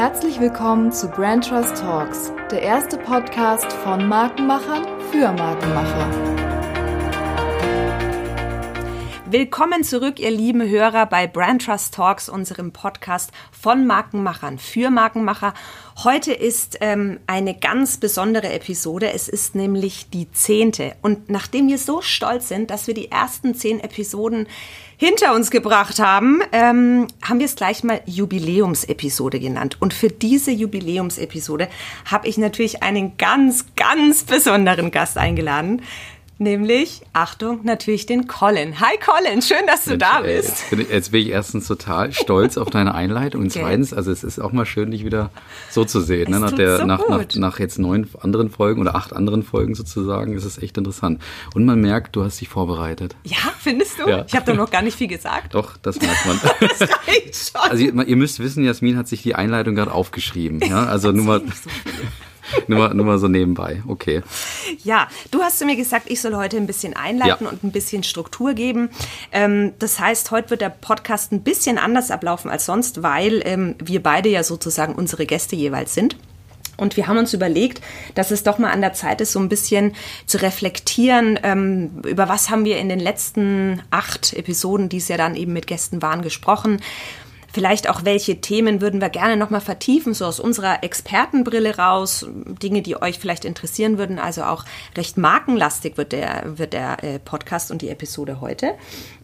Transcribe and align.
Herzlich 0.00 0.40
willkommen 0.40 0.92
zu 0.92 1.08
Brand 1.10 1.46
Trust 1.46 1.76
Talks, 1.76 2.32
der 2.50 2.62
erste 2.62 2.96
Podcast 2.96 3.70
von 3.70 4.08
Markenmachern 4.08 4.86
für 5.10 5.30
Markenmacher. 5.30 6.39
Willkommen 9.32 9.84
zurück, 9.84 10.18
ihr 10.18 10.32
lieben 10.32 10.68
Hörer, 10.68 11.06
bei 11.06 11.28
Brand 11.28 11.64
Trust 11.64 11.94
Talks, 11.94 12.28
unserem 12.28 12.72
Podcast 12.72 13.30
von 13.52 13.86
Markenmachern 13.86 14.58
für 14.58 14.90
Markenmacher. 14.90 15.54
Heute 16.02 16.32
ist 16.32 16.78
ähm, 16.80 17.20
eine 17.28 17.54
ganz 17.54 17.98
besondere 17.98 18.52
Episode. 18.52 19.12
Es 19.12 19.28
ist 19.28 19.54
nämlich 19.54 20.10
die 20.10 20.32
zehnte. 20.32 20.96
Und 21.00 21.30
nachdem 21.30 21.68
wir 21.68 21.78
so 21.78 22.00
stolz 22.00 22.48
sind, 22.48 22.72
dass 22.72 22.88
wir 22.88 22.94
die 22.94 23.12
ersten 23.12 23.54
zehn 23.54 23.78
Episoden 23.78 24.48
hinter 24.96 25.32
uns 25.36 25.52
gebracht 25.52 26.00
haben, 26.00 26.42
ähm, 26.50 27.06
haben 27.22 27.38
wir 27.38 27.46
es 27.46 27.54
gleich 27.54 27.84
mal 27.84 28.00
Jubiläumsepisode 28.06 29.38
genannt. 29.38 29.76
Und 29.78 29.94
für 29.94 30.08
diese 30.08 30.50
Jubiläumsepisode 30.50 31.68
habe 32.04 32.26
ich 32.26 32.36
natürlich 32.36 32.82
einen 32.82 33.16
ganz, 33.16 33.66
ganz 33.76 34.24
besonderen 34.24 34.90
Gast 34.90 35.16
eingeladen 35.18 35.82
nämlich, 36.40 37.02
Achtung, 37.12 37.60
natürlich 37.64 38.06
den 38.06 38.26
Colin. 38.26 38.80
Hi 38.80 38.96
Colin, 38.98 39.42
schön, 39.42 39.66
dass 39.66 39.84
du 39.84 39.90
Mensch, 39.90 40.00
da 40.00 40.20
bist. 40.22 40.48
Jetzt 40.48 40.70
bin, 40.70 40.80
ich, 40.80 40.88
jetzt 40.88 41.12
bin, 41.12 41.22
ich, 41.22 41.28
erstens 41.28 41.68
total 41.68 42.12
stolz 42.12 42.56
auf 42.56 42.70
deine 42.70 42.94
Einleitung 42.94 43.42
und 43.42 43.48
okay. 43.48 43.60
zweitens, 43.60 43.92
also 43.92 44.10
es 44.10 44.24
ist 44.24 44.40
auch 44.40 44.52
mal 44.52 44.64
schön, 44.66 44.90
dich 44.90 45.04
wieder 45.04 45.30
so 45.70 45.84
zu 45.84 46.00
sehen. 46.00 46.30
Ne? 46.30 46.40
Nach, 46.40 46.50
der, 46.50 46.78
so 46.78 46.86
nach, 46.86 47.08
nach, 47.08 47.24
nach, 47.34 47.58
jetzt 47.60 47.78
neun 47.78 48.08
anderen 48.20 48.50
Folgen 48.50 48.80
oder 48.80 48.94
acht 48.94 49.12
anderen 49.12 49.42
Folgen 49.42 49.74
sozusagen, 49.74 50.32
ist 50.32 50.44
es 50.44 50.58
echt 50.58 50.78
interessant. 50.78 51.20
Und 51.54 51.66
man 51.66 51.80
merkt, 51.80 52.16
du 52.16 52.24
hast 52.24 52.40
dich 52.40 52.48
vorbereitet. 52.48 53.14
Ja, 53.24 53.36
findest 53.58 54.00
du? 54.00 54.08
Ja. 54.08 54.24
Ich 54.26 54.34
habe 54.34 54.50
doch 54.50 54.56
noch 54.56 54.70
gar 54.70 54.82
nicht 54.82 54.96
viel 54.96 55.08
gesagt. 55.08 55.54
Doch, 55.54 55.76
das 55.76 56.00
merkt 56.00 56.26
man. 56.26 56.40
das 56.60 56.80
reicht 56.80 57.36
schon. 57.52 57.70
Also 57.70 57.84
ihr, 57.84 57.94
ihr, 58.08 58.16
müsst 58.16 58.40
wissen, 58.40 58.64
Jasmin 58.64 58.96
hat 58.96 59.08
sich 59.08 59.22
die 59.22 59.34
Einleitung 59.34 59.74
gerade 59.74 59.92
aufgeschrieben. 59.92 60.60
Ja? 60.60 60.86
Also 60.86 61.12
nur 61.12 61.24
mal... 61.26 61.40
So 61.40 61.70
nur, 62.66 62.78
mal, 62.78 62.94
nur 62.94 63.06
mal 63.06 63.18
so 63.18 63.28
nebenbei, 63.28 63.82
okay. 63.88 64.22
Ja, 64.84 65.08
du 65.30 65.42
hast 65.42 65.58
zu 65.58 65.66
mir 65.66 65.76
gesagt, 65.76 66.10
ich 66.10 66.20
soll 66.20 66.34
heute 66.36 66.56
ein 66.56 66.66
bisschen 66.66 66.94
einleiten 66.94 67.44
ja. 67.44 67.50
und 67.50 67.64
ein 67.64 67.72
bisschen 67.72 68.02
Struktur 68.02 68.54
geben. 68.54 68.90
Ähm, 69.32 69.72
das 69.78 70.00
heißt, 70.00 70.30
heute 70.30 70.50
wird 70.50 70.60
der 70.60 70.70
Podcast 70.70 71.32
ein 71.32 71.42
bisschen 71.42 71.78
anders 71.78 72.10
ablaufen 72.10 72.50
als 72.50 72.66
sonst, 72.66 73.02
weil 73.02 73.42
ähm, 73.44 73.74
wir 73.82 74.02
beide 74.02 74.28
ja 74.28 74.42
sozusagen 74.42 74.94
unsere 74.94 75.26
Gäste 75.26 75.56
jeweils 75.56 75.94
sind. 75.94 76.16
Und 76.80 76.96
wir 76.96 77.06
haben 77.06 77.18
uns 77.18 77.34
überlegt, 77.34 77.82
dass 78.14 78.30
es 78.30 78.42
doch 78.42 78.56
mal 78.56 78.70
an 78.70 78.80
der 78.80 78.94
Zeit 78.94 79.20
ist, 79.20 79.32
so 79.32 79.38
ein 79.38 79.50
bisschen 79.50 79.92
zu 80.24 80.40
reflektieren, 80.40 81.38
ähm, 81.42 81.90
über 82.06 82.28
was 82.28 82.48
haben 82.48 82.64
wir 82.64 82.78
in 82.78 82.88
den 82.88 83.00
letzten 83.00 83.82
acht 83.90 84.32
Episoden, 84.32 84.88
die 84.88 84.96
es 84.96 85.08
ja 85.08 85.18
dann 85.18 85.36
eben 85.36 85.52
mit 85.52 85.66
Gästen 85.66 86.00
waren, 86.00 86.22
gesprochen 86.22 86.80
Vielleicht 87.52 87.88
auch, 87.88 88.04
welche 88.04 88.40
Themen 88.40 88.80
würden 88.80 89.00
wir 89.00 89.08
gerne 89.08 89.36
nochmal 89.36 89.60
vertiefen, 89.60 90.14
so 90.14 90.24
aus 90.24 90.38
unserer 90.40 90.84
Expertenbrille 90.84 91.76
raus, 91.76 92.26
Dinge, 92.62 92.82
die 92.82 93.00
euch 93.00 93.18
vielleicht 93.18 93.44
interessieren 93.44 93.98
würden. 93.98 94.18
Also 94.18 94.44
auch 94.44 94.64
recht 94.96 95.16
markenlastig 95.16 95.96
wird 95.96 96.12
der, 96.12 96.58
wird 96.58 96.72
der 96.72 97.02
äh, 97.02 97.18
Podcast 97.18 97.70
und 97.70 97.82
die 97.82 97.88
Episode 97.88 98.40
heute. 98.40 98.74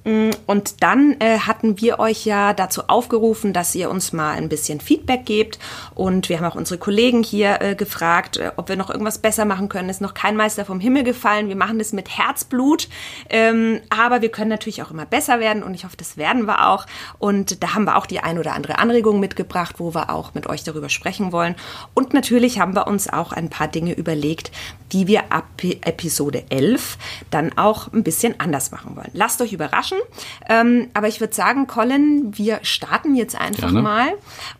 Mm, 0.07 0.31
und 0.47 0.85
dann 0.85 1.17
äh, 1.19 1.41
hatten 1.41 1.81
wir 1.81 1.99
euch 1.99 2.25
ja 2.25 2.55
dazu 2.55 2.83
aufgerufen, 2.87 3.53
dass 3.53 3.75
ihr 3.75 3.91
uns 3.91 4.13
mal 4.13 4.35
ein 4.35 4.49
bisschen 4.49 4.81
Feedback 4.81 5.27
gebt. 5.27 5.59
Und 5.97 6.29
wir 6.29 6.39
haben 6.39 6.47
auch 6.47 6.55
unsere 6.55 6.79
Kollegen 6.79 7.25
hier 7.25 7.61
äh, 7.61 7.75
gefragt, 7.75 8.37
äh, 8.37 8.53
ob 8.55 8.69
wir 8.69 8.77
noch 8.77 8.89
irgendwas 8.89 9.19
besser 9.19 9.45
machen 9.45 9.69
können. 9.69 9.89
Ist 9.89 10.01
noch 10.01 10.15
kein 10.15 10.37
Meister 10.37 10.65
vom 10.65 10.79
Himmel 10.79 11.03
gefallen. 11.03 11.49
Wir 11.49 11.57
machen 11.57 11.81
das 11.81 11.93
mit 11.93 12.17
Herzblut. 12.17 12.89
Ähm, 13.29 13.81
aber 13.91 14.23
wir 14.23 14.29
können 14.29 14.49
natürlich 14.49 14.81
auch 14.81 14.93
immer 14.93 15.07
besser 15.07 15.41
werden. 15.41 15.65
Und 15.65 15.75
ich 15.75 15.85
hoffe, 15.85 15.97
das 15.97 16.17
werden 16.17 16.47
wir 16.47 16.69
auch. 16.69 16.87
Und 17.19 17.65
da 17.65 17.75
haben 17.75 17.85
wir 17.85 17.97
auch 17.97 18.07
die 18.07 18.21
ein 18.21 18.39
oder 18.39 18.53
andere 18.53 18.79
Anregung 18.79 19.19
mitgebracht, 19.19 19.77
wo 19.79 19.93
wir 19.93 20.11
auch 20.11 20.35
mit 20.35 20.47
euch 20.47 20.63
darüber 20.63 20.89
sprechen 20.89 21.33
wollen. 21.33 21.57
Und 21.95 22.15
natürlich 22.15 22.61
haben 22.61 22.77
wir 22.77 22.87
uns 22.87 23.13
auch 23.13 23.33
ein 23.33 23.51
paar 23.51 23.67
Dinge 23.67 23.93
überlegt, 23.93 24.53
die 24.93 25.09
wir 25.09 25.33
ab 25.33 25.47
Episode 25.63 26.45
11 26.51 26.97
dann 27.31 27.59
auch 27.59 27.93
ein 27.93 28.05
bisschen 28.05 28.39
anders 28.39 28.71
machen 28.71 28.95
wollen. 28.95 29.11
Lasst 29.13 29.41
euch 29.41 29.53
überraschen 29.53 29.96
überraschen. 29.97 30.03
Ähm, 30.49 30.89
aber 30.95 31.09
ich 31.09 31.21
würde 31.21 31.35
sagen, 31.35 31.67
Colin, 31.67 32.33
wir 32.37 32.61
starten 32.63 33.15
jetzt 33.15 33.39
einfach 33.39 33.71
Gerne. 33.71 33.83
mal. 33.83 34.09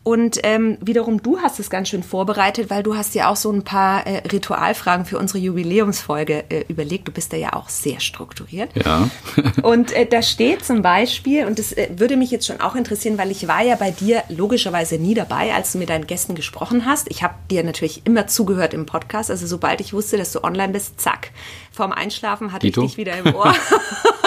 Und 0.03 0.41
ähm, 0.43 0.79
wiederum, 0.81 1.23
du 1.23 1.39
hast 1.41 1.61
es 1.61 1.71
ganz 1.71 1.89
schön 1.89 2.03
vorbereitet, 2.03 2.71
weil 2.71 2.83
du 2.83 2.97
hast 2.97 3.15
ja 3.15 3.29
auch 3.29 3.37
so 3.37 3.51
ein 3.51 3.63
paar 3.63 4.07
äh, 4.07 4.27
Ritualfragen 4.29 5.05
für 5.05 5.19
unsere 5.19 5.39
Jubiläumsfolge 5.39 6.45
äh, 6.49 6.65
überlegt. 6.69 7.09
Du 7.09 7.13
bist 7.13 7.33
da 7.33 7.37
ja 7.37 7.53
auch 7.53 7.69
sehr 7.69 8.01
strukturiert. 8.01 8.71
Ja. 8.75 9.09
und 9.63 9.93
äh, 9.93 10.07
da 10.07 10.23
steht 10.23 10.65
zum 10.65 10.83
Beispiel, 10.83 11.47
und 11.47 11.59
das 11.59 11.73
äh, 11.73 11.89
würde 11.97 12.17
mich 12.17 12.31
jetzt 12.31 12.47
schon 12.47 12.61
auch 12.61 12.75
interessieren, 12.75 13.19
weil 13.19 13.31
ich 13.31 13.47
war 13.49 13.63
ja 13.63 13.77
bei 13.77 13.91
dir 13.91 14.23
logischerweise 14.29 14.97
nie 14.97 15.15
dabei, 15.15 15.55
als 15.55 15.73
du 15.73 15.79
mit 15.79 15.91
deinen 15.91 16.07
Gästen 16.07 16.35
gesprochen 16.35 16.85
hast. 16.87 17.11
Ich 17.11 17.23
habe 17.23 17.35
dir 17.51 17.63
natürlich 17.65 18.03
immer 18.05 18.27
zugehört 18.27 18.75
im 18.75 18.87
Podcast. 18.87 19.31
Also 19.31 19.47
sobald 19.47 19.81
ich 19.81 19.93
wusste, 19.93 20.17
dass 20.17 20.33
du 20.33 20.43
online 20.43 20.73
bist, 20.73 21.01
zack, 21.01 21.31
vorm 21.73 21.93
Einschlafen 21.93 22.53
hatte 22.53 22.67
Dito. 22.67 22.83
ich 22.83 22.91
dich 22.93 22.97
wieder 22.97 23.17
im 23.17 23.35
Ohr. 23.35 23.55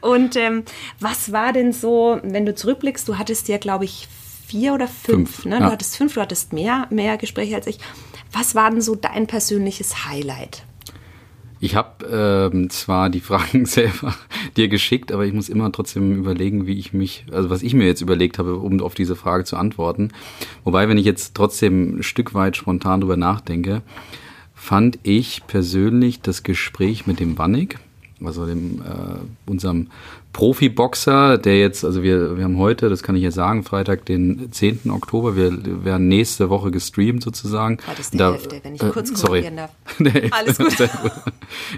Und 0.00 0.36
ähm, 0.36 0.64
was 1.00 1.32
war 1.32 1.52
denn 1.52 1.72
so, 1.72 2.20
wenn 2.22 2.46
du 2.46 2.54
zurückblickst, 2.54 3.08
du 3.08 3.18
hattest 3.18 3.48
ja, 3.48 3.58
glaube 3.58 3.84
ich, 3.84 4.08
vier 4.46 4.74
oder 4.74 4.88
fünf, 4.88 5.36
fünf 5.36 5.44
ne? 5.44 5.56
Ja. 5.56 5.66
Du 5.66 5.72
hattest 5.72 5.96
fünf, 5.96 6.14
du 6.14 6.20
hattest 6.20 6.52
mehr, 6.52 6.86
mehr 6.90 7.16
Gespräche 7.16 7.56
als 7.56 7.66
ich. 7.66 7.78
Was 8.32 8.54
war 8.54 8.70
denn 8.70 8.80
so 8.80 8.94
dein 8.94 9.26
persönliches 9.26 10.06
Highlight? 10.06 10.64
Ich 11.58 11.74
habe 11.74 12.50
ähm, 12.52 12.68
zwar 12.70 13.08
die 13.08 13.20
Fragen 13.20 13.66
selber 13.66 14.14
dir 14.56 14.68
geschickt, 14.68 15.10
aber 15.10 15.24
ich 15.24 15.32
muss 15.32 15.48
immer 15.48 15.72
trotzdem 15.72 16.14
überlegen, 16.14 16.66
wie 16.66 16.78
ich 16.78 16.92
mich, 16.92 17.24
also 17.32 17.50
was 17.50 17.62
ich 17.62 17.74
mir 17.74 17.86
jetzt 17.86 18.02
überlegt 18.02 18.38
habe, 18.38 18.56
um 18.56 18.80
auf 18.80 18.94
diese 18.94 19.16
Frage 19.16 19.44
zu 19.44 19.56
antworten. 19.56 20.12
Wobei, 20.64 20.88
wenn 20.88 20.98
ich 20.98 21.06
jetzt 21.06 21.34
trotzdem 21.34 21.98
ein 21.98 22.02
Stück 22.02 22.34
weit 22.34 22.56
spontan 22.56 23.00
drüber 23.00 23.16
nachdenke, 23.16 23.82
fand 24.54 24.98
ich 25.02 25.46
persönlich 25.46 26.20
das 26.20 26.42
Gespräch 26.42 27.06
mit 27.06 27.20
dem 27.20 27.38
Wannig 27.38 27.78
also 28.24 28.46
dem 28.46 28.80
äh, 28.80 29.50
unserem 29.50 29.88
Profiboxer, 30.32 31.38
der 31.38 31.58
jetzt, 31.58 31.84
also 31.84 32.02
wir, 32.02 32.36
wir 32.36 32.44
haben 32.44 32.58
heute, 32.58 32.90
das 32.90 33.02
kann 33.02 33.16
ich 33.16 33.22
ja 33.22 33.30
sagen, 33.30 33.62
Freitag, 33.62 34.04
den 34.04 34.52
10. 34.52 34.90
Oktober, 34.90 35.34
wir 35.34 35.84
werden 35.84 36.08
nächste 36.08 36.50
Woche 36.50 36.70
gestreamt 36.70 37.22
sozusagen. 37.22 37.78
Oh, 37.86 37.90
das 37.90 38.00
ist 38.00 38.14
die 38.14 38.18
da, 38.18 38.32
Hälfte, 38.32 38.60
wenn 38.62 38.74
ich 38.74 38.82
äh, 38.82 38.90
kurz 38.90 39.08
sorry. 39.18 39.50
darf. 39.54 39.70
Alles 40.30 40.58
gut. 40.58 40.76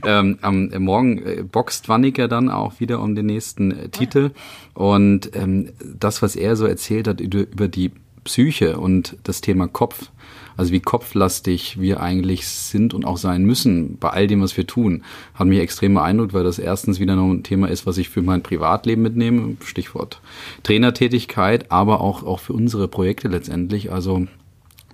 ähm, 0.05 0.39
am 0.43 0.71
äh, 0.73 0.79
Morgen 0.79 1.19
äh, 1.19 1.43
boxt 1.43 1.89
Wanniker 1.89 2.27
dann 2.27 2.51
auch 2.51 2.81
wieder 2.81 3.01
um 3.01 3.15
den 3.15 3.27
nächsten 3.27 3.71
äh, 3.71 3.89
Titel. 3.91 4.31
Und 4.75 5.35
ähm, 5.37 5.71
das, 5.81 6.23
was 6.23 6.35
er 6.35 6.57
so 6.57 6.67
erzählt 6.67 7.07
hat 7.07 7.21
über, 7.21 7.41
über 7.41 7.69
die 7.69 7.93
Psyche 8.25 8.79
und 8.79 9.17
das 9.23 9.41
Thema 9.41 9.69
Kopf, 9.69 10.11
also 10.59 10.73
wie 10.73 10.81
kopflastig 10.81 11.81
wir 11.81 12.01
eigentlich 12.01 12.49
sind 12.49 12.93
und 12.93 13.05
auch 13.05 13.17
sein 13.17 13.45
müssen 13.45 13.97
bei 13.97 14.11
all 14.11 14.27
dem, 14.27 14.43
was 14.43 14.57
wir 14.57 14.67
tun, 14.67 15.05
hat 15.35 15.47
mich 15.47 15.61
extrem 15.61 15.95
beeindruckt, 15.95 16.35
weil 16.35 16.43
das 16.43 16.59
erstens 16.59 16.99
wieder 16.99 17.15
noch 17.15 17.31
ein 17.31 17.45
Thema 17.45 17.69
ist, 17.69 17.87
was 17.87 17.97
ich 17.97 18.09
für 18.09 18.23
mein 18.23 18.43
Privatleben 18.43 19.03
mitnehme, 19.03 19.57
Stichwort 19.65 20.21
Trainertätigkeit, 20.65 21.71
aber 21.71 22.01
auch, 22.01 22.25
auch 22.25 22.41
für 22.41 22.55
unsere 22.55 22.89
Projekte 22.89 23.29
letztendlich. 23.29 23.93
Also 23.93 24.27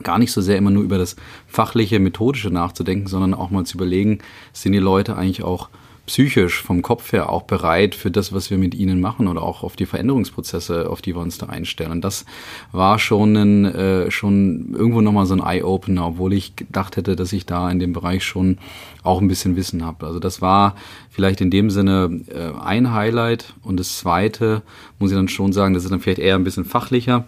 gar 0.03 0.19
nicht 0.19 0.33
so 0.33 0.43
sehr 0.43 0.59
immer 0.59 0.71
nur 0.71 0.83
über 0.83 0.99
das 0.99 1.17
fachliche, 1.47 1.99
methodische 1.99 2.51
nachzudenken, 2.51 3.07
sondern 3.07 3.33
auch 3.33 3.49
mal 3.49 3.65
zu 3.65 3.79
überlegen, 3.79 4.19
sind 4.53 4.73
die 4.73 4.79
Leute 4.79 5.17
eigentlich 5.17 5.43
auch 5.43 5.71
psychisch 6.07 6.63
vom 6.63 6.83
Kopf 6.83 7.13
her 7.13 7.31
auch 7.31 7.43
bereit 7.43 7.95
für 7.95 8.11
das, 8.11 8.33
was 8.33 8.51
wir 8.51 8.59
mit 8.59 8.75
ihnen 8.75 9.01
machen 9.01 9.27
oder 9.27 9.43
auch 9.43 9.63
auf 9.63 9.75
die 9.75 9.87
Veränderungsprozesse, 9.87 10.91
auf 10.91 11.01
die 11.01 11.15
wir 11.15 11.23
uns 11.23 11.39
da 11.39 11.47
einstellen. 11.47 11.93
Und 11.93 12.05
das 12.05 12.27
war 12.73 12.99
schon 12.99 13.37
ein, 13.37 13.65
äh, 13.65 14.11
schon 14.11 14.75
irgendwo 14.75 15.01
nochmal 15.01 15.27
so 15.27 15.35
ein 15.35 15.41
Eye-Opener, 15.41 16.07
obwohl 16.09 16.35
ich 16.35 16.57
gedacht 16.57 16.97
hätte, 16.97 17.17
dass 17.17 17.33
ich 17.33 17.47
da 17.47 17.71
in 17.71 17.79
dem 17.79 17.93
Bereich 17.93 18.25
schon 18.25 18.59
auch 19.03 19.21
ein 19.21 19.29
bisschen 19.29 19.57
Wissen 19.57 19.85
habe. 19.85 20.07
Also 20.07 20.19
das 20.19 20.43
war 20.43 20.75
vielleicht 21.11 21.41
in 21.41 21.51
dem 21.51 21.71
Sinne 21.71 22.21
äh, 22.29 22.59
ein 22.61 22.93
Highlight. 22.93 23.55
Und 23.63 23.81
das 23.81 23.99
zweite 23.99 24.63
muss 24.99 25.11
ich 25.11 25.17
dann 25.17 25.29
schon 25.29 25.53
sagen, 25.53 25.75
das 25.75 25.85
ist 25.85 25.91
dann 25.91 26.01
vielleicht 26.01 26.19
eher 26.19 26.35
ein 26.35 26.45
bisschen 26.45 26.65
fachlicher. 26.65 27.25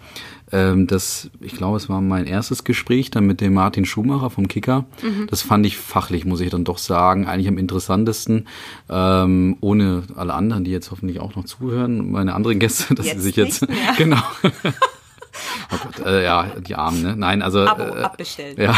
Ähm, 0.53 0.87
das, 0.87 1.31
ich 1.41 1.57
glaube, 1.57 1.77
es 1.77 1.89
war 1.89 2.01
mein 2.01 2.27
erstes 2.27 2.65
Gespräch 2.65 3.11
dann 3.11 3.27
mit 3.27 3.41
dem 3.41 3.55
Martin 3.55 3.85
Schumacher 3.85 4.31
vom 4.31 4.47
Kicker. 4.49 4.85
Mhm. 5.03 5.27
Das 5.29 5.43
fand 5.43 5.67
ich 5.67 5.77
fachlich, 5.77 6.25
muss 6.25 6.41
ich 6.41 6.51
dann 6.51 6.65
doch 6.65 6.79
sagen, 6.79 7.27
eigentlich 7.27 7.49
am 7.49 7.59
interessantesten. 7.59 8.47
Ähm, 8.89 9.57
ohne 9.61 10.05
alle 10.15 10.35
anderen, 10.35 10.65
die 10.65 10.71
jetzt 10.71 10.91
hoffentlich 10.91 11.21
auch 11.21 11.35
noch 11.35 11.45
zuhören, 11.45 12.13
meine 12.13 12.35
anderen 12.35 12.59
Gäste, 12.59 12.95
dass 12.97 13.07
jetzt 13.07 13.17
sie 13.19 13.23
sich 13.23 13.37
jetzt 13.37 13.67
genau. 13.99 14.23
oh 14.43 15.77
Gott, 15.83 16.07
äh, 16.07 16.25
ja, 16.25 16.53
die 16.61 16.77
Armen, 16.77 17.03
ne? 17.03 17.17
Nein, 17.17 17.43
also 17.43 17.61
Abo 17.67 17.83
äh, 17.83 18.03
abbestellen. 18.03 18.57
Ja, 18.61 18.77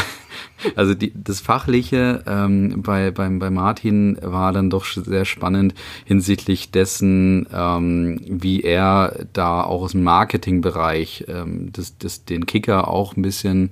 also 0.74 0.94
die, 0.94 1.12
das 1.14 1.40
Fachliche 1.40 2.22
ähm, 2.26 2.82
bei, 2.82 3.10
beim, 3.10 3.38
bei 3.38 3.50
Martin 3.50 4.18
war 4.22 4.52
dann 4.52 4.70
doch 4.70 4.84
sehr 4.84 5.24
spannend 5.24 5.74
hinsichtlich 6.04 6.70
dessen, 6.70 7.46
ähm, 7.52 8.20
wie 8.28 8.62
er 8.62 9.26
da 9.32 9.62
auch 9.62 9.82
aus 9.82 9.92
dem 9.92 10.02
Marketingbereich 10.02 11.24
ähm, 11.28 11.70
das, 11.72 11.98
das, 11.98 12.24
den 12.24 12.46
Kicker 12.46 12.88
auch 12.88 13.16
ein 13.16 13.22
bisschen 13.22 13.70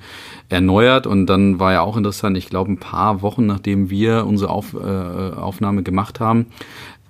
erneuert. 0.49 1.07
Und 1.07 1.27
dann 1.27 1.59
war 1.59 1.73
ja 1.73 1.81
auch 1.81 1.97
interessant, 1.97 2.37
ich 2.37 2.49
glaube, 2.49 2.73
ein 2.73 2.79
paar 2.79 3.23
Wochen 3.23 3.47
nachdem 3.47 3.91
wir 3.91 4.27
unsere 4.27 4.51
Auf, 4.51 4.75
äh, 4.75 4.77
Aufnahme 4.77 5.83
gemacht 5.83 6.21
haben, 6.21 6.47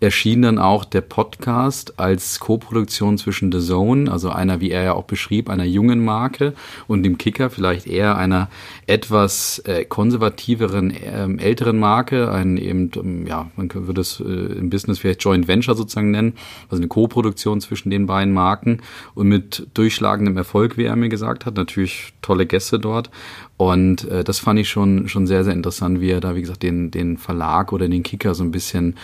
erschien 0.00 0.42
dann 0.42 0.58
auch 0.58 0.84
der 0.84 1.00
Podcast 1.00 1.98
als 1.98 2.38
Co-Produktion 2.40 3.16
zwischen 3.16 3.50
The 3.50 3.60
Zone, 3.60 4.10
also 4.10 4.30
einer, 4.30 4.60
wie 4.60 4.70
er 4.70 4.82
ja 4.82 4.92
auch 4.92 5.04
beschrieb, 5.04 5.48
einer 5.48 5.64
jungen 5.64 6.04
Marke 6.04 6.52
und 6.86 7.02
dem 7.02 7.16
Kicker, 7.18 7.48
vielleicht 7.48 7.86
eher 7.86 8.16
einer 8.16 8.48
etwas 8.86 9.60
äh, 9.60 9.84
konservativeren, 9.84 10.90
äh, 10.90 11.42
älteren 11.42 11.78
Marke, 11.78 12.30
ein 12.30 12.56
eben, 12.56 12.90
ähm, 12.96 13.26
ja, 13.26 13.50
man 13.56 13.70
würde 13.72 14.00
es 14.00 14.20
äh, 14.20 14.24
im 14.24 14.68
Business 14.70 14.98
vielleicht 14.98 15.24
Joint 15.24 15.48
Venture 15.48 15.74
sozusagen 15.74 16.10
nennen, 16.10 16.34
also 16.68 16.80
eine 16.80 16.88
Co-Produktion 16.88 17.60
zwischen 17.60 17.90
den 17.90 18.06
beiden 18.06 18.34
Marken 18.34 18.82
und 19.14 19.28
mit 19.28 19.66
durchschlagendem 19.74 20.36
Erfolg, 20.36 20.76
wie 20.76 20.84
er 20.84 20.96
mir 20.96 21.08
gesagt 21.08 21.46
hat, 21.46 21.56
natürlich 21.56 22.12
tolle 22.20 22.46
Gäste 22.46 22.78
dort. 22.78 23.10
Und 23.56 24.04
äh, 24.10 24.22
das 24.22 24.38
fand 24.38 24.60
ich 24.60 24.68
schon, 24.68 25.08
schon 25.08 25.26
sehr, 25.26 25.42
sehr 25.42 25.54
interessant, 25.54 26.00
wie 26.00 26.10
er 26.10 26.20
da, 26.20 26.34
wie 26.34 26.42
gesagt, 26.42 26.62
den, 26.62 26.90
den 26.90 27.16
Verlag 27.16 27.72
oder 27.72 27.88
den 27.88 28.02
Kicker 28.02 28.34
so 28.34 28.44
ein 28.44 28.50
bisschen 28.50 28.96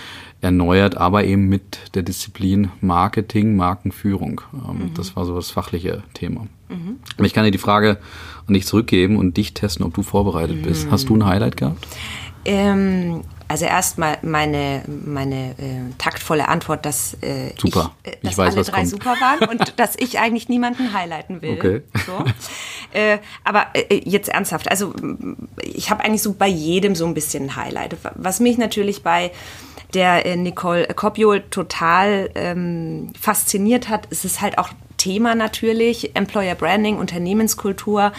erneuert, 0.43 0.97
aber 0.97 1.25
eben 1.25 1.49
mit 1.49 1.95
der 1.95 2.03
Disziplin 2.03 2.71
Marketing, 2.81 3.57
Markenführung. 3.57 4.43
Ähm, 4.53 4.79
mhm. 4.79 4.95
Das 4.95 5.17
war 5.17 5.25
so 5.25 5.37
das 5.37 5.51
fachliche 5.51 6.03
Thema. 6.15 6.47
Mhm. 6.69 6.99
Aber 7.17 7.27
ich 7.27 7.33
kann 7.33 7.45
dir 7.45 7.53
die 7.53 7.59
Frage 7.59 7.99
an 8.47 8.55
dich 8.55 8.67
zurückgeben 8.67 9.17
und 9.17 9.37
dich 9.37 9.55
testen, 9.55 9.87
ob 9.87 9.95
du 9.95 10.03
vorbereitet 10.03 10.57
mhm. 10.57 10.63
bist. 10.63 10.91
Hast 10.91 11.09
du 11.09 11.17
ein 11.17 11.25
Highlight 11.25 11.57
gehabt? 11.57 11.87
Ähm, 12.45 13.23
also 13.47 13.67
erstmal 13.67 14.19
meine, 14.23 14.83
meine 14.87 15.51
äh, 15.51 15.93
taktvolle 15.99 16.49
Antwort, 16.49 16.87
dass, 16.87 17.15
äh, 17.21 17.53
super. 17.57 17.93
ich, 18.03 18.13
äh, 18.13 18.17
dass 18.23 18.33
ich 18.33 18.39
weiß, 18.39 18.55
alle 18.55 18.65
drei 18.65 18.77
kommt. 18.79 18.89
super 18.89 19.15
waren 19.21 19.49
und 19.49 19.75
dass 19.79 19.95
ich 19.97 20.19
eigentlich 20.19 20.49
niemanden 20.49 20.93
highlighten 20.93 21.41
will. 21.43 21.53
Okay. 21.53 21.83
So. 22.07 22.25
Äh, 22.95 23.19
aber 23.45 23.67
äh, 23.75 24.03
jetzt 24.05 24.29
ernsthaft, 24.29 24.71
also 24.71 24.93
ich 25.63 25.91
habe 25.91 26.05
eigentlich 26.05 26.21
so 26.21 26.35
bei 26.35 26.49
jedem 26.49 26.95
so 26.95 27.07
ein 27.07 27.15
bisschen 27.15 27.45
ein 27.45 27.57
Highlight. 27.57 27.97
Was 28.17 28.41
mich 28.41 28.59
natürlich 28.59 29.03
bei 29.03 29.31
der 29.95 30.27
äh, 30.27 30.37
Nicole 30.37 30.87
Kopiol 30.95 31.43
total 31.51 32.31
ähm, 32.35 33.13
fasziniert 33.19 33.89
hat, 33.89 34.07
ist 34.07 34.25
es 34.25 34.41
halt 34.41 34.59
auch 34.59 34.71
Thema 34.97 35.35
natürlich, 35.35 36.15
Employer 36.15 36.55
Branding, 36.55 36.97
Unternehmenskultur 36.99 38.13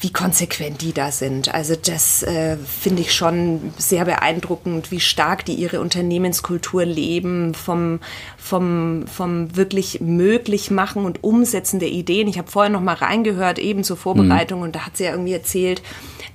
wie 0.00 0.10
konsequent 0.10 0.80
die 0.80 0.92
da 0.92 1.10
sind. 1.10 1.52
Also 1.52 1.74
das 1.74 2.22
äh, 2.22 2.56
finde 2.56 3.02
ich 3.02 3.12
schon 3.12 3.72
sehr 3.78 4.04
beeindruckend, 4.04 4.92
wie 4.92 5.00
stark 5.00 5.44
die 5.44 5.54
ihre 5.54 5.80
Unternehmenskultur 5.80 6.84
leben, 6.84 7.52
vom, 7.52 7.98
vom, 8.36 9.06
vom 9.08 9.56
wirklich 9.56 10.00
möglich 10.00 10.70
machen 10.70 11.04
und 11.04 11.24
umsetzen 11.24 11.80
der 11.80 11.88
Ideen. 11.88 12.28
Ich 12.28 12.38
habe 12.38 12.48
vorher 12.48 12.70
noch 12.70 12.80
mal 12.80 12.94
reingehört, 12.94 13.58
eben 13.58 13.82
zur 13.82 13.96
Vorbereitung, 13.96 14.60
mhm. 14.60 14.66
und 14.66 14.76
da 14.76 14.86
hat 14.86 14.96
sie 14.96 15.04
ja 15.04 15.10
irgendwie 15.10 15.32
erzählt, 15.32 15.82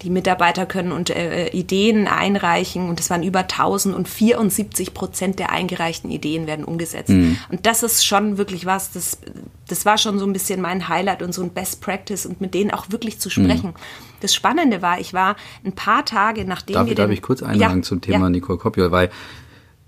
die 0.01 0.09
Mitarbeiter 0.09 0.65
können 0.65 0.91
und 0.91 1.09
äh, 1.09 1.47
Ideen 1.49 2.07
einreichen 2.07 2.89
und 2.89 2.99
es 2.99 3.09
waren 3.09 3.23
über 3.23 3.39
1074 3.39 4.93
Prozent 4.93 5.39
der 5.39 5.51
eingereichten 5.51 6.11
Ideen 6.11 6.47
werden 6.47 6.65
umgesetzt. 6.65 7.09
Mhm. 7.09 7.37
Und 7.49 7.65
das 7.65 7.83
ist 7.83 8.05
schon 8.05 8.37
wirklich 8.37 8.65
was, 8.65 8.91
das, 8.91 9.19
das 9.67 9.85
war 9.85 9.97
schon 9.97 10.19
so 10.19 10.25
ein 10.25 10.33
bisschen 10.33 10.61
mein 10.61 10.87
Highlight 10.89 11.21
und 11.21 11.33
so 11.33 11.41
ein 11.41 11.51
Best 11.51 11.81
Practice 11.81 12.25
und 12.25 12.41
mit 12.41 12.53
denen 12.53 12.71
auch 12.71 12.91
wirklich 12.91 13.19
zu 13.19 13.29
sprechen. 13.29 13.69
Mhm. 13.69 14.19
Das 14.19 14.33
Spannende 14.33 14.81
war, 14.81 14.99
ich 14.99 15.13
war 15.13 15.35
ein 15.65 15.73
paar 15.73 16.05
Tage 16.05 16.45
nachdem 16.45 16.75
darf, 16.75 16.87
wir. 16.87 16.95
Darf 16.95 17.11
ich 17.11 17.21
kurz 17.21 17.43
einhaken 17.43 17.77
ja, 17.77 17.83
zum 17.83 18.01
Thema 18.01 18.25
ja. 18.25 18.29
Nicole 18.29 18.57
Kopiol, 18.57 18.91
weil 18.91 19.09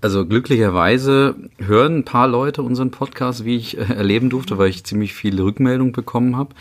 also 0.00 0.26
glücklicherweise 0.26 1.34
hören 1.58 1.98
ein 1.98 2.04
paar 2.04 2.28
Leute 2.28 2.62
unseren 2.62 2.90
Podcast, 2.90 3.44
wie 3.44 3.56
ich 3.56 3.78
äh, 3.78 3.82
erleben 3.82 4.30
durfte, 4.30 4.58
weil 4.58 4.68
ich 4.68 4.84
ziemlich 4.84 5.14
viele 5.14 5.42
Rückmeldungen 5.42 5.92
bekommen 5.92 6.36
habe. 6.36 6.54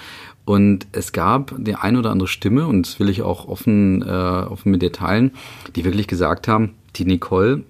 Und 0.46 0.88
es 0.92 1.12
gab 1.12 1.56
die 1.58 1.76
ein 1.76 1.98
oder 1.98 2.12
andere 2.12 2.28
Stimme, 2.28 2.68
und 2.68 2.86
das 2.86 3.00
will 3.00 3.10
ich 3.10 3.24
auch 3.24 3.48
offen, 3.48 4.04
äh, 4.04 4.06
offen 4.06 4.72
mit 4.72 4.82
dir 4.82 4.92
teilen, 4.92 5.32
die 5.76 5.84
wirklich 5.84 6.08
gesagt 6.08 6.48
haben, 6.48 6.76
die 6.96 7.06
Nicole 7.06 7.64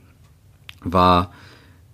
war, 0.83 1.31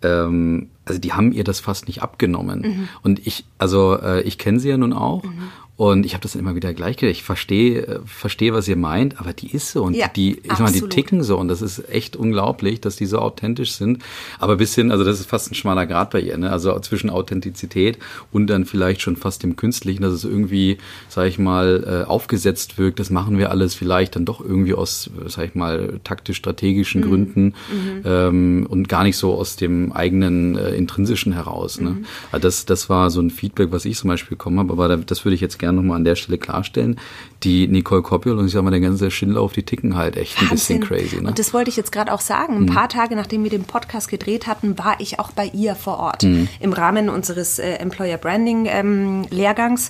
ähm, 0.02 0.71
also 0.86 1.00
die 1.00 1.14
haben 1.14 1.32
ihr 1.32 1.44
das 1.44 1.60
fast 1.60 1.88
nicht 1.88 2.02
abgenommen. 2.02 2.62
Mhm. 2.62 2.90
Und 3.04 3.26
ich, 3.26 3.46
also 3.58 3.98
äh, 4.00 4.22
ich 4.22 4.38
kenne 4.38 4.60
sie 4.60 4.70
ja 4.70 4.78
nun 4.78 4.94
auch. 4.94 5.24
Mhm. 5.24 5.50
Und 5.82 6.06
ich 6.06 6.14
habe 6.14 6.22
das 6.22 6.36
immer 6.36 6.54
wieder 6.54 6.76
gleich 6.76 6.96
gedacht. 6.98 7.16
Ich 7.16 7.24
verstehe, 7.24 7.88
äh, 7.88 8.00
verstehe, 8.06 8.54
was 8.54 8.68
ihr 8.68 8.76
meint, 8.76 9.20
aber 9.20 9.34
die 9.34 9.50
ist 9.50 9.72
so 9.72 9.84
und 9.84 9.96
ja, 9.96 10.10
die, 10.10 10.38
ich 10.44 10.60
meine, 10.60 10.74
die 10.74 10.88
ticken 10.88 11.24
so 11.24 11.40
und 11.40 11.48
das 11.48 11.64
ist 11.64 11.90
echt 11.90 12.16
unglaublich, 12.16 12.82
dass 12.82 12.98
die 12.98 13.08
so 13.08 13.18
authentisch 13.18 13.72
sind. 13.72 14.04
Aber 14.38 14.58
bisschen, 14.58 14.92
also 14.92 15.04
das 15.04 15.20
ist 15.20 15.28
fast 15.28 15.52
ein 15.52 15.56
schmaler 15.56 15.88
Grad 15.88 16.12
bei 16.12 16.20
ihr, 16.22 16.38
ne? 16.38 16.52
Also 16.52 16.78
zwischen 16.82 17.10
Authentizität 17.10 17.98
und 18.32 18.46
dann 18.46 18.66
vielleicht 18.66 19.02
schon 19.02 19.16
fast 19.16 19.42
dem 19.42 19.56
Künstlichen, 19.56 20.04
dass 20.04 20.14
es 20.14 20.24
irgendwie, 20.24 20.78
sag 21.10 21.26
ich 21.26 21.40
mal, 21.40 22.04
äh, 22.06 22.08
aufgesetzt 22.08 22.78
wirkt. 22.78 23.00
Das 23.00 23.10
machen 23.10 23.40
wir 23.40 23.50
alles 23.50 23.74
vielleicht 23.74 24.16
dann 24.16 24.26
doch 24.26 24.40
irgendwie 24.40 24.76
aus, 24.76 25.10
sag 25.26 25.46
ich 25.46 25.56
mal, 25.56 26.00
taktisch-strategischen 26.04 27.02
mhm. 27.02 27.06
Gründen 27.06 27.44
mhm. 27.46 28.02
Ähm, 28.06 28.68
und 28.70 28.88
gar 28.88 29.02
nicht 29.02 29.18
so 29.18 29.34
aus 29.34 29.56
dem 29.56 29.94
eigenen 29.94 30.60
äh, 30.60 30.76
intrinsischen 30.76 31.34
heraus. 31.34 31.82
Ne? 31.82 31.90
Mhm. 31.90 32.06
Also 32.32 32.44
das, 32.44 32.66
das 32.66 32.88
war 32.88 33.10
so 33.10 33.20
ein 33.20 33.32
Feedback, 33.32 33.72
was 33.72 33.86
ich 33.86 33.98
zum 33.98 34.10
Beispiel 34.10 34.38
bekommen 34.38 34.60
habe, 34.60 34.74
aber 34.74 34.96
das 34.98 35.26
würde 35.26 35.34
ich 35.34 35.42
jetzt 35.42 35.58
gerne 35.58 35.71
gerne 35.72 35.82
nochmal 35.82 35.98
an 35.98 36.04
der 36.04 36.16
Stelle 36.16 36.38
klarstellen. 36.38 37.00
Die 37.44 37.68
Nicole 37.68 38.02
Kopiol 38.02 38.38
und 38.38 38.46
ich 38.46 38.52
sag 38.52 38.64
mal, 38.64 38.72
der 38.72 38.80
ganze 38.80 39.10
Schindler 39.10 39.42
auf 39.42 39.54
die 39.54 39.64
ticken 39.64 39.96
halt 39.96 40.16
echt 40.18 40.38
ein 40.38 40.50
Wahnsinn. 40.52 40.80
bisschen 40.80 40.98
crazy. 40.98 41.22
Ne? 41.22 41.28
Und 41.28 41.40
das 41.40 41.54
wollte 41.54 41.70
ich 41.70 41.78
jetzt 41.78 41.92
gerade 41.92 42.14
auch 42.14 42.22
sagen. 42.22 42.56
Ein 42.56 42.62
mhm. 42.64 42.68
paar 42.68 42.90
Tage 42.90 43.16
nachdem 43.16 43.44
wir 43.44 43.50
den 43.50 43.64
Podcast 43.64 44.10
gedreht 44.10 44.48
hatten, 44.48 44.78
war 44.78 45.00
ich 45.00 45.20
auch 45.20 45.32
bei 45.32 45.46
ihr 45.46 45.76
vor 45.76 45.98
Ort 45.98 46.24
mhm. 46.24 46.48
im 46.60 46.74
Rahmen 46.74 47.10
unseres 47.10 47.58
äh, 47.58 47.74
Employer 47.76 48.18
Branding 48.18 48.68
ähm, 48.68 49.26
Lehrgangs. 49.32 49.90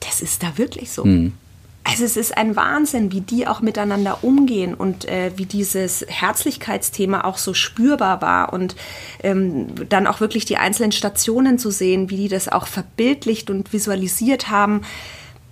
Das 0.00 0.22
ist 0.22 0.42
da 0.42 0.56
wirklich 0.56 0.90
so. 0.90 1.04
Mhm. 1.04 1.32
Also 1.82 2.04
es 2.04 2.16
ist 2.16 2.36
ein 2.36 2.56
Wahnsinn, 2.56 3.10
wie 3.10 3.22
die 3.22 3.46
auch 3.46 3.62
miteinander 3.62 4.22
umgehen 4.22 4.74
und 4.74 5.06
äh, 5.06 5.32
wie 5.36 5.46
dieses 5.46 6.04
Herzlichkeitsthema 6.06 7.24
auch 7.24 7.38
so 7.38 7.54
spürbar 7.54 8.20
war 8.20 8.52
und 8.52 8.76
ähm, 9.22 9.88
dann 9.88 10.06
auch 10.06 10.20
wirklich 10.20 10.44
die 10.44 10.58
einzelnen 10.58 10.92
Stationen 10.92 11.58
zu 11.58 11.70
sehen, 11.70 12.10
wie 12.10 12.16
die 12.16 12.28
das 12.28 12.48
auch 12.48 12.66
verbildlicht 12.66 13.50
und 13.50 13.72
visualisiert 13.72 14.50
haben, 14.50 14.82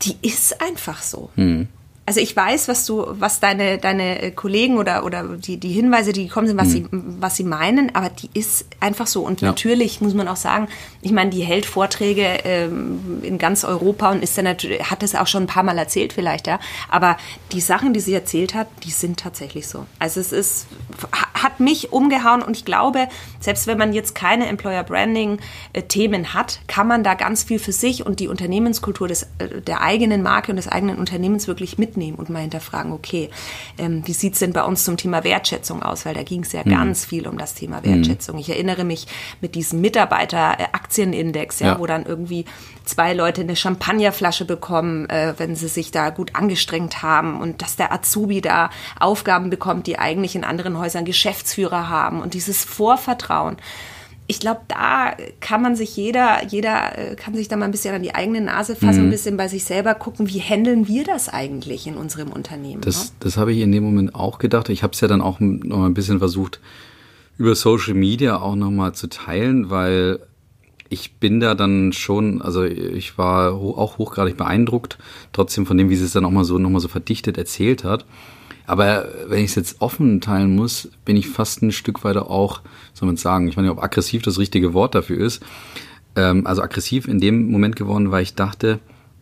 die 0.03 0.17
ist 0.23 0.61
einfach 0.61 1.03
so. 1.03 1.31
Mhm 1.37 1.69
also 2.09 2.21
ich 2.21 2.35
weiß, 2.35 2.69
was 2.69 2.87
du, 2.87 3.05
was 3.21 3.39
deine, 3.39 3.77
deine 3.77 4.23
äh, 4.23 4.31
Kollegen 4.31 4.79
oder, 4.79 5.05
oder 5.05 5.25
die, 5.25 5.59
die 5.59 5.69
Hinweise, 5.69 6.15
die 6.15 6.27
gekommen 6.27 6.47
sind, 6.47 6.57
was, 6.57 6.69
mhm. 6.69 6.73
sie, 6.73 6.87
was 6.91 7.37
sie 7.37 7.45
meinen, 7.45 7.95
aber 7.95 8.09
die 8.09 8.31
ist 8.33 8.65
einfach 8.81 9.07
so. 9.07 9.27
Und 9.27 9.43
ja. 9.43 9.49
natürlich 9.49 10.01
muss 10.01 10.15
man 10.15 10.27
auch 10.27 10.37
sagen, 10.37 10.69
ich 11.03 11.13
meine, 11.13 11.29
die 11.29 11.43
hält 11.43 11.67
Vorträge 11.67 12.25
ähm, 12.45 13.21
in 13.21 13.37
ganz 13.37 13.63
Europa 13.63 14.11
und 14.11 14.23
ist 14.23 14.39
dann 14.39 14.47
natürlich, 14.47 14.91
hat 14.91 15.03
das 15.03 15.15
auch 15.15 15.27
schon 15.27 15.43
ein 15.43 15.49
paar 15.49 15.63
Mal 15.63 15.77
erzählt 15.77 16.15
vielleicht, 16.15 16.47
ja. 16.47 16.59
Aber 16.89 17.19
die 17.53 17.61
Sachen, 17.61 17.93
die 17.93 18.01
sie 18.01 18.15
erzählt 18.15 18.55
hat, 18.55 18.69
die 18.85 18.91
sind 18.91 19.21
tatsächlich 19.21 19.69
so. 19.69 19.85
Also 19.99 20.19
es 20.21 20.33
ist, 20.33 20.67
hat 21.35 21.61
mich 21.61 21.93
umgehauen 21.93 22.41
und 22.41 22.57
ich 22.57 22.65
glaube, 22.65 23.09
selbst 23.39 23.67
wenn 23.67 23.77
man 23.77 23.93
jetzt 23.93 24.15
keine 24.15 24.47
Employer 24.47 24.83
Branding 24.83 25.41
äh, 25.75 25.83
Themen 25.83 26.33
hat, 26.33 26.61
kann 26.69 26.89
man 26.89 27.05
da 27.05 27.13
ganz 27.13 27.43
viel 27.43 27.59
für 27.59 27.73
sich 27.73 28.07
und 28.07 28.19
die 28.19 28.29
Unternehmenskultur 28.29 29.09
des, 29.09 29.25
äh, 29.41 29.61
der 29.61 29.83
eigenen 29.83 30.23
Marke 30.23 30.53
und 30.53 30.57
des 30.57 30.69
eigenen 30.69 30.97
Unternehmens 30.97 31.49
wirklich 31.49 31.77
mitnehmen 31.77 31.98
mitnehmen 31.99 32.19
und 32.19 32.31
mal 32.31 32.41
hinterfragen, 32.41 32.93
okay, 32.93 33.31
ähm, 33.77 34.03
wie 34.07 34.13
sieht 34.13 34.35
es 34.35 34.39
denn 34.39 34.53
bei 34.53 34.63
uns 34.63 34.85
zum 34.85 34.97
Thema 34.97 35.25
Wertschätzung 35.25 35.83
aus? 35.83 36.07
Weil 36.07 36.15
da 36.15 36.23
ging 36.23 36.43
es 36.43 36.53
ja 36.53 36.63
mhm. 36.65 36.71
ganz 36.71 37.05
viel 37.05 37.27
um 37.27 37.37
das 37.37 37.55
Thema 37.55 37.85
Wertschätzung. 37.85 38.37
Mhm. 38.37 38.41
Ich 38.41 38.51
erinnere 38.51 38.85
mich 38.85 39.07
mit 39.41 39.55
diesem 39.55 39.81
Mitarbeiter-Aktienindex, 39.81 41.61
ja, 41.61 41.67
ja, 41.67 41.79
wo 41.79 41.87
dann 41.87 42.07
irgendwie 42.07 42.45
zwei 42.85 43.13
Leute 43.13 43.43
eine 43.43 43.57
Champagnerflasche 43.57 44.45
bekommen, 44.45 45.11
äh, 45.11 45.35
wenn 45.37 45.57
sie 45.57 45.69
sich 45.69 45.91
da 45.91 46.11
gut 46.11 46.35
angestrengt 46.35 47.03
haben 47.03 47.41
und 47.41 47.63
dass 47.63 47.77
der 47.77 47.93
Azubi 47.93 48.41
da 48.41 48.71
Aufgaben 48.99 49.51
bekommt, 49.51 49.87
die 49.87 49.99
eigentlich 49.99 50.37
in 50.37 50.45
anderen 50.45 50.79
Häusern 50.79 51.05
Geschäftsführer 51.05 51.89
haben 51.89 52.23
und 52.23 52.35
dieses 52.35 52.65
Vorvertrauen 52.65 53.57
ich 54.31 54.41
glaube, 54.41 54.61
da 54.69 55.17
kann 55.41 55.63
man 55.63 55.75
sich 55.75 55.97
jeder, 55.97 56.45
jeder 56.47 56.99
äh, 56.99 57.15
kann 57.17 57.35
sich 57.35 57.49
da 57.49 57.57
mal 57.57 57.65
ein 57.65 57.71
bisschen 57.71 57.95
an 57.95 58.03
die 58.03 58.15
eigene 58.15 58.43
Nase 58.43 58.77
fassen, 58.77 59.01
mhm. 59.01 59.07
ein 59.07 59.11
bisschen 59.11 59.39
bei 59.39 59.49
sich 59.49 59.65
selber 59.65 59.95
gucken, 59.95 60.29
wie 60.29 60.39
handeln 60.39 60.87
wir 60.87 61.05
das 61.05 61.31
eigentlich 61.31 61.87
in 61.87 61.95
unserem 61.95 62.31
Unternehmen? 62.31 62.83
Das, 62.83 63.07
ne? 63.07 63.11
das 63.21 63.39
habe 63.39 63.53
ich 63.53 63.61
in 63.61 63.73
dem 63.73 63.83
Moment 63.83 64.15
auch 64.15 64.39
gedacht. 64.39 64.69
Ich 64.69 64.83
habe 64.83 64.93
es 64.93 65.01
ja 65.01 65.09
dann 65.09 65.23
auch 65.23 65.41
noch 65.41 65.83
ein 65.85 65.95
bisschen 65.95 66.19
versucht, 66.19 66.61
über 67.39 67.55
Social 67.55 67.95
Media 67.95 68.39
auch 68.39 68.55
nochmal 68.55 68.95
zu 68.95 69.09
teilen, 69.09 69.71
weil 69.71 70.21
ich 70.91 71.15
bin 71.15 71.41
da 71.41 71.55
dann 71.55 71.95
schon, 71.95 72.43
also 72.43 72.65
ich 72.65 73.17
war 73.17 73.55
auch 73.55 73.97
hochgradig 73.97 74.37
beeindruckt, 74.37 74.99
trotzdem 75.33 75.65
von 75.65 75.79
dem, 75.79 75.89
wie 75.89 75.97
sie 75.97 76.05
es 76.05 76.13
dann 76.13 76.27
auch 76.27 76.31
mal 76.31 76.45
so, 76.45 76.59
nochmal 76.59 76.81
so 76.83 76.89
verdichtet 76.89 77.39
erzählt 77.39 77.83
hat. 77.83 78.05
Aber 78.69 79.09
wenn 79.29 79.43
ich 79.43 79.51
es 79.51 79.55
jetzt 79.55 79.81
offen 79.81 80.21
teilen 80.21 80.55
muss, 80.55 80.91
bin 81.07 81.17
ich 81.17 81.27
fast 81.27 81.63
ein 81.63 81.73
Stück 81.73 82.05
weiter 82.05 82.31
auch, 82.31 82.61
soll 82.93 83.07
man 83.07 83.17
sagen, 83.17 83.49
ich 83.49 83.57
meine, 83.57 83.73
ob 83.73 83.83
aggressiv 83.83 84.21
das 84.21 84.39
richtige 84.39 84.75
Wort 84.75 84.95
dafür 84.95 85.19
ist. 85.19 85.43
Ähm, 86.15 86.47
also 86.47 86.61
aggressiv 86.61 87.09
in 87.09 87.19
dem 87.19 87.51
Moment 87.51 87.77
geworden, 87.77 88.11
weil 88.11 88.23
ich 88.23 88.35
dachte, 88.35 88.79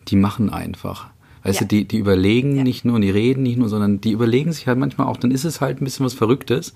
die 0.09 0.17
machen 0.17 0.49
einfach. 0.49 1.07
Weißt 1.43 1.61
ja. 1.61 1.65
du, 1.65 1.75
die, 1.75 1.87
die 1.87 1.97
überlegen 1.97 2.57
ja. 2.57 2.63
nicht 2.63 2.83
nur 2.83 2.95
und 2.95 3.03
die 3.03 3.09
reden 3.09 3.43
nicht 3.43 3.57
nur, 3.57 3.69
sondern 3.69 4.01
die 4.01 4.11
überlegen 4.11 4.51
sich 4.51 4.67
halt 4.67 4.79
manchmal 4.79 5.07
auch, 5.07 5.15
dann 5.15 5.31
ist 5.31 5.45
es 5.45 5.61
halt 5.61 5.81
ein 5.81 5.85
bisschen 5.85 6.05
was 6.05 6.13
Verrücktes. 6.13 6.73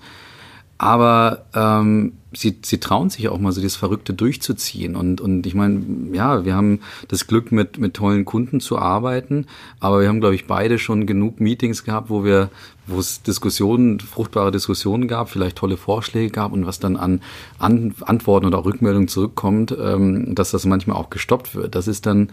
Aber 0.78 1.44
ähm, 1.54 2.14
sie, 2.34 2.58
sie 2.62 2.78
trauen 2.78 3.10
sich 3.10 3.28
auch 3.28 3.38
mal 3.38 3.52
so 3.52 3.60
das 3.60 3.76
Verrückte 3.76 4.14
durchzuziehen. 4.14 4.96
Und, 4.96 5.20
und 5.20 5.46
ich 5.46 5.54
meine, 5.54 5.82
ja, 6.12 6.44
wir 6.44 6.54
haben 6.54 6.80
das 7.08 7.26
Glück, 7.26 7.52
mit, 7.52 7.78
mit 7.78 7.94
tollen 7.94 8.24
Kunden 8.24 8.60
zu 8.60 8.78
arbeiten, 8.78 9.46
aber 9.80 10.00
wir 10.00 10.08
haben, 10.08 10.20
glaube 10.20 10.34
ich, 10.34 10.46
beide 10.46 10.78
schon 10.78 11.06
genug 11.06 11.40
Meetings 11.40 11.84
gehabt, 11.84 12.10
wo 12.10 12.24
wir 12.24 12.50
wo 12.86 12.98
es 12.98 13.22
Diskussionen, 13.22 14.00
fruchtbare 14.00 14.50
Diskussionen 14.50 15.06
gab, 15.06 15.30
vielleicht 15.30 15.56
tolle 15.56 15.76
Vorschläge 15.76 16.30
gab 16.30 16.52
und 16.52 16.66
was 16.66 16.80
dann 16.80 16.96
an, 16.96 17.20
an 17.58 17.94
Antworten 18.00 18.46
oder 18.46 18.64
Rückmeldungen 18.64 19.06
zurückkommt, 19.06 19.74
ähm, 19.78 20.34
dass 20.34 20.50
das 20.50 20.66
manchmal 20.66 20.96
auch 20.96 21.08
gestoppt 21.08 21.54
wird. 21.54 21.76
Das 21.76 21.86
ist 21.86 22.06
dann, 22.06 22.30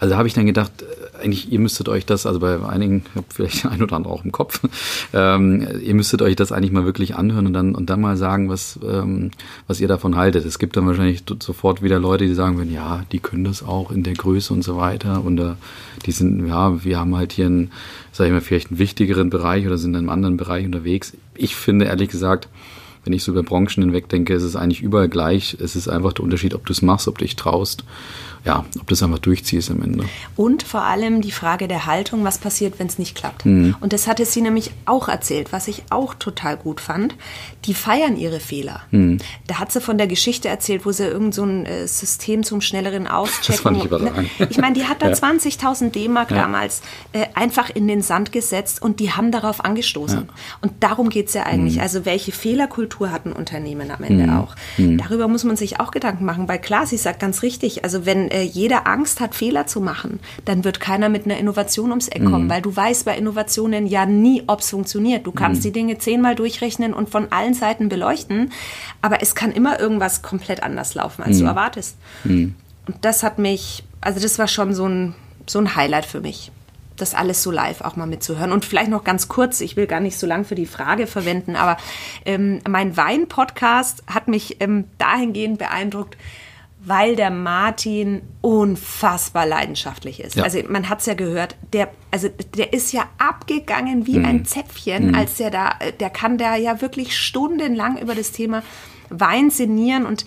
also 0.00 0.16
habe 0.16 0.26
ich 0.26 0.34
dann 0.34 0.46
gedacht, 0.46 0.72
äh, 0.82 1.22
eigentlich, 1.22 1.52
ihr 1.52 1.60
müsstet 1.60 1.88
euch 1.88 2.04
das, 2.04 2.26
also 2.26 2.40
bei 2.40 2.60
einigen, 2.64 3.04
ich 3.14 3.22
vielleicht 3.28 3.66
ein 3.66 3.80
oder 3.80 3.94
andere 3.94 4.12
auch 4.12 4.24
im 4.24 4.32
Kopf, 4.32 4.60
ähm, 5.12 5.66
ihr 5.80 5.94
müsstet 5.94 6.20
euch 6.20 6.34
das 6.34 6.50
eigentlich 6.50 6.72
mal 6.72 6.84
wirklich 6.84 7.14
anhören 7.14 7.46
und 7.46 7.52
dann, 7.52 7.74
und 7.74 7.88
dann 7.88 8.00
mal 8.00 8.16
sagen, 8.16 8.48
was, 8.48 8.80
ähm, 8.84 9.30
was 9.66 9.80
ihr 9.80 9.88
davon 9.88 10.16
haltet. 10.16 10.44
Es 10.44 10.58
gibt 10.58 10.76
dann 10.76 10.86
wahrscheinlich 10.86 11.24
sofort 11.40 11.82
wieder 11.82 11.98
Leute, 11.98 12.26
die 12.26 12.34
sagen 12.34 12.56
würden, 12.56 12.72
ja, 12.72 13.04
die 13.12 13.18
können 13.18 13.44
das 13.44 13.62
auch 13.62 13.90
in 13.90 14.02
der 14.02 14.14
Größe 14.14 14.52
und 14.52 14.62
so 14.62 14.76
weiter 14.76 15.24
und 15.24 15.38
äh, 15.38 15.54
die 16.06 16.12
sind, 16.12 16.46
ja, 16.46 16.84
wir 16.84 16.98
haben 16.98 17.16
halt 17.16 17.32
hier 17.32 17.46
ein 17.46 17.70
sage 18.12 18.28
ich 18.28 18.34
mal, 18.34 18.40
vielleicht 18.40 18.70
einen 18.70 18.78
wichtigeren 18.78 19.30
Bereich 19.30 19.66
oder 19.66 19.78
sind 19.78 19.94
in 19.94 19.96
einem 19.96 20.10
anderen 20.10 20.36
Bereich 20.36 20.66
unterwegs. 20.66 21.14
Ich 21.34 21.56
finde 21.56 21.86
ehrlich 21.86 22.10
gesagt, 22.10 22.48
wenn 23.04 23.14
ich 23.14 23.24
so 23.24 23.32
über 23.32 23.42
Branchen 23.42 23.82
hinweg 23.82 24.08
denke, 24.08 24.34
ist 24.34 24.44
es 24.44 24.54
eigentlich 24.54 24.82
überall 24.82 25.08
gleich. 25.08 25.56
Es 25.58 25.74
ist 25.74 25.88
einfach 25.88 26.12
der 26.12 26.24
Unterschied, 26.24 26.54
ob 26.54 26.64
du 26.66 26.72
es 26.72 26.82
machst, 26.82 27.08
ob 27.08 27.18
du 27.18 27.24
dich 27.24 27.34
traust 27.34 27.84
ja, 28.44 28.64
ob 28.80 28.88
das 28.88 29.02
einfach 29.02 29.20
durchziehst 29.20 29.70
am 29.70 29.82
Ende. 29.82 30.04
Und 30.34 30.64
vor 30.64 30.82
allem 30.82 31.20
die 31.20 31.30
Frage 31.30 31.68
der 31.68 31.86
Haltung, 31.86 32.24
was 32.24 32.38
passiert, 32.38 32.78
wenn 32.78 32.88
es 32.88 32.98
nicht 32.98 33.14
klappt. 33.14 33.46
Mhm. 33.46 33.76
Und 33.80 33.92
das 33.92 34.08
hatte 34.08 34.24
sie 34.24 34.40
nämlich 34.40 34.72
auch 34.84 35.08
erzählt, 35.08 35.52
was 35.52 35.68
ich 35.68 35.84
auch 35.90 36.14
total 36.14 36.56
gut 36.56 36.80
fand. 36.80 37.14
Die 37.66 37.74
feiern 37.74 38.16
ihre 38.16 38.40
Fehler. 38.40 38.80
Mhm. 38.90 39.18
Da 39.46 39.60
hat 39.60 39.70
sie 39.70 39.80
von 39.80 39.96
der 39.96 40.08
Geschichte 40.08 40.48
erzählt, 40.48 40.84
wo 40.84 40.90
sie 40.90 41.04
irgend 41.04 41.34
so 41.34 41.44
ein 41.44 41.66
äh, 41.66 41.86
System 41.86 42.42
zum 42.42 42.60
schnelleren 42.60 43.06
Auschecken. 43.06 43.52
Das 43.52 43.60
fand 43.60 43.76
ich 43.76 43.84
überragend. 43.84 44.28
Ich 44.50 44.58
meine, 44.58 44.74
die 44.74 44.86
hat 44.86 45.02
da 45.02 45.08
ja. 45.10 45.14
20.000 45.14 45.90
D-Mark 45.90 46.32
ja. 46.32 46.38
damals 46.38 46.82
äh, 47.12 47.26
einfach 47.34 47.70
in 47.70 47.86
den 47.86 48.02
Sand 48.02 48.32
gesetzt 48.32 48.82
und 48.82 48.98
die 48.98 49.12
haben 49.12 49.30
darauf 49.30 49.64
angestoßen. 49.64 50.24
Ja. 50.26 50.34
Und 50.60 50.72
darum 50.80 51.10
geht 51.10 51.28
es 51.28 51.34
ja 51.34 51.44
eigentlich. 51.44 51.76
Mhm. 51.76 51.82
Also 51.82 52.04
welche 52.04 52.32
Fehlerkultur 52.32 53.12
hat 53.12 53.24
ein 53.24 53.32
Unternehmen 53.32 53.92
am 53.92 54.02
Ende 54.02 54.26
mhm. 54.26 54.36
auch? 54.36 54.56
Mhm. 54.78 54.98
Darüber 54.98 55.28
muss 55.28 55.44
man 55.44 55.56
sich 55.56 55.78
auch 55.78 55.92
Gedanken 55.92 56.24
machen, 56.24 56.48
weil 56.48 56.58
klar, 56.58 56.86
sie 56.86 56.96
sagt 56.96 57.20
ganz 57.20 57.42
richtig, 57.42 57.84
also 57.84 58.04
wenn 58.04 58.31
äh, 58.32 58.42
jeder 58.42 58.86
Angst 58.86 59.20
hat, 59.20 59.34
Fehler 59.34 59.66
zu 59.66 59.80
machen, 59.80 60.20
dann 60.44 60.64
wird 60.64 60.80
keiner 60.80 61.08
mit 61.08 61.24
einer 61.24 61.36
Innovation 61.36 61.90
ums 61.90 62.08
Eck 62.08 62.24
kommen, 62.24 62.44
mhm. 62.44 62.50
weil 62.50 62.62
du 62.62 62.74
weißt 62.74 63.04
bei 63.04 63.16
Innovationen 63.16 63.86
ja 63.86 64.06
nie, 64.06 64.42
ob 64.46 64.60
es 64.60 64.70
funktioniert. 64.70 65.26
Du 65.26 65.32
kannst 65.32 65.60
mhm. 65.60 65.64
die 65.64 65.72
Dinge 65.72 65.98
zehnmal 65.98 66.34
durchrechnen 66.34 66.94
und 66.94 67.10
von 67.10 67.30
allen 67.30 67.54
Seiten 67.54 67.88
beleuchten, 67.88 68.52
aber 69.00 69.22
es 69.22 69.34
kann 69.34 69.52
immer 69.52 69.78
irgendwas 69.78 70.22
komplett 70.22 70.62
anders 70.62 70.94
laufen, 70.94 71.22
als 71.22 71.36
mhm. 71.36 71.40
du 71.40 71.46
erwartest. 71.46 71.96
Mhm. 72.24 72.54
Und 72.86 72.96
das 73.02 73.22
hat 73.22 73.38
mich, 73.38 73.84
also 74.00 74.20
das 74.20 74.38
war 74.38 74.48
schon 74.48 74.74
so 74.74 74.86
ein, 74.88 75.14
so 75.46 75.58
ein 75.58 75.76
Highlight 75.76 76.06
für 76.06 76.20
mich 76.20 76.50
das 76.96 77.14
alles 77.14 77.42
so 77.42 77.50
live 77.50 77.80
auch 77.80 77.96
mal 77.96 78.06
mitzuhören. 78.06 78.52
Und 78.52 78.64
vielleicht 78.64 78.90
noch 78.90 79.04
ganz 79.04 79.28
kurz, 79.28 79.60
ich 79.60 79.76
will 79.76 79.86
gar 79.86 80.00
nicht 80.00 80.18
so 80.18 80.26
lang 80.26 80.44
für 80.44 80.54
die 80.54 80.66
Frage 80.66 81.06
verwenden, 81.06 81.56
aber 81.56 81.76
ähm, 82.24 82.60
mein 82.68 82.96
Wein-Podcast 82.96 84.04
hat 84.06 84.28
mich 84.28 84.58
ähm, 84.60 84.84
dahingehend 84.98 85.58
beeindruckt, 85.58 86.16
weil 86.84 87.14
der 87.14 87.30
Martin 87.30 88.22
unfassbar 88.40 89.46
leidenschaftlich 89.46 90.20
ist. 90.20 90.36
Ja. 90.36 90.42
Also 90.42 90.60
man 90.68 90.88
hat 90.88 91.00
es 91.00 91.06
ja 91.06 91.14
gehört, 91.14 91.56
der, 91.72 91.88
also 92.10 92.28
der 92.56 92.72
ist 92.72 92.92
ja 92.92 93.04
abgegangen 93.18 94.06
wie 94.06 94.18
mhm. 94.18 94.24
ein 94.24 94.44
Zäpfchen, 94.44 95.08
mhm. 95.08 95.14
als 95.14 95.36
der 95.36 95.50
da, 95.50 95.74
der 96.00 96.10
kann 96.10 96.38
da 96.38 96.56
ja 96.56 96.80
wirklich 96.80 97.16
stundenlang 97.16 97.98
über 97.98 98.14
das 98.14 98.32
Thema 98.32 98.62
Wein 99.12 99.50
sinnieren 99.50 100.06
und 100.06 100.24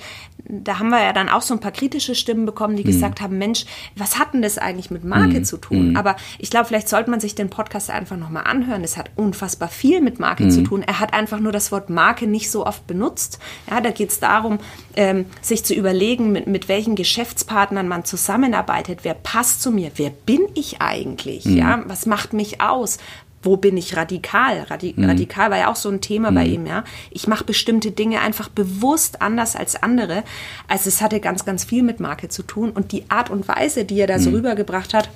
da 0.47 0.79
haben 0.79 0.89
wir 0.89 1.01
ja 1.01 1.11
dann 1.11 1.29
auch 1.29 1.41
so 1.41 1.53
ein 1.53 1.59
paar 1.59 1.71
kritische 1.71 2.13
Stimmen 2.13 2.45
bekommen, 2.45 2.75
die 2.75 2.83
mhm. 2.83 2.87
gesagt 2.87 3.21
haben, 3.21 3.37
Mensch, 3.37 3.65
was 3.95 4.19
hat 4.19 4.33
denn 4.33 4.41
das 4.41 4.57
eigentlich 4.57 4.91
mit 4.91 5.03
Marke 5.03 5.39
mhm. 5.39 5.43
zu 5.43 5.57
tun? 5.57 5.89
Mhm. 5.89 5.97
Aber 5.97 6.15
ich 6.37 6.49
glaube, 6.49 6.67
vielleicht 6.67 6.87
sollte 6.87 7.09
man 7.09 7.19
sich 7.19 7.35
den 7.35 7.49
Podcast 7.49 7.89
einfach 7.89 8.17
nochmal 8.17 8.43
anhören. 8.45 8.83
Es 8.83 8.95
hat 8.95 9.09
unfassbar 9.15 9.69
viel 9.69 10.01
mit 10.01 10.19
Marke 10.19 10.45
mhm. 10.45 10.51
zu 10.51 10.61
tun. 10.63 10.83
Er 10.85 10.99
hat 10.99 11.13
einfach 11.13 11.39
nur 11.39 11.51
das 11.51 11.71
Wort 11.71 11.89
Marke 11.89 12.27
nicht 12.27 12.51
so 12.51 12.65
oft 12.65 12.85
benutzt. 12.85 13.39
Ja, 13.69 13.81
da 13.81 13.89
geht 13.89 14.09
es 14.09 14.19
darum, 14.19 14.59
ähm, 14.95 15.25
sich 15.41 15.63
zu 15.63 15.73
überlegen, 15.73 16.31
mit, 16.31 16.47
mit 16.47 16.67
welchen 16.67 16.95
Geschäftspartnern 16.95 17.87
man 17.87 18.05
zusammenarbeitet. 18.05 18.99
Wer 19.03 19.15
passt 19.15 19.61
zu 19.61 19.71
mir? 19.71 19.91
Wer 19.95 20.11
bin 20.11 20.41
ich 20.53 20.81
eigentlich? 20.81 21.45
Mhm. 21.45 21.57
Ja, 21.57 21.83
was 21.87 22.05
macht 22.05 22.33
mich 22.33 22.61
aus? 22.61 22.99
Wo 23.45 23.57
bin 23.57 23.77
ich 23.77 23.95
radikal? 23.95 24.65
Radi 24.69 24.93
mhm. 24.95 25.05
Radikal 25.05 25.51
war 25.51 25.57
ja 25.57 25.71
auch 25.71 25.75
so 25.75 25.89
ein 25.89 26.01
Thema 26.01 26.31
mhm. 26.31 26.35
bei 26.35 26.45
ihm, 26.45 26.65
ja. 26.65 26.83
Ich 27.11 27.27
mache 27.27 27.43
bestimmte 27.43 27.91
Dinge 27.91 28.21
einfach 28.21 28.49
bewusst 28.49 29.21
anders 29.21 29.55
als 29.55 29.81
andere. 29.81 30.23
Also 30.67 30.89
es 30.89 31.01
hatte 31.01 31.19
ganz, 31.19 31.45
ganz 31.45 31.63
viel 31.63 31.83
mit 31.83 31.99
Marke 31.99 32.29
zu 32.29 32.43
tun. 32.43 32.71
Und 32.71 32.91
die 32.91 33.09
Art 33.09 33.29
und 33.29 33.47
Weise, 33.47 33.85
die 33.85 33.99
er 33.99 34.07
da 34.07 34.19
so 34.19 34.29
mhm. 34.29 34.37
rübergebracht 34.37 34.93
hat, 34.93 35.09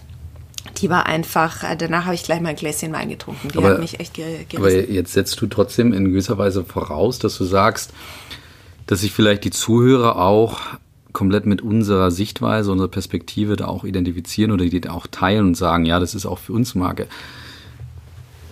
die 0.78 0.90
war 0.90 1.08
einfach, 1.08 1.64
äh, 1.64 1.76
danach 1.76 2.06
habe 2.06 2.16
ich 2.16 2.24
gleich 2.24 2.40
mal 2.42 2.50
ein 2.50 2.56
Gläschen 2.56 2.94
Wein 2.94 3.10
getrunken. 3.10 3.50
Die 3.50 3.58
aber, 3.58 3.72
hat 3.72 3.80
mich 3.80 4.00
echt 4.00 4.14
gerissen. 4.14 4.58
Aber 4.58 4.72
jetzt 4.72 5.14
setzt 5.14 5.42
du 5.42 5.48
trotzdem 5.48 5.92
in 5.94 6.06
gewisser 6.06 6.38
Weise 6.38 6.64
voraus, 6.64 7.20
dass 7.20 7.38
du 7.38 7.44
sagst, 7.44 7.92
dass 8.86 9.02
sich 9.02 9.12
vielleicht 9.12 9.44
die 9.44 9.52
Zuhörer 9.52 10.18
auch 10.18 10.62
komplett 11.12 11.46
mit 11.46 11.62
unserer 11.62 12.12
Sichtweise, 12.12 12.72
unserer 12.72 12.88
Perspektive 12.88 13.56
da 13.56 13.66
auch 13.66 13.84
identifizieren 13.84 14.52
oder 14.52 14.66
die 14.66 14.88
auch 14.90 15.08
teilen 15.08 15.48
und 15.48 15.56
sagen, 15.56 15.86
ja, 15.86 16.00
das 16.00 16.14
ist 16.14 16.26
auch 16.26 16.38
für 16.38 16.54
uns 16.54 16.76
Marke 16.76 17.08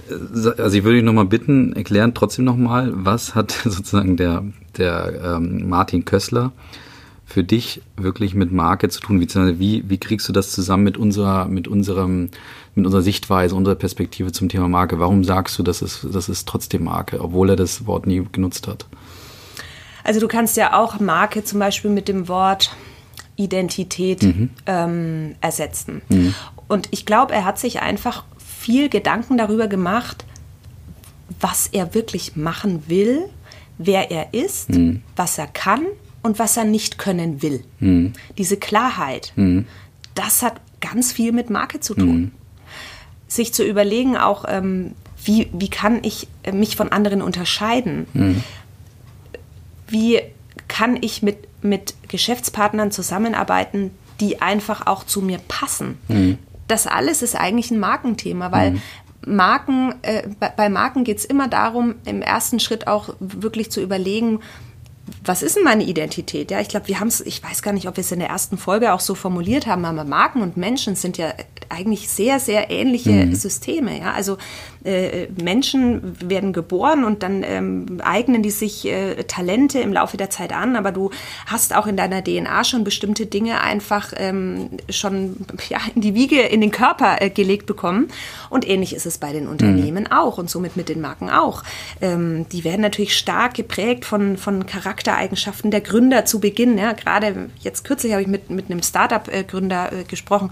also 0.10 0.78
ich 0.78 0.84
würde 0.84 0.96
dich 0.96 1.04
nochmal 1.04 1.26
bitten, 1.26 1.74
erklären 1.74 2.14
trotzdem 2.14 2.46
nochmal, 2.46 2.92
was 2.94 3.36
hat 3.36 3.52
sozusagen 3.64 4.18
der, 4.18 4.44
der 4.78 5.36
ähm, 5.38 5.68
Martin 5.70 6.06
Kössler 6.06 6.52
für 7.26 7.44
dich 7.44 7.82
wirklich 7.98 8.34
mit 8.34 8.52
Marke 8.52 8.90
zu 8.90 9.02
tun? 9.02 9.20
Wie, 9.22 9.84
wie, 9.88 9.98
kriegst 9.98 10.28
du 10.30 10.34
das 10.34 10.52
zusammen 10.52 10.84
mit 10.84 10.98
unserer, 10.98 11.46
mit 11.46 11.68
unserem, 11.68 12.30
mit 12.74 12.86
unserer 12.86 13.02
Sichtweise, 13.02 13.54
unserer 13.54 13.76
Perspektive 13.76 14.32
zum 14.32 14.48
Thema 14.48 14.70
Marke? 14.70 15.00
Warum 15.00 15.24
sagst 15.24 15.60
du, 15.60 15.64
das 15.64 15.82
ist, 15.82 16.08
das 16.12 16.30
ist 16.30 16.48
trotzdem 16.48 16.86
Marke, 16.86 17.20
obwohl 17.22 17.50
er 17.50 17.56
das 17.56 17.86
Wort 17.86 18.08
nie 18.08 18.26
genutzt 18.32 18.68
hat? 18.68 18.86
Also 20.06 20.22
du 20.22 20.30
kannst 20.30 20.56
ja 20.56 20.80
auch 20.80 21.02
Marke 21.02 21.44
zum 21.44 21.60
Beispiel 21.60 21.92
mit 21.92 22.08
dem 22.08 22.30
Wort 22.30 22.72
Identität 23.36 24.24
mhm. 24.24 24.50
ähm, 24.66 25.36
ersetzen. 25.42 26.02
Mhm. 26.08 26.34
Und 26.70 26.88
ich 26.92 27.06
glaube, 27.06 27.34
er 27.34 27.44
hat 27.46 27.60
sich 27.60 27.82
einfach 27.82 28.24
viel 28.68 28.90
Gedanken 28.90 29.38
darüber 29.38 29.70
gemacht, 29.70 30.26
was 31.40 31.68
er 31.68 31.94
wirklich 31.94 32.36
machen 32.36 32.84
will, 32.88 33.30
wer 33.78 34.12
er 34.12 34.34
ist, 34.34 34.72
mhm. 34.72 35.04
was 35.16 35.38
er 35.38 35.48
kann 35.48 35.86
und 36.22 36.38
was 36.38 36.58
er 36.58 36.66
nicht 36.66 36.98
können 36.98 37.42
will. 37.42 37.64
Mhm. 37.80 38.12
Diese 38.38 38.58
Klarheit, 38.58 39.32
mhm. 39.38 39.68
das 40.16 40.42
hat 40.42 40.60
ganz 40.82 41.14
viel 41.14 41.32
mit 41.32 41.50
Marke 41.50 41.80
zu 41.80 41.96
tun. 41.96 42.20
Mhm. 42.20 42.32
Sich 43.30 43.54
zu 43.54 43.64
überlegen, 43.64 44.18
auch 44.18 44.44
ähm, 44.50 44.92
wie, 45.24 45.48
wie 45.54 45.70
kann 45.70 46.04
ich 46.04 46.28
mich 46.52 46.76
von 46.76 46.92
anderen 46.92 47.22
unterscheiden? 47.22 48.06
Mhm. 48.14 48.44
Wie 49.88 50.20
kann 50.68 50.98
ich 51.00 51.24
mit, 51.24 51.38
mit 51.62 51.96
Geschäftspartnern 52.10 52.92
zusammenarbeiten, 52.92 53.92
die 54.20 54.42
einfach 54.42 54.88
auch 54.88 55.06
zu 55.06 55.22
mir 55.22 55.38
passen? 55.48 55.98
Mhm 56.10 56.38
das 56.68 56.88
alles 56.88 57.22
ist 57.22 57.36
eigentlich 57.36 57.72
ein 57.72 57.80
Markenthema, 57.80 58.52
weil 58.52 58.72
mhm. 58.72 58.82
Marken, 59.26 59.96
äh, 60.04 60.28
bei 60.56 60.70
Marken 60.70 61.04
geht 61.04 61.18
es 61.18 61.26
immer 61.26 61.48
darum, 61.48 61.96
im 62.06 62.22
ersten 62.22 62.60
Schritt 62.60 62.88
auch 62.88 63.16
wirklich 63.20 63.72
zu 63.72 63.82
überlegen, 63.82 64.40
was 65.24 65.42
ist 65.42 65.56
denn 65.56 65.64
meine 65.64 65.84
Identität? 65.84 66.52
Ja, 66.52 66.60
ich 66.60 66.68
glaube, 66.68 66.88
wir 66.88 67.00
haben 67.00 67.08
es, 67.08 67.22
ich 67.22 67.42
weiß 67.42 67.62
gar 67.62 67.72
nicht, 67.74 67.88
ob 67.88 67.96
wir 67.96 68.02
es 68.02 68.12
in 68.12 68.20
der 68.20 68.30
ersten 68.30 68.58
Folge 68.58 68.94
auch 68.94 69.00
so 69.00 69.16
formuliert 69.16 69.66
haben, 69.66 69.86
aber 69.86 70.04
Marken 70.04 70.42
und 70.42 70.58
Menschen 70.58 70.96
sind 70.96 71.18
ja 71.18 71.34
eigentlich 71.70 72.10
sehr, 72.10 72.40
sehr 72.40 72.70
ähnliche 72.70 73.12
mhm. 73.12 73.36
Systeme. 73.36 73.98
Ja, 74.00 74.12
also 74.14 74.38
äh, 74.88 75.28
Menschen 75.44 76.16
werden 76.30 76.54
geboren 76.54 77.04
und 77.04 77.22
dann 77.22 77.44
ähm, 77.44 78.00
eignen 78.02 78.42
die 78.42 78.52
sich 78.52 78.86
äh, 78.86 79.24
Talente 79.24 79.80
im 79.80 79.92
Laufe 79.92 80.16
der 80.16 80.30
Zeit 80.30 80.54
an, 80.54 80.78
aber 80.78 80.94
du 80.94 81.12
hast 81.46 81.76
auch 81.76 81.88
in 81.88 81.98
deiner 81.98 82.24
DNA 82.24 82.64
schon 82.64 82.86
bestimmte 82.86 83.26
Dinge 83.26 83.60
einfach 83.60 84.14
ähm, 84.16 84.70
schon 84.90 85.36
ja, 85.68 85.80
in 85.94 86.02
die 86.02 86.16
Wiege, 86.16 86.40
in 86.42 86.62
den 86.62 86.72
Körper 86.72 87.22
äh, 87.22 87.30
gelegt 87.30 87.66
bekommen. 87.66 88.08
Und 88.50 88.68
ähnlich 88.68 88.96
ist 88.96 89.06
es 89.06 89.18
bei 89.18 89.34
den 89.34 89.48
Unternehmen 89.48 90.06
mhm. 90.06 90.12
auch 90.12 90.38
und 90.38 90.50
somit 90.50 90.78
mit 90.78 90.88
den 90.88 91.02
Marken 91.02 91.30
auch. 91.30 91.64
Ähm, 92.00 92.48
die 92.54 92.64
werden 92.64 92.82
natürlich 92.82 93.18
stark 93.18 93.56
geprägt 93.56 94.06
von, 94.06 94.38
von 94.38 94.66
Charaktereigenschaften 94.66 95.70
der 95.70 95.82
Gründer 95.82 96.24
zu 96.24 96.40
Beginn. 96.40 96.78
Ja, 96.78 96.94
gerade 96.94 97.50
jetzt 97.60 97.84
kürzlich 97.84 98.14
habe 98.14 98.22
ich 98.22 98.30
mit, 98.30 98.50
mit 98.50 98.72
einem 98.72 98.82
Startup-Gründer 98.82 99.92
äh, 99.92 100.04
gesprochen 100.06 100.52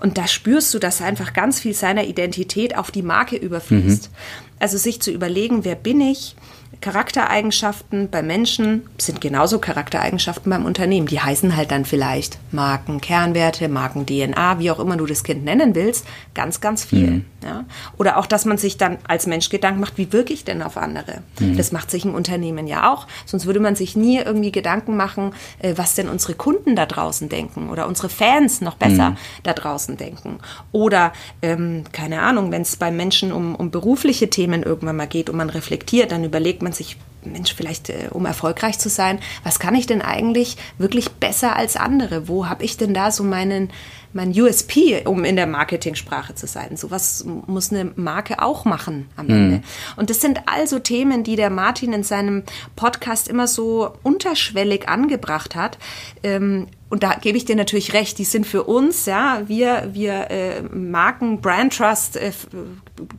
und 0.00 0.18
da 0.18 0.26
spürst 0.26 0.74
du, 0.74 0.78
dass 0.78 1.00
einfach 1.00 1.32
ganz 1.32 1.60
viel 1.60 1.72
seiner 1.72 2.04
Identität 2.04 2.76
auf 2.76 2.90
die 2.90 3.02
Marke 3.02 3.36
überfließt 3.36 3.69
fließt. 3.78 4.10
Mhm. 4.10 4.16
Also 4.58 4.76
sich 4.76 5.00
zu 5.00 5.10
überlegen, 5.10 5.64
wer 5.64 5.74
bin 5.74 6.00
ich, 6.00 6.36
Charaktereigenschaften 6.80 8.08
bei 8.10 8.22
Menschen 8.22 8.86
sind 8.96 9.20
genauso 9.20 9.58
Charaktereigenschaften 9.58 10.50
beim 10.50 10.64
Unternehmen. 10.64 11.06
Die 11.06 11.20
heißen 11.20 11.56
halt 11.56 11.72
dann 11.72 11.84
vielleicht 11.84 12.38
Marken, 12.52 13.00
Kernwerte, 13.00 13.68
Marken, 13.68 14.06
DNA, 14.06 14.58
wie 14.60 14.70
auch 14.70 14.78
immer 14.78 14.96
du 14.96 15.04
das 15.04 15.24
Kind 15.24 15.44
nennen 15.44 15.74
willst, 15.74 16.06
ganz, 16.32 16.60
ganz 16.60 16.84
viel. 16.84 17.10
Mhm. 17.10 17.24
Ja? 17.44 17.64
Oder 17.98 18.16
auch, 18.16 18.26
dass 18.26 18.44
man 18.44 18.56
sich 18.56 18.78
dann 18.78 18.98
als 19.06 19.26
Mensch 19.26 19.50
Gedanken 19.50 19.80
macht, 19.80 19.98
wie 19.98 20.12
wirke 20.12 20.32
ich 20.32 20.44
denn 20.44 20.62
auf 20.62 20.76
andere? 20.76 21.22
Mhm. 21.38 21.56
Das 21.56 21.72
macht 21.72 21.90
sich 21.90 22.04
ein 22.04 22.14
Unternehmen 22.14 22.66
ja 22.66 22.92
auch. 22.92 23.06
Sonst 23.26 23.46
würde 23.46 23.60
man 23.60 23.74
sich 23.74 23.96
nie 23.96 24.18
irgendwie 24.18 24.52
Gedanken 24.52 24.96
machen, 24.96 25.34
äh, 25.58 25.74
was 25.76 25.94
denn 25.94 26.08
unsere 26.08 26.34
Kunden 26.34 26.76
da 26.76 26.86
draußen 26.86 27.28
denken 27.28 27.68
oder 27.68 27.88
unsere 27.88 28.08
Fans 28.08 28.60
noch 28.60 28.76
besser 28.76 29.10
mhm. 29.10 29.16
da 29.42 29.52
draußen 29.52 29.96
denken. 29.96 30.38
Oder, 30.72 31.12
ähm, 31.42 31.84
keine 31.92 32.22
Ahnung, 32.22 32.52
wenn 32.52 32.62
es 32.62 32.76
bei 32.76 32.90
Menschen 32.90 33.32
um, 33.32 33.54
um 33.54 33.70
berufliche 33.70 34.30
Themen 34.30 34.62
irgendwann 34.62 34.96
mal 34.96 35.06
geht 35.06 35.28
und 35.28 35.36
man 35.36 35.50
reflektiert, 35.50 36.12
dann 36.12 36.24
überlegt 36.24 36.59
man, 36.62 36.70
man 36.70 36.72
sich, 36.72 36.96
Mensch, 37.24 37.54
vielleicht 37.54 37.90
äh, 37.90 38.08
um 38.10 38.24
erfolgreich 38.24 38.78
zu 38.78 38.88
sein, 38.88 39.18
was 39.44 39.58
kann 39.58 39.74
ich 39.74 39.86
denn 39.86 40.02
eigentlich 40.02 40.56
wirklich 40.78 41.10
besser 41.10 41.56
als 41.56 41.76
andere? 41.76 42.28
Wo 42.28 42.48
habe 42.48 42.64
ich 42.64 42.76
denn 42.76 42.94
da 42.94 43.10
so 43.10 43.24
meinen, 43.24 43.70
mein 44.12 44.30
USP, 44.30 45.02
um 45.04 45.24
in 45.24 45.36
der 45.36 45.46
Marketingsprache 45.46 46.34
zu 46.34 46.46
sein? 46.46 46.76
Sowas 46.76 47.24
muss 47.46 47.72
eine 47.72 47.92
Marke 47.96 48.40
auch 48.40 48.64
machen 48.64 49.08
am 49.16 49.26
mhm. 49.26 49.32
Ende. 49.32 49.62
Und 49.96 50.10
das 50.10 50.20
sind 50.20 50.42
also 50.46 50.78
Themen, 50.78 51.24
die 51.24 51.36
der 51.36 51.50
Martin 51.50 51.92
in 51.92 52.04
seinem 52.04 52.44
Podcast 52.76 53.28
immer 53.28 53.46
so 53.46 53.92
unterschwellig 54.02 54.88
angebracht 54.88 55.54
hat. 55.54 55.78
Ähm, 56.22 56.68
und 56.90 57.04
da 57.04 57.14
gebe 57.14 57.38
ich 57.38 57.44
dir 57.44 57.54
natürlich 57.54 57.92
recht, 57.92 58.18
die 58.18 58.24
sind 58.24 58.44
für 58.44 58.64
uns, 58.64 59.06
ja, 59.06 59.42
wir, 59.46 59.90
wir 59.92 60.28
äh, 60.28 60.62
Marken, 60.62 61.40
Brand 61.40 61.76
Trust, 61.76 62.16
äh, 62.16 62.32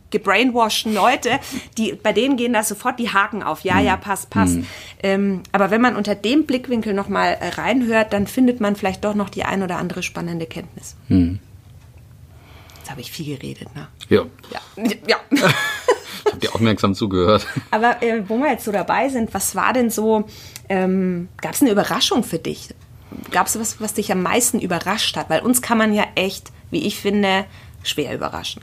gebrainwasheden 0.10 0.94
Leute, 0.94 1.40
die, 1.78 1.94
bei 1.94 2.12
denen 2.12 2.36
gehen 2.36 2.52
da 2.52 2.64
sofort 2.64 3.00
die 3.00 3.10
Haken 3.10 3.42
auf. 3.42 3.62
Ja, 3.62 3.80
ja, 3.80 3.96
passt, 3.96 4.30
passt. 4.30 4.58
Mhm. 4.58 4.68
Ähm, 5.02 5.44
aber 5.54 5.72
wenn 5.72 5.80
man 5.80 5.96
unter 5.96 6.16
dem 6.16 6.46
Blickwinkel 6.46 6.94
nochmal 6.94 7.38
äh, 7.40 7.48
reinhört, 7.48 8.12
dann 8.12 8.28
findet 8.28 8.60
man 8.60 8.76
vielleicht 8.76 9.06
doch 9.06 9.16
noch 9.16 9.30
die 9.30 9.46
ein 9.46 9.64
oder 9.64 9.78
andere 9.78 10.04
spannende 10.04 10.48
Kenntnis. 10.48 10.98
Mhm. 11.08 11.40
Jetzt 12.80 12.92
habe 12.92 13.00
ich 13.00 13.10
viel 13.10 13.38
geredet, 13.38 13.74
ne? 13.74 13.88
Ja. 14.10 14.26
Ja. 14.52 14.84
ja. 15.08 15.18
ich 15.32 15.42
habe 16.26 16.40
dir 16.42 16.54
aufmerksam 16.54 16.94
zugehört. 16.94 17.48
Aber 17.72 18.04
äh, 18.04 18.28
wo 18.28 18.38
wir 18.38 18.52
jetzt 18.52 18.66
so 18.66 18.74
dabei 18.74 19.08
sind, 19.08 19.34
was 19.34 19.56
war 19.56 19.72
denn 19.72 19.90
so, 19.90 20.26
ähm, 20.68 21.30
gab 21.40 21.54
es 21.54 21.62
eine 21.62 21.72
Überraschung 21.72 22.26
für 22.26 22.40
dich? 22.40 22.68
Gab 23.32 23.48
es 23.48 23.60
was, 23.60 23.82
was 23.82 23.94
dich 23.94 24.12
am 24.12 24.22
meisten 24.22 24.60
überrascht 24.60 25.16
hat? 25.18 25.30
Weil 25.30 25.42
uns 25.42 25.62
kann 25.62 25.78
man 25.78 25.94
ja 25.94 26.06
echt, 26.16 26.52
wie 26.70 26.86
ich 26.86 26.98
finde, 26.98 27.46
schwer 27.84 28.14
überraschen. 28.16 28.62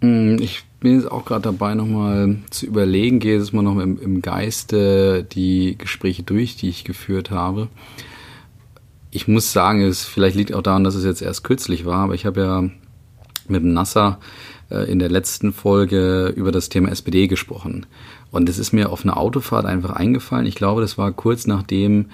Mm, 0.00 0.36
ich 0.40 0.62
bin 0.80 0.96
jetzt 0.96 1.10
auch 1.10 1.24
gerade 1.24 1.42
dabei, 1.42 1.74
nochmal 1.74 2.36
zu 2.50 2.66
überlegen, 2.66 3.20
gehe 3.20 3.36
jetzt 3.36 3.52
mal 3.52 3.62
noch 3.62 3.78
im, 3.78 4.00
im 4.00 4.22
Geiste 4.22 5.24
die 5.24 5.76
Gespräche 5.76 6.22
durch, 6.22 6.56
die 6.56 6.68
ich 6.68 6.84
geführt 6.84 7.30
habe. 7.30 7.68
Ich 9.10 9.28
muss 9.28 9.52
sagen, 9.52 9.82
es 9.82 10.04
vielleicht 10.04 10.36
liegt 10.36 10.54
auch 10.54 10.62
daran, 10.62 10.84
dass 10.84 10.94
es 10.94 11.04
jetzt 11.04 11.20
erst 11.20 11.44
kürzlich 11.44 11.84
war, 11.84 12.04
aber 12.04 12.14
ich 12.14 12.26
habe 12.26 12.40
ja 12.40 12.62
mit 13.48 13.62
dem 13.62 13.72
Nasser 13.72 14.20
äh, 14.70 14.90
in 14.90 14.98
der 14.98 15.10
letzten 15.10 15.52
Folge 15.52 16.32
über 16.36 16.52
das 16.52 16.68
Thema 16.68 16.90
SPD 16.90 17.26
gesprochen. 17.26 17.86
Und 18.30 18.48
es 18.48 18.58
ist 18.58 18.72
mir 18.72 18.90
auf 18.90 19.04
einer 19.04 19.16
Autofahrt 19.16 19.66
einfach 19.66 19.90
eingefallen. 19.90 20.46
Ich 20.46 20.54
glaube, 20.54 20.80
das 20.80 20.96
war 20.96 21.10
kurz 21.12 21.46
nachdem 21.46 22.06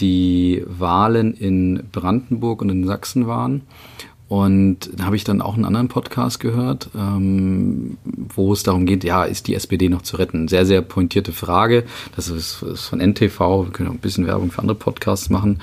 die 0.00 0.64
Wahlen 0.66 1.34
in 1.34 1.84
Brandenburg 1.92 2.62
und 2.62 2.70
in 2.70 2.86
Sachsen 2.86 3.26
waren. 3.26 3.62
Und 4.30 4.90
da 4.96 5.06
habe 5.06 5.16
ich 5.16 5.24
dann 5.24 5.42
auch 5.42 5.54
einen 5.54 5.64
anderen 5.64 5.88
Podcast 5.88 6.38
gehört, 6.38 6.90
ähm, 6.96 7.98
wo 8.04 8.52
es 8.52 8.62
darum 8.62 8.86
geht, 8.86 9.02
ja, 9.02 9.24
ist 9.24 9.48
die 9.48 9.56
SPD 9.56 9.88
noch 9.88 10.02
zu 10.02 10.18
retten? 10.18 10.46
Sehr, 10.46 10.64
sehr 10.64 10.82
pointierte 10.82 11.32
Frage. 11.32 11.82
Das 12.14 12.28
ist, 12.28 12.62
ist 12.62 12.86
von 12.86 13.00
NTV. 13.00 13.64
Wir 13.64 13.72
können 13.72 13.88
auch 13.88 13.94
ein 13.94 13.98
bisschen 13.98 14.28
Werbung 14.28 14.52
für 14.52 14.60
andere 14.60 14.76
Podcasts 14.76 15.30
machen, 15.30 15.58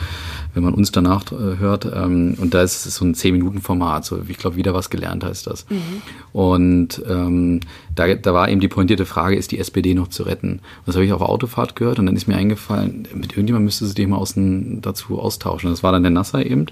wenn 0.53 0.63
man 0.63 0.73
uns 0.73 0.91
danach 0.91 1.31
äh, 1.31 1.59
hört. 1.59 1.85
Ähm, 1.85 2.35
und 2.41 2.53
da 2.53 2.61
ist 2.61 2.85
es 2.85 2.95
so 2.95 3.05
ein 3.05 3.15
10-Minuten-Format. 3.15 4.03
So, 4.03 4.19
ich 4.27 4.37
glaube, 4.37 4.57
wieder 4.57 4.73
was 4.73 4.89
gelernt 4.89 5.23
heißt 5.23 5.47
das. 5.47 5.65
Mhm. 5.69 6.01
Und 6.33 7.01
ähm, 7.07 7.61
da, 7.95 8.15
da 8.15 8.33
war 8.33 8.49
eben 8.49 8.59
die 8.59 8.67
pointierte 8.67 9.05
Frage, 9.05 9.37
ist 9.37 9.53
die 9.53 9.59
SPD 9.59 9.93
noch 9.93 10.09
zu 10.09 10.23
retten? 10.23 10.49
Und 10.49 10.87
das 10.87 10.95
habe 10.95 11.05
ich 11.05 11.13
auf 11.13 11.21
Autofahrt 11.21 11.77
gehört 11.77 11.99
und 11.99 12.05
dann 12.05 12.17
ist 12.17 12.27
mir 12.27 12.35
eingefallen, 12.35 13.07
mit 13.13 13.31
irgendjemandem 13.31 13.63
müsste 13.63 13.85
sie 13.85 13.95
dich 13.95 14.07
mal 14.07 14.17
außen, 14.17 14.81
dazu 14.81 15.21
austauschen. 15.21 15.69
Das 15.69 15.83
war 15.83 15.93
dann 15.93 16.03
der 16.03 16.11
Nasser 16.11 16.45
eben 16.45 16.65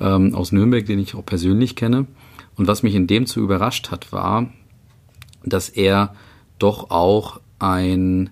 ähm, 0.00 0.34
aus 0.34 0.52
Nürnberg, 0.52 0.84
den 0.86 0.98
ich 0.98 1.14
auch 1.14 1.24
persönlich 1.24 1.76
kenne. 1.76 2.06
Und 2.56 2.66
was 2.66 2.82
mich 2.82 2.94
in 2.94 3.06
dem 3.06 3.26
zu 3.26 3.40
überrascht 3.40 3.90
hat, 3.90 4.12
war, 4.12 4.48
dass 5.44 5.68
er 5.68 6.14
doch 6.58 6.90
auch 6.90 7.40
ein, 7.58 8.30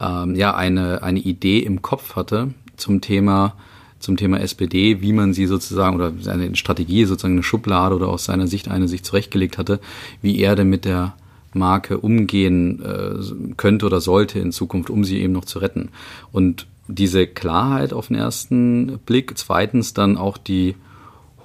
ähm, 0.00 0.34
ja, 0.34 0.54
eine, 0.54 1.02
eine 1.02 1.20
Idee 1.20 1.60
im 1.60 1.82
Kopf 1.82 2.16
hatte 2.16 2.54
zum 2.76 3.00
Thema, 3.00 3.56
zum 3.98 4.16
Thema 4.16 4.40
SPD, 4.40 5.00
wie 5.00 5.12
man 5.12 5.32
sie 5.32 5.46
sozusagen 5.46 5.96
oder 5.96 6.12
seine 6.20 6.54
Strategie, 6.56 7.04
sozusagen 7.04 7.34
eine 7.34 7.42
Schublade 7.42 7.94
oder 7.94 8.08
aus 8.08 8.24
seiner 8.24 8.46
Sicht 8.46 8.68
eine 8.68 8.88
sich 8.88 9.02
zurechtgelegt 9.04 9.58
hatte, 9.58 9.80
wie 10.20 10.38
er 10.40 10.56
denn 10.56 10.68
mit 10.68 10.84
der 10.84 11.14
Marke 11.52 11.98
umgehen 11.98 12.82
äh, 12.82 13.54
könnte 13.56 13.86
oder 13.86 14.00
sollte 14.00 14.40
in 14.40 14.52
Zukunft, 14.52 14.90
um 14.90 15.04
sie 15.04 15.20
eben 15.20 15.32
noch 15.32 15.44
zu 15.44 15.60
retten. 15.60 15.90
Und 16.32 16.66
diese 16.88 17.26
Klarheit 17.26 17.92
auf 17.92 18.08
den 18.08 18.16
ersten 18.16 18.98
Blick, 19.06 19.32
zweitens 19.38 19.94
dann 19.94 20.16
auch 20.16 20.36
die 20.36 20.74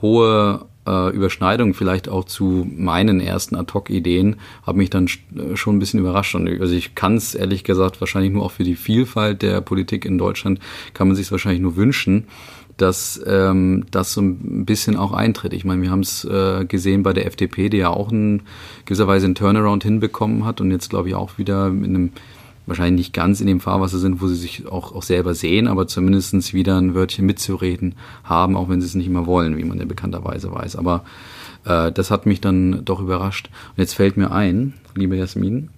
hohe 0.01 0.65
äh, 0.87 1.13
Überschneidung 1.13 1.73
vielleicht 1.73 2.09
auch 2.09 2.25
zu 2.25 2.67
meinen 2.75 3.19
ersten 3.19 3.55
Ad-Hoc-Ideen, 3.55 4.37
hat 4.65 4.75
mich 4.75 4.89
dann 4.89 5.07
äh, 5.07 5.55
schon 5.55 5.75
ein 5.75 5.79
bisschen 5.79 5.99
überrascht. 5.99 6.35
Und 6.35 6.47
also 6.61 6.73
ich 6.73 6.95
kann 6.95 7.15
es 7.15 7.35
ehrlich 7.35 7.63
gesagt 7.63 8.01
wahrscheinlich 8.01 8.31
nur 8.31 8.43
auch 8.43 8.51
für 8.51 8.63
die 8.63 8.75
Vielfalt 8.75 9.41
der 9.41 9.61
Politik 9.61 10.05
in 10.05 10.17
Deutschland, 10.17 10.59
kann 10.93 11.07
man 11.07 11.15
sich 11.15 11.31
wahrscheinlich 11.31 11.61
nur 11.61 11.75
wünschen, 11.75 12.27
dass 12.77 13.21
ähm, 13.27 13.85
das 13.91 14.13
so 14.13 14.21
ein 14.21 14.65
bisschen 14.65 14.95
auch 14.95 15.11
eintritt. 15.11 15.53
Ich 15.53 15.65
meine, 15.65 15.81
wir 15.81 15.91
haben 15.91 15.99
es 15.99 16.23
äh, 16.23 16.65
gesehen 16.65 17.03
bei 17.03 17.13
der 17.13 17.27
FDP, 17.27 17.69
die 17.69 17.77
ja 17.77 17.89
auch 17.89 18.11
in 18.11 18.43
gewisser 18.85 19.07
Weise 19.07 19.25
einen 19.25 19.35
Turnaround 19.35 19.83
hinbekommen 19.83 20.45
hat 20.45 20.61
und 20.61 20.71
jetzt 20.71 20.89
glaube 20.89 21.09
ich 21.09 21.15
auch 21.15 21.37
wieder 21.37 21.69
mit 21.69 21.89
einem 21.89 22.11
wahrscheinlich 22.69 23.07
nicht 23.07 23.13
ganz 23.13 23.41
in 23.41 23.47
dem 23.47 23.59
Fahrwasser 23.59 23.97
sind, 23.97 24.21
wo 24.21 24.27
sie 24.27 24.35
sich 24.35 24.67
auch, 24.67 24.93
auch 24.93 25.03
selber 25.03 25.33
sehen, 25.33 25.67
aber 25.67 25.87
zumindest 25.87 26.53
wieder 26.53 26.77
ein 26.77 26.95
Wörtchen 26.95 27.25
mitzureden 27.25 27.95
haben, 28.23 28.55
auch 28.55 28.69
wenn 28.69 28.81
sie 28.81 28.87
es 28.87 28.95
nicht 28.95 29.07
immer 29.07 29.25
wollen, 29.25 29.57
wie 29.57 29.65
man 29.65 29.79
ja 29.79 29.85
bekannterweise 29.85 30.51
weiß. 30.51 30.75
Aber 30.75 31.03
äh, 31.65 31.91
das 31.91 32.11
hat 32.11 32.25
mich 32.25 32.41
dann 32.41 32.85
doch 32.85 32.99
überrascht. 32.99 33.49
Und 33.69 33.79
jetzt 33.79 33.93
fällt 33.93 34.15
mir 34.15 34.31
ein, 34.31 34.73
liebe 34.95 35.15
Jasmin, 35.15 35.69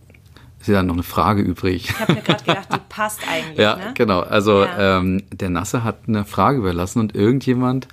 ist 0.62 0.68
ja 0.68 0.84
noch 0.84 0.94
eine 0.94 1.04
Frage 1.04 1.42
übrig. 1.42 1.90
Ich 1.90 2.00
habe 2.00 2.14
mir 2.14 2.22
gerade 2.22 2.44
gedacht, 2.44 2.68
die 2.72 2.80
passt 2.88 3.20
eigentlich. 3.28 3.58
ja, 3.58 3.78
ne? 3.78 3.94
genau. 3.96 4.20
Also 4.20 4.64
ja. 4.64 5.00
ähm, 5.00 5.24
der 5.32 5.50
Nasse 5.50 5.84
hat 5.84 6.02
eine 6.08 6.24
Frage 6.24 6.60
überlassen 6.60 7.00
und 7.00 7.16
irgendjemand 7.16 7.88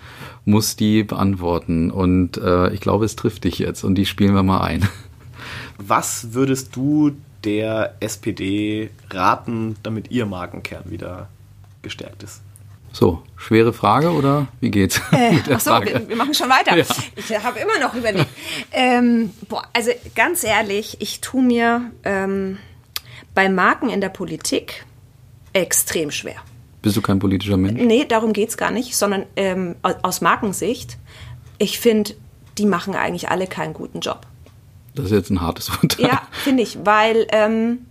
muss 0.45 0.77
die 0.77 1.03
beantworten. 1.03 1.91
Und 1.91 2.37
äh, 2.37 2.71
ich 2.73 2.81
glaube, 2.81 3.07
es 3.07 3.17
trifft 3.17 3.45
dich 3.45 3.59
jetzt 3.59 3.85
und 3.85 3.95
die 3.95 4.05
spielen 4.05 4.35
wir 4.35 4.43
mal 4.43 4.61
ein. 4.61 4.87
Was 5.79 6.35
würdest 6.35 6.77
du 6.77 7.13
der 7.45 7.95
SPD 8.01 8.91
raten, 9.11 9.77
damit 9.83 10.11
ihr 10.11 10.27
Markenkern 10.27 10.85
wieder 10.91 11.29
gestärkt 11.83 12.23
ist? 12.23 12.43
So, 12.93 13.23
schwere 13.37 13.73
Frage 13.73 14.11
oder 14.11 14.49
wie 14.61 14.71
geht's? 14.71 15.01
Äh, 15.13 15.39
achso, 15.53 15.81
wir, 15.83 16.09
wir, 16.09 16.17
machen 16.17 16.35
schon 16.35 16.49
weiter. 16.49 16.77
Ja. 16.77 16.85
Ich 17.17 17.45
habe 17.45 17.59
immer 17.59 17.79
noch 17.79 17.95
überlegt. 17.95 18.29
ähm, 18.73 19.31
boah, 19.49 19.63
also 19.73 19.91
ganz 20.15 20.43
ehrlich, 20.43 20.97
ich 21.01 21.21
tue 21.21 21.43
mir 21.43 21.93
ähm, 22.05 22.59
bei 23.35 23.49
Marken 23.49 23.89
in 23.91 24.01
der 24.01 24.09
Politik 24.09 24.85
extrem 25.53 26.11
schwer. 26.11 26.37
Bist 26.83 26.97
du 26.97 27.03
kein 27.03 27.19
politischer 27.19 27.57
Mensch? 27.57 27.81
Nee, 27.81 28.05
darum 28.05 28.33
geht 28.33 28.51
es 28.51 28.57
gar 28.57 28.71
nicht, 28.71 28.97
sondern 28.97 29.27
ähm, 29.37 29.77
aus 29.83 30.21
Markensicht, 30.21 30.97
ich 31.59 31.81
finde, 31.81 32.15
die 32.57 32.67
machen 32.67 32.95
eigentlich 32.95 33.29
alle 33.29 33.47
keinen 33.47 33.75
guten 33.75 34.01
Job. 34.01 34.27
Das 34.99 35.07
ist 35.07 35.13
jetzt 35.13 35.31
ein 35.31 35.41
hartes 35.41 35.71
Urteil. 35.83 36.07
Ja, 36.07 36.23
finde 36.33 36.65
ich, 36.65 36.79
weil 36.85 37.27
ähm, 37.31 37.87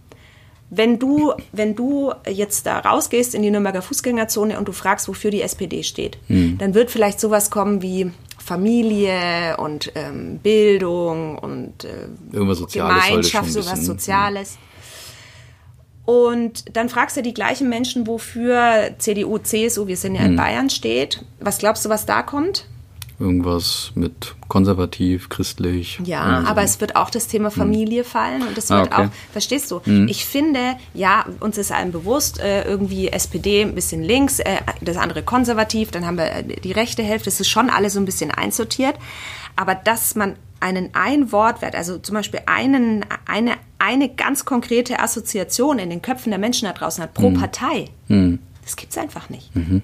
wenn 0.70 1.00
du, 1.00 1.34
wenn 1.54 1.76
du 1.76 2.12
jetzt 2.28 2.66
da 2.66 2.80
rausgehst 2.80 3.34
in 3.34 3.42
die 3.42 3.50
Nürnberger 3.50 3.82
Fußgängerzone 3.82 4.58
und 4.58 4.68
du 4.68 4.74
fragst, 4.74 5.08
wofür 5.08 5.32
die 5.32 5.42
SPD 5.42 5.84
steht, 5.84 6.18
hm. 6.28 6.58
dann 6.58 6.74
wird 6.74 6.92
vielleicht 6.92 7.22
sowas 7.22 7.50
kommen 7.50 7.82
wie 7.82 8.12
Familie 8.38 9.56
und 9.58 9.92
ähm, 9.96 10.40
Bildung 10.40 11.38
und 11.38 11.86
äh, 11.86 12.08
Irgendwas 12.34 12.58
Soziales 12.60 13.06
Gemeinschaft, 13.06 13.52
sowas 13.52 13.66
bisschen, 13.66 13.80
hm. 13.80 13.86
Soziales. 13.86 14.58
Und 16.04 16.76
dann 16.76 16.90
fragst 16.90 17.18
du 17.18 17.22
die 17.22 17.34
gleichen 17.34 17.70
Menschen, 17.70 18.08
wofür 18.08 18.96
CDU, 18.98 19.38
CSU, 19.40 19.88
wir 19.88 19.98
sind 19.98 20.16
ja 20.16 20.22
in 20.22 20.32
hm. 20.32 20.36
Bayern 20.36 20.70
steht. 20.70 21.24
Was 21.40 21.58
glaubst 21.58 21.86
du, 21.86 21.90
was 21.90 22.06
da 22.06 22.22
kommt? 22.22 22.66
Irgendwas 23.20 23.92
mit 23.96 24.36
konservativ, 24.48 25.30
christlich. 25.30 26.00
Ja, 26.04 26.42
so. 26.42 26.48
aber 26.48 26.62
es 26.62 26.80
wird 26.80 26.96
auch 26.96 27.10
das 27.10 27.28
Thema 27.28 27.50
Familie 27.50 28.04
hm. 28.04 28.10
fallen 28.10 28.42
und 28.44 28.58
es 28.58 28.72
ah, 28.72 28.82
wird 28.82 28.92
ah, 28.92 28.96
okay. 28.96 29.08
auch, 29.08 29.32
verstehst 29.32 29.72
du? 29.72 29.82
Hm. 29.84 30.08
Ich 30.08 30.26
finde, 30.26 30.76
ja, 30.94 31.26
uns 31.40 31.58
ist 31.58 31.72
allen 31.72 31.92
bewusst, 31.92 32.40
äh, 32.40 32.64
irgendwie 32.64 33.08
SPD 33.08 33.64
ein 33.64 33.76
bisschen 33.76 34.04
links, 34.04 34.40
äh, 34.40 34.58
das 34.82 34.98
andere 34.98 35.24
konservativ, 35.24 35.92
dann 35.92 36.06
haben 36.06 36.18
wir 36.18 36.32
äh, 36.32 36.44
die 36.44 36.72
rechte 36.72 37.02
Hälfte, 37.02 37.30
es 37.30 37.40
ist 37.40 37.50
schon 37.50 37.70
alles 37.70 37.94
so 37.94 38.00
ein 38.00 38.06
bisschen 38.06 38.32
einsortiert. 38.32 38.96
Aber 39.56 39.74
dass 39.74 40.16
man 40.16 40.36
einen 40.60 40.90
Ein-Wortwert, 40.94 41.76
also 41.76 41.98
zum 41.98 42.16
Beispiel 42.16 42.42
einen, 42.46 43.06
eine 43.26 43.54
eine 43.80 44.10
ganz 44.10 44.46
konkrete 44.46 45.00
Assoziation 45.00 45.80
in 45.80 45.90
den 45.90 46.02
Köpfen 46.02 46.32
der 46.32 46.40
Menschen 46.40 46.66
da 46.66 46.74
draußen 46.74 47.04
hat 47.04 47.14
pro 47.14 47.30
mhm. 47.30 47.40
Partei, 47.40 47.86
mhm. 48.08 48.40
das 48.64 48.76
gibt 48.76 48.92
es 48.92 48.98
einfach 48.98 49.30
nicht. 49.30 49.56
Mhm. 49.56 49.82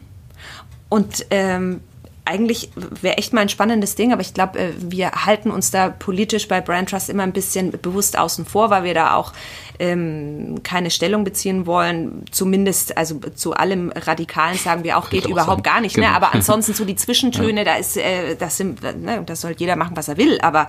Und 0.90 1.26
ähm, 1.30 1.82
eigentlich 2.26 2.70
wäre 3.02 3.18
echt 3.18 3.34
mal 3.34 3.42
ein 3.42 3.50
spannendes 3.50 3.96
Ding, 3.96 4.14
aber 4.14 4.22
ich 4.22 4.34
glaube, 4.34 4.58
äh, 4.58 4.72
wir 4.80 5.12
halten 5.12 5.52
uns 5.52 5.72
da 5.72 5.90
politisch 5.90 6.48
bei 6.48 6.62
Brand 6.62 6.90
Trust 6.90 7.10
immer 7.10 7.24
ein 7.24 7.34
bisschen 7.34 7.72
bewusst 7.72 8.18
außen 8.18 8.46
vor, 8.46 8.70
weil 8.70 8.84
wir 8.84 8.94
da 8.94 9.16
auch 9.16 9.34
ähm, 9.80 10.62
keine 10.64 10.90
Stellung 10.90 11.24
beziehen 11.24 11.66
wollen. 11.66 12.24
Zumindest, 12.32 12.98
also 12.98 13.20
zu 13.36 13.54
allem 13.54 13.92
Radikalen 13.94 14.58
sagen 14.58 14.84
wir 14.84 14.98
auch, 14.98 15.10
geht 15.10 15.26
überhaupt 15.26 15.66
sein. 15.66 15.74
gar 15.74 15.82
nicht. 15.82 15.98
Ne? 15.98 16.04
Genau. 16.04 16.12
Ne? 16.12 16.16
Aber 16.18 16.34
ansonsten 16.34 16.74
so 16.74 16.86
die 16.86 16.96
Zwischentöne, 16.96 17.62
ja. 17.62 17.66
da 17.66 17.76
ist, 17.76 17.98
äh, 17.98 18.36
das 18.36 18.58
sind, 18.58 18.82
ne, 18.82 19.24
das 19.26 19.42
soll 19.42 19.56
jeder 19.58 19.76
machen, 19.76 19.98
was 19.98 20.08
er 20.08 20.18
will. 20.18 20.40
Aber 20.42 20.68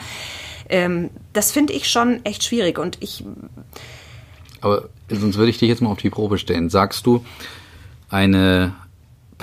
ähm, 0.68 1.10
das 1.32 1.52
finde 1.52 1.72
ich 1.72 1.88
schon 1.88 2.24
echt 2.24 2.42
schwierig 2.42 2.78
und 2.78 2.98
ich. 3.00 3.24
Aber 4.60 4.88
sonst 5.08 5.36
würde 5.36 5.50
ich 5.50 5.58
dich 5.58 5.68
jetzt 5.68 5.82
mal 5.82 5.90
auf 5.90 5.98
die 5.98 6.10
Probe 6.10 6.38
stellen. 6.38 6.68
Sagst 6.68 7.06
du, 7.06 7.24
eine 8.08 8.72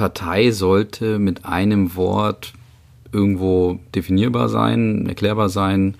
Partei 0.01 0.49
sollte 0.49 1.19
mit 1.19 1.45
einem 1.45 1.95
Wort 1.95 2.53
irgendwo 3.11 3.77
definierbar 3.93 4.49
sein, 4.49 5.05
erklärbar 5.05 5.47
sein, 5.47 5.93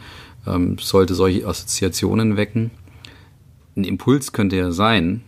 ähm, 0.48 0.80
sollte 0.80 1.14
solche 1.14 1.46
Assoziationen 1.46 2.36
wecken. 2.36 2.72
Ein 3.76 3.84
Impuls 3.84 4.32
könnte 4.32 4.56
ja 4.56 4.72
sein, 4.72 5.22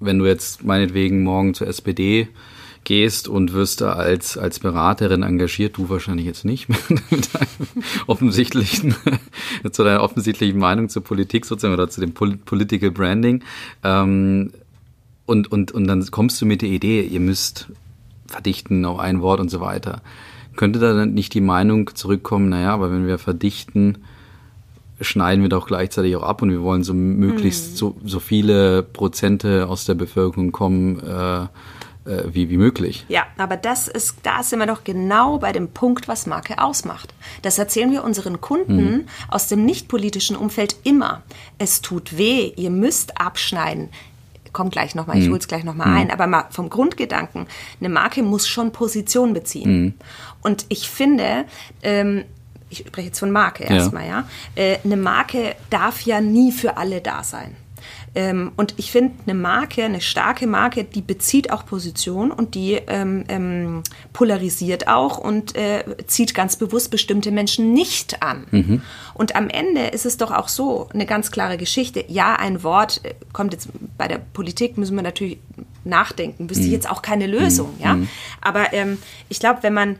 wenn 0.00 0.18
du 0.18 0.24
jetzt 0.24 0.64
meinetwegen 0.64 1.24
morgen 1.24 1.52
zur 1.52 1.66
SPD 1.66 2.28
gehst 2.84 3.28
und 3.28 3.52
wirst 3.52 3.82
da 3.82 3.92
als, 3.92 4.38
als 4.38 4.60
Beraterin 4.60 5.22
engagiert, 5.22 5.76
du 5.76 5.90
wahrscheinlich 5.90 6.24
jetzt 6.24 6.46
nicht 6.46 6.70
mit, 7.10 7.28
offensichtlichen, 8.06 8.94
zu 9.72 9.84
deiner 9.84 10.02
offensichtlichen 10.02 10.58
Meinung 10.58 10.88
zur 10.88 11.04
Politik 11.04 11.44
sozusagen 11.44 11.74
oder 11.74 11.90
zu 11.90 12.00
dem 12.00 12.14
Political 12.14 12.92
Branding. 12.92 13.44
Ähm, 13.84 14.52
und, 15.26 15.52
und, 15.52 15.72
und 15.72 15.86
dann 15.86 16.10
kommst 16.10 16.40
du 16.40 16.46
mit 16.46 16.62
der 16.62 16.70
Idee, 16.70 17.02
ihr 17.02 17.20
müsst 17.20 17.68
verdichten 18.28 18.84
auf 18.84 18.98
ein 18.98 19.22
Wort 19.22 19.40
und 19.40 19.50
so 19.50 19.60
weiter. 19.60 20.02
Könnte 20.56 20.78
da 20.78 20.94
dann 20.94 21.14
nicht 21.14 21.34
die 21.34 21.40
Meinung 21.40 21.94
zurückkommen, 21.94 22.48
naja, 22.48 22.72
aber 22.72 22.90
wenn 22.90 23.06
wir 23.06 23.18
verdichten, 23.18 23.98
schneiden 25.00 25.42
wir 25.42 25.48
doch 25.48 25.66
gleichzeitig 25.66 26.16
auch 26.16 26.22
ab 26.22 26.42
und 26.42 26.50
wir 26.50 26.62
wollen 26.62 26.82
so 26.82 26.94
möglichst 26.94 27.72
mhm. 27.72 27.76
so, 27.76 27.96
so 28.04 28.20
viele 28.20 28.82
Prozente 28.82 29.66
aus 29.68 29.84
der 29.84 29.94
Bevölkerung 29.94 30.52
kommen, 30.52 31.00
äh, 31.00 31.42
äh, 32.06 32.32
wie, 32.32 32.48
wie 32.48 32.56
möglich. 32.56 33.04
Ja, 33.08 33.24
aber 33.36 33.56
das 33.56 33.88
ist, 33.88 34.18
da 34.22 34.42
sind 34.42 34.60
wir 34.60 34.66
doch 34.66 34.84
genau 34.84 35.38
bei 35.38 35.52
dem 35.52 35.68
Punkt, 35.68 36.08
was 36.08 36.26
Marke 36.26 36.62
ausmacht. 36.62 37.12
Das 37.42 37.58
erzählen 37.58 37.90
wir 37.90 38.04
unseren 38.04 38.40
Kunden 38.40 38.90
mhm. 38.90 39.04
aus 39.28 39.48
dem 39.48 39.64
nicht-politischen 39.64 40.36
Umfeld 40.36 40.76
immer. 40.84 41.22
Es 41.58 41.82
tut 41.82 42.16
weh, 42.16 42.52
ihr 42.56 42.70
müsst 42.70 43.20
abschneiden 43.20 43.90
komme 44.56 44.70
gleich 44.70 44.94
nochmal, 44.94 45.18
ich 45.18 45.26
mhm. 45.26 45.32
hole 45.32 45.38
es 45.40 45.48
gleich 45.48 45.64
nochmal 45.64 45.88
mhm. 45.88 45.96
ein, 45.96 46.10
aber 46.10 46.26
mal 46.26 46.46
vom 46.50 46.70
Grundgedanken, 46.70 47.46
eine 47.78 47.88
Marke 47.90 48.22
muss 48.22 48.48
schon 48.48 48.72
Position 48.72 49.34
beziehen. 49.34 49.82
Mhm. 49.82 49.94
Und 50.40 50.64
ich 50.70 50.88
finde, 50.88 51.44
ähm, 51.82 52.24
ich 52.70 52.78
spreche 52.78 53.08
jetzt 53.08 53.18
von 53.18 53.30
Marke 53.30 53.64
erstmal, 53.64 54.06
ja, 54.06 54.24
ja? 54.56 54.62
Äh, 54.62 54.78
eine 54.82 54.96
Marke 54.96 55.54
darf 55.68 56.00
ja 56.02 56.22
nie 56.22 56.52
für 56.52 56.78
alle 56.78 57.02
da 57.02 57.22
sein. 57.22 57.54
Ähm, 58.16 58.52
und 58.56 58.74
ich 58.78 58.90
finde, 58.90 59.12
eine 59.26 59.34
Marke, 59.34 59.84
eine 59.84 60.00
starke 60.00 60.46
Marke, 60.46 60.84
die 60.84 61.02
bezieht 61.02 61.52
auch 61.52 61.66
Position 61.66 62.30
und 62.30 62.54
die 62.54 62.80
ähm, 62.88 63.24
ähm, 63.28 63.82
polarisiert 64.14 64.88
auch 64.88 65.18
und 65.18 65.54
äh, 65.54 65.84
zieht 66.06 66.34
ganz 66.34 66.56
bewusst 66.56 66.90
bestimmte 66.90 67.30
Menschen 67.30 67.74
nicht 67.74 68.22
an. 68.22 68.46
Mhm. 68.50 68.82
Und 69.12 69.36
am 69.36 69.50
Ende 69.50 69.88
ist 69.88 70.06
es 70.06 70.16
doch 70.16 70.30
auch 70.30 70.48
so, 70.48 70.88
eine 70.94 71.04
ganz 71.04 71.30
klare 71.30 71.58
Geschichte. 71.58 72.06
Ja, 72.08 72.36
ein 72.36 72.62
Wort 72.62 73.02
äh, 73.04 73.12
kommt 73.34 73.52
jetzt 73.52 73.68
bei 73.98 74.08
der 74.08 74.18
Politik, 74.18 74.78
müssen 74.78 74.96
wir 74.96 75.02
natürlich 75.02 75.38
nachdenken, 75.84 76.48
wüsste 76.48 76.62
mhm. 76.62 76.68
ich 76.68 76.72
jetzt 76.72 76.90
auch 76.90 77.02
keine 77.02 77.26
Lösung, 77.26 77.74
mhm. 77.76 77.84
ja. 77.84 77.98
Aber 78.40 78.72
ähm, 78.72 78.96
ich 79.28 79.40
glaube, 79.40 79.62
wenn 79.62 79.74
man 79.74 79.98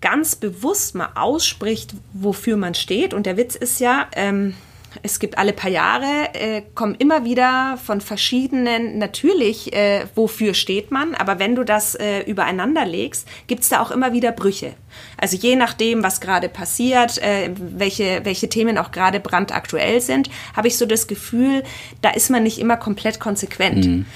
ganz 0.00 0.36
bewusst 0.36 0.94
mal 0.94 1.08
ausspricht, 1.16 1.92
wofür 2.12 2.56
man 2.56 2.74
steht, 2.74 3.14
und 3.14 3.26
der 3.26 3.36
Witz 3.36 3.56
ist 3.56 3.80
ja, 3.80 4.06
ähm, 4.14 4.54
es 5.02 5.18
gibt 5.18 5.38
alle 5.38 5.52
paar 5.52 5.70
Jahre, 5.70 6.34
äh, 6.34 6.62
kommen 6.74 6.94
immer 6.98 7.24
wieder 7.24 7.78
von 7.84 8.00
verschiedenen, 8.00 8.98
natürlich, 8.98 9.72
äh, 9.72 10.06
wofür 10.14 10.54
steht 10.54 10.90
man, 10.90 11.14
aber 11.14 11.38
wenn 11.38 11.54
du 11.54 11.64
das 11.64 11.94
äh, 11.94 12.20
übereinander 12.20 12.84
legst, 12.84 13.28
gibt 13.46 13.62
es 13.62 13.68
da 13.68 13.80
auch 13.80 13.90
immer 13.90 14.12
wieder 14.12 14.32
Brüche. 14.32 14.74
Also 15.16 15.36
je 15.36 15.56
nachdem, 15.56 16.02
was 16.02 16.20
gerade 16.20 16.48
passiert, 16.48 17.18
äh, 17.18 17.50
welche, 17.56 18.24
welche 18.24 18.48
Themen 18.48 18.78
auch 18.78 18.92
gerade 18.92 19.20
brandaktuell 19.20 20.00
sind, 20.00 20.30
habe 20.54 20.68
ich 20.68 20.76
so 20.78 20.86
das 20.86 21.06
Gefühl, 21.06 21.62
da 22.00 22.10
ist 22.10 22.30
man 22.30 22.42
nicht 22.42 22.58
immer 22.58 22.76
komplett 22.76 23.20
konsequent. 23.20 23.86
Mhm. 23.86 24.06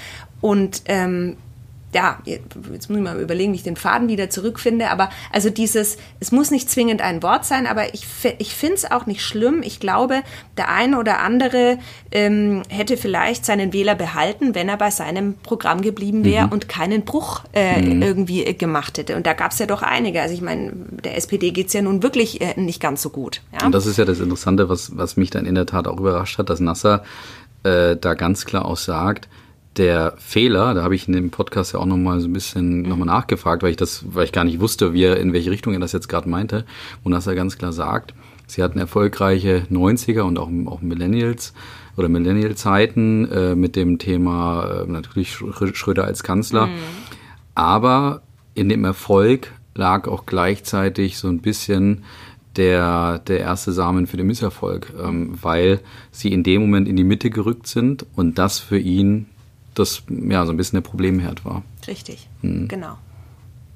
Und 0.41 0.83
ähm, 0.85 1.37
ja, 1.93 2.19
jetzt 2.25 2.89
muss 2.89 2.97
ich 2.97 3.03
mal 3.03 3.19
überlegen, 3.19 3.51
wie 3.51 3.57
ich 3.57 3.63
den 3.63 3.75
Faden 3.75 4.07
wieder 4.07 4.29
zurückfinde, 4.29 4.91
aber 4.91 5.09
also 5.31 5.49
dieses, 5.49 5.97
es 6.19 6.31
muss 6.31 6.51
nicht 6.51 6.69
zwingend 6.69 7.01
ein 7.01 7.23
Wort 7.23 7.45
sein, 7.45 7.65
aber 7.65 7.93
ich, 7.93 8.05
ich 8.37 8.53
finde 8.53 8.75
es 8.75 8.91
auch 8.91 9.05
nicht 9.05 9.23
schlimm. 9.23 9.61
Ich 9.63 9.79
glaube, 9.79 10.21
der 10.57 10.69
eine 10.69 10.99
oder 10.99 11.19
andere 11.19 11.79
ähm, 12.11 12.61
hätte 12.69 12.95
vielleicht 12.95 13.45
seinen 13.45 13.73
Wähler 13.73 13.95
behalten, 13.95 14.53
wenn 14.53 14.69
er 14.69 14.77
bei 14.77 14.91
seinem 14.91 15.33
Programm 15.35 15.81
geblieben 15.81 16.23
wäre 16.23 16.47
mhm. 16.47 16.51
und 16.51 16.69
keinen 16.69 17.05
Bruch 17.05 17.41
äh, 17.53 17.81
mhm. 17.81 18.01
irgendwie 18.01 18.53
gemacht 18.55 18.97
hätte. 18.97 19.15
Und 19.15 19.25
da 19.25 19.33
gab 19.33 19.51
es 19.51 19.59
ja 19.59 19.65
doch 19.65 19.81
einige. 19.81 20.21
Also 20.21 20.33
ich 20.35 20.41
meine, 20.41 20.71
der 21.03 21.17
SPD 21.17 21.51
geht 21.51 21.67
es 21.67 21.73
ja 21.73 21.81
nun 21.81 22.03
wirklich 22.03 22.41
äh, 22.41 22.59
nicht 22.59 22.79
ganz 22.79 23.01
so 23.01 23.09
gut. 23.09 23.41
Ja? 23.59 23.65
Und 23.65 23.73
das 23.73 23.87
ist 23.87 23.97
ja 23.97 24.05
das 24.05 24.19
Interessante, 24.19 24.69
was, 24.69 24.95
was 24.95 25.17
mich 25.17 25.31
dann 25.31 25.45
in 25.45 25.55
der 25.55 25.65
Tat 25.65 25.87
auch 25.87 25.97
überrascht 25.97 26.37
hat, 26.37 26.49
dass 26.49 26.59
Nasser 26.59 27.03
äh, 27.63 27.95
da 27.95 28.13
ganz 28.13 28.45
klar 28.45 28.65
auch 28.65 28.77
sagt, 28.77 29.27
der 29.79 30.13
Fehler, 30.17 30.73
da 30.73 30.83
habe 30.83 30.93
ich 30.93 31.07
in 31.07 31.13
dem 31.13 31.31
Podcast 31.31 31.73
ja 31.73 31.79
auch 31.79 31.85
nochmal 31.85 32.19
so 32.19 32.27
ein 32.27 32.33
bisschen 32.33 32.81
mhm. 32.81 32.89
nochmal 32.89 33.07
nachgefragt, 33.07 33.63
weil 33.63 33.71
ich 33.71 33.77
das, 33.77 34.03
weil 34.13 34.25
ich 34.25 34.31
gar 34.31 34.43
nicht 34.43 34.59
wusste, 34.59 34.93
wie 34.93 35.03
er, 35.03 35.17
in 35.17 35.33
welche 35.33 35.49
Richtung 35.49 35.73
er 35.73 35.79
das 35.79 35.93
jetzt 35.93 36.09
gerade 36.09 36.29
meinte. 36.29 36.65
Und 37.03 37.13
dass 37.13 37.25
er 37.25 37.35
ganz 37.35 37.57
klar 37.57 37.73
sagt, 37.73 38.13
sie 38.45 38.61
hatten 38.61 38.77
erfolgreiche 38.77 39.63
90er 39.71 40.21
und 40.21 40.37
auch, 40.37 40.49
auch 40.67 40.81
Millennials 40.81 41.53
oder 41.97 42.09
Millennial-Zeiten 42.09 43.31
äh, 43.31 43.55
mit 43.55 43.75
dem 43.75 43.97
Thema 43.97 44.83
äh, 44.83 44.91
natürlich 44.91 45.33
Schröder 45.73 46.03
als 46.03 46.23
Kanzler. 46.23 46.67
Mhm. 46.67 46.71
Aber 47.55 48.21
in 48.53 48.69
dem 48.69 48.83
Erfolg 48.83 49.53
lag 49.75 50.07
auch 50.07 50.25
gleichzeitig 50.25 51.17
so 51.17 51.29
ein 51.29 51.39
bisschen 51.39 52.03
der, 52.57 53.19
der 53.19 53.39
erste 53.39 53.71
Samen 53.71 54.07
für 54.07 54.17
den 54.17 54.27
Misserfolg, 54.27 54.91
ähm, 55.01 55.37
weil 55.41 55.79
sie 56.11 56.33
in 56.33 56.43
dem 56.43 56.61
Moment 56.61 56.87
in 56.87 56.97
die 56.97 57.03
Mitte 57.03 57.29
gerückt 57.29 57.67
sind 57.67 58.05
und 58.15 58.37
das 58.37 58.59
für 58.59 58.77
ihn 58.77 59.27
das 59.73 60.03
ja 60.09 60.45
so 60.45 60.51
ein 60.51 60.57
bisschen 60.57 60.77
der 60.77 60.89
Problemherd 60.89 61.45
war. 61.45 61.63
Richtig, 61.87 62.27
hm. 62.41 62.67
genau. 62.67 62.97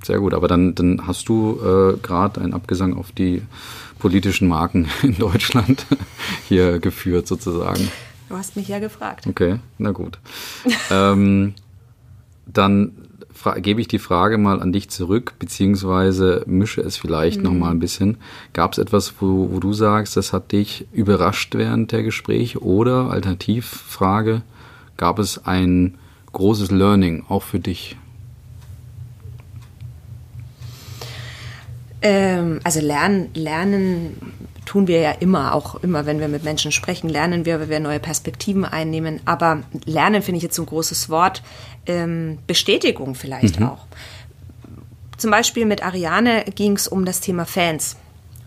Sehr 0.04 0.20
gut, 0.20 0.34
aber 0.34 0.48
dann, 0.48 0.76
dann 0.76 1.08
hast 1.08 1.30
du 1.30 1.60
äh, 1.62 1.98
gerade 2.02 2.42
einen 2.42 2.54
Abgesang 2.54 2.96
auf 2.96 3.12
die 3.12 3.42
politischen 4.00 4.48
Marken 4.48 4.90
in 5.04 5.18
Deutschland 5.18 5.86
hier 6.48 6.80
geführt 6.80 7.28
sozusagen. 7.28 7.90
Du 8.30 8.36
hast 8.36 8.56
mich 8.56 8.68
ja 8.68 8.80
gefragt. 8.80 9.28
Okay, 9.28 9.60
na 9.78 9.92
gut. 9.92 10.20
ähm, 10.92 11.54
dann 12.46 12.92
gebe 13.58 13.82
ich 13.82 13.88
die 13.88 14.00
Frage 14.00 14.38
mal 14.38 14.62
an 14.62 14.72
dich 14.72 14.90
zurück, 14.90 15.34
beziehungsweise 15.40 16.44
mische 16.46 16.82
es 16.82 16.98
vielleicht 16.98 17.38
mhm. 17.38 17.44
noch 17.44 17.54
mal 17.54 17.72
ein 17.72 17.80
bisschen. 17.80 18.18
Gab 18.54 18.74
es 18.74 18.78
etwas, 18.78 19.14
wo, 19.20 19.52
wo 19.52 19.60
du 19.60 19.74
sagst, 19.74 20.18
das 20.18 20.34
hat 20.34 20.52
dich 20.52 20.88
überrascht 20.92 21.56
während 21.56 21.92
der 21.92 22.04
Gespräche 22.04 22.64
oder 22.64 23.10
Alternativfrage, 23.10 24.42
gab 24.98 25.20
es 25.20 25.46
ein 25.46 25.98
großes 26.32 26.72
Learning 26.72 27.26
auch 27.30 27.44
für 27.44 27.60
dich? 27.60 27.98
Ähm, 32.02 32.60
also 32.64 32.82
lernen, 32.82 33.30
lernen 33.34 34.34
tun 34.66 34.88
wir 34.88 35.00
ja 35.00 35.12
immer, 35.12 35.54
auch 35.54 35.76
immer, 35.84 36.06
wenn 36.06 36.20
wir 36.20 36.28
mit 36.28 36.44
Menschen 36.44 36.72
sprechen, 36.72 37.10
lernen 37.10 37.46
wir, 37.46 37.60
wenn 37.60 37.70
wir 37.70 37.80
neue 37.80 38.00
Perspektiven 38.00 38.66
einnehmen. 38.66 39.22
Aber 39.26 39.64
lernen 39.86 40.22
finde 40.22 40.38
ich 40.38 40.44
jetzt 40.44 40.56
so 40.56 40.64
ein 40.64 40.68
großes 40.68 41.10
Wort. 41.10 41.44
Ähm, 41.86 42.40
Bestätigung 42.48 43.16
vielleicht 43.16 43.60
mhm. 43.60 43.68
auch. 43.68 43.86
Zum 45.18 45.32
Beispiel 45.32 45.66
mit 45.66 45.86
Ariane 45.86 46.44
ging 46.56 46.76
es 46.76 46.88
um 46.88 47.06
das 47.06 47.22
Thema 47.22 47.46
Fans 47.46 47.98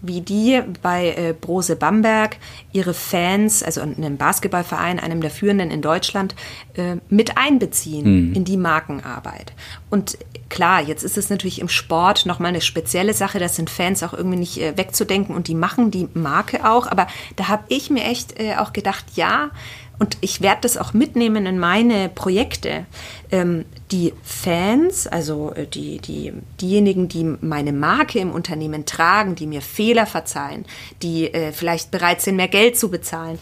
wie 0.07 0.21
die 0.21 0.63
bei 0.83 1.09
äh, 1.11 1.35
Brose 1.39 1.77
Bamberg 1.77 2.37
ihre 2.73 2.95
Fans, 2.95 3.63
also 3.63 3.81
einem 3.81 4.17
Basketballverein, 4.17 4.99
einem 4.99 5.21
der 5.21 5.31
führenden 5.31 5.71
in 5.71 5.83
Deutschland, 5.83 6.35
äh, 6.75 6.97
mit 7.09 7.39
einbeziehen 7.39 8.29
mhm. 8.29 8.35
in 8.35 8.45
die 8.45 8.57
Markenarbeit. 8.57 9.53
Und 9.91 10.19
klar, 10.49 10.81
jetzt 10.81 11.03
ist 11.03 11.19
es 11.19 11.31
natürlich 11.31 11.61
im 11.61 11.69
Sport 11.69 12.27
nochmal 12.27 12.51
eine 12.51 12.61
spezielle 12.61 13.15
Sache, 13.15 13.39
das 13.39 13.57
sind 13.57 13.71
Fans 13.71 14.03
auch 14.03 14.13
irgendwie 14.13 14.39
nicht 14.39 14.59
äh, 14.59 14.77
wegzudenken 14.77 15.35
und 15.35 15.49
die 15.49 15.55
machen 15.55 15.91
die 15.91 16.09
Marke 16.15 16.69
auch, 16.69 16.87
aber 16.87 17.07
da 17.37 17.49
habe 17.49 17.65
ich 17.69 17.91
mir 17.91 18.05
echt 18.05 18.39
äh, 18.39 18.57
auch 18.57 18.73
gedacht, 18.73 19.05
ja, 19.15 19.51
und 19.99 20.19
ich 20.21 20.43
werde 20.43 20.63
das 20.63 20.77
auch 20.77 20.93
mitnehmen 20.93 21.47
in 21.47 21.59
meine 21.59 22.09
Projekte. 22.09 22.85
Ähm, 23.31 23.65
die 23.91 24.13
Fans, 24.23 25.07
also 25.07 25.53
äh, 25.53 25.67
die, 25.67 25.99
die, 25.99 26.33
diejenigen, 26.61 27.09
die 27.09 27.25
meine 27.25 27.73
Marke 27.73 28.19
im 28.19 28.31
Unternehmen 28.31 28.85
tragen, 28.85 29.35
die 29.35 29.47
mir 29.47 29.63
Fehler 29.63 30.07
verzeihen, 30.07 30.67
die 31.03 31.33
äh, 31.33 31.53
vielleicht 31.53 31.91
bereit 31.91 32.21
sind, 32.21 32.37
mehr 32.37 32.49
Geld 32.49 32.79
zu 32.79 32.91
bezahlen, 32.91 33.39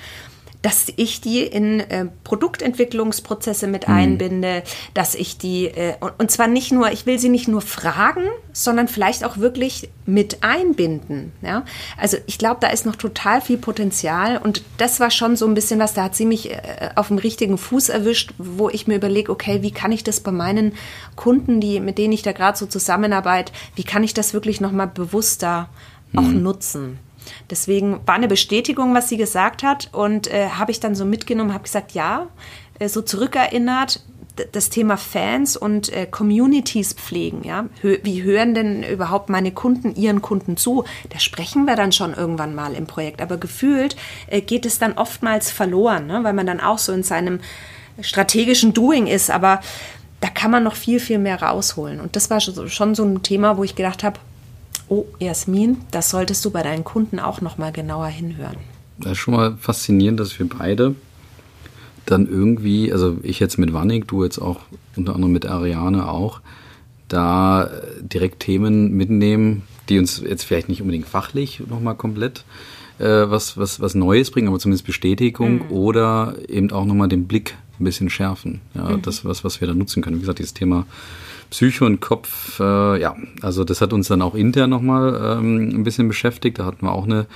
dass 0.65 0.91
ich 0.97 1.21
die 1.21 1.43
in 1.43 1.81
äh, 1.81 2.07
Produktentwicklungsprozesse 2.25 3.67
mit 3.67 3.87
mhm. 3.87 3.95
einbinde, 3.95 4.63
dass 4.95 5.15
ich 5.15 5.37
die, 5.37 5.67
äh, 5.67 5.97
und, 6.01 6.13
und 6.19 6.31
zwar 6.31 6.47
nicht 6.47 6.73
nur, 6.73 6.91
ich 6.91 7.05
will 7.05 7.19
sie 7.19 7.29
nicht 7.29 7.49
nur 7.49 7.61
fragen, 7.61 8.23
sondern 8.55 8.89
vielleicht 8.89 9.25
auch 9.25 9.37
wirklich 9.37 9.91
mit 10.07 10.43
einbinden. 10.43 11.33
Ja? 11.43 11.67
Also 11.99 12.17
ich 12.25 12.39
glaube, 12.39 12.61
da 12.63 12.69
ist 12.69 12.87
noch 12.87 12.97
total 12.97 13.43
viel 13.43 13.59
Potenzial 13.59 14.39
und 14.39 14.63
das 14.79 15.01
war 15.01 15.11
schon 15.11 15.37
so 15.37 15.47
ein 15.47 15.53
bisschen 15.53 15.81
was, 15.81 15.93
da 15.93 16.05
hat 16.05 16.17
sie 16.17 16.25
mich 16.25 16.51
äh, 16.51 16.89
auf 16.95 17.09
dem 17.09 17.19
richtigen 17.19 17.59
Fuß 17.59 17.91
erwischt, 17.91 18.33
wo 18.39 18.71
ich 18.71 18.87
mir 18.87 18.97
überlege, 18.97 19.31
okay, 19.31 19.61
wie 19.61 19.71
kann 19.71 19.93
ich 19.93 20.03
das 20.03 20.21
bei 20.21 20.33
meinen 20.33 20.73
Kunden, 21.15 21.61
die, 21.61 21.79
mit 21.79 21.99
denen 21.99 22.15
ich 22.15 22.23
da 22.23 22.33
gerade 22.33 22.57
so 22.57 22.65
zusammenarbeite, 22.65 23.53
wie 23.75 23.85
kann 23.85 24.03
ich 24.03 24.15
das 24.15 24.33
wirklich 24.33 24.63
nochmal 24.63 24.87
bewusster 24.89 25.69
auch 26.17 26.23
mhm. 26.23 26.43
nutzen? 26.43 26.99
Deswegen 27.51 28.01
war 28.07 28.15
eine 28.15 28.29
Bestätigung, 28.29 28.95
was 28.95 29.09
sie 29.09 29.17
gesagt 29.17 29.63
hat 29.63 29.89
und 29.93 30.33
äh, 30.33 30.49
habe 30.49 30.71
ich 30.71 30.81
dann 30.81 30.95
so 30.95 31.05
mitgenommen, 31.05 31.53
habe 31.53 31.65
gesagt, 31.65 31.93
ja, 31.93 32.29
äh, 32.79 32.89
so 32.89 33.03
zurückerinnert, 33.03 34.01
das 34.53 34.69
Thema 34.69 34.97
Fans 34.97 35.57
und 35.57 35.93
äh, 35.93 36.07
Communities 36.07 36.93
pflegen, 36.93 37.45
ja. 37.45 37.67
Hö 37.83 37.99
wie 38.03 38.23
hören 38.23 38.55
denn 38.55 38.83
überhaupt 38.83 39.29
meine 39.29 39.53
Kunden 39.53 39.95
ihren 39.95 40.23
Kunden 40.23 40.57
zu? 40.57 40.85
Da 41.11 41.21
sprechen 41.21 41.67
wir 41.67 41.77
dann 41.77 41.93
schon 41.93 42.15
irgendwann 42.15 42.55
mal 42.55 42.75
im 42.75 42.87
Projekt. 42.87 43.23
Aber 43.23 43.37
gefühlt 43.37 43.97
äh, 44.27 44.41
geht 44.41 44.67
es 44.67 44.79
dann 44.79 44.95
oftmals 44.95 45.51
verloren, 45.51 46.07
ne? 46.07 46.25
weil 46.25 46.33
man 46.33 46.47
dann 46.47 46.61
auch 46.61 46.79
so 46.79 46.93
in 46.93 47.05
seinem 47.05 47.41
strategischen 48.01 48.75
Doing 48.75 49.07
ist. 49.07 49.31
Aber 49.31 49.61
da 50.21 50.29
kann 50.31 50.51
man 50.51 50.65
noch 50.65 50.75
viel, 50.75 50.99
viel 50.99 51.19
mehr 51.19 51.41
rausholen. 51.41 52.01
Und 52.01 52.17
das 52.17 52.29
war 52.31 52.41
schon 52.41 52.95
so 52.95 53.05
ein 53.05 53.23
Thema, 53.23 53.57
wo 53.57 53.63
ich 53.63 53.77
gedacht 53.77 54.03
habe, 54.03 54.19
oh, 54.89 55.07
Jasmin, 55.19 55.79
das 55.91 56.11
solltest 56.11 56.45
du 56.45 56.51
bei 56.51 56.63
deinen 56.63 56.85
Kunden 56.85 57.19
auch 57.19 57.41
noch 57.41 57.59
mal 57.59 57.73
genauer 57.73 58.07
hinhören. 58.07 58.57
Das 58.99 59.13
ist 59.13 59.19
schon 59.19 59.35
mal 59.35 59.57
faszinierend, 59.57 60.21
dass 60.21 60.39
wir 60.39 60.49
beide 60.49 60.95
dann 62.07 62.29
irgendwie, 62.29 62.93
also 62.93 63.17
ich 63.23 63.41
jetzt 63.41 63.59
mit 63.59 63.73
Wannig, 63.73 64.07
du 64.07 64.25
jetzt 64.25 64.39
auch 64.39 64.61
unter 64.97 65.15
anderem 65.15 65.33
mit 65.33 65.47
Ariane 65.47 66.09
auch, 66.09 66.41
da 67.09 67.71
direkt 68.01 68.41
Themen 68.41 68.93
mitnehmen, 68.93 69.63
die 69.89 69.99
uns 69.99 70.21
jetzt 70.21 70.45
vielleicht 70.45 70.69
nicht 70.69 70.81
unbedingt 70.81 71.07
fachlich 71.07 71.63
nochmal 71.69 71.95
komplett 71.95 72.45
äh, 72.99 73.05
was, 73.05 73.57
was, 73.57 73.81
was 73.81 73.95
Neues 73.95 74.31
bringen, 74.31 74.49
aber 74.49 74.59
zumindest 74.59 74.87
Bestätigung 74.87 75.67
mhm. 75.67 75.71
oder 75.71 76.37
eben 76.49 76.71
auch 76.73 76.85
nochmal 76.85 77.09
den 77.09 77.27
Blick 77.27 77.57
ein 77.79 77.85
bisschen 77.85 78.11
schärfen. 78.11 78.61
Ja, 78.75 78.91
mhm. 78.91 79.03
das, 79.03 79.25
was, 79.25 79.45
was 79.45 79.61
wir 79.61 79.69
da 79.69 79.75
nutzen 79.75 80.03
können. 80.03 80.17
Wie 80.17 80.21
gesagt, 80.21 80.39
dieses 80.39 80.55
Thema 80.55 80.87
Psyche 81.55 81.85
und 81.85 82.01
Kopf, 82.01 82.59
äh, 82.59 83.01
ja, 83.01 83.15
also 83.41 83.63
das 83.63 83.81
hat 83.81 83.93
uns 83.93 84.09
dann 84.09 84.23
auch 84.23 84.35
intern 84.35 84.71
nochmal 84.71 85.39
ähm, 85.39 85.69
ein 85.73 85.85
bisschen 85.85 86.09
beschäftigt. 86.09 86.59
Da 86.59 86.65
hatten 86.65 86.85
wir 86.85 86.91
auch 86.91 87.05
eine 87.05 87.27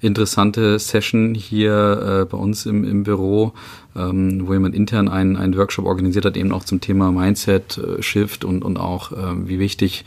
interessante 0.00 0.78
Session 0.78 1.34
hier 1.34 2.20
äh, 2.22 2.24
bei 2.24 2.38
uns 2.38 2.66
im, 2.66 2.84
im 2.84 3.02
Büro, 3.02 3.52
ähm, 3.96 4.46
wo 4.46 4.52
jemand 4.52 4.76
intern 4.76 5.08
einen, 5.08 5.36
einen 5.36 5.56
Workshop 5.56 5.86
organisiert 5.86 6.24
hat, 6.24 6.36
eben 6.36 6.52
auch 6.52 6.62
zum 6.62 6.80
Thema 6.80 7.10
Mindset, 7.10 7.76
äh, 7.78 8.00
Shift 8.00 8.44
und, 8.44 8.64
und 8.64 8.76
auch 8.76 9.10
äh, 9.10 9.48
wie 9.48 9.58
wichtig 9.58 10.04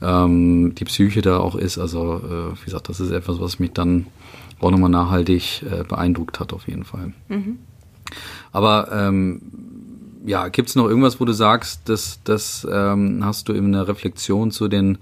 ähm, 0.00 0.74
die 0.74 0.84
Psyche 0.86 1.20
da 1.20 1.36
auch 1.36 1.54
ist. 1.54 1.76
Also 1.76 2.14
äh, 2.14 2.58
wie 2.62 2.64
gesagt, 2.64 2.88
das 2.88 2.98
ist 2.98 3.10
etwas, 3.10 3.38
was 3.40 3.58
mich 3.58 3.72
dann 3.72 4.06
auch 4.58 4.70
nochmal 4.70 4.88
nachhaltig 4.88 5.62
äh, 5.70 5.84
beeindruckt 5.84 6.40
hat 6.40 6.54
auf 6.54 6.66
jeden 6.66 6.84
Fall. 6.84 7.12
Mhm. 7.28 7.58
Aber 8.52 8.88
ähm, 8.90 9.42
ja, 10.24 10.48
gibt 10.48 10.68
es 10.68 10.76
noch 10.76 10.88
irgendwas, 10.88 11.20
wo 11.20 11.24
du 11.24 11.32
sagst, 11.32 11.88
dass 11.88 12.20
das 12.24 12.66
ähm, 12.70 13.24
hast 13.24 13.48
du 13.48 13.52
in 13.52 13.72
der 13.72 13.88
Reflexion 13.88 14.50
zu 14.50 14.68
den 14.68 14.98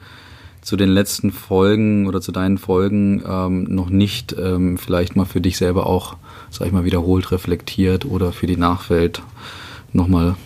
zu 0.62 0.76
den 0.76 0.90
letzten 0.90 1.32
Folgen 1.32 2.06
oder 2.06 2.20
zu 2.20 2.32
deinen 2.32 2.58
Folgen 2.58 3.22
ähm, 3.26 3.64
noch 3.64 3.88
nicht 3.88 4.36
ähm, 4.38 4.76
vielleicht 4.76 5.16
mal 5.16 5.24
für 5.24 5.40
dich 5.40 5.56
selber 5.56 5.86
auch, 5.86 6.16
sag 6.50 6.66
ich 6.66 6.72
mal, 6.72 6.84
wiederholt 6.84 7.32
reflektiert 7.32 8.04
oder 8.04 8.32
für 8.32 8.46
die 8.46 8.58
Nachwelt 8.58 9.22
nochmal 9.94 10.36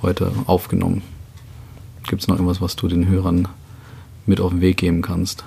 heute 0.00 0.32
aufgenommen? 0.46 1.02
Gibt 2.08 2.22
es 2.22 2.28
noch 2.28 2.36
irgendwas, 2.36 2.62
was 2.62 2.76
du 2.76 2.88
den 2.88 3.08
Hörern 3.08 3.46
mit 4.24 4.40
auf 4.40 4.52
den 4.52 4.62
Weg 4.62 4.78
geben 4.78 5.02
kannst? 5.02 5.44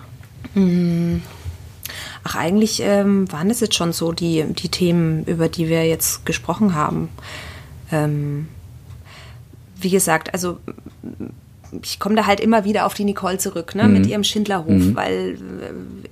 Mhm. 0.53 1.23
Ach, 2.23 2.35
eigentlich 2.35 2.81
ähm, 2.83 3.31
waren 3.31 3.49
es 3.49 3.59
jetzt 3.59 3.75
schon 3.75 3.91
so 3.91 4.11
die, 4.11 4.45
die 4.53 4.69
Themen, 4.69 5.25
über 5.25 5.49
die 5.49 5.67
wir 5.67 5.87
jetzt 5.87 6.25
gesprochen 6.27 6.75
haben. 6.75 7.09
Ähm, 7.91 8.47
wie 9.81 9.89
gesagt, 9.89 10.33
also 10.33 10.57
ich 11.83 11.99
komme 11.99 12.15
da 12.15 12.25
halt 12.25 12.39
immer 12.39 12.65
wieder 12.65 12.85
auf 12.85 12.93
die 12.93 13.05
Nicole 13.05 13.37
zurück, 13.37 13.75
ne, 13.75 13.83
mhm. 13.83 13.93
mit 13.93 14.05
ihrem 14.05 14.23
Schindlerhof, 14.23 14.67
mhm. 14.67 14.95
weil 14.95 15.37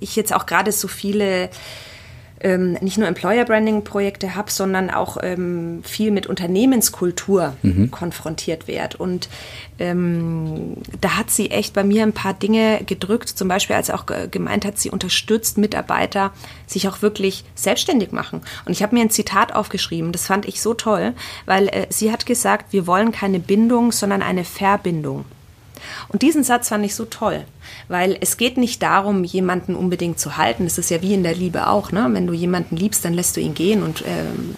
ich 0.00 0.16
jetzt 0.16 0.32
auch 0.32 0.46
gerade 0.46 0.72
so 0.72 0.88
viele 0.88 1.50
ähm, 2.40 2.72
nicht 2.80 2.98
nur 2.98 3.06
Employer 3.06 3.44
Branding 3.44 3.84
Projekte 3.84 4.34
habe, 4.34 4.50
sondern 4.50 4.90
auch 4.90 5.18
ähm, 5.22 5.82
viel 5.84 6.10
mit 6.10 6.26
Unternehmenskultur 6.26 7.54
mhm. 7.62 7.90
konfrontiert 7.90 8.66
werde. 8.66 8.96
Und 8.96 9.28
ähm, 9.78 10.76
da 11.00 11.16
hat 11.16 11.30
sie 11.30 11.50
echt 11.50 11.74
bei 11.74 11.84
mir 11.84 12.02
ein 12.02 12.12
paar 12.12 12.34
Dinge 12.34 12.80
gedrückt, 12.84 13.28
zum 13.28 13.48
Beispiel 13.48 13.76
als 13.76 13.90
auch 13.90 14.06
gemeint 14.30 14.64
hat, 14.64 14.78
sie 14.78 14.90
unterstützt 14.90 15.58
Mitarbeiter, 15.58 16.32
sich 16.66 16.88
auch 16.88 17.02
wirklich 17.02 17.44
selbstständig 17.54 18.12
machen. 18.12 18.40
Und 18.64 18.72
ich 18.72 18.82
habe 18.82 18.94
mir 18.94 19.02
ein 19.02 19.10
Zitat 19.10 19.54
aufgeschrieben, 19.54 20.12
das 20.12 20.26
fand 20.26 20.46
ich 20.46 20.60
so 20.60 20.74
toll, 20.74 21.12
weil 21.46 21.68
äh, 21.68 21.86
sie 21.90 22.10
hat 22.10 22.26
gesagt, 22.26 22.72
wir 22.72 22.86
wollen 22.86 23.12
keine 23.12 23.40
Bindung, 23.40 23.92
sondern 23.92 24.22
eine 24.22 24.44
Verbindung. 24.44 25.24
Und 26.12 26.22
diesen 26.22 26.42
Satz 26.42 26.70
fand 26.70 26.84
ich 26.84 26.96
so 26.96 27.04
toll, 27.04 27.44
weil 27.86 28.16
es 28.20 28.36
geht 28.36 28.56
nicht 28.56 28.82
darum, 28.82 29.22
jemanden 29.22 29.76
unbedingt 29.76 30.18
zu 30.18 30.36
halten. 30.36 30.66
Es 30.66 30.76
ist 30.76 30.90
ja 30.90 31.02
wie 31.02 31.14
in 31.14 31.22
der 31.22 31.36
Liebe 31.36 31.68
auch, 31.68 31.92
ne? 31.92 32.08
Wenn 32.10 32.26
du 32.26 32.32
jemanden 32.32 32.76
liebst, 32.76 33.04
dann 33.04 33.14
lässt 33.14 33.36
du 33.36 33.40
ihn 33.40 33.54
gehen 33.54 33.84
und 33.84 34.02
ähm, 34.04 34.56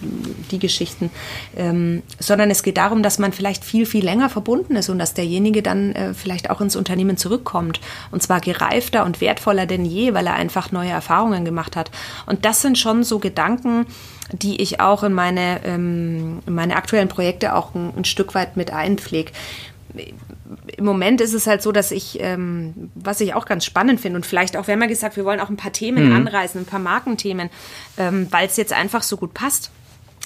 die 0.49 0.57
Geschichten. 0.57 1.11
Ähm, 1.55 2.01
sondern 2.19 2.49
es 2.49 2.63
geht 2.63 2.77
darum, 2.77 3.03
dass 3.03 3.19
man 3.19 3.33
vielleicht 3.33 3.63
viel, 3.63 3.85
viel 3.85 4.03
länger 4.03 4.29
verbunden 4.29 4.75
ist 4.75 4.89
und 4.89 4.97
dass 4.97 5.13
derjenige 5.13 5.61
dann 5.61 5.93
äh, 5.93 6.13
vielleicht 6.15 6.49
auch 6.49 6.59
ins 6.59 6.75
Unternehmen 6.75 7.17
zurückkommt. 7.17 7.79
Und 8.09 8.23
zwar 8.23 8.41
gereifter 8.41 9.05
und 9.05 9.21
wertvoller 9.21 9.67
denn 9.67 9.85
je, 9.85 10.15
weil 10.15 10.25
er 10.25 10.33
einfach 10.33 10.71
neue 10.71 10.89
Erfahrungen 10.89 11.45
gemacht 11.45 11.75
hat. 11.75 11.91
Und 12.25 12.45
das 12.45 12.63
sind 12.63 12.79
schon 12.79 13.03
so 13.03 13.19
Gedanken, 13.19 13.85
die 14.31 14.59
ich 14.59 14.79
auch 14.79 15.03
in 15.03 15.13
meine, 15.13 15.59
ähm, 15.65 16.39
in 16.47 16.55
meine 16.55 16.77
aktuellen 16.77 17.09
Projekte 17.09 17.53
auch 17.53 17.75
ein, 17.75 17.93
ein 17.95 18.05
Stück 18.05 18.33
weit 18.33 18.57
mit 18.57 18.71
einpflege 18.71 19.31
im 19.95 20.85
Moment 20.85 21.21
ist 21.21 21.33
es 21.33 21.47
halt 21.47 21.61
so, 21.61 21.71
dass 21.71 21.91
ich, 21.91 22.17
ähm, 22.19 22.91
was 22.95 23.21
ich 23.21 23.33
auch 23.33 23.45
ganz 23.45 23.65
spannend 23.65 23.99
finde 23.99 24.17
und 24.17 24.25
vielleicht 24.25 24.57
auch, 24.57 24.67
wir 24.67 24.73
haben 24.73 24.81
ja 24.81 24.87
gesagt, 24.87 25.15
wir 25.17 25.25
wollen 25.25 25.39
auch 25.39 25.49
ein 25.49 25.57
paar 25.57 25.71
Themen 25.71 26.09
mhm. 26.09 26.15
anreißen, 26.15 26.61
ein 26.61 26.65
paar 26.65 26.79
Markenthemen, 26.79 27.49
ähm, 27.97 28.27
weil 28.31 28.47
es 28.47 28.57
jetzt 28.57 28.73
einfach 28.73 29.03
so 29.03 29.17
gut 29.17 29.33
passt. 29.33 29.71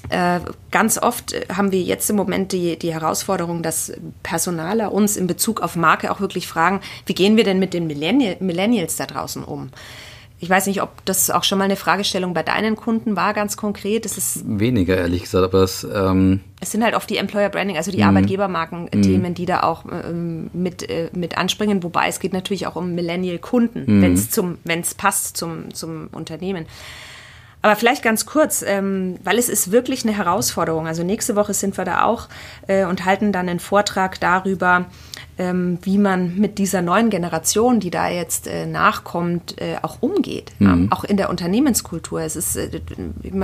Äh, 0.10 0.39
ganz 0.71 0.97
oft 0.97 1.36
haben 1.53 1.71
wir 1.71 1.82
jetzt 1.82 2.10
im 2.10 2.15
Moment 2.15 2.51
die, 2.51 2.77
die 2.77 2.93
Herausforderung, 2.93 3.63
dass 3.63 3.91
Personaler 4.23 4.93
uns 4.93 5.17
in 5.17 5.27
Bezug 5.27 5.62
auf 5.62 5.75
Marke 5.75 6.12
auch 6.12 6.21
wirklich 6.21 6.47
fragen, 6.47 6.82
wie 7.06 7.15
gehen 7.15 7.36
wir 7.36 7.43
denn 7.43 7.60
mit 7.60 7.73
den 7.73 7.88
Millennials 7.88 8.95
da 8.95 9.06
draußen 9.06 9.43
um? 9.43 9.71
Ich 10.39 10.50
weiß 10.50 10.67
nicht, 10.67 10.84
ob 10.84 11.04
das 11.06 11.32
auch 11.32 11.43
schon 11.43 11.58
mal 11.58 11.65
eine 11.65 11.76
Fragestellung 11.76 12.36
bei 12.36 12.43
deinen 12.43 12.76
Kunden 12.76 13.15
war, 13.15 13.34
ganz 13.34 13.58
konkret. 13.58 14.06
Es 14.06 14.17
ist 14.17 14.43
weniger, 14.45 14.95
ehrlich 14.95 15.23
gesagt, 15.23 15.43
aber 15.43 15.63
es. 15.63 15.86
Ähm 15.91 16.41
es 16.60 16.71
sind 16.71 16.84
halt 16.84 16.95
oft 16.95 17.10
die 17.10 17.17
Employer 17.17 17.50
Branding, 17.50 17.78
also 17.78 17.91
die 17.91 18.00
mm. 18.00 18.08
Arbeitgebermarken-Themen, 18.08 19.32
mm. 19.32 19.36
die 19.36 19.45
da 19.45 19.62
auch 19.62 19.86
ähm, 19.86 20.50
mit, 20.54 20.88
äh, 20.89 21.10
mit 21.13 21.38
anspringen. 21.38 21.82
Wobei 21.84 22.08
es 22.08 22.19
geht 22.19 22.34
natürlich 22.34 22.67
auch 22.67 22.76
um 22.76 22.93
Millennial-Kunden, 22.93 24.02
wenn 24.02 24.13
es 24.13 24.30
zum, 24.30 24.58
wenn 24.63 24.82
es 24.82 24.93
passt 24.93 25.38
zum, 25.38 25.73
zum 25.73 26.08
Unternehmen. 26.12 26.65
Aber 27.67 27.75
vielleicht 27.75 28.01
ganz 28.01 28.25
kurz, 28.25 28.63
ähm, 28.65 29.19
weil 29.25 29.38
es 29.38 29.49
ist 29.49 29.73
wirklich 29.73 30.06
eine 30.06 30.15
Herausforderung. 30.15 30.88
Also 30.88 31.03
nächste 31.03 31.36
Woche 31.36 31.53
sind 31.53 31.77
wir 31.77 31.84
da 31.84 32.06
auch 32.06 32.30
äh, 32.67 32.86
und 32.86 33.03
halten 33.03 33.34
dann 33.34 33.49
einen 33.49 33.60
Vortrag 33.60 34.21
darüber, 34.21 34.86
ähm, 35.38 35.77
wie 35.82 35.97
man 35.97 36.38
mit 36.38 36.60
dieser 36.60 36.82
neuen 36.82 37.10
Generation, 37.10 37.82
die 37.82 37.89
da 37.91 38.08
jetzt 38.08 38.47
äh, 38.47 38.65
nachkommt, 38.65 39.60
äh, 39.60 39.75
auch 39.82 39.97
umgeht. 39.99 40.53
Mhm. 40.60 40.89
Auch 40.93 41.03
in 41.03 41.17
der 41.17 41.30
Unternehmenskultur. 41.30 42.21
Es 42.21 42.38
ist 42.38 42.56
äh, 42.56 42.69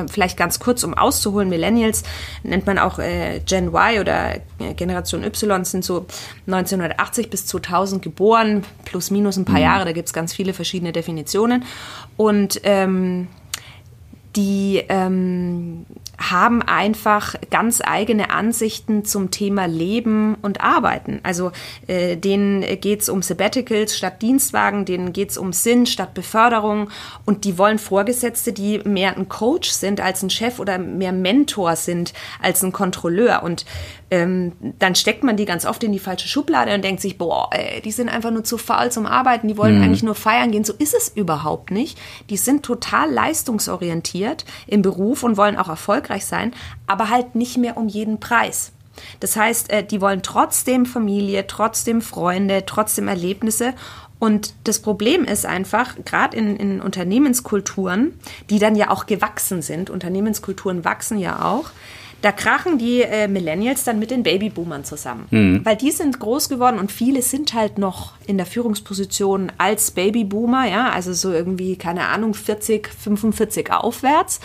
vielleicht 0.10 0.38
ganz 0.38 0.62
kurz, 0.62 0.86
um 0.86 0.94
auszuholen, 0.94 1.50
Millennials 1.50 2.04
nennt 2.44 2.66
man 2.66 2.80
auch 2.80 3.00
äh, 3.00 3.42
Gen 3.46 3.74
Y 3.74 4.00
oder 4.00 4.36
äh, 4.60 4.74
Generation 4.74 5.26
Y, 5.26 5.66
sind 5.66 5.84
so 5.84 6.06
1980 6.48 7.30
bis 7.30 7.46
2000 7.48 8.02
geboren, 8.02 8.64
plus 8.86 9.12
minus 9.12 9.36
ein 9.36 9.44
paar 9.44 9.58
mhm. 9.58 9.64
Jahre, 9.64 9.84
da 9.84 9.92
gibt 9.92 10.08
es 10.08 10.14
ganz 10.14 10.32
viele 10.32 10.54
verschiedene 10.54 10.94
Definitionen. 10.94 11.66
Und 12.16 12.62
ähm, 12.64 13.28
die 14.36 14.84
ähm, 14.90 15.86
haben 16.20 16.62
einfach 16.62 17.36
ganz 17.50 17.82
eigene 17.84 18.30
Ansichten 18.30 19.04
zum 19.04 19.32
Thema 19.32 19.66
Leben 19.66 20.36
und 20.42 20.62
Arbeiten. 20.62 21.20
Also 21.24 21.52
äh, 21.88 22.16
denen 22.16 22.62
geht's 22.80 23.10
um 23.10 23.22
Sabbaticals 23.22 23.98
statt 23.98 24.22
Dienstwagen, 24.22 24.86
denen 24.86 25.12
geht's 25.14 25.38
um 25.38 25.54
Sinn 25.54 25.86
statt 25.86 26.14
Beförderung 26.14 26.90
und 27.26 27.46
die 27.46 27.58
wollen 27.58 27.80
Vorgesetzte, 27.80 28.54
die 28.54 28.80
mehr 28.80 29.18
ein 29.18 29.28
Coach 29.28 29.70
sind 29.70 30.02
als 30.02 30.22
ein 30.22 30.30
Chef 30.30 30.60
oder 30.60 30.78
mehr 30.78 31.12
Mentor 31.12 31.76
sind 31.76 32.14
als 32.42 32.64
ein 32.64 32.72
Kontrolleur. 32.72 33.42
Und 33.44 33.66
ähm, 34.12 34.52
dann 34.78 34.94
steckt 34.94 35.24
man 35.24 35.38
die 35.38 35.46
ganz 35.46 35.66
oft 35.66 35.84
in 35.84 35.92
die 35.92 36.00
falsche 36.00 36.28
Schublade 36.28 36.74
und 36.76 36.84
denkt 36.84 37.02
sich, 37.02 37.18
boah, 37.18 37.50
ey, 37.52 37.82
die 37.82 37.92
sind 37.92 38.10
einfach 38.10 38.30
nur 38.30 38.44
zu 38.44 38.60
faul 38.60 38.92
zum 38.92 39.08
Arbeiten, 39.08 39.48
die 39.48 39.58
wollen 39.58 39.78
mhm. 39.78 39.84
eigentlich 39.84 40.04
nur 40.04 40.14
feiern 40.14 40.52
gehen. 40.52 40.64
So 40.64 40.74
ist 40.74 40.94
es 40.94 41.10
überhaupt 41.10 41.72
nicht. 41.72 41.98
Die 42.30 42.38
sind 42.38 42.64
total 42.64 43.12
leistungsorientiert 43.12 44.46
im 44.68 44.84
Beruf 44.84 45.24
und 45.24 45.36
wollen 45.36 45.58
auch 45.58 45.70
Erfolg 45.70 46.03
erfolgreich 46.04 46.26
sein, 46.26 46.54
aber 46.88 47.10
halt 47.10 47.36
nicht 47.36 47.58
mehr 47.58 47.78
um 47.78 47.88
jeden 47.88 48.20
Preis. 48.20 48.72
Das 49.20 49.36
heißt, 49.36 49.72
äh, 49.72 49.84
die 49.84 50.02
wollen 50.02 50.22
trotzdem 50.22 50.86
Familie, 50.86 51.48
trotzdem 51.48 52.02
Freunde, 52.02 52.64
trotzdem 52.66 53.08
Erlebnisse. 53.08 53.74
Und 54.20 54.54
das 54.66 54.80
Problem 54.80 55.26
ist 55.26 55.46
einfach, 55.46 55.96
gerade 56.06 56.38
in, 56.38 56.56
in 56.56 56.80
Unternehmenskulturen, 56.80 58.14
die 58.50 58.60
dann 58.60 58.76
ja 58.76 58.90
auch 58.92 59.06
gewachsen 59.06 59.62
sind, 59.62 59.90
Unternehmenskulturen 59.90 60.86
wachsen 60.86 61.18
ja 61.18 61.44
auch, 61.44 61.72
da 62.24 62.32
krachen 62.32 62.78
die 62.78 63.02
äh, 63.02 63.28
Millennials 63.28 63.84
dann 63.84 64.00
mit 64.00 64.10
den 64.10 64.24
Babyboomern 64.24 64.86
zusammen. 64.86 65.28
Mhm. 65.30 65.66
Weil 65.66 65.76
die 65.76 65.92
sind 65.92 66.22
groß 66.22 66.48
geworden 66.48 66.80
und 66.80 66.90
viele 66.90 67.22
sind 67.22 67.54
halt 67.54 67.78
noch 67.78 68.14
in 68.26 68.38
der 68.38 68.46
Führungsposition 68.46 69.52
als 69.58 69.92
Babyboomer, 69.92 70.66
ja, 70.66 70.90
also 70.90 71.12
so 71.12 71.34
irgendwie, 71.34 71.76
keine 71.76 72.08
Ahnung, 72.08 72.34
40, 72.34 72.88
45 72.88 73.74
aufwärts. 73.74 74.40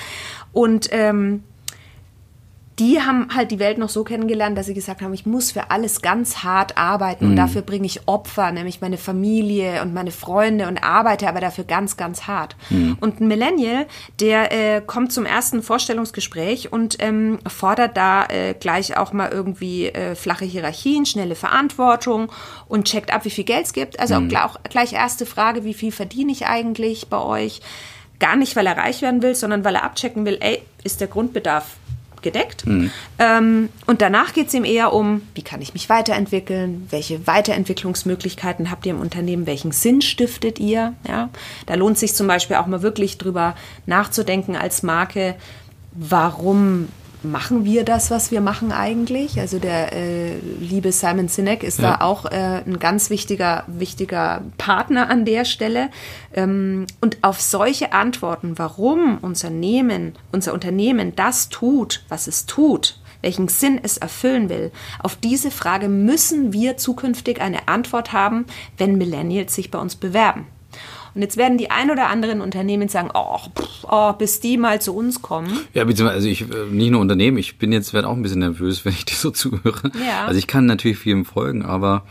Und 0.59 0.89
ähm, 0.91 1.45
die 2.81 3.01
haben 3.01 3.29
halt 3.33 3.53
die 3.53 3.61
Welt 3.61 3.79
noch 3.79 3.89
so 3.89 4.03
kennengelernt, 4.03 4.59
dass 4.59 4.67
sie 4.67 4.75
gesagt 4.75 5.03
haben, 5.03 5.15
ich 5.15 5.25
muss 5.25 5.53
für 5.53 5.71
alles 5.71 6.03
ganz 6.03 6.39
hart 6.39 6.77
arbeiten 6.77 7.27
und 7.27 7.31
mhm. 7.33 7.37
dafür 7.37 7.63
bringe 7.63 7.87
ich 7.87 8.09
Opfer, 8.09 8.51
nämlich 8.51 8.81
meine 8.81 8.99
Familie 8.99 9.83
und 9.83 9.95
meine 9.95 10.11
Freunde 10.11 10.67
und 10.67 10.83
arbeite 10.83 11.29
aber 11.29 11.41
dafür 11.41 11.63
ganz, 11.63 11.97
ganz 11.97 12.27
hart. 12.27 12.57
Mhm. 12.71 12.97
Und 13.01 13.21
ein 13.21 13.29
Millennial, 13.29 13.87
der 14.19 14.51
äh, 14.51 14.81
kommt 14.81 15.13
zum 15.13 15.27
ersten 15.27 15.63
Vorstellungsgespräch 15.63 16.73
und 16.73 16.97
ähm, 16.99 17.39
fordert 17.47 17.97
da 17.97 18.27
äh, 18.27 18.55
gleich 18.55 18.97
auch 18.97 19.13
mal 19.13 19.31
irgendwie 19.31 19.87
äh, 19.87 20.17
flache 20.17 20.45
Hierarchien, 20.45 21.07
schnelle 21.07 21.37
Verantwortung 21.37 22.33
und 22.67 22.89
checkt 22.89 23.15
ab, 23.15 23.25
wie 23.25 23.31
viel 23.31 23.45
Geld 23.45 23.67
es 23.67 23.73
gibt. 23.73 24.01
Also 24.01 24.21
mhm. 24.21 24.35
auch 24.35 24.57
gleich 24.69 24.93
erste 24.93 25.25
Frage, 25.25 25.63
wie 25.63 25.75
viel 25.75 25.93
verdiene 25.93 26.33
ich 26.33 26.47
eigentlich 26.47 27.07
bei 27.07 27.23
euch? 27.23 27.61
Gar 28.19 28.37
nicht, 28.37 28.57
weil 28.57 28.67
er 28.67 28.77
reich 28.77 29.03
werden 29.03 29.23
will, 29.23 29.35
sondern 29.35 29.65
weil 29.65 29.75
er 29.75 29.85
abchecken 29.85 30.25
will, 30.27 30.39
ey, 30.41 30.63
ist 30.83 31.01
der 31.01 31.09
Grundbedarf 31.09 31.77
gedeckt. 32.23 32.67
Mhm. 32.67 32.91
Ähm, 33.19 33.69
und 33.87 34.01
danach 34.01 34.33
geht 34.33 34.49
es 34.49 34.55
ihm 34.55 34.65
eher 34.65 34.93
um, 34.93 35.23
wie 35.35 35.43
kann 35.43 35.63
ich 35.63 35.73
mich 35.73 35.89
weiterentwickeln, 35.89 36.87
welche 36.91 37.27
Weiterentwicklungsmöglichkeiten 37.27 38.71
habt 38.71 38.87
ihr 38.87 38.93
im 38.93 39.01
Unternehmen, 39.01 39.47
welchen 39.47 39.73
Sinn 39.73 40.03
stiftet 40.03 40.59
ihr. 40.59 40.95
Ja? 41.07 41.31
Da 41.67 41.75
lohnt 41.75 41.99
sich 41.99 42.15
zum 42.15 42.27
Beispiel 42.27 42.57
auch 42.57 42.67
mal 42.67 42.83
wirklich 42.83 43.19
drüber 43.19 43.55
nachzudenken 43.87 44.57
als 44.57 44.83
Marke, 44.83 45.37
warum 45.93 46.89
machen 47.23 47.65
wir 47.65 47.85
das, 47.85 48.11
was 48.11 48.31
wir 48.31 48.41
machen 48.41 48.73
eigentlich? 48.73 49.41
Also 49.41 49.59
der 49.59 49.93
äh, 49.93 50.39
liebe 50.61 50.93
Simon 50.93 51.29
Sinek 51.29 51.63
ist 51.63 51.79
ja. 51.79 51.93
da 51.93 52.05
auch 52.05 52.27
äh, 52.27 52.63
ein 52.65 52.79
ganz 52.79 53.11
wichtiger, 53.11 53.65
wichtiger 53.67 54.43
Partner 54.57 55.11
an 55.11 55.25
der 55.25 55.45
Stelle. 55.45 55.91
Ähm, 56.35 56.87
und 57.01 57.19
auf 57.23 57.41
solche 57.41 57.93
Antworten, 57.93 58.59
warum 58.59 59.19
Unternehmen, 59.19 60.15
unser 60.33 60.53
Unternehmen 60.53 61.15
das 61.17 61.49
tut, 61.49 62.05
was 62.09 62.27
es 62.27 62.47
tut, 62.47 63.01
welchen 63.23 63.49
Sinn 63.49 63.81
es 63.83 63.97
erfüllen 63.97 64.49
will, 64.49 64.71
auf 65.01 65.17
diese 65.17 65.51
Frage 65.51 65.89
müssen 65.89 66.53
wir 66.53 66.77
zukünftig 66.77 67.41
eine 67.41 67.69
Antwort 67.69 68.13
haben, 68.13 68.47
wenn 68.77 68.97
Millennials 68.97 69.55
sich 69.55 69.71
bei 69.71 69.79
uns 69.79 69.97
bewerben. 69.97 70.47
Und 71.15 71.23
jetzt 71.23 71.37
werden 71.37 71.59
die 71.59 71.71
ein 71.71 71.91
oder 71.91 72.09
anderen 72.09 72.41
Unternehmen 72.41 72.89
sagen, 72.89 73.11
oh, 73.15 73.39
pff, 73.39 73.85
oh 73.91 74.13
bis 74.13 74.41
die 74.41 74.57
mal 74.57 74.81
zu 74.81 74.95
uns 74.95 75.23
kommen. 75.23 75.61
Ja, 75.75 75.85
beziehungsweise 75.85 76.17
also 76.17 76.29
ich 76.29 76.43
äh, 76.43 76.67
nicht 76.71 76.91
nur 76.91 77.01
Unternehmen, 77.01 77.39
ich 77.39 77.59
bin 77.59 77.73
jetzt 77.73 77.93
werde 77.93 78.09
auch 78.09 78.15
ein 78.15 78.23
bisschen 78.23 78.41
nervös, 78.41 78.85
wenn 78.85 78.93
ich 78.93 79.05
dir 79.05 79.15
so 79.15 79.31
zuhöre. 79.31 79.91
Ja. 80.07 80.27
Also 80.27 80.39
ich 80.39 80.47
kann 80.47 80.67
natürlich 80.67 80.99
vielem 80.99 81.25
folgen, 81.25 81.65
aber 81.65 82.05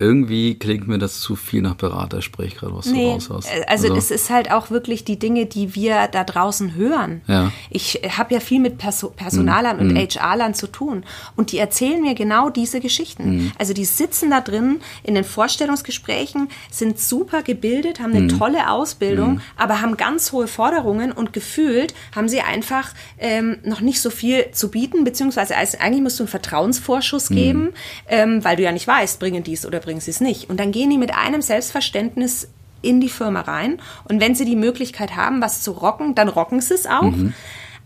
irgendwie 0.00 0.56
klingt 0.58 0.88
mir 0.88 0.98
das 0.98 1.20
zu 1.20 1.36
viel 1.36 1.62
nach 1.62 1.76
Beratersprech, 1.76 2.56
gerade 2.56 2.74
was 2.74 2.86
nee, 2.86 3.04
du 3.04 3.12
raus 3.12 3.30
hast. 3.32 3.48
Also, 3.68 3.88
also, 3.88 3.94
es 3.94 4.10
ist 4.10 4.28
halt 4.28 4.50
auch 4.50 4.70
wirklich 4.70 5.04
die 5.04 5.20
Dinge, 5.20 5.46
die 5.46 5.76
wir 5.76 6.08
da 6.08 6.24
draußen 6.24 6.74
hören. 6.74 7.20
Ja. 7.28 7.52
Ich 7.70 8.00
habe 8.16 8.34
ja 8.34 8.40
viel 8.40 8.58
mit 8.58 8.76
Perso 8.78 9.10
Personalern 9.10 9.76
mm. 9.76 9.80
und 9.80 9.92
mm. 9.92 9.96
HR-Lern 9.96 10.54
zu 10.54 10.66
tun 10.66 11.04
und 11.36 11.52
die 11.52 11.58
erzählen 11.58 12.02
mir 12.02 12.14
genau 12.14 12.50
diese 12.50 12.80
Geschichten. 12.80 13.36
Mm. 13.36 13.52
Also 13.56 13.72
die 13.72 13.84
sitzen 13.84 14.30
da 14.30 14.40
drin 14.40 14.80
in 15.04 15.14
den 15.14 15.22
Vorstellungsgesprächen, 15.22 16.48
sind 16.72 16.98
super 16.98 17.42
gebildet, 17.42 18.00
haben 18.00 18.14
eine 18.14 18.32
mm. 18.32 18.38
tolle 18.38 18.70
Ausbildung, 18.70 19.34
mm. 19.34 19.40
aber 19.56 19.80
haben 19.80 19.96
ganz 19.96 20.32
hohe 20.32 20.48
Forderungen 20.48 21.12
und 21.12 21.32
gefühlt 21.32 21.94
haben 22.16 22.28
sie 22.28 22.40
einfach 22.40 22.92
ähm, 23.18 23.58
noch 23.62 23.80
nicht 23.80 24.00
so 24.00 24.10
viel 24.10 24.50
zu 24.50 24.72
bieten, 24.72 25.04
beziehungsweise 25.04 25.54
eigentlich 25.56 26.02
musst 26.02 26.18
du 26.18 26.24
einen 26.24 26.28
Vertrauensvorschuss 26.28 27.30
mm. 27.30 27.34
geben, 27.34 27.68
ähm, 28.08 28.42
weil 28.42 28.56
du 28.56 28.64
ja 28.64 28.72
nicht 28.72 28.88
weißt, 28.88 29.20
bringen 29.20 29.44
dies 29.44 29.64
oder 29.64 29.83
bringen 29.84 30.00
sie 30.00 30.10
es 30.10 30.20
nicht. 30.20 30.50
Und 30.50 30.58
dann 30.58 30.72
gehen 30.72 30.90
die 30.90 30.98
mit 30.98 31.14
einem 31.14 31.42
Selbstverständnis 31.42 32.48
in 32.82 33.00
die 33.00 33.08
Firma 33.08 33.42
rein. 33.42 33.80
Und 34.08 34.20
wenn 34.20 34.34
sie 34.34 34.44
die 34.44 34.56
Möglichkeit 34.56 35.16
haben, 35.16 35.40
was 35.40 35.62
zu 35.62 35.72
rocken, 35.72 36.14
dann 36.14 36.28
rocken 36.28 36.60
sie 36.60 36.74
es 36.74 36.86
auch. 36.86 37.02
Mhm. 37.02 37.34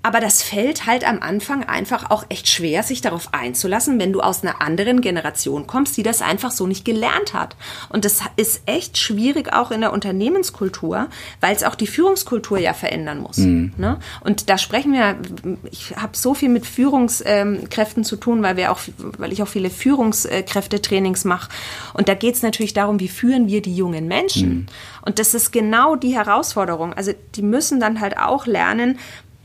Aber 0.09 0.21
das 0.21 0.43
fällt 0.43 0.87
halt 0.87 1.07
am 1.07 1.21
Anfang 1.21 1.65
einfach 1.65 2.09
auch 2.09 2.25
echt 2.31 2.49
schwer, 2.49 2.83
sich 2.83 3.03
darauf 3.03 3.35
einzulassen, 3.35 4.01
wenn 4.01 4.11
du 4.11 4.23
aus 4.23 4.43
einer 4.43 4.63
anderen 4.63 5.03
Generation 5.03 5.67
kommst, 5.67 5.99
die 5.99 6.03
das 6.03 6.23
einfach 6.23 6.51
so 6.51 6.67
nicht 6.67 6.87
gelernt 6.87 7.35
hat. 7.35 7.57
Und 7.91 8.07
das 8.07 8.21
ist 8.37 8.63
echt 8.65 8.97
schwierig 8.97 9.53
auch 9.53 9.71
in 9.71 9.83
der 9.83 9.93
Unternehmenskultur, 9.93 11.09
weil 11.43 11.55
es 11.55 11.63
auch 11.63 11.75
die 11.75 11.87
Führungskultur 11.87 12.57
ja 12.57 12.73
verändern 12.73 13.19
muss. 13.19 13.37
Mhm. 13.37 13.75
Ne? 13.77 13.99
Und 14.23 14.49
da 14.49 14.57
sprechen 14.57 14.95
wir, 14.95 15.17
ich 15.71 15.95
habe 15.95 16.17
so 16.17 16.33
viel 16.33 16.49
mit 16.49 16.65
Führungskräften 16.65 18.03
zu 18.03 18.17
tun, 18.17 18.43
weil 18.43 18.57
wir 18.57 18.73
auch, 18.73 18.81
weil 19.19 19.31
ich 19.31 19.43
auch 19.43 19.49
viele 19.49 19.69
Führungskräftetrainings 19.69 21.27
mache. 21.27 21.51
Und 21.93 22.09
da 22.09 22.15
geht 22.15 22.35
es 22.35 22.43
natürlich 22.43 22.73
darum, 22.73 22.99
wie 22.99 23.09
führen 23.09 23.47
wir 23.47 23.61
die 23.61 23.77
jungen 23.77 24.09
Menschen. 24.09 24.49
Mhm. 24.49 24.67
Und 25.03 25.19
das 25.19 25.35
ist 25.35 25.53
genau 25.53 25.97
die 25.97 26.15
Herausforderung. 26.15 26.95
Also 26.95 27.13
die 27.35 27.43
müssen 27.43 27.79
dann 27.79 28.01
halt 28.01 28.17
auch 28.17 28.47
lernen, 28.47 28.99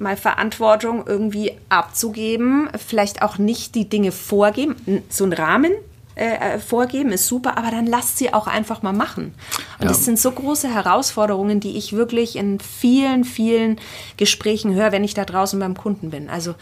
mal 0.04 0.18
Verantwortung 0.18 1.06
irgendwie 1.08 1.54
abzugeben, 1.70 2.70
vielleicht 2.78 3.22
auch 3.22 3.38
nicht 3.38 3.74
die 3.76 3.89
Dinge 3.89 4.12
vorgeben, 4.12 4.76
so 5.10 5.24
einen 5.24 5.34
Rahmen 5.34 5.72
äh, 6.16 6.56
äh, 6.56 6.60
vorgeben 6.60 7.12
ist 7.12 7.26
super, 7.26 7.58
aber 7.58 7.72
dann 7.72 7.88
lasst 7.88 8.20
sie 8.20 8.32
auch 8.32 8.46
einfach 8.46 8.84
mal 8.84 8.94
machen. 8.94 9.34
Und 9.80 9.86
ja. 9.86 9.88
das 9.88 10.06
sind 10.06 10.20
so 10.20 10.32
große 10.32 10.72
Herausforderungen, 10.72 11.60
die 11.60 11.76
ich 11.76 11.94
wirklich 11.94 12.36
in 12.36 12.60
vielen, 12.60 13.24
vielen 13.24 13.80
Gesprächen 14.18 14.76
höre, 14.76 14.92
wenn 14.92 15.04
ich 15.04 15.16
da 15.16 15.26
draußen 15.26 15.60
beim 15.60 15.76
Kunden 15.76 16.12
bin. 16.12 16.30
Also 16.30 16.54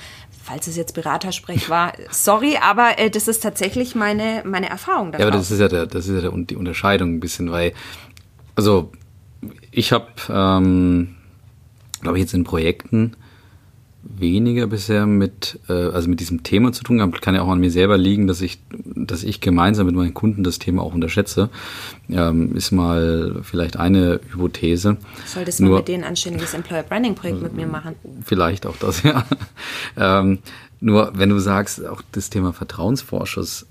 falls 0.42 0.68
es 0.68 0.78
jetzt 0.78 0.94
Beratersprech 0.94 1.70
war, 1.70 1.92
sorry, 2.12 2.60
aber 2.62 2.98
äh, 2.98 3.10
das 3.10 3.28
ist 3.28 3.44
tatsächlich 3.44 3.94
meine, 3.94 4.42
meine 4.46 4.70
Erfahrung. 4.70 5.12
Ja, 5.12 5.20
aber 5.20 5.32
das 5.32 5.52
ist 5.52 5.60
ja, 5.60 5.68
der, 5.68 5.86
das 5.86 6.08
ist 6.08 6.16
ja 6.16 6.30
der, 6.30 6.32
die 6.32 6.56
Unterscheidung 6.56 7.16
ein 7.16 7.20
bisschen, 7.20 7.52
weil, 7.52 7.74
also 8.56 8.94
ich 9.72 9.92
habe, 9.92 10.08
ähm, 10.30 11.18
glaube 12.00 12.18
ich, 12.18 12.24
jetzt 12.24 12.34
in 12.34 12.46
Projekten 12.46 13.18
weniger 14.04 14.68
bisher 14.68 15.06
mit, 15.06 15.60
äh, 15.70 15.74
also 15.74 16.10
mit 16.10 16.20
diesem 16.20 16.44
Thema 16.44 16.72
zu 16.72 16.84
tun 16.84 16.98
gehabt. 16.98 17.22
Kann 17.22 17.36
ja 17.36 17.42
auch 17.42 17.50
an 17.50 17.60
mir 17.60 17.72
selber 17.72 17.98
liegen, 17.98 18.28
dass 18.28 18.42
ich, 18.42 18.60
dass 18.96 19.24
ich 19.24 19.42
gemeinsam 19.42 19.86
mit 19.86 19.96
meinen 19.96 20.14
Kunden 20.14 20.44
das 20.44 20.60
Thema 20.60 20.82
auch 20.82 20.94
unterschätze. 20.94 21.50
Ähm, 22.10 22.56
ist 22.56 22.72
mal 22.72 23.42
vielleicht 23.44 23.78
eine 23.78 24.20
Hypothese. 24.32 24.98
Solltest 25.26 25.60
du 25.60 25.64
mal 25.66 25.78
mit 25.78 25.88
denen 25.88 26.04
ein 26.04 26.10
anständiges 26.10 26.54
Employer 26.54 26.84
Branding 26.84 27.16
Projekt 27.16 27.42
mit 27.42 27.54
mir 27.54 27.68
machen? 27.68 27.96
Vielleicht 28.24 28.66
auch 28.66 28.78
das, 28.78 29.04
ja. 29.04 29.26
ähm, 29.98 30.40
nur 30.80 31.12
wenn 31.16 31.30
du 31.30 31.40
sagst, 31.40 31.86
auch 31.86 32.02
das 32.12 32.30
Thema 32.30 32.54
Vertrauensvorschuss, 32.54 33.68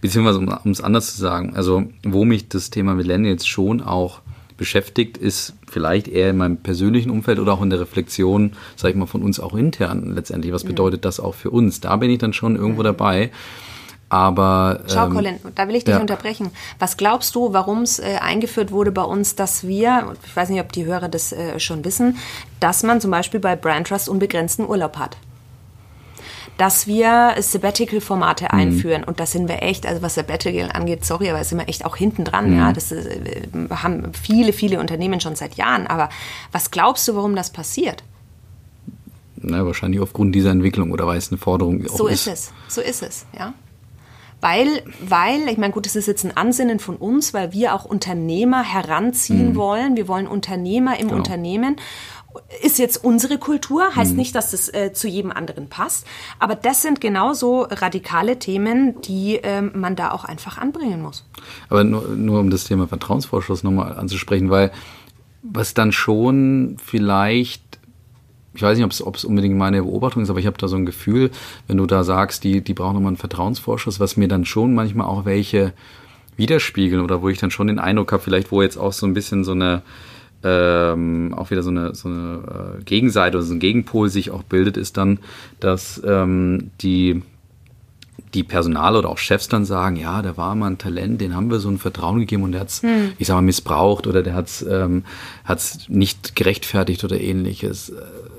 beziehungsweise 0.00 0.38
um 0.38 0.70
es 0.70 0.80
anders 0.80 1.14
zu 1.14 1.20
sagen, 1.20 1.54
also 1.54 1.84
wo 2.04 2.24
mich 2.24 2.48
das 2.48 2.70
Thema 2.70 2.94
Millennials 2.94 3.46
schon 3.46 3.82
auch 3.82 4.22
beschäftigt, 4.58 5.16
ist 5.16 5.54
vielleicht 5.66 6.08
eher 6.08 6.30
in 6.30 6.36
meinem 6.36 6.58
persönlichen 6.58 7.10
Umfeld 7.10 7.38
oder 7.38 7.54
auch 7.54 7.62
in 7.62 7.70
der 7.70 7.80
Reflexion, 7.80 8.52
sag 8.76 8.90
ich 8.90 8.96
mal, 8.96 9.06
von 9.06 9.22
uns 9.22 9.40
auch 9.40 9.54
intern 9.54 10.14
letztendlich. 10.14 10.52
Was 10.52 10.64
bedeutet 10.64 11.06
das 11.06 11.20
auch 11.20 11.34
für 11.34 11.50
uns? 11.50 11.80
Da 11.80 11.96
bin 11.96 12.10
ich 12.10 12.18
dann 12.18 12.34
schon 12.34 12.56
irgendwo 12.56 12.82
dabei. 12.82 13.30
Aber 14.10 14.80
schau, 14.86 15.06
ähm, 15.06 15.14
Colin, 15.14 15.36
da 15.54 15.68
will 15.68 15.76
ich 15.76 15.84
dich 15.84 15.94
ja. 15.94 16.00
unterbrechen. 16.00 16.50
Was 16.78 16.96
glaubst 16.96 17.34
du, 17.34 17.52
warum 17.52 17.82
es 17.82 17.98
äh, 17.98 18.16
eingeführt 18.20 18.72
wurde 18.72 18.90
bei 18.90 19.02
uns, 19.02 19.36
dass 19.36 19.66
wir, 19.66 20.14
ich 20.26 20.34
weiß 20.34 20.48
nicht, 20.48 20.60
ob 20.60 20.72
die 20.72 20.86
Hörer 20.86 21.08
das 21.08 21.32
äh, 21.32 21.60
schon 21.60 21.84
wissen, 21.84 22.16
dass 22.58 22.82
man 22.82 23.00
zum 23.00 23.10
Beispiel 23.10 23.40
bei 23.40 23.54
Brand 23.54 23.88
Trust 23.88 24.08
unbegrenzten 24.08 24.66
Urlaub 24.66 24.96
hat? 24.96 25.18
Dass 26.58 26.88
wir 26.88 27.36
Sabbatical-Formate 27.38 28.46
mhm. 28.52 28.58
einführen. 28.58 29.04
Und 29.04 29.20
da 29.20 29.26
sind 29.26 29.48
wir 29.48 29.62
echt, 29.62 29.86
also 29.86 30.02
was 30.02 30.16
Sabbatical 30.16 30.70
angeht, 30.72 31.04
sorry, 31.04 31.30
aber 31.30 31.42
sind 31.44 31.58
wir 31.58 31.68
echt 31.68 31.86
auch 31.86 31.96
hinten 31.96 32.24
dran. 32.24 32.50
Mhm. 32.50 32.58
Ja, 32.58 32.72
das 32.72 32.92
äh, 32.92 33.42
haben 33.70 34.12
viele, 34.12 34.52
viele 34.52 34.80
Unternehmen 34.80 35.20
schon 35.20 35.36
seit 35.36 35.54
Jahren. 35.54 35.86
Aber 35.86 36.10
was 36.52 36.70
glaubst 36.70 37.06
du, 37.08 37.14
warum 37.14 37.36
das 37.36 37.50
passiert? 37.50 38.02
Na, 39.36 39.64
wahrscheinlich 39.64 40.00
aufgrund 40.00 40.34
dieser 40.34 40.50
Entwicklung 40.50 40.90
oder 40.90 41.06
weil 41.06 41.16
es 41.16 41.30
eine 41.30 41.38
Forderung 41.38 41.86
auch 41.86 41.96
so 41.96 42.08
ist. 42.08 42.24
So 42.24 42.30
ist 42.32 42.40
es, 42.40 42.52
so 42.74 42.80
ist 42.80 43.02
es, 43.04 43.26
ja. 43.38 43.54
Weil, 44.40 44.84
weil, 45.00 45.48
ich 45.48 45.58
meine, 45.58 45.72
gut, 45.72 45.86
das 45.86 45.96
ist 45.96 46.06
jetzt 46.06 46.24
ein 46.24 46.36
Ansinnen 46.36 46.78
von 46.78 46.96
uns, 46.96 47.34
weil 47.34 47.52
wir 47.52 47.74
auch 47.74 47.84
Unternehmer 47.84 48.62
heranziehen 48.62 49.50
mhm. 49.50 49.56
wollen. 49.56 49.96
Wir 49.96 50.06
wollen 50.06 50.28
Unternehmer 50.28 50.98
im 50.98 51.08
genau. 51.08 51.18
Unternehmen 51.18 51.76
ist 52.62 52.78
jetzt 52.78 53.02
unsere 53.04 53.38
Kultur, 53.38 53.94
heißt 53.94 54.12
mhm. 54.12 54.16
nicht, 54.18 54.34
dass 54.34 54.50
das 54.50 54.72
äh, 54.72 54.92
zu 54.92 55.08
jedem 55.08 55.30
anderen 55.30 55.68
passt, 55.68 56.06
aber 56.38 56.54
das 56.54 56.82
sind 56.82 57.00
genauso 57.00 57.62
radikale 57.62 58.38
Themen, 58.38 59.00
die 59.02 59.40
ähm, 59.42 59.72
man 59.74 59.96
da 59.96 60.10
auch 60.10 60.24
einfach 60.24 60.58
anbringen 60.58 61.02
muss. 61.02 61.24
Aber 61.68 61.84
nur, 61.84 62.08
nur 62.08 62.40
um 62.40 62.50
das 62.50 62.64
Thema 62.64 62.86
Vertrauensvorschuss 62.88 63.62
nochmal 63.62 63.96
anzusprechen, 63.96 64.50
weil 64.50 64.72
was 65.42 65.74
dann 65.74 65.92
schon 65.92 66.76
vielleicht 66.84 67.62
ich 68.54 68.62
weiß 68.62 68.76
nicht, 68.76 69.02
ob 69.02 69.14
es 69.14 69.24
unbedingt 69.24 69.56
meine 69.56 69.82
Beobachtung 69.82 70.24
ist, 70.24 70.30
aber 70.30 70.40
ich 70.40 70.46
habe 70.46 70.58
da 70.58 70.66
so 70.66 70.74
ein 70.74 70.84
Gefühl, 70.84 71.30
wenn 71.68 71.76
du 71.76 71.86
da 71.86 72.02
sagst, 72.02 72.42
die, 72.42 72.60
die 72.60 72.74
brauchen 72.74 72.94
nochmal 72.94 73.10
einen 73.10 73.16
Vertrauensvorschuss, 73.16 74.00
was 74.00 74.16
mir 74.16 74.26
dann 74.26 74.44
schon 74.44 74.74
manchmal 74.74 75.06
auch 75.06 75.24
welche 75.24 75.74
widerspiegeln 76.36 77.02
oder 77.02 77.22
wo 77.22 77.28
ich 77.28 77.38
dann 77.38 77.52
schon 77.52 77.68
den 77.68 77.78
Eindruck 77.78 78.10
habe, 78.10 78.22
vielleicht 78.22 78.50
wo 78.50 78.60
jetzt 78.60 78.76
auch 78.76 78.92
so 78.92 79.06
ein 79.06 79.14
bisschen 79.14 79.44
so 79.44 79.52
eine 79.52 79.82
ähm, 80.44 81.34
auch 81.36 81.50
wieder 81.50 81.62
so 81.62 81.70
eine, 81.70 81.94
so 81.94 82.08
eine 82.08 82.76
äh, 82.78 82.84
Gegenseite 82.84 83.38
oder 83.38 83.46
so 83.46 83.54
ein 83.54 83.60
Gegenpol 83.60 84.08
sich 84.08 84.30
auch 84.30 84.42
bildet, 84.42 84.76
ist 84.76 84.96
dann, 84.96 85.18
dass 85.60 86.00
ähm, 86.04 86.70
die 86.80 87.22
die 88.34 88.42
Personal 88.42 88.96
oder 88.96 89.08
auch 89.08 89.18
Chefs 89.18 89.48
dann 89.48 89.64
sagen, 89.64 89.96
ja, 89.96 90.22
der 90.22 90.36
war 90.36 90.54
mal 90.54 90.66
ein 90.66 90.78
Talent, 90.78 91.20
den 91.20 91.34
haben 91.34 91.50
wir 91.50 91.60
so 91.60 91.70
ein 91.70 91.78
Vertrauen 91.78 92.20
gegeben 92.20 92.42
und 92.42 92.52
der 92.52 92.60
hat's, 92.60 92.82
hm. 92.82 93.12
ich 93.18 93.26
sag 93.26 93.34
mal, 93.36 93.42
missbraucht 93.42 94.06
oder 94.06 94.22
der 94.22 94.34
hat's, 94.34 94.62
ähm, 94.68 95.04
hat's 95.44 95.88
nicht 95.88 96.36
gerechtfertigt 96.36 97.04
oder 97.04 97.18
ähnliches. 97.20 97.92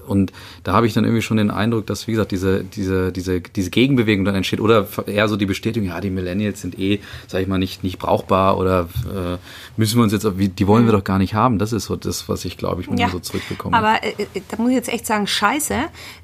Und 0.09 0.31
da 0.63 0.73
habe 0.73 0.87
ich 0.87 0.93
dann 0.93 1.03
irgendwie 1.03 1.21
schon 1.21 1.37
den 1.37 1.51
Eindruck, 1.51 1.85
dass, 1.87 2.07
wie 2.07 2.11
gesagt, 2.11 2.31
diese, 2.31 2.63
diese, 2.63 3.11
diese, 3.11 3.41
diese 3.41 3.69
Gegenbewegung 3.69 4.25
dann 4.25 4.35
entsteht 4.35 4.59
oder 4.59 4.87
eher 5.05 5.27
so 5.27 5.37
die 5.37 5.45
Bestätigung, 5.45 5.89
ja, 5.89 6.01
die 6.01 6.09
Millennials 6.09 6.61
sind 6.61 6.77
eh, 6.79 6.99
sag 7.27 7.41
ich 7.41 7.47
mal, 7.47 7.57
nicht, 7.57 7.83
nicht 7.83 7.99
brauchbar 7.99 8.57
oder 8.57 8.89
äh, 9.05 9.37
müssen 9.77 9.97
wir 9.97 10.03
uns 10.03 10.13
jetzt, 10.13 10.25
die 10.25 10.67
wollen 10.67 10.85
wir 10.85 10.93
hm. 10.93 10.99
doch 10.99 11.03
gar 11.03 11.19
nicht 11.19 11.33
haben. 11.33 11.59
Das 11.59 11.73
ist 11.73 11.85
so 11.85 11.95
das, 11.95 12.27
was 12.27 12.45
ich, 12.45 12.57
glaube 12.57 12.81
ich, 12.81 12.89
mir 12.89 12.99
ja. 12.99 13.09
so 13.09 13.19
zurückbekomme. 13.19 13.75
Aber 13.77 14.03
äh, 14.03 14.11
äh, 14.33 14.41
da 14.49 14.57
muss 14.57 14.69
ich 14.69 14.75
jetzt 14.75 14.89
echt 14.89 15.05
sagen, 15.05 15.27
scheiße, 15.27 15.75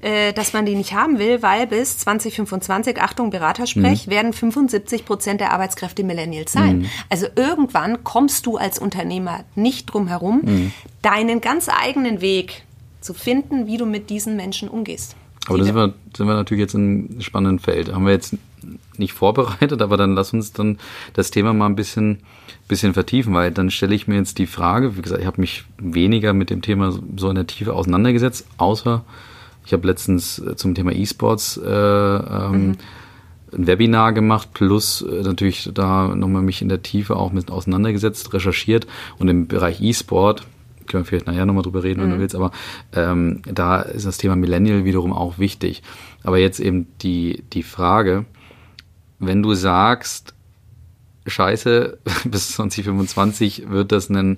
äh, 0.02 0.34
dass 0.34 0.54
man 0.54 0.66
die 0.66 0.76
nicht 0.76 0.94
haben 0.94 1.20
will, 1.20 1.42
weil 1.42 1.68
bis 1.68 1.98
2025, 2.00 3.02
Achtung, 3.02 3.30
Beratersprech, 3.30 4.08
mhm. 4.08 4.12
werden 4.12 4.34
75 4.34 5.06
Prozent 5.06 5.42
der 5.42 5.54
Arbeitskräfte 5.54 6.04
Millennials 6.04 6.52
sein. 6.52 6.80
Mhm. 6.80 6.90
Also 7.10 7.28
irgendwann 7.36 8.04
kommst 8.04 8.46
du 8.46 8.58
als 8.58 8.80
Unternehmer 8.80 9.44
nicht 9.56 9.86
drum 9.88 10.08
herum, 10.08 10.42
mhm. 10.44 10.72
deinen 11.02 11.42
ganz 11.42 11.70
eigenen 11.70 12.22
Weg 12.22 12.64
zu 13.06 13.14
finden, 13.14 13.68
wie 13.68 13.78
du 13.78 13.86
mit 13.86 14.10
diesen 14.10 14.36
Menschen 14.36 14.68
umgehst. 14.68 15.16
Aber 15.48 15.60
da 15.60 15.64
sind 15.64 15.76
wir, 15.76 15.94
sind 16.18 16.28
wir 16.28 16.34
natürlich 16.34 16.62
jetzt 16.62 16.74
in 16.74 17.10
einem 17.12 17.22
spannenden 17.22 17.60
Feld. 17.60 17.94
Haben 17.94 18.06
wir 18.06 18.14
jetzt 18.14 18.36
nicht 18.98 19.14
vorbereitet, 19.14 19.82
aber 19.82 19.96
dann 19.96 20.16
lass 20.16 20.34
uns 20.34 20.54
dann 20.54 20.80
das 21.14 21.30
Thema 21.32 21.54
mal 21.54 21.68
ein 21.68 21.76
bisschen, 21.76 22.20
bisschen 22.68 22.94
vertiefen, 22.94 23.34
weil 23.34 23.52
dann 23.52 23.70
stelle 23.70 23.94
ich 23.94 24.08
mir 24.08 24.16
jetzt 24.16 24.40
die 24.40 24.48
Frage, 24.48 24.98
wie 24.98 25.02
gesagt, 25.02 25.22
ich 25.22 25.28
habe 25.28 25.42
mich 25.42 25.66
weniger 25.78 26.34
mit 26.34 26.50
dem 26.50 26.62
Thema 26.62 26.98
so 27.16 27.30
in 27.30 27.36
der 27.36 27.48
Tiefe 27.48 27.74
auseinandergesetzt, 27.74 28.48
außer 28.58 29.04
ich 29.66 29.74
habe 29.74 29.88
letztens 29.88 30.40
äh, 30.40 30.56
zum 30.56 30.74
Thema 30.76 30.92
E-Sports 30.94 31.58
äh, 31.58 31.70
ähm, 31.70 32.52
mhm. 32.52 32.78
ein 33.54 33.68
Webinar 33.68 34.14
gemacht, 34.14 34.50
plus 34.54 35.02
äh, 35.02 35.22
natürlich 35.22 35.70
da 35.74 36.16
nochmal 36.16 36.42
mich 36.42 36.62
in 36.62 36.70
der 36.70 36.82
Tiefe 36.82 37.16
auch 37.18 37.32
mit 37.32 37.52
auseinandergesetzt, 37.52 38.34
recherchiert 38.34 38.88
und 39.20 39.28
im 39.28 39.48
Bereich 39.48 39.82
E-Sport 39.82 40.46
können 40.88 41.04
wir 41.04 41.08
vielleicht 41.08 41.28
nachher 41.28 41.46
nochmal 41.46 41.64
drüber 41.64 41.84
reden, 41.84 42.02
wenn 42.02 42.10
mhm. 42.10 42.14
du 42.14 42.20
willst, 42.20 42.36
aber 42.36 42.52
ähm, 42.94 43.42
da 43.46 43.82
ist 43.82 44.06
das 44.06 44.18
Thema 44.18 44.36
Millennial 44.36 44.86
wiederum 44.86 45.14
auch 45.14 45.38
wichtig. 45.38 45.84
Aber 46.24 46.38
jetzt 46.38 46.60
eben 46.60 46.88
die, 47.02 47.44
die 47.54 47.64
Frage, 47.64 48.26
wenn 49.20 49.44
du 49.44 49.54
sagst, 49.54 50.34
scheiße, 51.26 51.98
bis 52.26 52.52
2025 52.54 53.70
wird 53.70 53.92
das 53.92 54.10
ein, 54.10 54.38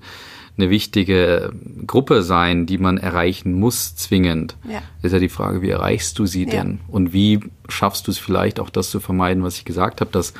eine 0.57 0.69
wichtige 0.69 1.51
Gruppe 1.85 2.23
sein, 2.23 2.65
die 2.65 2.77
man 2.77 2.97
erreichen 2.97 3.53
muss, 3.53 3.95
zwingend. 3.95 4.55
Ja. 4.67 4.81
Ist 5.03 5.11
ja 5.11 5.19
die 5.19 5.29
Frage, 5.29 5.61
wie 5.61 5.69
erreichst 5.69 6.17
du 6.17 6.25
sie 6.25 6.45
ja. 6.45 6.51
denn? 6.51 6.79
Und 6.87 7.13
wie 7.13 7.39
schaffst 7.69 8.07
du 8.07 8.11
es 8.11 8.17
vielleicht 8.17 8.59
auch 8.59 8.69
das 8.69 8.89
zu 8.89 8.99
vermeiden, 8.99 9.43
was 9.43 9.57
ich 9.57 9.65
gesagt 9.65 10.01
habe, 10.01 10.11
dass 10.11 10.33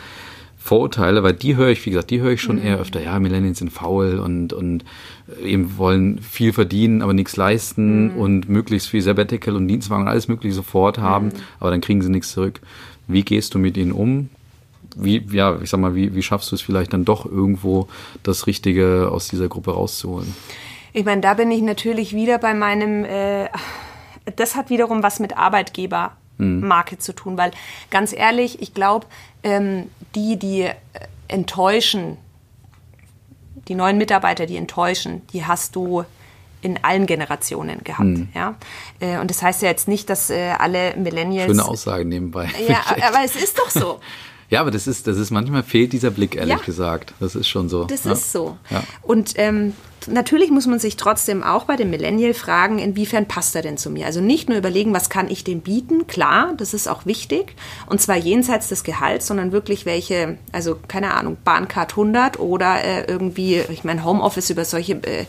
Vorurteile, 0.67 1.23
weil 1.23 1.33
die 1.33 1.55
höre 1.55 1.69
ich, 1.69 1.85
wie 1.85 1.91
gesagt, 1.91 2.09
die 2.09 2.19
höre 2.19 2.33
ich 2.33 2.41
schon 2.41 2.57
mhm. 2.57 2.65
eher 2.65 2.79
öfter. 2.79 3.01
Ja, 3.01 3.17
Millennials 3.19 3.59
sind 3.59 3.71
faul 3.71 4.19
und, 4.19 4.51
und 4.51 4.83
eben 5.41 5.77
wollen 5.77 6.19
viel 6.19 6.51
verdienen, 6.51 7.01
aber 7.01 7.13
nichts 7.13 7.37
leisten 7.37 8.13
mhm. 8.13 8.19
und 8.19 8.49
möglichst 8.49 8.89
viel 8.89 9.01
Sabbatical 9.01 9.55
und 9.55 9.67
Dienstwagen 9.67 10.03
und 10.03 10.09
alles 10.09 10.27
mögliche 10.27 10.53
sofort 10.53 10.97
haben, 10.97 11.27
mhm. 11.27 11.33
aber 11.61 11.71
dann 11.71 11.79
kriegen 11.79 12.01
sie 12.01 12.09
nichts 12.09 12.31
zurück. 12.31 12.59
Wie 13.07 13.23
gehst 13.23 13.55
du 13.55 13.59
mit 13.59 13.77
ihnen 13.77 13.93
um? 13.93 14.29
Wie, 14.95 15.25
ja, 15.31 15.57
ich 15.61 15.69
sag 15.69 15.79
mal, 15.79 15.95
wie, 15.95 16.13
wie 16.15 16.21
schaffst 16.21 16.51
du 16.51 16.55
es 16.55 16.61
vielleicht 16.61 16.91
dann 16.91 17.05
doch 17.05 17.25
irgendwo 17.25 17.87
das 18.23 18.45
Richtige 18.45 19.09
aus 19.09 19.29
dieser 19.29 19.47
Gruppe 19.47 19.71
rauszuholen? 19.71 20.35
Ich 20.91 21.05
meine, 21.05 21.21
da 21.21 21.35
bin 21.35 21.49
ich 21.49 21.61
natürlich 21.61 22.13
wieder 22.13 22.39
bei 22.39 22.53
meinem, 22.53 23.05
äh, 23.05 23.47
das 24.35 24.55
hat 24.55 24.69
wiederum 24.69 25.01
was 25.01 25.19
mit 25.19 25.37
Arbeitgeber 25.37 26.17
mhm. 26.37 26.67
Marke 26.67 26.97
zu 26.97 27.13
tun, 27.13 27.37
weil 27.37 27.51
ganz 27.89 28.13
ehrlich, 28.13 28.61
ich 28.61 28.73
glaube, 28.73 29.07
ähm, 29.43 29.89
die, 30.15 30.37
die 30.37 30.61
äh, 30.61 30.73
enttäuschen, 31.27 32.17
die 33.67 33.75
neuen 33.75 33.97
Mitarbeiter, 33.97 34.45
die 34.45 34.57
enttäuschen, 34.57 35.27
die 35.33 35.45
hast 35.45 35.75
du 35.75 36.05
in 36.61 36.83
allen 36.83 37.05
Generationen 37.05 37.83
gehabt. 37.83 38.09
Mhm. 38.09 38.29
Ja? 38.33 38.55
Äh, 38.99 39.19
und 39.19 39.29
das 39.29 39.41
heißt 39.41 39.61
ja 39.61 39.69
jetzt 39.69 39.87
nicht, 39.87 40.09
dass 40.09 40.29
äh, 40.29 40.53
alle 40.57 40.95
Millennials. 40.95 41.51
Schöne 41.51 41.65
Aussage 41.65 42.05
nebenbei. 42.05 42.49
Ja, 42.67 42.83
aber 43.07 43.23
es 43.23 43.35
ist 43.35 43.59
doch 43.59 43.69
so. 43.69 43.99
Ja, 44.49 44.61
aber 44.61 44.71
das 44.71 44.87
ist, 44.87 45.07
das 45.07 45.17
ist 45.17 45.29
manchmal 45.29 45.63
fehlt 45.63 45.91
dieser 45.91 46.09
Blick, 46.09 46.35
ehrlich 46.35 46.57
ja, 46.59 46.63
gesagt. 46.63 47.13
Das 47.19 47.35
ist 47.35 47.47
schon 47.47 47.67
so. 47.67 47.83
Das 47.83 48.05
ja. 48.05 48.13
ist 48.13 48.31
so. 48.31 48.57
Ja. 48.69 48.81
Und 49.01 49.33
ähm, 49.35 49.73
natürlich 50.07 50.51
muss 50.51 50.67
man 50.67 50.79
sich 50.79 50.95
trotzdem 50.95 51.43
auch 51.43 51.65
bei 51.65 51.75
dem 51.75 51.89
Millennial 51.89 52.33
fragen, 52.33 52.79
inwiefern 52.79 53.27
passt 53.27 53.55
er 53.55 53.61
denn 53.61 53.77
zu 53.77 53.89
mir? 53.89 54.05
Also 54.05 54.21
nicht 54.21 54.47
nur 54.47 54.57
überlegen, 54.57 54.93
was 54.93 55.09
kann 55.09 55.29
ich 55.29 55.43
dem 55.43 55.59
bieten? 55.59 56.07
Klar, 56.07 56.53
das 56.55 56.73
ist 56.73 56.87
auch 56.87 57.05
wichtig. 57.05 57.55
Und 57.87 57.99
zwar 57.99 58.15
jenseits 58.15 58.69
des 58.69 58.83
Gehalts, 58.83 59.27
sondern 59.27 59.51
wirklich 59.51 59.85
welche, 59.85 60.37
also 60.53 60.77
keine 60.87 61.13
Ahnung, 61.13 61.37
Bahncard 61.43 61.91
100 61.91 62.39
oder 62.39 62.83
äh, 62.83 63.03
irgendwie, 63.05 63.61
ich 63.69 63.83
meine, 63.83 64.05
Homeoffice 64.05 64.49
über 64.49 64.63
solche 64.63 64.93
äh, 65.03 65.25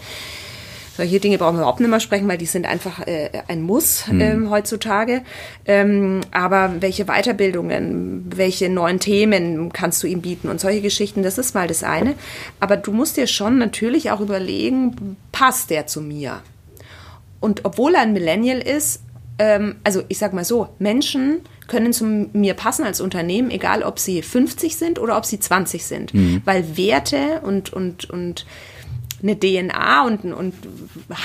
solche 0.98 1.20
Dinge 1.20 1.38
brauchen 1.38 1.54
wir 1.54 1.60
überhaupt 1.60 1.78
nicht 1.78 1.88
mehr 1.88 2.00
sprechen, 2.00 2.26
weil 2.26 2.38
die 2.38 2.46
sind 2.46 2.66
einfach 2.66 3.06
äh, 3.06 3.30
ein 3.46 3.62
Muss 3.62 4.08
mhm. 4.08 4.20
ähm, 4.20 4.50
heutzutage. 4.50 5.22
Ähm, 5.64 6.22
aber 6.32 6.74
welche 6.80 7.04
Weiterbildungen, 7.04 8.26
welche 8.34 8.68
neuen 8.68 8.98
Themen 8.98 9.72
kannst 9.72 10.02
du 10.02 10.08
ihm 10.08 10.22
bieten 10.22 10.48
und 10.48 10.60
solche 10.60 10.80
Geschichten, 10.80 11.22
das 11.22 11.38
ist 11.38 11.54
mal 11.54 11.68
das 11.68 11.84
eine. 11.84 12.14
Aber 12.58 12.76
du 12.76 12.90
musst 12.90 13.16
dir 13.16 13.28
schon 13.28 13.58
natürlich 13.58 14.10
auch 14.10 14.20
überlegen, 14.20 15.16
passt 15.30 15.70
der 15.70 15.86
zu 15.86 16.00
mir? 16.00 16.42
Und 17.38 17.64
obwohl 17.64 17.94
er 17.94 18.00
ein 18.00 18.12
Millennial 18.12 18.58
ist, 18.58 19.02
ähm, 19.38 19.76
also 19.84 20.02
ich 20.08 20.18
sag 20.18 20.32
mal 20.32 20.44
so, 20.44 20.66
Menschen 20.80 21.42
können 21.68 21.92
zu 21.92 22.04
mir 22.04 22.54
passen 22.54 22.84
als 22.84 23.00
Unternehmen, 23.00 23.52
egal 23.52 23.84
ob 23.84 24.00
sie 24.00 24.20
50 24.20 24.74
sind 24.74 24.98
oder 24.98 25.16
ob 25.16 25.24
sie 25.24 25.38
20 25.38 25.86
sind. 25.86 26.12
Mhm. 26.12 26.42
Weil 26.44 26.76
Werte 26.76 27.40
und, 27.44 27.72
und, 27.72 28.10
und 28.10 28.46
eine 29.22 29.38
DNA 29.38 30.06
und, 30.06 30.24
und 30.32 30.54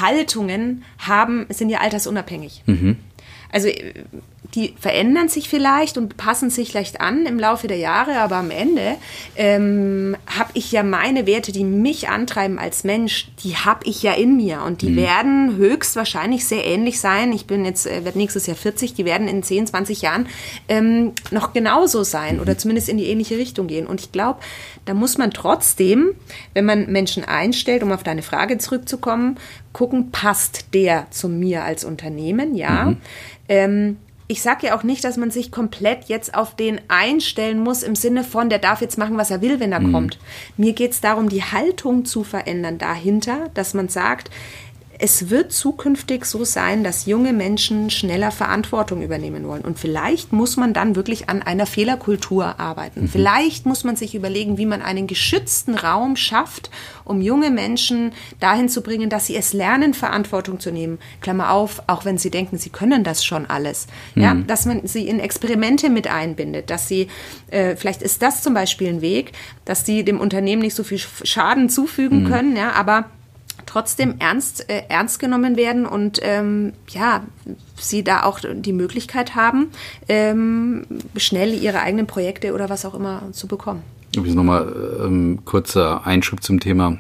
Haltungen 0.01 0.83
haben, 0.97 1.45
sind 1.49 1.69
ja 1.69 1.79
altersunabhängig. 1.79 2.63
Mhm. 2.65 2.97
Also 3.51 3.69
die 4.55 4.75
verändern 4.79 5.29
sich 5.29 5.49
vielleicht 5.49 5.97
und 5.97 6.15
passen 6.17 6.49
sich 6.49 6.71
vielleicht 6.71 7.01
an 7.01 7.25
im 7.25 7.39
Laufe 7.39 7.67
der 7.67 7.77
Jahre, 7.77 8.19
aber 8.19 8.35
am 8.35 8.51
Ende 8.51 8.95
ähm, 9.35 10.15
habe 10.27 10.51
ich 10.53 10.71
ja 10.71 10.83
meine 10.83 11.25
Werte, 11.25 11.51
die 11.51 11.63
mich 11.63 12.09
antreiben 12.09 12.59
als 12.59 12.83
Mensch, 12.83 13.29
die 13.43 13.55
habe 13.55 13.81
ich 13.85 14.03
ja 14.03 14.13
in 14.13 14.37
mir 14.37 14.61
und 14.61 14.81
die 14.81 14.89
mhm. 14.89 14.95
werden 14.97 15.55
höchstwahrscheinlich 15.57 16.45
sehr 16.45 16.65
ähnlich 16.65 16.99
sein. 16.99 17.33
Ich 17.33 17.47
bin 17.47 17.65
jetzt, 17.65 17.87
äh, 17.87 18.05
werde 18.05 18.17
nächstes 18.17 18.45
Jahr 18.45 18.55
40, 18.55 18.93
die 18.93 19.05
werden 19.05 19.27
in 19.27 19.41
10, 19.41 19.67
20 19.67 20.01
Jahren 20.03 20.27
ähm, 20.67 21.13
noch 21.31 21.53
genauso 21.53 22.03
sein 22.03 22.35
mhm. 22.35 22.41
oder 22.41 22.57
zumindest 22.57 22.89
in 22.89 22.97
die 22.97 23.05
ähnliche 23.05 23.37
Richtung 23.37 23.65
gehen. 23.67 23.87
Und 23.87 24.01
ich 24.01 24.11
glaube, 24.11 24.39
da 24.86 24.93
muss 24.93 25.17
man 25.17 25.31
trotzdem, 25.31 26.13
wenn 26.53 26.65
man 26.65 26.91
Menschen 26.91 27.23
einstellt, 27.23 27.84
um 27.84 27.91
auf 27.91 28.03
deine 28.03 28.21
Frage 28.21 28.57
zurückzukommen, 28.57 29.38
gucken, 29.71 30.11
passt 30.11 30.73
der 30.73 31.07
zu 31.09 31.29
mir 31.29 31.63
als 31.63 31.86
Unternehmen, 31.86 32.55
ja. 32.55 32.86
Mhm. 32.86 32.97
Ähm, 33.49 33.97
ich 34.27 34.41
sage 34.41 34.67
ja 34.67 34.77
auch 34.77 34.84
nicht, 34.84 35.03
dass 35.03 35.17
man 35.17 35.31
sich 35.31 35.51
komplett 35.51 36.05
jetzt 36.05 36.34
auf 36.34 36.55
den 36.55 36.81
einstellen 36.88 37.59
muss 37.59 37.84
im 37.84 37.95
Sinne 37.95 38.23
von, 38.23 38.49
der 38.49 38.59
darf 38.59 38.81
jetzt 38.81 38.97
machen, 38.97 39.17
was 39.17 39.29
er 39.31 39.41
will, 39.41 39.59
wenn 39.59 39.71
er 39.71 39.81
mhm. 39.81 39.91
kommt. 39.91 40.19
Mir 40.57 40.73
geht 40.73 40.91
es 40.91 41.01
darum, 41.01 41.29
die 41.29 41.43
Haltung 41.43 42.05
zu 42.05 42.23
verändern 42.23 42.77
dahinter, 42.77 43.49
dass 43.53 43.73
man 43.73 43.89
sagt, 43.89 44.31
es 45.04 45.30
wird 45.30 45.51
zukünftig 45.51 46.24
so 46.24 46.45
sein, 46.45 46.82
dass 46.86 47.08
junge 47.08 47.34
Menschen 47.34 47.89
schneller 47.89 48.32
Verantwortung 48.32 49.01
übernehmen 49.01 49.45
wollen. 49.45 49.64
Und 49.64 49.78
vielleicht 49.78 50.32
muss 50.32 50.56
man 50.56 50.72
dann 50.72 50.95
wirklich 50.95 51.28
an 51.28 51.41
einer 51.41 51.66
Fehlerkultur 51.66 52.58
arbeiten. 52.58 53.01
Mhm. 53.01 53.08
Vielleicht 53.10 53.66
muss 53.66 53.84
man 53.84 53.97
sich 53.97 54.16
überlegen, 54.16 54.58
wie 54.58 54.66
man 54.66 54.82
einen 54.82 55.06
geschützten 55.06 55.76
Raum 55.76 56.16
schafft, 56.16 56.72
um 57.04 57.20
junge 57.20 57.51
Menschen 57.51 58.14
dahin 58.39 58.70
zu 58.70 58.82
bringen, 58.82 59.10
dass 59.10 59.28
sie 59.28 59.36
es 59.36 59.51
lernen, 59.51 59.93
Verantwortung 59.93 60.62
zu 60.62 60.72
nehmen. 60.72 60.99
Klammer 61.20 61.51
auf, 61.51 61.84
auch 61.88 62.06
wenn 62.06 62.18
sie 62.18 62.30
denken, 62.30 62.58
sie 62.58 62.70
können 62.70 63.04
das 63.04 63.26
schon 63.26 63.45
alles. 63.45 63.88
Mhm. 64.16 64.22
Ja, 64.22 64.34
dass 64.36 64.66
man 64.66 64.88
sie 64.88 65.06
in 65.06 65.20
Experimente 65.20 65.89
mit 65.89 66.08
einbindet, 66.08 66.70
dass 66.70 66.88
sie, 66.88 67.10
äh, 67.51 67.76
vielleicht 67.76 68.04
ist 68.04 68.22
das 68.22 68.41
zum 68.41 68.54
Beispiel 68.54 68.88
ein 68.88 69.01
Weg, 69.01 69.34
dass 69.66 69.86
sie 69.86 70.06
dem 70.06 70.22
Unternehmen 70.22 70.62
nicht 70.62 70.76
so 70.76 70.86
viel 70.86 70.99
Schaden 70.99 71.68
zufügen 71.68 72.24
mhm. 72.24 72.30
können, 72.30 72.56
ja, 72.56 72.72
aber 72.72 73.10
trotzdem 73.66 74.16
ernst, 74.20 74.70
äh, 74.70 74.84
ernst 74.89 75.20
genommen 75.20 75.55
werden 75.57 75.86
und 75.86 76.20
ähm, 76.22 76.74
ja, 76.89 77.24
sie 77.78 78.03
da 78.03 78.24
auch 78.24 78.39
die 78.41 78.74
Möglichkeit 78.74 79.36
haben, 79.36 79.70
ähm, 80.07 80.86
schnell 81.16 81.53
ihre 81.53 81.82
eigenen 81.82 82.07
Projekte 82.07 82.53
oder 82.53 82.70
was 82.70 82.86
auch 82.86 82.93
immer 82.93 83.24
zu 83.32 83.47
bekommen. 83.47 83.84
Übrigens 84.16 84.36
nochmal 84.36 84.74
ähm, 85.03 85.39
kurzer 85.45 86.05
Einschub 86.05 86.43
zum 86.43 86.59
Thema 86.59 86.97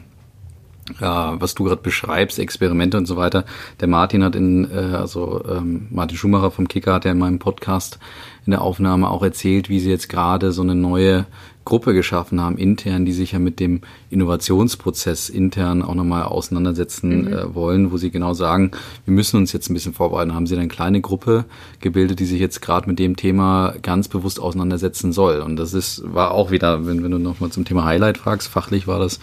ja, 0.99 1.39
was 1.39 1.53
du 1.53 1.63
gerade 1.63 1.81
beschreibst, 1.81 2.39
Experimente 2.39 2.97
und 2.97 3.05
so 3.05 3.15
weiter. 3.15 3.45
Der 3.79 3.87
Martin 3.87 4.23
hat 4.23 4.35
in, 4.35 4.69
äh, 4.69 4.95
also 4.95 5.43
ähm, 5.49 5.87
Martin 5.89 6.17
Schumacher 6.17 6.51
vom 6.51 6.67
Kicker 6.67 6.93
hat 6.93 7.05
ja 7.05 7.11
in 7.11 7.19
meinem 7.19 7.39
Podcast 7.39 7.99
in 8.45 8.51
der 8.51 8.61
Aufnahme 8.61 9.09
auch 9.09 9.23
erzählt, 9.23 9.69
wie 9.69 9.79
sie 9.79 9.89
jetzt 9.89 10.09
gerade 10.09 10.51
so 10.51 10.61
eine 10.61 10.75
neue 10.75 11.25
Gruppe 11.65 11.93
geschaffen 11.93 12.41
haben, 12.41 12.57
intern, 12.57 13.05
die 13.05 13.13
sich 13.13 13.31
ja 13.31 13.39
mit 13.39 13.59
dem 13.59 13.81
Innovationsprozess 14.09 15.29
intern 15.29 15.81
auch 15.81 15.95
nochmal 15.95 16.23
auseinandersetzen 16.23 17.25
mhm. 17.25 17.33
äh, 17.33 17.55
wollen, 17.55 17.91
wo 17.91 17.97
sie 17.97 18.11
genau 18.11 18.33
sagen, 18.33 18.71
wir 19.05 19.13
müssen 19.13 19.37
uns 19.37 19.53
jetzt 19.53 19.69
ein 19.69 19.73
bisschen 19.73 19.93
vorbereiten. 19.93 20.33
Haben 20.33 20.47
sie 20.47 20.57
eine 20.57 20.67
kleine 20.67 21.01
Gruppe 21.01 21.45
gebildet, 21.79 22.19
die 22.19 22.25
sich 22.25 22.39
jetzt 22.39 22.61
gerade 22.61 22.89
mit 22.89 22.99
dem 22.99 23.15
Thema 23.15 23.75
ganz 23.81 24.07
bewusst 24.07 24.39
auseinandersetzen 24.39 25.13
soll. 25.13 25.39
Und 25.39 25.55
das 25.55 25.73
ist, 25.73 26.03
war 26.05 26.31
auch 26.31 26.51
wieder, 26.51 26.85
wenn, 26.85 27.03
wenn 27.03 27.11
du 27.11 27.17
nochmal 27.17 27.51
zum 27.51 27.65
Thema 27.65 27.85
Highlight 27.85 28.17
fragst, 28.17 28.47
fachlich 28.49 28.87
war 28.87 28.99
das 28.99 29.19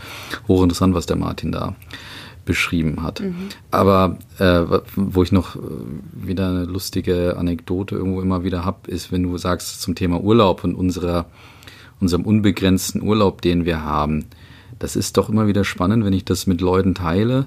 hochinteressant, 0.48 0.94
was 0.94 1.06
der 1.06 1.16
Martin 1.16 1.52
da 1.52 1.74
beschrieben 2.44 3.02
hat. 3.02 3.20
Mhm. 3.20 3.50
Aber 3.70 4.18
äh, 4.38 4.62
wo 4.96 5.22
ich 5.22 5.30
noch 5.30 5.56
äh, 5.56 5.60
wieder 6.12 6.48
eine 6.48 6.64
lustige 6.64 7.36
Anekdote 7.36 7.96
irgendwo 7.96 8.20
immer 8.22 8.44
wieder 8.44 8.64
hab, 8.64 8.88
ist, 8.88 9.12
wenn 9.12 9.22
du 9.22 9.36
sagst 9.38 9.82
zum 9.82 9.94
Thema 9.94 10.20
Urlaub 10.20 10.64
und 10.64 10.74
unserer 10.74 11.26
unserem 12.00 12.24
unbegrenzten 12.24 13.02
Urlaub, 13.02 13.42
den 13.42 13.64
wir 13.64 13.84
haben. 13.84 14.26
Das 14.78 14.96
ist 14.96 15.16
doch 15.16 15.28
immer 15.28 15.46
wieder 15.46 15.64
spannend, 15.64 16.04
wenn 16.04 16.12
ich 16.12 16.24
das 16.24 16.46
mit 16.46 16.60
Leuten 16.60 16.94
teile. 16.94 17.46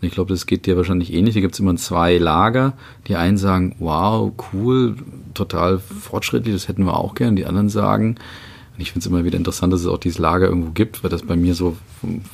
Und 0.00 0.08
ich 0.08 0.12
glaube, 0.12 0.32
das 0.32 0.46
geht 0.46 0.66
dir 0.66 0.76
wahrscheinlich 0.76 1.12
ähnlich. 1.12 1.34
Da 1.34 1.40
gibt 1.40 1.54
es 1.54 1.60
immer 1.60 1.76
zwei 1.76 2.18
Lager. 2.18 2.74
Die 3.06 3.16
einen 3.16 3.38
sagen, 3.38 3.74
wow, 3.78 4.32
cool, 4.52 4.96
total 5.32 5.78
fortschrittlich, 5.78 6.54
das 6.54 6.68
hätten 6.68 6.84
wir 6.84 6.98
auch 6.98 7.14
gern. 7.14 7.36
Die 7.36 7.46
anderen 7.46 7.70
sagen, 7.70 8.16
und 8.74 8.80
ich 8.80 8.92
finde 8.92 9.04
es 9.04 9.06
immer 9.06 9.24
wieder 9.24 9.38
interessant, 9.38 9.72
dass 9.72 9.80
es 9.80 9.86
auch 9.86 9.98
dieses 9.98 10.18
Lager 10.18 10.46
irgendwo 10.46 10.72
gibt, 10.72 11.02
weil 11.02 11.10
das 11.10 11.22
bei 11.22 11.36
mir 11.36 11.54
so 11.54 11.76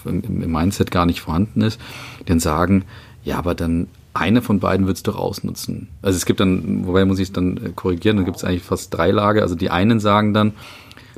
im 0.04 0.50
Mindset 0.50 0.90
gar 0.90 1.06
nicht 1.06 1.20
vorhanden 1.20 1.60
ist. 1.60 1.80
Dann 2.26 2.40
sagen, 2.40 2.84
ja, 3.22 3.38
aber 3.38 3.54
dann 3.54 3.88
eine 4.14 4.42
von 4.42 4.58
beiden 4.58 4.86
wird 4.86 4.96
es 4.96 5.02
doch 5.02 5.16
ausnutzen. 5.16 5.88
Also 6.02 6.16
es 6.16 6.24
gibt 6.24 6.40
dann, 6.40 6.86
wobei 6.86 7.04
muss 7.04 7.18
ich 7.18 7.28
es 7.28 7.32
dann 7.32 7.76
korrigieren, 7.76 8.16
dann 8.16 8.24
gibt 8.24 8.38
es 8.38 8.44
eigentlich 8.44 8.62
fast 8.62 8.92
drei 8.92 9.10
Lager. 9.10 9.42
Also 9.42 9.54
die 9.54 9.70
einen 9.70 10.00
sagen 10.00 10.34
dann, 10.34 10.52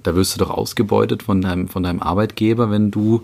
da 0.03 0.15
wirst 0.15 0.35
du 0.35 0.39
doch 0.39 0.51
ausgebeutet 0.51 1.23
von 1.23 1.41
deinem, 1.41 1.69
von 1.69 1.83
deinem 1.83 2.01
Arbeitgeber, 2.01 2.71
wenn 2.71 2.91
du 2.91 3.23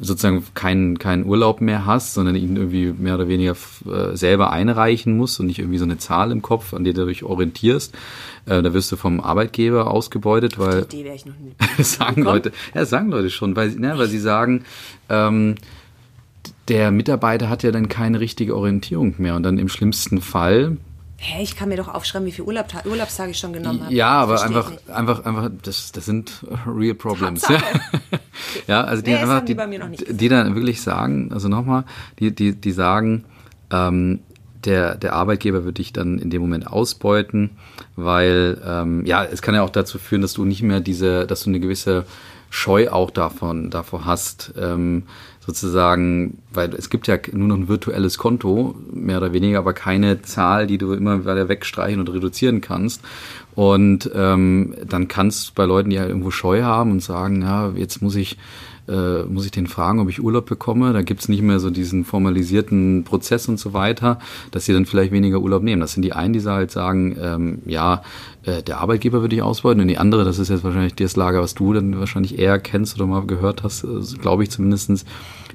sozusagen 0.00 0.44
keinen, 0.54 0.98
keinen 0.98 1.24
Urlaub 1.24 1.60
mehr 1.60 1.86
hast, 1.86 2.14
sondern 2.14 2.36
ihn 2.36 2.56
irgendwie 2.56 2.92
mehr 2.92 3.14
oder 3.14 3.28
weniger 3.28 3.56
äh, 3.86 4.16
selber 4.16 4.50
einreichen 4.52 5.16
musst 5.16 5.40
und 5.40 5.46
nicht 5.46 5.58
irgendwie 5.58 5.78
so 5.78 5.84
eine 5.84 5.98
Zahl 5.98 6.32
im 6.32 6.42
Kopf, 6.42 6.74
an 6.74 6.84
der 6.84 6.92
du 6.92 7.06
dich 7.06 7.24
orientierst. 7.24 7.94
Äh, 8.46 8.62
da 8.62 8.72
wirst 8.74 8.92
du 8.92 8.96
vom 8.96 9.20
Arbeitgeber 9.20 9.90
ausgebeutet, 9.90 10.58
weil 10.58 10.82
die 10.84 11.04
wäre 11.04 11.16
ich 11.16 11.26
noch 11.26 11.38
nie 11.38 11.54
sagen 11.82 12.22
Leute, 12.22 12.52
ja, 12.74 12.84
sagen 12.84 13.10
Leute 13.10 13.30
schon, 13.30 13.56
weil, 13.56 13.70
ne, 13.70 13.96
weil 13.96 14.08
sie 14.08 14.20
sagen, 14.20 14.64
ähm, 15.08 15.56
der 16.68 16.90
Mitarbeiter 16.90 17.48
hat 17.48 17.62
ja 17.62 17.72
dann 17.72 17.88
keine 17.88 18.20
richtige 18.20 18.56
Orientierung 18.56 19.14
mehr 19.18 19.34
und 19.34 19.42
dann 19.42 19.58
im 19.58 19.68
schlimmsten 19.68 20.20
Fall 20.20 20.76
Hä, 21.22 21.42
ich 21.42 21.54
kann 21.54 21.68
mir 21.68 21.76
doch 21.76 21.88
aufschreiben, 21.88 22.26
wie 22.26 22.32
viele 22.32 22.46
Urlaubta 22.46 22.82
Urlaubstage 22.86 23.32
ich 23.32 23.38
schon 23.38 23.52
genommen 23.52 23.84
habe. 23.84 23.94
Ja, 23.94 24.08
aber 24.08 24.42
einfach, 24.42 24.72
einfach, 24.88 25.22
einfach, 25.26 25.50
das, 25.62 25.92
das 25.92 26.06
sind 26.06 26.46
real 26.66 26.94
problems. 26.94 27.46
Ja. 27.46 27.60
ja, 28.66 28.84
also 28.84 29.02
die 29.02 29.10
nee, 29.10 29.18
einfach, 29.18 29.44
die, 29.44 29.54
die, 29.54 30.14
die, 30.14 30.28
dann 30.30 30.54
wirklich 30.54 30.80
sagen, 30.80 31.30
also 31.30 31.48
nochmal, 31.48 31.84
die, 32.18 32.34
die, 32.34 32.54
die 32.58 32.72
sagen, 32.72 33.26
ähm, 33.70 34.20
der, 34.64 34.94
der 34.94 35.12
Arbeitgeber 35.12 35.66
wird 35.66 35.76
dich 35.76 35.92
dann 35.92 36.18
in 36.18 36.30
dem 36.30 36.40
Moment 36.40 36.66
ausbeuten, 36.66 37.50
weil 37.96 38.58
ähm, 38.64 39.04
ja, 39.04 39.22
es 39.22 39.42
kann 39.42 39.54
ja 39.54 39.62
auch 39.62 39.70
dazu 39.70 39.98
führen, 39.98 40.22
dass 40.22 40.32
du 40.32 40.46
nicht 40.46 40.62
mehr 40.62 40.80
diese, 40.80 41.26
dass 41.26 41.44
du 41.44 41.50
eine 41.50 41.60
gewisse 41.60 42.06
Scheu 42.48 42.88
auch 42.88 43.10
davon, 43.10 43.68
davor 43.68 44.06
hast, 44.06 44.54
ähm, 44.58 45.04
sozusagen, 45.40 46.38
weil 46.52 46.74
es 46.74 46.90
gibt 46.90 47.06
ja 47.06 47.16
nur 47.32 47.48
noch 47.48 47.56
ein 47.56 47.68
virtuelles 47.68 48.18
Konto, 48.18 48.74
mehr 48.92 49.18
oder 49.18 49.32
weniger, 49.32 49.58
aber 49.58 49.72
keine 49.72 50.22
Zahl, 50.22 50.66
die 50.66 50.78
du 50.78 50.92
immer 50.92 51.20
wieder 51.20 51.48
wegstreichen 51.48 52.00
und 52.00 52.10
reduzieren 52.10 52.60
kannst. 52.60 53.02
Und 53.54 54.10
ähm, 54.14 54.74
dann 54.88 55.08
kannst 55.08 55.54
bei 55.54 55.64
Leuten, 55.64 55.90
die 55.90 55.98
halt 55.98 56.08
irgendwo 56.08 56.30
Scheu 56.30 56.62
haben 56.62 56.92
und 56.92 57.02
sagen, 57.02 57.42
ja, 57.42 57.70
jetzt 57.76 58.02
muss 58.02 58.16
ich 58.16 58.38
äh, 58.90 59.22
muss 59.24 59.44
ich 59.44 59.52
den 59.52 59.68
fragen, 59.68 60.00
ob 60.00 60.08
ich 60.08 60.22
Urlaub 60.22 60.46
bekomme. 60.46 60.92
Da 60.92 61.02
gibt's 61.02 61.28
nicht 61.28 61.42
mehr 61.42 61.60
so 61.60 61.70
diesen 61.70 62.04
formalisierten 62.04 63.04
Prozess 63.04 63.48
und 63.48 63.58
so 63.58 63.72
weiter, 63.72 64.18
dass 64.50 64.64
sie 64.64 64.72
dann 64.72 64.86
vielleicht 64.86 65.12
weniger 65.12 65.40
Urlaub 65.40 65.62
nehmen. 65.62 65.80
Das 65.80 65.92
sind 65.92 66.02
die 66.02 66.12
einen, 66.12 66.32
die 66.32 66.42
halt 66.42 66.70
sagen, 66.70 67.16
ähm, 67.20 67.62
ja, 67.66 68.02
äh, 68.44 68.62
der 68.62 68.78
Arbeitgeber 68.78 69.20
würde 69.20 69.36
ich 69.36 69.42
ausbeuten 69.42 69.80
und 69.80 69.88
die 69.88 69.98
andere, 69.98 70.24
das 70.24 70.38
ist 70.38 70.48
jetzt 70.48 70.64
wahrscheinlich 70.64 70.94
das 70.94 71.14
Lager, 71.14 71.40
was 71.40 71.54
du 71.54 71.72
dann 71.72 71.98
wahrscheinlich 71.98 72.38
eher 72.38 72.58
kennst 72.58 72.96
oder 72.96 73.06
mal 73.06 73.26
gehört 73.26 73.62
hast, 73.62 73.84
äh, 73.84 74.18
glaube 74.20 74.42
ich 74.42 74.50
zumindestens, 74.50 75.04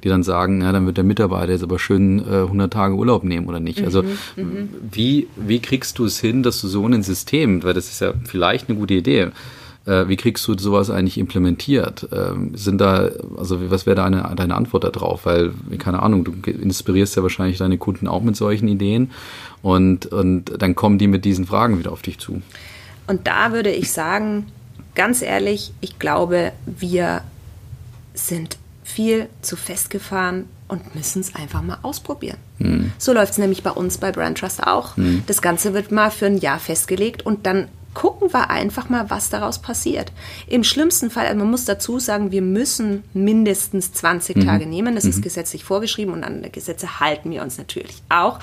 die 0.04 0.10
dann 0.10 0.24
sagen, 0.24 0.62
ja, 0.62 0.72
dann 0.72 0.86
wird 0.86 0.98
der 0.98 1.04
Mitarbeiter 1.04 1.52
jetzt 1.52 1.64
aber 1.64 1.80
schön 1.80 2.20
äh, 2.20 2.41
100 2.43 2.72
Tage 2.72 2.96
Urlaub 2.96 3.24
nehmen 3.24 3.48
oder 3.48 3.60
nicht. 3.60 3.84
Also 3.84 4.04
mhm, 4.04 4.10
mhm, 4.36 4.70
wie, 4.91 5.28
wie 5.36 5.60
kriegst 5.60 6.00
du 6.00 6.06
es 6.06 6.20
hin, 6.20 6.43
dass 6.43 6.62
du 6.62 6.68
so 6.68 6.86
ein 6.86 7.04
System, 7.04 7.64
weil 7.64 7.74
das 7.74 7.89
ist 7.89 8.02
ja 8.02 8.14
vielleicht 8.26 8.70
eine 8.70 8.78
gute 8.78 8.93
Idee, 8.93 9.32
äh, 9.86 10.08
wie 10.08 10.18
kriegst 10.18 10.48
du 10.48 10.58
sowas 10.58 10.89
eigentlich 10.89 11.18
implementiert? 11.18 12.08
Ähm, 12.12 12.52
sind 12.56 12.82
da, 12.82 13.10
also 13.38 13.70
was 13.70 13.86
wäre 13.86 13.96
deine, 13.96 14.34
deine 14.36 14.56
Antwort 14.56 14.84
darauf? 14.84 15.26
Weil, 15.26 15.52
keine 15.78 16.02
Ahnung, 16.02 16.24
du 16.24 16.52
inspirierst 16.52 17.16
ja 17.16 17.24
wahrscheinlich 17.24 17.58
deine 17.58 17.78
Kunden 17.78 18.08
auch 18.08 18.24
mit 18.24 18.36
solchen 18.36 18.68
Ideen 18.68 19.12
und, 19.62 20.08
und 20.08 20.62
dann 20.62 20.76
kommen 20.76 20.98
die 20.98 21.08
mit 21.08 21.26
diesen 21.26 21.46
Fragen 21.46 21.80
wieder 21.80 21.91
auf 21.91 22.02
dich 22.02 22.20
zu. 22.20 22.41
Und 23.08 23.28
da 23.28 23.54
würde 23.54 23.72
ich 23.72 23.91
sagen, 23.91 24.48
ganz 24.96 25.22
ehrlich, 25.22 25.72
ich 25.82 26.00
glaube, 26.00 26.52
wir 26.66 27.22
sind 28.14 28.58
viel 28.86 29.28
zu 29.42 29.58
festgefahren 29.58 30.46
und 30.68 30.96
müssen 30.96 31.20
es 31.20 31.36
einfach 31.36 31.64
mal 31.64 31.80
ausprobieren. 31.82 32.38
Hm. 32.60 32.92
So 33.00 33.14
läuft 33.14 33.34
es 33.34 33.38
nämlich 33.40 33.64
bei 33.64 33.72
uns 33.72 33.98
bei 33.98 34.12
Brand 34.12 34.38
Trust 34.38 34.66
auch. 34.66 34.96
Hm. 34.96 35.24
Das 35.26 35.42
Ganze 35.42 35.74
wird 35.74 35.92
mal 35.92 36.12
für 36.12 36.28
ein 36.28 36.38
Jahr 36.38 36.60
festgelegt 36.60 37.26
und 37.26 37.48
dann 37.48 37.68
gucken 37.96 38.32
wir 38.32 38.52
einfach 38.52 38.89
mal, 38.89 39.10
was 39.10 39.32
daraus 39.32 39.60
passiert. 39.60 40.12
Im 40.48 40.64
schlimmsten 40.64 41.10
Fall, 41.10 41.26
also 41.26 41.39
man 41.39 41.50
muss 41.50 41.66
dazu 41.66 41.98
sagen, 41.98 42.32
wir 42.32 42.43
müssen 42.43 43.04
mindestens 43.14 43.93
20 43.93 44.36
mhm. 44.36 44.46
Tage 44.46 44.68
nehmen. 44.68 44.93
Das 44.93 45.06
mhm. 45.06 45.10
ist 45.12 45.22
gesetzlich 45.24 45.64
vorgeschrieben 45.64 46.14
und 46.14 46.24
an 46.24 46.46
Gesetze 46.52 47.00
halten 47.00 47.32
wir 47.32 47.41
uns 47.41 47.58
natürlich 47.58 48.04
auch. 48.10 48.39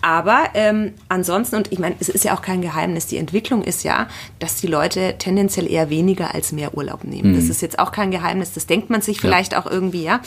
Aber 0.00 0.46
ähm, 0.54 0.94
ansonsten, 1.08 1.56
und 1.56 1.70
ich 1.70 1.78
meine, 1.78 1.94
es 2.00 2.08
ist 2.08 2.24
ja 2.24 2.34
auch 2.34 2.42
kein 2.42 2.60
Geheimnis, 2.60 3.06
die 3.06 3.18
Entwicklung 3.18 3.62
ist 3.62 3.84
ja, 3.84 4.08
dass 4.40 4.56
die 4.56 4.66
Leute 4.66 5.14
tendenziell 5.18 5.70
eher 5.70 5.90
weniger 5.90 6.34
als 6.34 6.50
mehr 6.50 6.76
Urlaub 6.76 7.04
nehmen. 7.04 7.32
Mhm. 7.32 7.36
Das 7.36 7.48
ist 7.48 7.62
jetzt 7.62 7.78
auch 7.78 7.92
kein 7.92 8.10
Geheimnis, 8.10 8.52
das 8.52 8.66
denkt 8.66 8.90
man 8.90 9.00
sich 9.00 9.20
vielleicht 9.20 9.52
ja. 9.52 9.60
auch 9.60 9.70
irgendwie, 9.70 10.02
ja. 10.02 10.20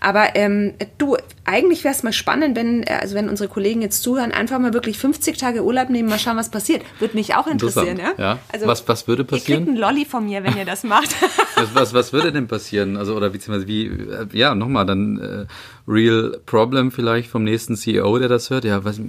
Aber 0.00 0.36
ähm, 0.36 0.74
du, 0.98 1.16
eigentlich 1.44 1.82
wäre 1.82 1.94
es 1.94 2.04
mal 2.04 2.12
spannend, 2.12 2.56
wenn, 2.56 2.84
äh, 2.84 2.98
also 3.00 3.16
wenn 3.16 3.28
unsere 3.28 3.48
Kollegen 3.48 3.82
jetzt 3.82 4.02
zuhören, 4.02 4.30
einfach 4.30 4.58
mal 4.60 4.72
wirklich 4.72 4.98
50 4.98 5.36
Tage 5.38 5.64
Urlaub 5.64 5.90
nehmen, 5.90 6.08
mal 6.08 6.18
schauen, 6.18 6.36
was 6.36 6.50
passiert. 6.50 6.82
Würde 7.00 7.16
mich 7.16 7.34
auch 7.34 7.48
interessieren, 7.48 7.98
ja. 7.98 8.12
Ja. 8.18 8.38
Also, 8.52 8.66
was, 8.66 8.86
was 8.88 9.08
würde 9.08 9.24
passieren? 9.24 9.60
Ihr 9.60 9.66
kriegt 9.66 9.68
einen 9.68 9.76
Lolli 9.76 10.04
von 10.04 10.26
mir, 10.26 10.42
wenn 10.44 10.56
ihr 10.56 10.64
das 10.64 10.84
macht. 10.84 11.14
was, 11.56 11.74
was, 11.74 11.94
was 11.94 12.12
würde 12.12 12.32
denn 12.32 12.48
passieren? 12.48 12.96
Also, 12.96 13.14
oder 13.14 13.30
beziehungsweise 13.30 13.66
wie, 13.66 13.86
äh, 13.86 14.26
ja, 14.32 14.54
nochmal, 14.54 14.86
dann 14.86 15.18
äh, 15.18 15.46
Real 15.88 16.38
Problem 16.46 16.90
vielleicht 16.90 17.30
vom 17.30 17.44
nächsten 17.44 17.76
CEO, 17.76 18.18
der 18.18 18.28
das 18.28 18.50
hört. 18.50 18.64
Ja, 18.64 18.84
was 18.84 19.00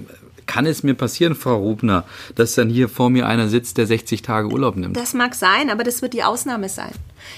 kann 0.48 0.66
es 0.66 0.82
mir 0.82 0.94
passieren, 0.94 1.36
Frau 1.36 1.56
Rubner, 1.56 2.04
dass 2.34 2.54
dann 2.54 2.68
hier 2.68 2.88
vor 2.88 3.10
mir 3.10 3.28
einer 3.28 3.48
sitzt, 3.48 3.76
der 3.76 3.86
60 3.86 4.22
Tage 4.22 4.48
Urlaub 4.48 4.76
nimmt? 4.76 4.96
Das 4.96 5.14
mag 5.14 5.34
sein, 5.34 5.70
aber 5.70 5.84
das 5.84 6.02
wird 6.02 6.14
die 6.14 6.24
Ausnahme 6.24 6.68
sein. 6.68 6.90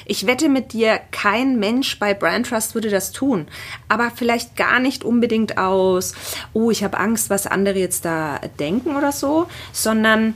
Ich 0.06 0.26
wette 0.26 0.48
mit 0.48 0.72
dir, 0.72 1.00
kein 1.10 1.58
Mensch 1.58 1.98
bei 1.98 2.14
Brand 2.14 2.48
Trust 2.48 2.74
würde 2.74 2.88
das 2.88 3.12
tun. 3.12 3.48
Aber 3.88 4.12
vielleicht 4.14 4.56
gar 4.56 4.78
nicht 4.78 5.04
unbedingt 5.04 5.58
aus, 5.58 6.14
oh, 6.52 6.70
ich 6.70 6.84
habe 6.84 6.98
Angst, 6.98 7.28
was 7.28 7.46
andere 7.46 7.78
jetzt 7.78 8.04
da 8.04 8.40
denken 8.58 8.96
oder 8.96 9.12
so, 9.12 9.48
sondern 9.72 10.34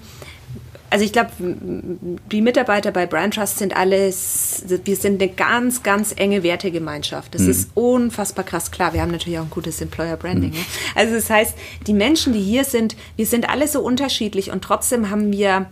also 0.94 1.04
ich 1.04 1.12
glaube, 1.12 1.30
die 1.40 2.40
Mitarbeiter 2.40 2.92
bei 2.92 3.04
Brand 3.04 3.34
Trust 3.34 3.58
sind 3.58 3.74
alles, 3.74 4.62
wir 4.84 4.94
sind 4.94 5.20
eine 5.20 5.28
ganz, 5.32 5.82
ganz 5.82 6.14
enge 6.16 6.44
Wertegemeinschaft. 6.44 7.34
Das 7.34 7.42
mhm. 7.42 7.50
ist 7.50 7.70
unfassbar 7.74 8.44
krass. 8.44 8.70
Klar, 8.70 8.92
wir 8.92 9.02
haben 9.02 9.10
natürlich 9.10 9.40
auch 9.40 9.42
ein 9.42 9.50
gutes 9.50 9.80
Employer 9.80 10.16
Branding. 10.16 10.50
Mhm. 10.50 10.56
Ne? 10.56 10.64
Also 10.94 11.16
das 11.16 11.28
heißt, 11.28 11.56
die 11.88 11.94
Menschen, 11.94 12.32
die 12.32 12.40
hier 12.40 12.62
sind, 12.62 12.94
wir 13.16 13.26
sind 13.26 13.50
alle 13.50 13.66
so 13.66 13.80
unterschiedlich 13.80 14.52
und 14.52 14.62
trotzdem 14.62 15.10
haben 15.10 15.32
wir 15.32 15.66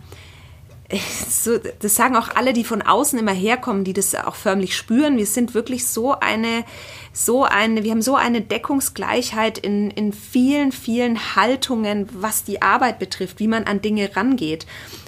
so, 1.29 1.57
das 1.79 1.95
sagen 1.95 2.17
auch 2.17 2.35
alle, 2.35 2.51
die 2.51 2.65
von 2.65 2.81
außen 2.81 3.17
immer 3.17 3.31
herkommen, 3.31 3.85
die 3.85 3.93
das 3.93 4.13
auch 4.15 4.35
förmlich 4.35 4.75
spüren. 4.75 5.17
Wir 5.17 5.25
sind 5.25 5.53
wirklich 5.53 5.87
so 5.87 6.19
eine, 6.19 6.65
so 7.13 7.45
eine, 7.45 7.85
wir 7.85 7.91
haben 7.91 8.01
so 8.01 8.15
eine 8.15 8.41
Deckungsgleichheit 8.41 9.57
in, 9.57 9.89
in 9.89 10.11
vielen, 10.11 10.73
vielen 10.73 11.37
Haltungen, 11.37 12.09
was 12.11 12.43
die 12.43 12.61
Arbeit 12.61 12.99
betrifft, 12.99 13.39
wie 13.39 13.47
man 13.47 13.63
an 13.63 13.81
Dinge 13.81 14.13
rangeht. 14.17 14.67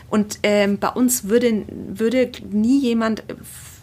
Und 0.10 0.39
ähm, 0.43 0.78
bei 0.78 0.89
uns 0.89 1.26
würde, 1.26 1.64
würde 1.68 2.32
nie 2.49 2.80
jemand 2.80 3.24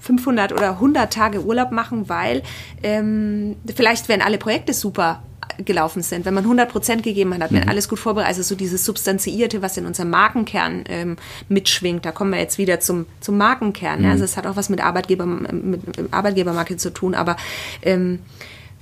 500 0.00 0.52
oder 0.52 0.70
100 0.72 1.12
Tage 1.12 1.44
Urlaub 1.44 1.70
machen, 1.70 2.08
weil 2.08 2.42
ähm, 2.82 3.56
vielleicht 3.74 4.08
wären 4.08 4.22
alle 4.22 4.38
Projekte 4.38 4.74
super 4.74 5.22
gelaufen 5.64 6.02
sind, 6.02 6.24
wenn 6.24 6.34
man 6.34 6.44
100 6.44 6.70
Prozent 6.70 7.02
gegeben 7.02 7.34
hat, 7.34 7.52
wenn 7.52 7.64
mhm. 7.64 7.68
alles 7.68 7.88
gut 7.88 7.98
vorbereitet, 7.98 8.38
also 8.38 8.42
so 8.42 8.54
dieses 8.54 8.84
Substanziierte, 8.84 9.62
was 9.62 9.76
in 9.76 9.86
unserem 9.86 10.10
Markenkern 10.10 10.84
ähm, 10.88 11.16
mitschwingt, 11.48 12.04
da 12.04 12.12
kommen 12.12 12.32
wir 12.32 12.40
jetzt 12.40 12.58
wieder 12.58 12.80
zum, 12.80 13.06
zum 13.20 13.36
Markenkern. 13.36 14.00
Mhm. 14.00 14.04
Ja? 14.06 14.10
Also 14.12 14.24
es 14.24 14.36
hat 14.36 14.46
auch 14.46 14.56
was 14.56 14.68
mit, 14.68 14.80
Arbeitgeber, 14.80 15.26
mit 15.26 15.82
Arbeitgebermarke 16.10 16.76
zu 16.76 16.90
tun, 16.90 17.14
aber 17.14 17.36
ähm, 17.82 18.20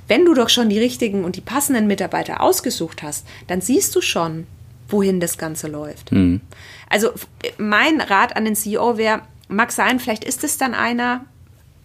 wenn 0.09 0.24
du 0.24 0.34
doch 0.34 0.49
schon 0.49 0.68
die 0.68 0.78
richtigen 0.78 1.24
und 1.24 1.36
die 1.36 1.41
passenden 1.41 1.86
Mitarbeiter 1.86 2.41
ausgesucht 2.41 3.03
hast, 3.03 3.26
dann 3.47 3.61
siehst 3.61 3.95
du 3.95 4.01
schon, 4.01 4.47
wohin 4.91 5.20
das 5.20 5.38
Ganze 5.38 5.68
läuft. 5.68 6.12
Mhm. 6.12 6.41
Also 6.88 7.11
mein 7.59 8.01
Rat 8.01 8.36
an 8.36 8.45
den 8.45 8.57
CEO 8.57 8.97
wäre, 8.97 9.22
mag 9.49 9.72
sein, 9.72 10.01
vielleicht 10.01 10.24
ist 10.24 10.45
es 10.45 10.59
dann 10.59 10.74
einer, 10.74 11.24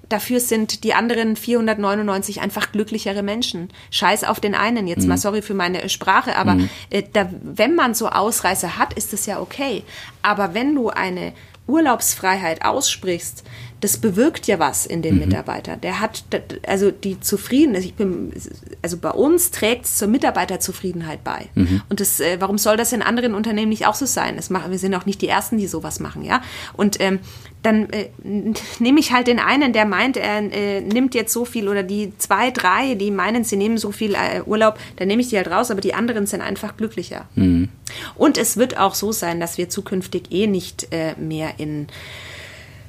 dafür 0.10 0.39
sind 0.39 0.84
die 0.84 0.93
anderen 0.93 1.36
499 1.36 2.41
einfach 2.41 2.72
glücklichere 2.72 3.24
Menschen. 3.24 3.70
Scheiß 3.91 4.24
auf 4.24 4.39
den 4.39 4.56
einen, 4.56 4.88
jetzt 4.88 5.03
mhm. 5.03 5.10
mal 5.10 5.18
sorry 5.18 5.41
für 5.41 5.53
meine 5.53 5.89
Sprache, 5.89 6.36
aber 6.36 6.56
mhm. 6.56 6.70
äh, 6.89 7.03
da, 7.12 7.30
wenn 7.41 7.76
man 7.76 7.93
so 7.93 8.10
Ausreißer 8.10 8.78
hat, 8.78 8.93
ist 8.93 9.14
es 9.14 9.26
ja 9.26 9.39
okay. 9.39 9.84
Aber 10.22 10.53
wenn 10.53 10.76
du 10.76 10.89
eine 10.89 11.34
Urlaubsfreiheit 11.68 12.64
aussprichst, 12.64 13.43
das 13.86 13.97
bewirkt 13.97 14.47
ja 14.47 14.57
was 14.57 14.88
in 14.88 15.03
den 15.03 15.13
mhm. 15.13 15.25
Mitarbeiter. 15.25 15.77
Der 15.77 15.99
hat, 15.99 16.23
also 16.65 16.89
die 16.89 17.19
Zufriedenheit, 17.19 17.86
ich 17.86 17.93
bin, 17.93 18.33
also 18.81 18.97
bei 18.97 19.11
uns 19.11 19.51
trägt 19.51 19.86
es 19.86 19.97
zur 19.97 20.07
Mitarbeiterzufriedenheit 20.07 21.23
bei. 21.23 21.49
Mhm. 21.53 21.83
Und 21.88 21.99
das, 21.99 22.19
äh, 22.19 22.38
warum 22.39 22.57
soll 22.57 22.77
das 22.77 22.93
in 22.93 23.03
anderen 23.03 23.36
Unternehmen 23.36 23.69
nicht 23.69 23.86
auch 23.86 23.93
so 23.93 24.07
sein? 24.07 24.38
Das 24.38 24.49
machen, 24.49 24.71
wir 24.71 24.79
sind 24.79 24.95
auch 24.95 25.05
nicht 25.05 25.21
die 25.21 25.27
Ersten, 25.27 25.59
die 25.59 25.67
sowas 25.67 25.99
machen, 25.99 26.23
ja. 26.23 26.41
Und 26.73 26.99
ähm, 26.99 27.19
dann 27.61 27.88
äh, 27.91 28.07
nehme 28.79 28.99
ich 28.99 29.11
halt 29.11 29.27
den 29.27 29.38
einen, 29.38 29.71
der 29.71 29.86
meint, 29.86 30.17
er 30.17 30.39
äh, 30.51 30.81
nimmt 30.81 31.13
jetzt 31.13 31.31
so 31.31 31.45
viel 31.45 31.69
oder 31.69 31.83
die 31.83 32.11
zwei, 32.17 32.49
drei, 32.49 32.95
die 32.95 33.11
meinen, 33.11 33.43
sie 33.43 33.55
nehmen 33.55 33.77
so 33.77 33.91
viel 33.91 34.15
äh, 34.15 34.41
Urlaub, 34.47 34.79
dann 34.95 35.07
nehme 35.09 35.21
ich 35.21 35.29
die 35.29 35.38
halt 35.38 35.51
raus, 35.51 35.69
aber 35.69 35.81
die 35.81 35.93
anderen 35.93 36.25
sind 36.25 36.41
einfach 36.41 36.75
glücklicher. 36.75 37.27
Mhm. 37.36 37.69
Und 38.15 38.39
es 38.39 38.57
wird 38.57 38.79
auch 38.79 38.95
so 38.95 39.11
sein, 39.11 39.39
dass 39.39 39.59
wir 39.59 39.69
zukünftig 39.69 40.31
eh 40.31 40.47
nicht 40.47 40.88
äh, 40.91 41.13
mehr 41.19 41.59
in 41.59 41.86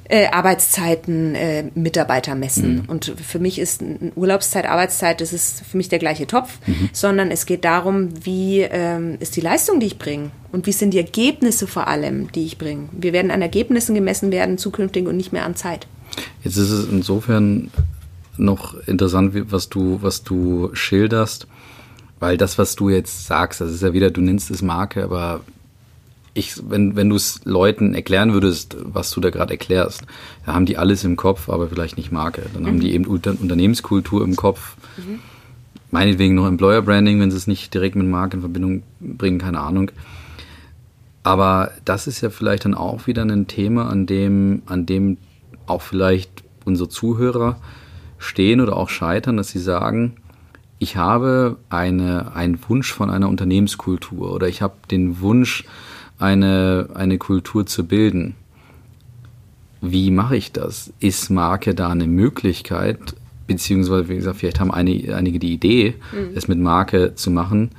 äh, 0.09 0.27
Arbeitszeiten 0.27 1.35
äh, 1.35 1.65
Mitarbeiter 1.75 2.35
messen. 2.35 2.75
Mhm. 2.75 2.83
Und 2.87 3.13
für 3.23 3.39
mich 3.39 3.59
ist 3.59 3.83
Urlaubszeit, 4.15 4.65
Arbeitszeit, 4.65 5.21
das 5.21 5.33
ist 5.33 5.63
für 5.69 5.77
mich 5.77 5.89
der 5.89 5.99
gleiche 5.99 6.27
Topf, 6.27 6.59
mhm. 6.65 6.89
sondern 6.93 7.31
es 7.31 7.45
geht 7.45 7.65
darum, 7.65 8.09
wie 8.23 8.61
ähm, 8.61 9.17
ist 9.19 9.35
die 9.35 9.41
Leistung, 9.41 9.79
die 9.79 9.87
ich 9.87 9.97
bringe 9.97 10.31
und 10.51 10.65
wie 10.65 10.71
sind 10.71 10.91
die 10.91 10.97
Ergebnisse 10.97 11.67
vor 11.67 11.87
allem, 11.87 12.31
die 12.31 12.45
ich 12.45 12.57
bringe. 12.57 12.89
Wir 12.91 13.13
werden 13.13 13.31
an 13.31 13.41
Ergebnissen 13.41 13.95
gemessen 13.95 14.31
werden 14.31 14.57
zukünftig 14.57 15.07
und 15.07 15.17
nicht 15.17 15.33
mehr 15.33 15.45
an 15.45 15.55
Zeit. 15.55 15.87
Jetzt 16.43 16.57
ist 16.57 16.71
es 16.71 16.87
insofern 16.89 17.69
noch 18.37 18.75
interessant, 18.87 19.33
was 19.51 19.69
du, 19.69 19.99
was 20.01 20.23
du 20.23 20.69
schilderst, 20.73 21.47
weil 22.19 22.37
das, 22.37 22.57
was 22.57 22.75
du 22.75 22.89
jetzt 22.89 23.27
sagst, 23.27 23.61
das 23.61 23.71
ist 23.71 23.83
ja 23.83 23.93
wieder, 23.93 24.11
du 24.11 24.21
nennst 24.21 24.49
es 24.51 24.61
Marke, 24.61 25.03
aber 25.03 25.41
ich, 26.37 26.61
wenn, 26.69 26.95
wenn 26.95 27.09
du 27.09 27.15
es 27.15 27.41
Leuten 27.43 27.93
erklären 27.93 28.33
würdest, 28.33 28.77
was 28.79 29.11
du 29.11 29.19
da 29.19 29.29
gerade 29.29 29.53
erklärst, 29.53 30.03
da 30.45 30.53
haben 30.53 30.65
die 30.65 30.77
alles 30.77 31.03
im 31.03 31.15
Kopf, 31.15 31.49
aber 31.49 31.67
vielleicht 31.67 31.97
nicht 31.97 32.11
Marke. 32.11 32.43
Dann 32.53 32.63
mhm. 32.63 32.67
haben 32.67 32.79
die 32.79 32.93
eben 32.93 33.05
Unternehmenskultur 33.05 34.23
im 34.23 34.35
Kopf. 34.35 34.77
Mhm. 34.97 35.19
Meinetwegen 35.89 36.35
noch 36.35 36.47
Employer 36.47 36.81
Branding, 36.81 37.19
wenn 37.19 37.31
sie 37.31 37.37
es 37.37 37.47
nicht 37.47 37.73
direkt 37.73 37.95
mit 37.95 38.07
Marke 38.07 38.37
in 38.37 38.41
Verbindung 38.41 38.83
bringen, 38.99 39.39
keine 39.39 39.61
Ahnung. 39.61 39.91
Aber 41.23 41.71
das 41.85 42.07
ist 42.07 42.21
ja 42.21 42.29
vielleicht 42.29 42.65
dann 42.65 42.73
auch 42.73 43.07
wieder 43.07 43.23
ein 43.23 43.47
Thema, 43.47 43.89
an 43.89 44.05
dem, 44.05 44.61
an 44.65 44.85
dem 44.85 45.17
auch 45.65 45.81
vielleicht 45.81 46.43
unsere 46.65 46.89
Zuhörer 46.89 47.57
stehen 48.17 48.61
oder 48.61 48.77
auch 48.77 48.89
scheitern, 48.89 49.37
dass 49.37 49.49
sie 49.49 49.59
sagen, 49.59 50.17
ich 50.79 50.95
habe 50.95 51.57
eine, 51.69 52.35
einen 52.35 52.59
Wunsch 52.67 52.93
von 52.93 53.09
einer 53.09 53.29
Unternehmenskultur 53.29 54.31
oder 54.31 54.47
ich 54.47 54.61
habe 54.61 54.75
den 54.91 55.19
Wunsch, 55.21 55.63
eine, 56.19 56.89
eine 56.93 57.17
Kultur 57.17 57.65
zu 57.65 57.85
bilden. 57.85 58.35
Wie 59.81 60.11
mache 60.11 60.35
ich 60.35 60.51
das? 60.51 60.91
Ist 60.99 61.29
Marke 61.29 61.75
da 61.75 61.89
eine 61.89 62.07
Möglichkeit? 62.07 62.99
Beziehungsweise, 63.45 64.09
wie 64.09 64.15
gesagt, 64.15 64.37
vielleicht 64.37 64.59
haben 64.59 64.71
einige, 64.71 65.15
einige 65.15 65.39
die 65.39 65.53
Idee, 65.53 65.95
mhm. 66.11 66.31
es 66.35 66.47
mit 66.47 66.59
Marke 66.59 67.15
zu 67.15 67.31
machen, 67.31 67.71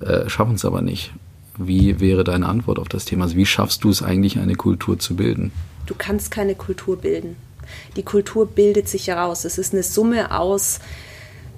äh, 0.00 0.28
schaffen 0.28 0.54
es 0.54 0.64
aber 0.64 0.82
nicht. 0.82 1.12
Wie 1.56 2.00
wäre 2.00 2.24
deine 2.24 2.48
Antwort 2.48 2.78
auf 2.78 2.88
das 2.88 3.04
Thema? 3.04 3.24
Also 3.24 3.36
wie 3.36 3.46
schaffst 3.46 3.84
du 3.84 3.90
es 3.90 4.02
eigentlich, 4.02 4.38
eine 4.38 4.56
Kultur 4.56 4.98
zu 4.98 5.14
bilden? 5.14 5.52
Du 5.86 5.94
kannst 5.96 6.30
keine 6.30 6.54
Kultur 6.54 6.96
bilden. 6.96 7.36
Die 7.96 8.02
Kultur 8.02 8.46
bildet 8.46 8.88
sich 8.88 9.06
heraus. 9.06 9.44
Es 9.44 9.58
ist 9.58 9.72
eine 9.72 9.82
Summe 9.82 10.36
aus 10.36 10.80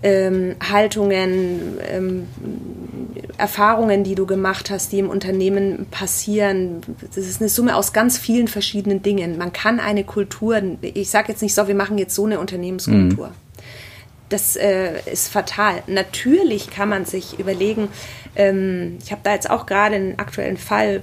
ähm, 0.02 0.56
Haltungen, 0.70 1.78
ähm, 1.90 2.26
Erfahrungen, 3.38 4.04
die 4.04 4.14
du 4.14 4.26
gemacht 4.26 4.70
hast, 4.70 4.92
die 4.92 4.98
im 4.98 5.10
Unternehmen 5.10 5.86
passieren. 5.90 6.80
Das 7.14 7.16
ist 7.16 7.40
eine 7.40 7.48
Summe 7.48 7.76
aus 7.76 7.92
ganz 7.92 8.18
vielen 8.18 8.48
verschiedenen 8.48 9.02
Dingen. 9.02 9.38
Man 9.38 9.52
kann 9.52 9.80
eine 9.80 10.04
Kultur, 10.04 10.60
ich 10.80 11.10
sage 11.10 11.32
jetzt 11.32 11.42
nicht 11.42 11.54
so, 11.54 11.66
wir 11.68 11.74
machen 11.74 11.98
jetzt 11.98 12.14
so 12.14 12.24
eine 12.24 12.38
Unternehmenskultur. 12.40 13.28
Mhm. 13.28 13.34
Das 14.28 14.56
äh, 14.56 15.00
ist 15.10 15.28
fatal. 15.28 15.82
Natürlich 15.86 16.70
kann 16.70 16.88
man 16.88 17.04
sich 17.04 17.38
überlegen, 17.38 17.88
ähm, 18.34 18.98
ich 19.02 19.12
habe 19.12 19.20
da 19.22 19.32
jetzt 19.32 19.48
auch 19.48 19.66
gerade 19.66 19.96
einen 19.96 20.18
aktuellen 20.18 20.56
Fall, 20.56 21.02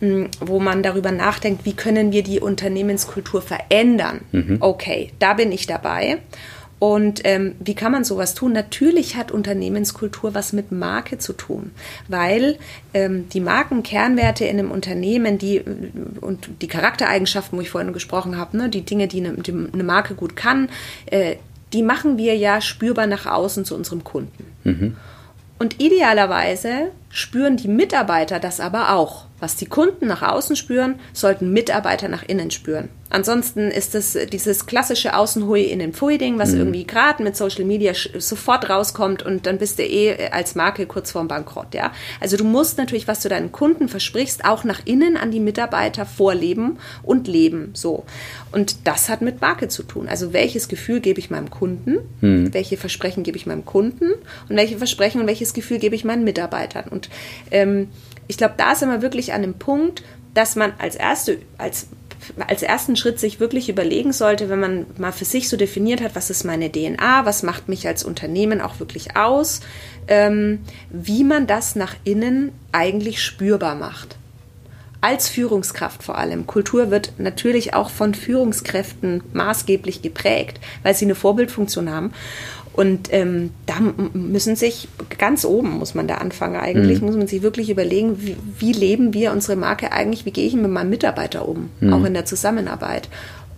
hm, 0.00 0.28
wo 0.40 0.60
man 0.60 0.82
darüber 0.82 1.10
nachdenkt, 1.10 1.64
wie 1.64 1.74
können 1.74 2.12
wir 2.12 2.22
die 2.22 2.40
Unternehmenskultur 2.40 3.42
verändern. 3.42 4.20
Mhm. 4.32 4.58
Okay, 4.60 5.12
da 5.18 5.34
bin 5.34 5.52
ich 5.52 5.66
dabei. 5.66 6.18
Und 6.80 7.20
ähm, 7.24 7.56
wie 7.60 7.74
kann 7.74 7.92
man 7.92 8.04
sowas 8.04 8.34
tun? 8.34 8.54
Natürlich 8.54 9.14
hat 9.14 9.30
Unternehmenskultur 9.30 10.34
was 10.34 10.54
mit 10.54 10.72
Marke 10.72 11.18
zu 11.18 11.34
tun, 11.34 11.72
weil 12.08 12.56
ähm, 12.94 13.28
die 13.28 13.40
Markenkernwerte 13.40 14.46
in 14.46 14.58
einem 14.58 14.70
Unternehmen, 14.70 15.36
die 15.36 15.62
und 16.22 16.48
die 16.62 16.68
Charaktereigenschaften, 16.68 17.58
wo 17.58 17.62
ich 17.62 17.68
vorhin 17.68 17.92
gesprochen 17.92 18.38
habe, 18.38 18.56
ne, 18.56 18.68
die 18.70 18.80
Dinge, 18.80 19.08
die 19.08 19.20
eine, 19.20 19.34
die 19.34 19.52
eine 19.52 19.84
Marke 19.84 20.14
gut 20.14 20.36
kann, 20.36 20.70
äh, 21.06 21.36
die 21.74 21.82
machen 21.82 22.16
wir 22.16 22.34
ja 22.36 22.62
spürbar 22.62 23.06
nach 23.06 23.26
außen 23.26 23.66
zu 23.66 23.76
unserem 23.76 24.02
Kunden. 24.02 24.46
Mhm. 24.64 24.96
Und 25.58 25.82
idealerweise 25.82 26.92
spüren 27.10 27.56
die 27.56 27.68
Mitarbeiter 27.68 28.40
das 28.40 28.60
aber 28.60 28.94
auch. 28.94 29.26
Was 29.40 29.56
die 29.56 29.66
Kunden 29.66 30.06
nach 30.06 30.22
außen 30.22 30.54
spüren, 30.54 31.00
sollten 31.14 31.50
Mitarbeiter 31.52 32.08
nach 32.08 32.22
innen 32.22 32.50
spüren. 32.50 32.90
Ansonsten 33.08 33.70
ist 33.70 33.94
es 33.94 34.16
dieses 34.30 34.66
klassische 34.66 35.16
Außenhui 35.16 35.64
in 35.64 35.80
den 35.80 35.92
Pfui-Ding, 35.92 36.38
was 36.38 36.52
mhm. 36.52 36.58
irgendwie 36.58 36.84
gerade 36.84 37.22
mit 37.22 37.36
Social 37.36 37.64
Media 37.64 37.92
sofort 38.18 38.70
rauskommt 38.70 39.22
und 39.24 39.46
dann 39.46 39.58
bist 39.58 39.78
du 39.78 39.82
eh 39.82 40.28
als 40.30 40.54
Marke 40.54 40.86
kurz 40.86 41.10
vorm 41.10 41.26
Bankrott, 41.26 41.74
ja. 41.74 41.90
Also 42.20 42.36
du 42.36 42.44
musst 42.44 42.78
natürlich, 42.78 43.08
was 43.08 43.20
du 43.20 43.28
deinen 43.28 43.50
Kunden 43.50 43.88
versprichst, 43.88 44.44
auch 44.44 44.62
nach 44.62 44.82
innen 44.84 45.16
an 45.16 45.32
die 45.32 45.40
Mitarbeiter 45.40 46.06
vorleben 46.06 46.78
und 47.02 47.26
leben, 47.26 47.70
so. 47.72 48.04
Und 48.52 48.86
das 48.86 49.08
hat 49.08 49.22
mit 49.22 49.40
Marke 49.40 49.68
zu 49.68 49.82
tun. 49.82 50.08
Also 50.08 50.32
welches 50.32 50.68
Gefühl 50.68 51.00
gebe 51.00 51.18
ich 51.18 51.30
meinem 51.30 51.50
Kunden? 51.50 51.98
Mhm. 52.20 52.52
Welche 52.52 52.76
Versprechen 52.76 53.22
gebe 53.22 53.36
ich 53.36 53.46
meinem 53.46 53.64
Kunden? 53.64 54.12
Und 54.48 54.56
welche 54.56 54.76
Versprechen 54.76 55.20
und 55.20 55.26
welches 55.26 55.54
Gefühl 55.54 55.78
gebe 55.78 55.94
ich 55.94 56.04
meinen 56.04 56.24
Mitarbeitern? 56.24 56.84
Und 56.90 56.99
ähm, 57.50 57.88
ich 58.28 58.36
glaube, 58.36 58.54
da 58.56 58.74
sind 58.74 58.90
wir 58.90 59.02
wirklich 59.02 59.32
an 59.32 59.42
dem 59.42 59.54
Punkt, 59.54 60.02
dass 60.34 60.56
man 60.56 60.72
als 60.78 60.94
erste, 60.96 61.38
als 61.58 61.88
als 62.46 62.62
ersten 62.62 62.96
Schritt 62.96 63.18
sich 63.18 63.40
wirklich 63.40 63.68
überlegen 63.68 64.12
sollte, 64.12 64.48
wenn 64.48 64.60
man 64.60 64.86
mal 64.98 65.12
für 65.12 65.24
sich 65.24 65.48
so 65.48 65.56
definiert 65.56 66.00
hat, 66.00 66.14
was 66.14 66.30
ist 66.30 66.44
meine 66.44 66.70
DNA, 66.70 67.24
was 67.24 67.42
macht 67.42 67.68
mich 67.68 67.86
als 67.86 68.04
Unternehmen 68.04 68.60
auch 68.60 68.78
wirklich 68.78 69.16
aus, 69.16 69.60
ähm, 70.08 70.60
wie 70.90 71.24
man 71.24 71.46
das 71.46 71.76
nach 71.76 71.94
innen 72.04 72.52
eigentlich 72.72 73.22
spürbar 73.22 73.74
macht. 73.74 74.16
Als 75.02 75.30
Führungskraft 75.30 76.02
vor 76.02 76.18
allem. 76.18 76.46
Kultur 76.46 76.90
wird 76.90 77.14
natürlich 77.16 77.72
auch 77.72 77.88
von 77.88 78.14
Führungskräften 78.14 79.22
maßgeblich 79.32 80.02
geprägt, 80.02 80.60
weil 80.82 80.94
sie 80.94 81.06
eine 81.06 81.14
Vorbildfunktion 81.14 81.90
haben. 81.90 82.12
Und 82.72 83.12
ähm, 83.12 83.50
da 83.66 83.74
müssen 84.12 84.54
sich 84.54 84.88
ganz 85.18 85.44
oben, 85.44 85.70
muss 85.70 85.94
man 85.94 86.06
da 86.06 86.16
anfangen 86.16 86.56
eigentlich, 86.56 87.00
mhm. 87.00 87.06
muss 87.06 87.16
man 87.16 87.26
sich 87.26 87.42
wirklich 87.42 87.68
überlegen, 87.68 88.22
wie, 88.22 88.36
wie, 88.58 88.72
leben 88.72 89.12
wir 89.12 89.32
unsere 89.32 89.56
Marke 89.56 89.92
eigentlich, 89.92 90.24
wie 90.24 90.30
gehe 90.30 90.46
ich 90.46 90.54
mit 90.54 90.70
meinem 90.70 90.90
Mitarbeiter 90.90 91.48
um, 91.48 91.68
mhm. 91.80 91.92
auch 91.92 92.04
in 92.04 92.14
der 92.14 92.26
Zusammenarbeit. 92.26 93.08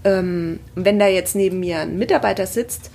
Ähm, 0.04 0.60
wenn 0.74 0.98
da 0.98 1.06
jetzt 1.06 1.36
neben 1.36 1.60
mir 1.60 1.80
ein 1.80 1.98
Mitarbeiter 1.98 2.46
sitzt, 2.46 2.90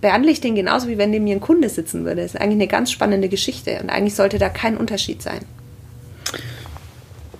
behandle 0.00 0.30
ich 0.30 0.42
den 0.42 0.54
genauso, 0.54 0.86
wie 0.86 0.98
wenn 0.98 1.10
neben 1.10 1.24
mir 1.24 1.34
ein 1.34 1.40
Kunde 1.40 1.70
sitzen 1.70 2.04
würde. 2.04 2.20
Das 2.20 2.34
ist 2.34 2.40
eigentlich 2.40 2.60
eine 2.60 2.68
ganz 2.68 2.92
spannende 2.92 3.30
Geschichte 3.30 3.78
und 3.82 3.88
eigentlich 3.88 4.14
sollte 4.14 4.38
da 4.38 4.50
kein 4.50 4.76
Unterschied 4.76 5.22
sein. 5.22 5.40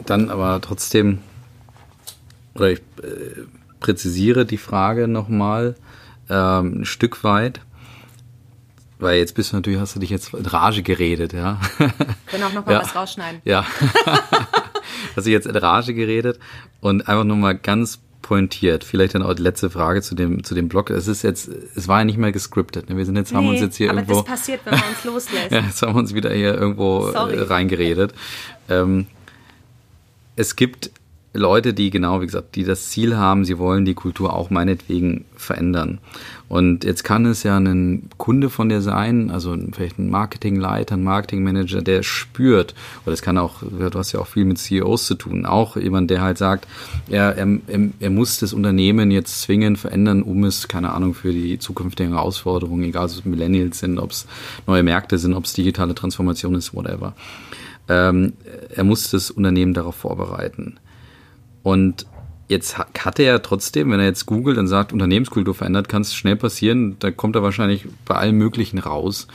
Dann 0.06 0.30
aber 0.30 0.60
trotzdem, 0.62 1.18
oder 2.54 2.70
ich 2.70 2.78
äh, 3.02 3.42
präzisiere 3.80 4.46
die 4.46 4.56
Frage 4.56 5.08
nochmal 5.08 5.74
ähm, 6.30 6.80
ein 6.80 6.84
Stück 6.86 7.22
weit 7.22 7.60
weil 9.04 9.18
jetzt 9.18 9.34
bist 9.34 9.52
du 9.52 9.56
natürlich, 9.56 9.78
hast 9.78 9.94
du 9.94 10.00
dich 10.00 10.10
jetzt 10.10 10.34
in 10.34 10.46
Rage 10.46 10.82
geredet, 10.82 11.32
ja. 11.32 11.60
Können 12.26 12.42
auch 12.42 12.52
noch 12.52 12.66
mal 12.66 12.72
ja. 12.72 12.82
was 12.82 12.96
rausschneiden. 12.96 13.40
Ja. 13.44 13.64
hast 15.16 15.26
du 15.26 15.30
jetzt 15.30 15.46
in 15.46 15.54
Rage 15.54 15.94
geredet 15.94 16.40
und 16.80 17.08
einfach 17.08 17.24
nur 17.24 17.36
mal 17.36 17.54
ganz 17.54 18.00
pointiert. 18.22 18.82
Vielleicht 18.82 19.14
dann 19.14 19.22
auch 19.22 19.34
die 19.34 19.42
letzte 19.42 19.70
Frage 19.70 20.02
zu 20.02 20.14
dem, 20.14 20.42
zu 20.42 20.54
dem 20.54 20.68
Blog. 20.68 20.90
Es 20.90 21.06
ist 21.06 21.22
jetzt, 21.22 21.48
es 21.76 21.86
war 21.86 21.98
ja 21.98 22.04
nicht 22.04 22.18
mehr 22.18 22.32
gescriptet. 22.32 22.88
Ne? 22.88 22.96
Wir 22.96 23.04
sind 23.04 23.16
jetzt, 23.16 23.30
nee, 23.30 23.36
haben 23.36 23.48
uns 23.48 23.60
jetzt 23.60 23.76
hier 23.76 23.90
aber 23.90 24.00
irgendwo. 24.00 24.22
Das 24.22 24.24
passiert, 24.24 24.60
wenn 24.64 24.72
man 24.74 24.88
uns 24.88 25.04
loslässt. 25.04 25.52
ja, 25.52 25.60
jetzt 25.60 25.82
haben 25.82 25.94
wir 25.94 25.98
uns 25.98 26.14
wieder 26.14 26.32
hier 26.32 26.54
irgendwo 26.54 27.08
äh, 27.08 27.12
Sorry. 27.12 27.38
reingeredet. 27.38 28.14
Ähm, 28.68 29.06
es 30.36 30.56
gibt 30.56 30.90
Leute, 31.36 31.74
die 31.74 31.90
genau, 31.90 32.20
wie 32.20 32.26
gesagt, 32.26 32.54
die 32.54 32.62
das 32.62 32.90
Ziel 32.90 33.16
haben, 33.16 33.44
sie 33.44 33.58
wollen 33.58 33.84
die 33.84 33.94
Kultur 33.94 34.32
auch 34.32 34.50
meinetwegen 34.50 35.24
verändern. 35.36 35.98
Und 36.48 36.84
jetzt 36.84 37.02
kann 37.02 37.26
es 37.26 37.42
ja 37.42 37.56
ein 37.58 38.08
Kunde 38.18 38.50
von 38.50 38.68
dir 38.68 38.80
sein, 38.80 39.32
also 39.32 39.56
vielleicht 39.72 39.98
ein 39.98 40.10
Marketingleiter, 40.10 40.94
ein 40.94 41.02
Marketingmanager, 41.02 41.82
der 41.82 42.04
spürt, 42.04 42.76
oder 43.04 43.14
es 43.14 43.22
kann 43.22 43.36
auch, 43.36 43.62
du 43.62 43.98
hast 43.98 44.12
ja 44.12 44.20
auch 44.20 44.28
viel 44.28 44.44
mit 44.44 44.58
CEOs 44.58 45.06
zu 45.06 45.16
tun, 45.16 45.44
auch 45.44 45.76
jemand, 45.76 46.10
der 46.10 46.22
halt 46.22 46.38
sagt, 46.38 46.68
er, 47.10 47.36
er, 47.36 47.48
er 47.98 48.10
muss 48.10 48.38
das 48.38 48.52
Unternehmen 48.52 49.10
jetzt 49.10 49.42
zwingend 49.42 49.78
verändern, 49.78 50.22
um 50.22 50.44
es, 50.44 50.68
keine 50.68 50.92
Ahnung, 50.92 51.14
für 51.14 51.32
die 51.32 51.58
zukünftigen 51.58 52.12
Herausforderungen, 52.12 52.84
egal 52.84 53.06
ob 53.06 53.10
es 53.10 53.24
Millennials 53.24 53.80
sind, 53.80 53.98
ob 53.98 54.12
es 54.12 54.28
neue 54.68 54.84
Märkte 54.84 55.18
sind, 55.18 55.34
ob 55.34 55.46
es 55.46 55.52
digitale 55.54 55.96
Transformation 55.96 56.54
ist, 56.54 56.74
whatever. 56.74 57.14
Ähm, 57.88 58.34
er 58.74 58.84
muss 58.84 59.10
das 59.10 59.30
Unternehmen 59.30 59.74
darauf 59.74 59.96
vorbereiten. 59.96 60.78
Und 61.64 62.06
jetzt 62.48 62.78
hat 62.78 63.18
er 63.18 63.24
ja 63.24 63.38
trotzdem, 63.40 63.90
wenn 63.90 63.98
er 63.98 64.06
jetzt 64.06 64.26
googelt 64.26 64.58
und 64.58 64.68
sagt, 64.68 64.92
Unternehmenskultur 64.92 65.54
verändert, 65.54 65.88
kann 65.88 66.02
es 66.02 66.14
schnell 66.14 66.36
passieren. 66.36 66.96
Da 67.00 67.10
kommt 67.10 67.34
er 67.34 67.42
wahrscheinlich 67.42 67.88
bei 68.04 68.14
allem 68.14 68.38
Möglichen 68.38 68.78
raus, 68.78 69.26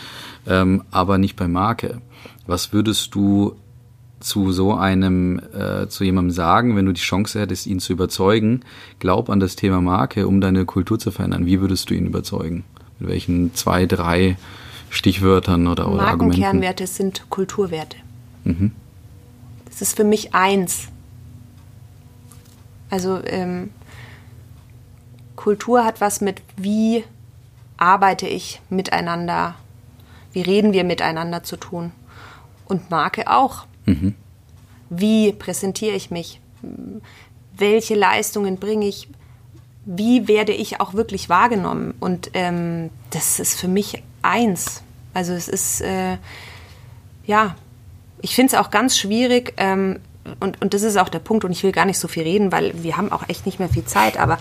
ähm, 0.47 0.83
aber 0.91 1.17
nicht 1.17 1.35
bei 1.35 1.49
Marke. 1.49 2.01
Was 2.47 2.71
würdest 2.71 3.13
du 3.15 3.57
zu 4.19 4.51
so 4.51 4.73
einem, 4.73 5.41
äh, 5.53 5.87
zu 5.87 6.03
jemandem 6.03 6.31
sagen, 6.31 6.75
wenn 6.75 6.85
du 6.85 6.91
die 6.91 7.01
Chance 7.01 7.39
hättest, 7.39 7.67
ihn 7.67 7.79
zu 7.79 7.93
überzeugen, 7.93 8.61
glaub 8.99 9.29
an 9.29 9.39
das 9.39 9.55
Thema 9.55 9.81
Marke, 9.81 10.27
um 10.27 10.41
deine 10.41 10.65
Kultur 10.65 10.99
zu 10.99 11.11
verändern. 11.11 11.45
Wie 11.45 11.61
würdest 11.61 11.89
du 11.89 11.93
ihn 11.93 12.05
überzeugen? 12.05 12.63
Mit 12.99 13.09
welchen 13.09 13.53
zwei, 13.55 13.85
drei 13.85 14.37
Stichwörtern 14.89 15.67
oder, 15.67 15.91
oder 15.91 16.07
Argumenten? 16.07 16.41
Markenkernwerte 16.41 16.87
sind 16.87 17.29
Kulturwerte. 17.29 17.97
Mhm. 18.43 18.71
Das 19.69 19.81
ist 19.81 19.95
für 19.95 20.03
mich 20.03 20.33
eins. 20.33 20.89
Also 22.89 23.23
ähm, 23.25 23.71
Kultur 25.35 25.85
hat 25.85 26.01
was 26.01 26.21
mit, 26.21 26.41
wie 26.57 27.03
arbeite 27.77 28.27
ich 28.27 28.61
miteinander, 28.69 29.55
wie 30.33 30.41
reden 30.41 30.73
wir 30.73 30.83
miteinander 30.83 31.43
zu 31.43 31.55
tun. 31.55 31.91
Und 32.65 32.91
Marke 32.91 33.31
auch. 33.31 33.65
Mhm. 33.85 34.15
Wie 34.89 35.31
präsentiere 35.31 35.95
ich 35.95 36.11
mich? 36.11 36.39
Welche 37.55 37.95
Leistungen 37.95 38.57
bringe 38.57 38.87
ich? 38.87 39.07
Wie 39.85 40.27
werde 40.27 40.51
ich 40.51 40.81
auch 40.81 40.93
wirklich 40.93 41.29
wahrgenommen? 41.29 41.93
Und 41.99 42.31
ähm, 42.33 42.89
das 43.11 43.39
ist 43.39 43.59
für 43.59 43.67
mich 43.67 44.03
eins. 44.21 44.83
Also 45.13 45.33
es 45.33 45.47
ist, 45.47 45.81
äh, 45.81 46.17
ja, 47.25 47.55
ich 48.21 48.35
finde 48.35 48.53
es 48.53 48.59
auch 48.59 48.69
ganz 48.69 48.97
schwierig, 48.97 49.53
ähm, 49.57 49.99
und, 50.39 50.61
und 50.61 50.73
das 50.73 50.81
ist 50.81 50.97
auch 50.97 51.09
der 51.09 51.19
Punkt, 51.19 51.45
und 51.45 51.51
ich 51.51 51.63
will 51.63 51.71
gar 51.71 51.85
nicht 51.85 51.99
so 51.99 52.07
viel 52.07 52.23
reden, 52.23 52.51
weil 52.51 52.83
wir 52.83 52.97
haben 52.97 53.11
auch 53.11 53.27
echt 53.29 53.45
nicht 53.45 53.59
mehr 53.59 53.69
viel 53.69 53.85
Zeit, 53.85 54.19
aber 54.19 54.37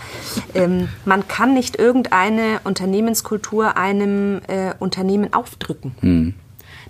ähm, 0.53 0.89
man 1.05 1.27
kann 1.27 1.53
nicht 1.53 1.77
irgendeine 1.77 2.59
Unternehmenskultur 2.63 3.77
einem 3.77 4.41
äh, 4.47 4.73
Unternehmen 4.79 5.33
aufdrücken. 5.33 5.95
Mhm. 6.01 6.33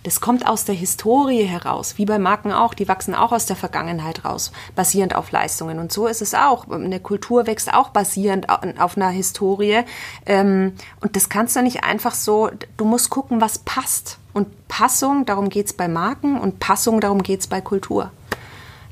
Das 0.04 0.22
kommt 0.22 0.48
aus 0.48 0.64
der 0.64 0.76
Historie 0.76 1.44
heraus, 1.44 1.98
wie 1.98 2.06
bei 2.06 2.20
Marken 2.20 2.54
auch. 2.54 2.74
Die 2.74 2.88
wachsen 2.88 3.14
auch 3.14 3.34
aus 3.34 3.46
der 3.46 3.58
Vergangenheit 3.58 4.24
raus, 4.24 4.54
basierend 4.74 5.14
auf 5.14 5.32
Leistungen. 5.32 5.78
Und 5.78 5.92
so 5.92 6.08
ist 6.08 6.22
es 6.22 6.34
auch. 6.34 6.70
Eine 6.70 7.02
Kultur 7.02 7.48
wächst 7.48 7.74
auch 7.74 7.90
basierend 7.90 8.48
auf 8.50 8.96
einer 8.96 9.10
Historie. 9.10 9.82
Ähm, 10.26 10.74
und 11.02 11.18
das 11.18 11.28
kannst 11.28 11.58
du 11.58 11.62
nicht 11.62 11.84
einfach 11.84 12.16
so, 12.16 12.50
du 12.78 12.86
musst 12.86 13.10
gucken, 13.10 13.42
was 13.42 13.60
passt. 13.60 14.20
Und 14.32 14.70
Passung, 14.70 15.26
darum 15.26 15.50
geht 15.50 15.66
es 15.66 15.74
bei 15.74 15.90
Marken 15.90 16.40
und 16.40 16.60
Passung, 16.60 17.02
darum 17.02 17.22
geht 17.22 17.42
es 17.42 17.48
bei 17.48 17.60
Kultur. 17.60 18.12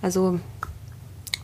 Also 0.02 0.40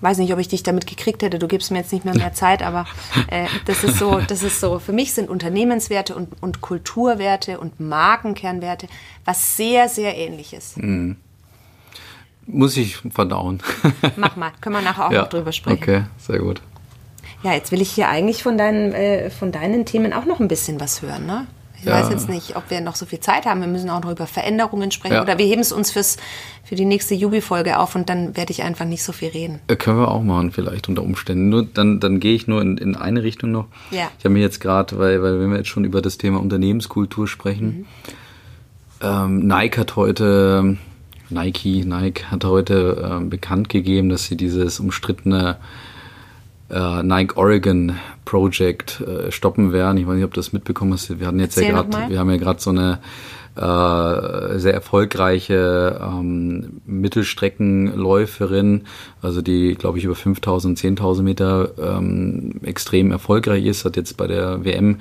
weiß 0.03 0.17
nicht, 0.17 0.33
ob 0.33 0.39
ich 0.39 0.49
dich 0.49 0.63
damit 0.63 0.85
gekriegt 0.85 1.23
hätte. 1.23 1.39
Du 1.39 1.47
gibst 1.47 1.71
mir 1.71 1.79
jetzt 1.79 1.93
nicht 1.93 2.05
mehr 2.05 2.15
mehr 2.15 2.33
Zeit, 2.33 2.61
aber 2.61 2.85
äh, 3.27 3.47
das 3.65 3.83
ist 3.83 3.97
so, 3.97 4.19
das 4.27 4.43
ist 4.43 4.59
so. 4.59 4.79
Für 4.79 4.91
mich 4.91 5.13
sind 5.13 5.29
Unternehmenswerte 5.29 6.13
und, 6.15 6.29
und 6.41 6.61
Kulturwerte 6.61 7.59
und 7.59 7.79
Markenkernwerte 7.79 8.87
was 9.25 9.55
sehr, 9.55 9.87
sehr 9.89 10.17
ähnliches. 10.17 10.75
Mhm. 10.75 11.15
Muss 12.45 12.75
ich 12.75 12.97
verdauen. 12.97 13.61
Mach 14.17 14.35
mal, 14.35 14.51
können 14.59 14.75
wir 14.75 14.81
nachher 14.81 15.07
auch 15.07 15.11
ja, 15.11 15.21
noch 15.21 15.29
drüber 15.29 15.53
sprechen. 15.53 15.81
Okay, 15.81 16.03
sehr 16.17 16.39
gut. 16.39 16.61
Ja, 17.41 17.53
jetzt 17.53 17.71
will 17.71 17.81
ich 17.81 17.91
hier 17.91 18.09
eigentlich 18.09 18.43
von 18.43 18.57
deinen, 18.57 18.93
äh, 18.93 19.29
von 19.29 19.53
deinen 19.53 19.85
Themen 19.85 20.11
auch 20.11 20.25
noch 20.25 20.41
ein 20.41 20.49
bisschen 20.49 20.79
was 20.79 21.01
hören, 21.01 21.25
ne? 21.25 21.47
Ich 21.83 21.89
ja. 21.89 21.99
weiß 21.99 22.11
jetzt 22.11 22.29
nicht, 22.29 22.55
ob 22.55 22.69
wir 22.69 22.79
noch 22.79 22.95
so 22.95 23.05
viel 23.05 23.19
Zeit 23.19 23.45
haben. 23.45 23.59
Wir 23.59 23.67
müssen 23.67 23.89
auch 23.89 24.01
noch 24.01 24.11
über 24.11 24.25
Veränderungen 24.25 24.89
sprechen. 24.91 25.15
Ja. 25.15 25.21
Oder 25.21 25.37
wir 25.37 25.45
heben 25.45 25.59
es 25.59 25.73
uns 25.73 25.91
fürs, 25.91 26.15
für 26.63 26.75
die 26.75 26.85
nächste 26.85 27.13
Jubi-Folge 27.13 27.77
auf 27.77 27.93
und 27.95 28.07
dann 28.07 28.37
werde 28.37 28.51
ich 28.51 28.63
einfach 28.63 28.85
nicht 28.85 29.03
so 29.03 29.11
viel 29.11 29.27
reden. 29.27 29.59
Äh, 29.67 29.75
können 29.75 29.99
wir 29.99 30.09
auch 30.09 30.23
machen, 30.23 30.51
vielleicht 30.51 30.87
unter 30.87 31.03
Umständen. 31.03 31.49
Nur, 31.49 31.65
dann, 31.65 31.99
dann 31.99 32.21
gehe 32.21 32.35
ich 32.35 32.47
nur 32.47 32.61
in, 32.61 32.77
in 32.77 32.95
eine 32.95 33.23
Richtung 33.23 33.51
noch. 33.51 33.65
Ja. 33.91 34.09
Ich 34.17 34.23
habe 34.23 34.33
mir 34.33 34.39
jetzt 34.39 34.61
gerade, 34.61 34.97
weil, 34.97 35.21
weil 35.21 35.41
wenn 35.41 35.49
wir 35.49 35.57
jetzt 35.57 35.67
schon 35.67 35.83
über 35.83 36.01
das 36.01 36.17
Thema 36.17 36.39
Unternehmenskultur 36.39 37.27
sprechen, 37.27 37.79
mhm. 37.79 37.85
ähm, 39.01 39.47
Nike 39.47 39.77
hat 39.77 39.97
heute, 39.97 40.77
Nike, 41.29 41.83
Nike 41.83 42.23
hat 42.31 42.45
heute 42.45 43.09
ähm, 43.11 43.29
bekannt 43.29 43.67
gegeben, 43.67 44.07
dass 44.07 44.23
sie 44.23 44.37
dieses 44.37 44.79
umstrittene 44.79 45.57
äh, 46.73 47.03
Nike 47.03 47.37
Oregon 47.37 47.95
Project 48.25 49.01
äh, 49.01 49.31
stoppen 49.31 49.71
werden. 49.71 49.97
Ich 49.97 50.07
weiß 50.07 50.15
nicht, 50.15 50.25
ob 50.25 50.33
du 50.33 50.39
das 50.39 50.53
mitbekommen 50.53 50.93
hast. 50.93 51.19
Wir 51.19 51.27
hatten 51.27 51.39
jetzt 51.39 51.57
Erzähl 51.57 51.73
ja 51.73 51.81
gerade, 51.81 52.09
wir 52.09 52.19
haben 52.19 52.29
ja 52.29 52.37
gerade 52.37 52.59
so 52.59 52.71
eine 52.71 52.99
äh, 53.55 54.57
sehr 54.57 54.73
erfolgreiche 54.73 56.01
ähm, 56.01 56.81
Mittelstreckenläuferin, 56.87 58.85
also 59.21 59.43
die, 59.43 59.75
glaube 59.75 59.99
ich, 59.99 60.05
über 60.05 60.15
5000, 60.15 60.79
10.000 60.79 61.21
Meter 61.21 61.69
ähm, 61.79 62.61
extrem 62.63 63.11
erfolgreich 63.11 63.65
ist, 63.65 63.85
hat 63.85 63.95
jetzt 63.95 64.17
bei 64.17 64.25
der 64.25 64.65
WM 64.65 64.97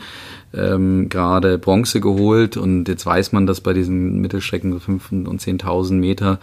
ähm, 0.53 1.09
gerade 1.09 1.57
Bronze 1.57 2.01
geholt 2.01 2.59
und 2.59 2.89
jetzt 2.89 3.07
weiß 3.07 3.33
man, 3.33 3.47
dass 3.47 3.63
bei 3.63 3.73
diesen 3.73 4.21
Mittelstrecken 4.21 4.73
so 4.73 4.79
5.000 4.79 5.27
und 5.27 5.41
10.000 5.41 5.95
Meter 5.95 6.39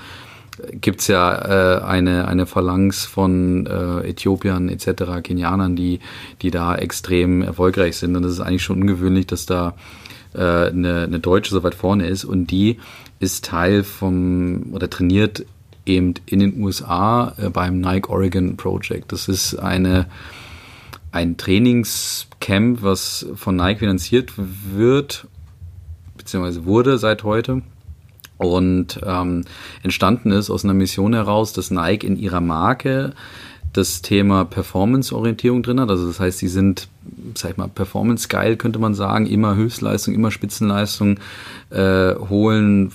gibt's 0.74 1.08
ja 1.08 1.80
äh, 1.80 1.84
eine, 1.84 2.28
eine 2.28 2.46
Phalanx 2.46 3.06
von 3.06 3.66
äh, 3.66 4.10
Äthiopiern 4.10 4.70
etc., 4.70 5.22
Kenianern, 5.24 5.76
die, 5.76 6.00
die 6.42 6.52
da 6.52 6.76
extrem 6.76 7.42
erfolgreich 7.42 7.98
sind. 7.98 8.16
Und 8.16 8.24
das 8.24 8.34
ist 8.34 8.40
eigentlich 8.40 8.64
schon 8.64 8.82
ungewöhnlich, 8.82 9.28
dass 9.28 9.46
da 9.46 9.76
äh, 10.34 10.40
eine, 10.40 11.04
eine 11.04 11.20
Deutsche 11.20 11.52
so 11.52 11.64
weit 11.64 11.76
vorne 11.76 12.08
ist. 12.08 12.26
Und 12.26 12.48
die 12.48 12.78
ist 13.20 13.46
Teil 13.46 13.84
vom 13.84 14.68
oder 14.72 14.90
trainiert 14.90 15.46
eben 15.86 16.14
in 16.26 16.40
den 16.40 16.62
USA 16.62 17.34
äh, 17.38 17.50
beim 17.50 17.80
Nike 17.80 18.10
Oregon 18.10 18.58
Project. 18.58 19.12
Das 19.12 19.28
ist 19.28 19.56
eine 19.56 20.08
ein 21.12 21.38
Trainingscamp, 21.38 22.84
was 22.84 23.26
von 23.36 23.56
Nike 23.56 23.80
finanziert 23.80 24.34
wird, 24.38 25.28
beziehungsweise 26.18 26.66
wurde 26.66 26.98
seit 26.98 27.24
heute 27.24 27.64
und 28.40 29.00
ähm, 29.06 29.44
entstanden 29.84 30.32
ist 30.32 30.50
aus 30.50 30.64
einer 30.64 30.74
Mission 30.74 31.14
heraus, 31.14 31.54
dass 31.54 31.72
Nike 31.72 32.08
in 32.08 32.18
ihrer 32.18 32.42
Marke 32.42 33.14
das 33.74 34.02
Thema 34.02 34.46
Performance-Orientierung 34.46 35.62
drin 35.62 35.80
hat. 35.80 35.90
Also 35.90 36.08
das 36.08 36.20
heißt, 36.20 36.40
sie 36.40 36.48
sind, 36.48 36.88
sag 37.36 37.52
ich 37.52 37.58
mal, 37.58 37.68
Performance-geil, 37.68 38.56
könnte 38.56 38.80
man 38.80 38.96
sagen, 38.96 39.28
immer 39.28 39.56
Höchstleistung, 39.56 40.16
immer 40.16 40.32
Spitzenleistung, 40.32 41.20
äh, 41.70 42.16
holen 42.16 42.92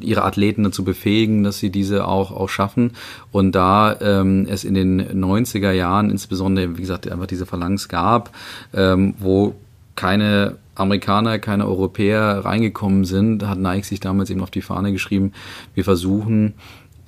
ihre 0.00 0.24
Athleten 0.24 0.64
dazu 0.64 0.84
befähigen, 0.84 1.44
dass 1.44 1.58
sie 1.58 1.70
diese 1.70 2.06
auch, 2.06 2.30
auch 2.30 2.48
schaffen. 2.48 2.90
Und 3.32 3.52
da 3.52 3.96
ähm, 4.00 4.46
es 4.50 4.64
in 4.64 4.74
den 4.74 5.24
90er 5.24 5.70
Jahren 5.70 6.10
insbesondere, 6.10 6.76
wie 6.76 6.82
gesagt, 6.82 7.10
einfach 7.10 7.26
diese 7.26 7.46
Phalanx 7.46 7.88
gab, 7.88 8.34
ähm, 8.74 9.14
wo 9.18 9.54
keine 9.94 10.56
Amerikaner, 10.78 11.38
keine 11.38 11.66
Europäer 11.66 12.44
reingekommen 12.44 13.04
sind, 13.04 13.46
hat 13.46 13.58
Nike 13.58 13.84
sich 13.84 14.00
damals 14.00 14.30
eben 14.30 14.42
auf 14.42 14.50
die 14.50 14.62
Fahne 14.62 14.92
geschrieben, 14.92 15.32
wir 15.74 15.84
versuchen 15.84 16.54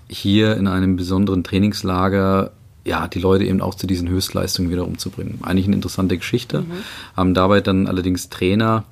hier 0.09 0.57
in 0.57 0.67
einem 0.67 0.97
besonderen 0.97 1.45
Trainingslager 1.45 2.53
ja, 2.85 3.09
die 3.09 3.19
Leute 3.19 3.45
eben 3.45 3.61
auch 3.61 3.75
zu 3.75 3.87
diesen 3.87 4.09
Höchstleistungen 4.09 4.71
wieder 4.71 4.87
umzubringen. 4.87 5.41
Eigentlich 5.43 5.67
eine 5.67 5.77
interessante 5.77 6.17
Geschichte. 6.17 6.63
Mhm. 6.63 6.73
Haben 7.17 7.35
dabei 7.35 7.61
dann 7.61 7.87
allerdings 7.87 8.31
Trainer 8.31 8.85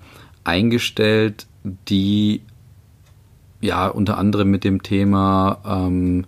eingestellt, 0.45 1.47
die 1.65 2.43
ja 3.61 3.89
unter 3.89 4.19
anderem 4.19 4.51
mit 4.51 4.65
dem 4.65 4.83
Thema 4.83 5.59
ähm, 5.67 6.27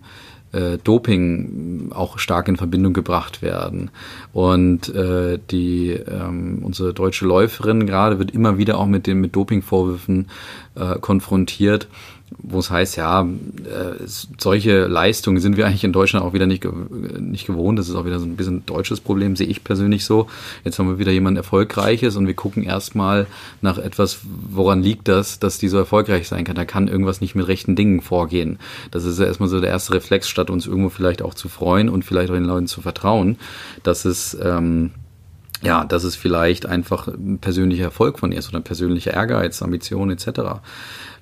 äh, 0.51 0.77
Doping 0.83 1.91
auch 1.93 2.19
stark 2.19 2.47
in 2.47 2.57
Verbindung 2.57 2.93
gebracht 2.93 3.41
werden. 3.41 3.91
Und 4.33 4.93
äh, 4.93 5.39
die 5.49 5.91
ähm, 5.91 6.59
unsere 6.63 6.93
deutsche 6.93 7.25
Läuferin 7.25 7.85
gerade 7.85 8.19
wird 8.19 8.31
immer 8.31 8.57
wieder 8.57 8.77
auch 8.77 8.87
mit 8.87 9.07
den 9.07 9.21
mit 9.21 9.35
Dopingvorwürfen 9.35 10.27
äh, 10.75 10.99
konfrontiert. 10.99 11.87
Wo 12.37 12.59
es 12.59 12.71
heißt, 12.71 12.95
ja, 12.95 13.21
äh, 13.23 14.07
solche 14.37 14.87
Leistungen 14.87 15.39
sind 15.39 15.57
wir 15.57 15.67
eigentlich 15.67 15.83
in 15.83 15.93
Deutschland 15.93 16.25
auch 16.25 16.33
wieder 16.33 16.45
nicht, 16.45 16.65
nicht 17.19 17.45
gewohnt. 17.45 17.77
Das 17.77 17.89
ist 17.89 17.95
auch 17.95 18.05
wieder 18.05 18.19
so 18.19 18.25
ein 18.25 18.35
bisschen 18.35 18.65
deutsches 18.65 19.01
Problem, 19.01 19.35
sehe 19.35 19.47
ich 19.47 19.63
persönlich 19.63 20.05
so. 20.05 20.27
Jetzt 20.63 20.79
haben 20.79 20.87
wir 20.87 20.99
wieder 20.99 21.11
jemand 21.11 21.37
Erfolgreiches 21.37 22.15
und 22.15 22.27
wir 22.27 22.33
gucken 22.33 22.63
erstmal 22.63 23.27
nach 23.61 23.77
etwas, 23.77 24.19
woran 24.23 24.81
liegt 24.81 25.07
das, 25.07 25.39
dass 25.39 25.57
die 25.57 25.67
so 25.67 25.77
erfolgreich 25.77 26.27
sein 26.27 26.43
kann. 26.43 26.55
Da 26.55 26.65
kann 26.65 26.87
irgendwas 26.87 27.21
nicht 27.21 27.35
mit 27.35 27.47
rechten 27.47 27.75
Dingen 27.75 28.01
vorgehen. 28.01 28.59
Das 28.91 29.05
ist 29.05 29.19
ja 29.19 29.25
erstmal 29.25 29.49
so 29.49 29.59
der 29.59 29.69
erste 29.69 29.93
Reflex, 29.93 30.29
statt 30.29 30.49
uns 30.49 30.67
irgendwo 30.67 30.89
vielleicht 30.89 31.21
auch 31.21 31.33
zu 31.33 31.49
freuen 31.49 31.89
und 31.89 32.05
vielleicht 32.05 32.29
auch 32.29 32.35
den 32.35 32.45
Leuten 32.45 32.67
zu 32.67 32.81
vertrauen, 32.81 33.37
dass 33.83 34.05
es 34.05 34.37
ähm, 34.41 34.91
ja, 35.63 35.85
dass 35.85 36.03
es 36.03 36.15
vielleicht 36.15 36.65
einfach 36.65 37.07
ein 37.07 37.37
persönlicher 37.37 37.83
Erfolg 37.83 38.17
von 38.17 38.31
ihr 38.31 38.39
ist 38.39 38.49
oder 38.49 38.61
persönlicher 38.61 39.13
Ehrgeiz, 39.13 39.61
Ambition 39.61 40.09
etc. 40.09 40.61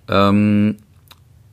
Ähm, 0.07 0.78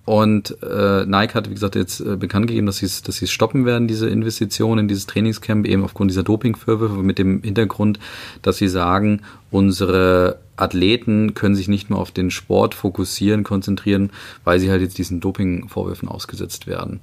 und 0.07 0.57
äh, 0.62 1.04
Nike 1.04 1.34
hat, 1.34 1.50
wie 1.50 1.54
gesagt, 1.54 1.74
jetzt 1.74 1.98
äh, 2.00 2.16
bekannt 2.16 2.46
gegeben, 2.46 2.66
dass 2.66 2.78
sie 2.78 2.86
es 2.86 3.02
dass 3.02 3.18
stoppen 3.28 3.66
werden, 3.66 3.88
diese 3.88 4.09
Investitionen 4.09 4.82
in 4.82 4.88
dieses 4.88 5.07
Trainingscamp, 5.07 5.66
eben 5.66 5.82
aufgrund 5.82 6.12
dieser 6.12 6.22
Dopingvorwürfe, 6.22 7.02
mit 7.02 7.18
dem 7.18 7.42
Hintergrund, 7.42 7.98
dass 8.40 8.57
sie 8.57 8.68
sagen, 8.68 9.22
unsere 9.50 10.38
Athleten 10.54 11.34
können 11.34 11.57
sich 11.57 11.66
nicht 11.66 11.90
nur 11.90 11.98
auf 11.98 12.12
den 12.12 12.30
Sport 12.30 12.74
fokussieren, 12.74 13.42
konzentrieren, 13.42 14.11
weil 14.44 14.61
sie 14.61 14.70
halt 14.70 14.80
jetzt 14.80 14.96
diesen 14.96 15.20
Dopingvorwürfen 15.20 16.09
ausgesetzt 16.09 16.68
werden. 16.68 17.00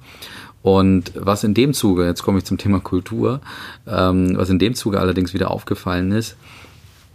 Und 0.62 1.12
was 1.16 1.43
in 1.43 1.54
dem 1.54 1.74
Zuge, 1.74 2.06
jetzt 2.06 2.24
komme 2.24 2.38
ich 2.38 2.45
zum 2.45 2.58
Thema 2.58 2.80
Kultur, 2.80 3.41
ähm, 3.86 4.38
was 4.38 4.49
in 4.49 4.60
dem 4.60 4.76
Zuge 4.76 5.01
allerdings 5.01 5.34
wieder 5.34 5.51
aufgefallen 5.51 6.14
ist, 6.14 6.38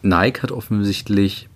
Nike 0.03 0.43
hat 0.43 0.53
offensichtlich 0.53 1.48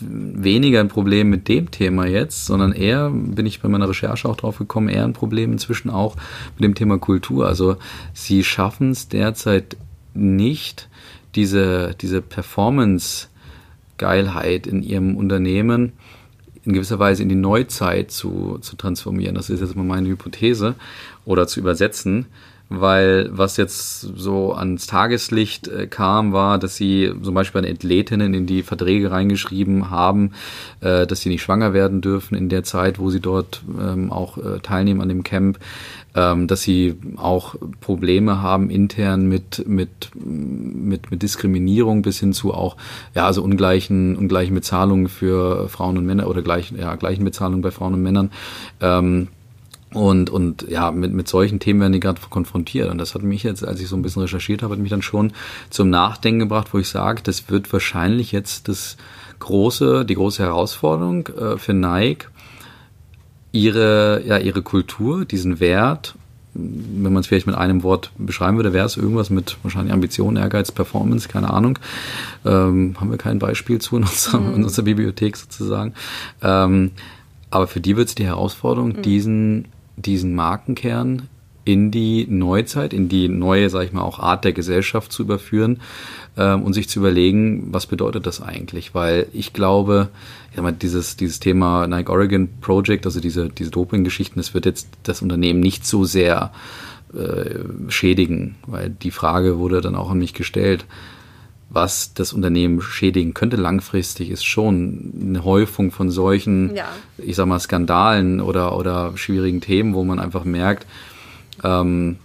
weniger 0.00 0.80
ein 0.80 0.88
Problem 0.88 1.30
mit 1.30 1.46
dem 1.48 1.70
Thema 1.70 2.06
jetzt, 2.06 2.46
sondern 2.46 2.72
eher, 2.72 3.10
bin 3.10 3.46
ich 3.46 3.60
bei 3.60 3.68
meiner 3.68 3.88
Recherche 3.88 4.28
auch 4.28 4.36
drauf 4.36 4.58
gekommen, 4.58 4.88
eher 4.88 5.04
ein 5.04 5.12
Problem 5.12 5.52
inzwischen 5.52 5.90
auch 5.90 6.16
mit 6.56 6.64
dem 6.64 6.74
Thema 6.74 6.98
Kultur. 6.98 7.46
Also 7.46 7.76
sie 8.12 8.42
schaffen 8.44 8.90
es 8.90 9.08
derzeit 9.08 9.76
nicht, 10.14 10.88
diese, 11.34 11.94
diese 12.00 12.20
Performance-Geilheit 12.20 14.66
in 14.66 14.82
ihrem 14.82 15.16
Unternehmen 15.16 15.92
in 16.64 16.74
gewisser 16.74 16.98
Weise 16.98 17.22
in 17.22 17.28
die 17.28 17.34
Neuzeit 17.34 18.10
zu, 18.10 18.58
zu 18.60 18.76
transformieren. 18.76 19.34
Das 19.34 19.50
ist 19.50 19.60
jetzt 19.60 19.74
mal 19.74 19.82
meine 19.82 20.08
Hypothese 20.08 20.76
oder 21.24 21.46
zu 21.46 21.60
übersetzen 21.60 22.26
weil 22.80 23.28
was 23.32 23.56
jetzt 23.56 24.00
so 24.00 24.54
ans 24.54 24.86
Tageslicht 24.86 25.68
äh, 25.68 25.86
kam, 25.86 26.32
war, 26.32 26.58
dass 26.58 26.76
sie 26.76 27.12
zum 27.22 27.34
Beispiel 27.34 27.60
bei 27.60 27.66
den 27.66 27.76
Athletinnen 27.76 28.34
in 28.34 28.46
die 28.46 28.62
Verträge 28.62 29.10
reingeschrieben 29.10 29.90
haben, 29.90 30.32
äh, 30.80 31.06
dass 31.06 31.20
sie 31.20 31.28
nicht 31.28 31.42
schwanger 31.42 31.72
werden 31.72 32.00
dürfen 32.00 32.34
in 32.34 32.48
der 32.48 32.64
Zeit, 32.64 32.98
wo 32.98 33.10
sie 33.10 33.20
dort 33.20 33.62
ähm, 33.80 34.12
auch 34.12 34.38
äh, 34.38 34.60
teilnehmen 34.60 35.00
an 35.00 35.08
dem 35.08 35.22
Camp, 35.22 35.58
ähm, 36.14 36.46
dass 36.46 36.62
sie 36.62 36.96
auch 37.16 37.54
Probleme 37.80 38.42
haben 38.42 38.70
intern 38.70 39.26
mit, 39.26 39.66
mit, 39.66 40.10
mit, 40.14 41.10
mit 41.10 41.22
Diskriminierung 41.22 42.02
bis 42.02 42.20
hin 42.20 42.32
zu 42.32 42.52
auch, 42.54 42.76
ja, 43.14 43.26
also 43.26 43.42
ungleichen, 43.42 44.16
ungleichen 44.16 44.54
Bezahlungen 44.54 45.08
für 45.08 45.68
Frauen 45.68 45.98
und 45.98 46.06
Männer 46.06 46.28
oder 46.28 46.42
gleich, 46.42 46.72
ja, 46.72 46.94
gleichen 46.96 47.24
Bezahlungen 47.24 47.62
bei 47.62 47.70
Frauen 47.70 47.94
und 47.94 48.02
Männern. 48.02 48.30
Ähm, 48.80 49.28
und, 49.94 50.30
und 50.30 50.66
ja, 50.68 50.90
mit, 50.90 51.12
mit 51.12 51.28
solchen 51.28 51.60
Themen 51.60 51.80
werden 51.80 51.92
die 51.92 52.00
gerade 52.00 52.20
konfrontiert. 52.30 52.90
Und 52.90 52.98
das 52.98 53.14
hat 53.14 53.22
mich 53.22 53.42
jetzt, 53.42 53.66
als 53.66 53.80
ich 53.80 53.88
so 53.88 53.96
ein 53.96 54.02
bisschen 54.02 54.22
recherchiert 54.22 54.62
habe, 54.62 54.74
hat 54.74 54.80
mich 54.80 54.90
dann 54.90 55.02
schon 55.02 55.32
zum 55.70 55.90
Nachdenken 55.90 56.40
gebracht, 56.40 56.68
wo 56.72 56.78
ich 56.78 56.88
sage, 56.88 57.22
das 57.22 57.50
wird 57.50 57.72
wahrscheinlich 57.72 58.32
jetzt 58.32 58.68
das 58.68 58.96
große, 59.38 60.04
die 60.04 60.14
große 60.14 60.42
Herausforderung 60.42 61.26
äh, 61.28 61.58
für 61.58 61.74
Nike, 61.74 62.28
ihre, 63.52 64.22
ja, 64.24 64.38
ihre 64.38 64.62
Kultur, 64.62 65.24
diesen 65.24 65.60
Wert, 65.60 66.14
wenn 66.54 67.12
man 67.12 67.20
es 67.20 67.26
vielleicht 67.26 67.46
mit 67.46 67.56
einem 67.56 67.82
Wort 67.82 68.10
beschreiben 68.18 68.56
würde, 68.56 68.72
wäre 68.72 68.86
es 68.86 68.96
irgendwas 68.96 69.30
mit 69.30 69.56
wahrscheinlich 69.62 69.92
Ambition, 69.92 70.36
Ehrgeiz, 70.36 70.70
Performance, 70.70 71.28
keine 71.28 71.50
Ahnung. 71.50 71.78
Ähm, 72.44 72.94
haben 73.00 73.10
wir 73.10 73.18
kein 73.18 73.38
Beispiel 73.38 73.80
zu 73.80 73.96
in 73.96 74.02
unserer, 74.02 74.40
mhm. 74.40 74.54
in 74.56 74.64
unserer 74.64 74.84
Bibliothek 74.84 75.36
sozusagen. 75.36 75.94
Ähm, 76.42 76.90
aber 77.50 77.66
für 77.66 77.80
die 77.80 77.96
wird 77.96 78.08
es 78.08 78.14
die 78.14 78.26
Herausforderung, 78.26 78.96
mhm. 78.96 79.02
diesen 79.02 79.68
diesen 79.96 80.34
Markenkern 80.34 81.28
in 81.64 81.90
die 81.90 82.26
Neuzeit, 82.28 82.92
in 82.92 83.08
die 83.08 83.28
neue, 83.28 83.70
sag 83.70 83.84
ich 83.84 83.92
mal, 83.92 84.02
auch 84.02 84.18
Art 84.18 84.44
der 84.44 84.52
Gesellschaft 84.52 85.12
zu 85.12 85.22
überführen 85.22 85.80
ähm, 86.36 86.62
und 86.62 86.72
sich 86.72 86.88
zu 86.88 86.98
überlegen, 86.98 87.68
was 87.70 87.86
bedeutet 87.86 88.26
das 88.26 88.42
eigentlich? 88.42 88.94
Weil 88.94 89.26
ich 89.32 89.52
glaube, 89.52 90.08
ja, 90.56 90.62
mal, 90.62 90.72
dieses, 90.72 91.16
dieses 91.16 91.38
Thema 91.38 91.86
Nike 91.86 92.10
Oregon 92.10 92.48
Project, 92.60 93.06
also 93.06 93.20
diese, 93.20 93.48
diese 93.48 93.70
Doping-Geschichten, 93.70 94.40
das 94.40 94.54
wird 94.54 94.66
jetzt 94.66 94.88
das 95.04 95.22
Unternehmen 95.22 95.60
nicht 95.60 95.86
so 95.86 96.04
sehr 96.04 96.52
äh, 97.14 97.60
schädigen, 97.88 98.56
weil 98.66 98.90
die 98.90 99.12
Frage 99.12 99.58
wurde 99.58 99.80
dann 99.80 99.94
auch 99.94 100.10
an 100.10 100.18
mich 100.18 100.34
gestellt 100.34 100.84
was 101.74 102.12
das 102.12 102.32
Unternehmen 102.32 102.82
schädigen 102.82 103.32
könnte 103.32 103.56
langfristig, 103.56 104.30
ist 104.30 104.44
schon 104.44 105.12
eine 105.20 105.44
Häufung 105.44 105.90
von 105.90 106.10
solchen, 106.10 106.74
ja. 106.74 106.88
ich 107.16 107.36
sag 107.36 107.46
mal, 107.46 107.58
Skandalen 107.58 108.40
oder, 108.40 108.76
oder 108.76 109.16
schwierigen 109.16 109.60
Themen, 109.60 109.94
wo 109.94 110.04
man 110.04 110.18
einfach 110.18 110.44
merkt, 110.44 110.86
ähm, 111.64 112.16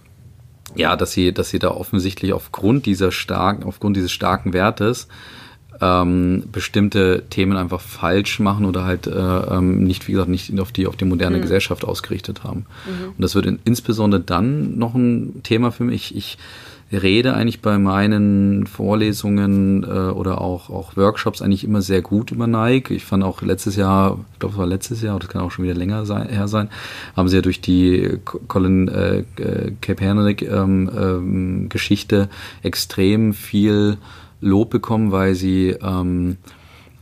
ja, 0.74 0.96
dass 0.96 1.12
sie, 1.12 1.32
dass 1.32 1.48
sie 1.48 1.58
da 1.58 1.70
offensichtlich 1.70 2.34
aufgrund 2.34 2.84
dieser 2.84 3.10
starken, 3.10 3.64
aufgrund 3.64 3.96
dieses 3.96 4.12
starken 4.12 4.52
Wertes 4.52 5.08
ähm, 5.80 6.44
bestimmte 6.52 7.24
Themen 7.30 7.56
einfach 7.56 7.80
falsch 7.80 8.40
machen 8.40 8.66
oder 8.66 8.84
halt 8.84 9.06
äh, 9.06 9.10
ähm, 9.10 9.84
nicht, 9.84 10.08
wie 10.08 10.12
gesagt, 10.12 10.28
nicht 10.28 10.58
auf 10.60 10.72
die, 10.72 10.86
auf 10.86 10.96
die 10.96 11.04
moderne 11.04 11.38
mhm. 11.38 11.42
Gesellschaft 11.42 11.84
ausgerichtet 11.84 12.44
haben. 12.44 12.66
Mhm. 12.86 13.08
Und 13.10 13.20
das 13.20 13.34
wird 13.34 13.46
in, 13.46 13.60
insbesondere 13.64 14.20
dann 14.20 14.76
noch 14.76 14.94
ein 14.94 15.42
Thema 15.42 15.70
für 15.70 15.84
mich. 15.84 16.14
Ich, 16.14 16.36
rede 16.90 17.34
eigentlich 17.34 17.60
bei 17.60 17.78
meinen 17.78 18.66
Vorlesungen 18.66 19.84
äh, 19.84 19.86
oder 19.86 20.40
auch, 20.40 20.70
auch 20.70 20.96
Workshops 20.96 21.42
eigentlich 21.42 21.64
immer 21.64 21.82
sehr 21.82 22.02
gut 22.02 22.30
über 22.30 22.46
Nike. 22.46 22.94
Ich 22.94 23.04
fand 23.04 23.22
auch 23.24 23.42
letztes 23.42 23.76
Jahr, 23.76 24.18
ich 24.32 24.38
glaube 24.38 24.54
es 24.54 24.58
war 24.58 24.66
letztes 24.66 25.02
Jahr, 25.02 25.18
das 25.18 25.28
kann 25.28 25.42
auch 25.42 25.50
schon 25.50 25.64
wieder 25.64 25.74
länger 25.74 26.06
sein, 26.06 26.28
her 26.28 26.48
sein, 26.48 26.70
haben 27.16 27.28
sie 27.28 27.36
ja 27.36 27.42
durch 27.42 27.60
die 27.60 28.18
Colin 28.24 28.88
äh, 28.88 29.18
äh 29.36 29.72
Kaepernick 29.80 30.42
ähm, 30.42 30.90
ähm, 30.96 31.68
Geschichte 31.68 32.28
extrem 32.62 33.34
viel 33.34 33.98
Lob 34.40 34.70
bekommen, 34.70 35.12
weil 35.12 35.34
sie 35.34 35.76
ähm, 35.82 36.38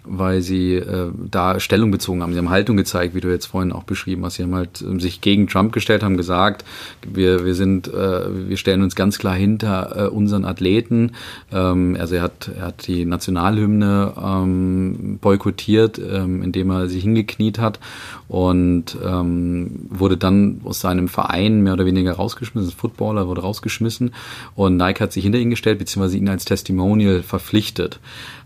weil 0.08 0.40
sie 0.42 0.74
äh, 0.74 1.10
da 1.30 1.60
Stellung 1.60 1.90
bezogen 1.90 2.22
haben. 2.22 2.32
Sie 2.32 2.38
haben 2.38 2.50
Haltung 2.50 2.76
gezeigt, 2.76 3.14
wie 3.14 3.20
du 3.20 3.28
jetzt 3.28 3.46
vorhin 3.46 3.72
auch 3.72 3.84
beschrieben 3.84 4.24
hast. 4.24 4.34
Sie 4.34 4.42
haben 4.42 4.54
halt 4.54 4.82
äh, 4.82 5.00
sich 5.00 5.20
gegen 5.20 5.46
Trump 5.46 5.72
gestellt, 5.72 6.02
haben 6.02 6.16
gesagt, 6.16 6.64
wir, 7.06 7.44
wir 7.44 7.54
sind, 7.54 7.88
äh, 7.88 8.48
wir 8.48 8.56
stellen 8.56 8.82
uns 8.82 8.94
ganz 8.94 9.18
klar 9.18 9.34
hinter 9.34 10.06
äh, 10.06 10.08
unseren 10.08 10.44
Athleten. 10.44 11.12
Ähm, 11.52 11.96
also 11.98 12.14
er 12.16 12.22
hat, 12.22 12.50
er 12.56 12.66
hat 12.66 12.86
die 12.86 13.04
Nationalhymne 13.04 14.12
ähm, 14.22 15.18
boykottiert, 15.20 15.98
ähm, 15.98 16.42
indem 16.42 16.70
er 16.70 16.88
sich 16.88 17.02
hingekniet 17.02 17.58
hat 17.58 17.80
und 18.28 18.96
ähm, 19.04 19.86
wurde 19.88 20.16
dann 20.16 20.60
aus 20.64 20.80
seinem 20.80 21.08
Verein 21.08 21.62
mehr 21.62 21.74
oder 21.74 21.86
weniger 21.86 22.12
rausgeschmissen. 22.12 22.72
Footballer 22.72 23.28
wurde 23.28 23.42
rausgeschmissen 23.42 24.12
und 24.54 24.76
Nike 24.76 25.00
hat 25.00 25.12
sich 25.12 25.24
hinter 25.24 25.38
ihn 25.38 25.50
gestellt, 25.50 25.78
beziehungsweise 25.78 26.18
ihn 26.18 26.28
als 26.28 26.44
Testimonial 26.44 27.22
verpflichtet 27.22 28.00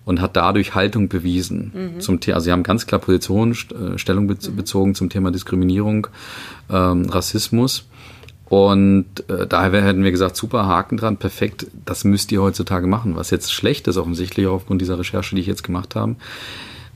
und 0.05 0.21
hat 0.21 0.37
dadurch 0.37 0.75
Haltung 0.75 1.09
bewiesen 1.09 1.73
mhm. 1.75 2.01
zum 2.01 2.21
Thema. 2.21 2.37
Also 2.37 2.47
sie 2.47 2.53
haben 2.53 2.63
ganz 2.63 2.87
klar 2.87 3.01
Position, 3.01 3.53
äh, 3.53 3.99
Stellung 3.99 4.27
mhm. 4.27 4.57
bezogen 4.57 4.95
zum 4.95 5.11
Thema 5.11 5.31
Diskriminierung, 5.31 6.07
ähm, 6.71 7.07
Rassismus. 7.09 7.87
Und 8.49 9.07
äh, 9.29 9.47
daher 9.47 9.85
hätten 9.85 10.03
wir 10.03 10.11
gesagt, 10.11 10.35
super 10.35 10.67
Haken 10.67 10.97
dran, 10.97 11.17
perfekt, 11.19 11.69
das 11.85 12.03
müsst 12.03 12.33
ihr 12.33 12.43
heutzutage 12.43 12.89
machen. 12.89 13.15
Was 13.15 13.31
jetzt 13.31 13.53
schlecht 13.53 13.87
ist, 13.87 13.97
offensichtlich 13.97 14.49
aufgrund 14.49 14.81
dieser 14.81 14.99
Recherche, 14.99 15.37
die 15.37 15.41
ich 15.41 15.47
jetzt 15.47 15.63
gemacht 15.63 15.95
habe. 15.95 16.17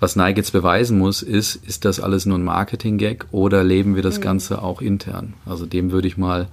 Was 0.01 0.17
Nike 0.17 0.39
jetzt 0.39 0.53
beweisen 0.53 0.99
muss, 0.99 1.23
ist, 1.23 1.55
ist 1.55 1.85
das 1.85 2.01
alles 2.01 2.27
nur 2.27 2.37
ein 2.37 2.45
Marketing-Gag 2.45 3.27
oder 3.31 3.63
leben 3.63 3.95
wir 3.95 4.03
das 4.03 4.19
mhm. 4.19 4.23
Ganze 4.23 4.63
auch 4.63 4.83
intern? 4.83 5.35
Also 5.47 5.65
dem 5.65 5.93
würde 5.93 6.09
ich 6.09 6.17
mal 6.17 6.49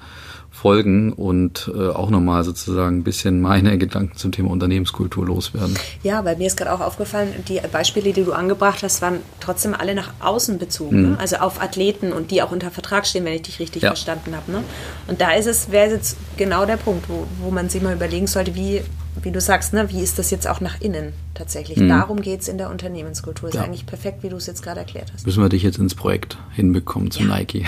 folgen 0.61 1.11
und 1.11 1.71
äh, 1.75 1.87
auch 1.87 2.11
nochmal 2.11 2.43
sozusagen 2.43 2.99
ein 2.99 3.03
bisschen 3.03 3.41
meine 3.41 3.77
Gedanken 3.79 4.15
zum 4.15 4.31
Thema 4.31 4.51
Unternehmenskultur 4.51 5.25
loswerden. 5.25 5.75
Ja, 6.03 6.23
weil 6.23 6.37
mir 6.37 6.45
ist 6.45 6.55
gerade 6.55 6.71
auch 6.71 6.81
aufgefallen, 6.81 7.33
die 7.47 7.59
Beispiele, 7.71 8.13
die 8.13 8.23
du 8.23 8.31
angebracht 8.31 8.83
hast, 8.83 9.01
waren 9.01 9.17
trotzdem 9.39 9.73
alle 9.73 9.95
nach 9.95 10.13
außen 10.19 10.59
bezogen, 10.59 11.01
mhm. 11.01 11.09
ne? 11.11 11.17
also 11.19 11.37
auf 11.37 11.59
Athleten 11.61 12.13
und 12.13 12.29
die 12.29 12.43
auch 12.43 12.51
unter 12.51 12.69
Vertrag 12.69 13.07
stehen, 13.07 13.25
wenn 13.25 13.33
ich 13.33 13.41
dich 13.41 13.59
richtig 13.59 13.81
ja. 13.81 13.89
verstanden 13.89 14.35
habe. 14.35 14.51
Ne? 14.51 14.63
Und 15.07 15.19
da 15.19 15.31
ist 15.31 15.47
es, 15.47 15.71
wäre 15.71 15.89
jetzt 15.89 16.17
genau 16.37 16.65
der 16.65 16.77
Punkt, 16.77 17.09
wo, 17.09 17.25
wo 17.41 17.49
man 17.49 17.69
sich 17.69 17.81
mal 17.81 17.95
überlegen 17.95 18.27
sollte, 18.27 18.53
wie 18.53 18.81
wie 19.21 19.31
du 19.31 19.41
sagst, 19.41 19.73
ne, 19.73 19.89
wie 19.89 20.01
ist 20.01 20.19
das 20.19 20.31
jetzt 20.31 20.47
auch 20.47 20.61
nach 20.61 20.79
innen 20.81 21.13
tatsächlich? 21.33 21.77
Mhm. 21.77 21.89
Darum 21.89 22.21
geht 22.21 22.41
es 22.41 22.47
in 22.47 22.57
der 22.57 22.69
Unternehmenskultur. 22.69 23.49
Ist 23.49 23.55
ja. 23.55 23.63
eigentlich 23.63 23.85
perfekt, 23.85 24.23
wie 24.23 24.29
du 24.29 24.37
es 24.37 24.47
jetzt 24.47 24.63
gerade 24.63 24.79
erklärt 24.79 25.11
hast. 25.13 25.25
Müssen 25.25 25.41
wir 25.41 25.49
dich 25.49 25.63
jetzt 25.63 25.77
ins 25.77 25.95
Projekt 25.95 26.37
hinbekommen 26.51 27.11
zu 27.11 27.23
ja. 27.23 27.27
Nike. 27.27 27.65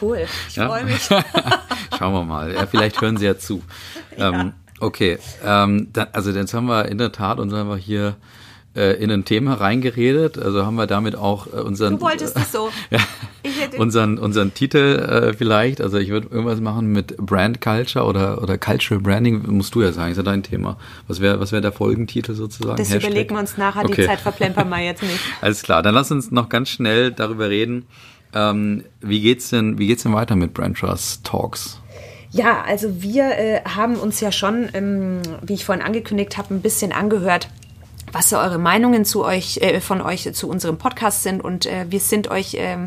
Cool, 0.00 0.26
ich 0.48 0.56
ja? 0.56 0.68
freue 0.68 0.84
mich. 0.84 1.02
Schauen 1.98 2.12
wir 2.12 2.24
mal. 2.24 2.52
Ja, 2.52 2.66
vielleicht 2.66 3.00
hören 3.00 3.16
sie 3.16 3.26
ja 3.26 3.38
zu. 3.38 3.62
Ähm, 4.18 4.54
okay, 4.80 5.18
ähm, 5.44 5.88
dann, 5.92 6.08
also 6.12 6.30
jetzt 6.30 6.54
haben 6.54 6.68
wir 6.68 6.86
in 6.86 6.96
der 6.96 7.12
Tat 7.12 7.38
uns 7.38 7.52
einfach 7.52 7.76
hier 7.76 8.16
äh, 8.76 8.92
in 9.02 9.10
ein 9.10 9.24
Thema 9.24 9.54
reingeredet. 9.54 10.38
Also 10.38 10.66
haben 10.66 10.76
wir 10.76 10.86
damit 10.86 11.16
auch 11.16 11.46
äh, 11.46 11.60
unseren. 11.60 11.94
Du 11.98 12.02
wolltest 12.02 12.36
es 12.36 12.52
so. 12.52 12.70
ja, 12.90 13.00
unseren, 13.78 14.18
unseren 14.18 14.52
Titel 14.54 14.78
äh, 14.78 15.32
vielleicht. 15.32 15.80
Also 15.80 15.98
ich 15.98 16.10
würde 16.10 16.28
irgendwas 16.30 16.60
machen 16.60 16.92
mit 16.92 17.16
Brand 17.16 17.60
Culture 17.60 18.04
oder, 18.04 18.42
oder 18.42 18.58
Cultural 18.58 19.02
Branding, 19.02 19.42
musst 19.48 19.74
du 19.74 19.82
ja 19.82 19.92
sagen, 19.92 20.10
ist 20.10 20.18
ja 20.18 20.22
dein 20.22 20.42
Thema. 20.42 20.76
Was 21.08 21.20
wäre 21.20 21.40
was 21.40 21.52
wär 21.52 21.60
der 21.60 21.72
Folgentitel 21.72 22.34
sozusagen? 22.34 22.76
Das 22.76 22.90
Hashtag? 22.90 23.10
überlegen 23.10 23.34
wir 23.34 23.40
uns 23.40 23.56
nachher, 23.56 23.84
okay. 23.84 24.02
die 24.02 24.06
Zeit 24.06 24.20
verplempern 24.20 24.68
wir 24.68 24.80
jetzt 24.80 25.02
nicht. 25.02 25.20
Alles 25.40 25.62
klar, 25.62 25.82
dann 25.82 25.94
lass 25.94 26.10
uns 26.10 26.30
noch 26.30 26.48
ganz 26.48 26.68
schnell 26.68 27.12
darüber 27.12 27.48
reden. 27.48 27.86
Ähm, 28.34 28.84
wie 29.00 29.20
geht's 29.20 29.50
denn, 29.50 29.78
wie 29.78 29.86
geht's 29.86 30.02
denn 30.02 30.12
weiter 30.12 30.36
mit 30.36 30.52
Brand 30.52 30.76
Trust 30.76 31.24
Talks? 31.24 31.80
Ja, 32.30 32.62
also 32.66 33.02
wir 33.02 33.38
äh, 33.38 33.60
haben 33.64 33.96
uns 33.96 34.20
ja 34.20 34.30
schon, 34.30 34.68
ähm, 34.74 35.22
wie 35.42 35.54
ich 35.54 35.64
vorhin 35.64 35.82
angekündigt 35.82 36.36
habe, 36.36 36.54
ein 36.54 36.60
bisschen 36.60 36.92
angehört, 36.92 37.48
was 38.16 38.30
so 38.30 38.38
eure 38.38 38.58
Meinungen 38.58 39.04
zu 39.04 39.24
euch, 39.24 39.58
äh, 39.58 39.80
von 39.80 40.00
euch 40.00 40.32
zu 40.32 40.48
unserem 40.48 40.78
Podcast 40.78 41.22
sind. 41.22 41.44
Und 41.44 41.66
äh, 41.66 41.84
wir 41.90 42.00
sind 42.00 42.28
euch 42.28 42.54
äh, 42.54 42.78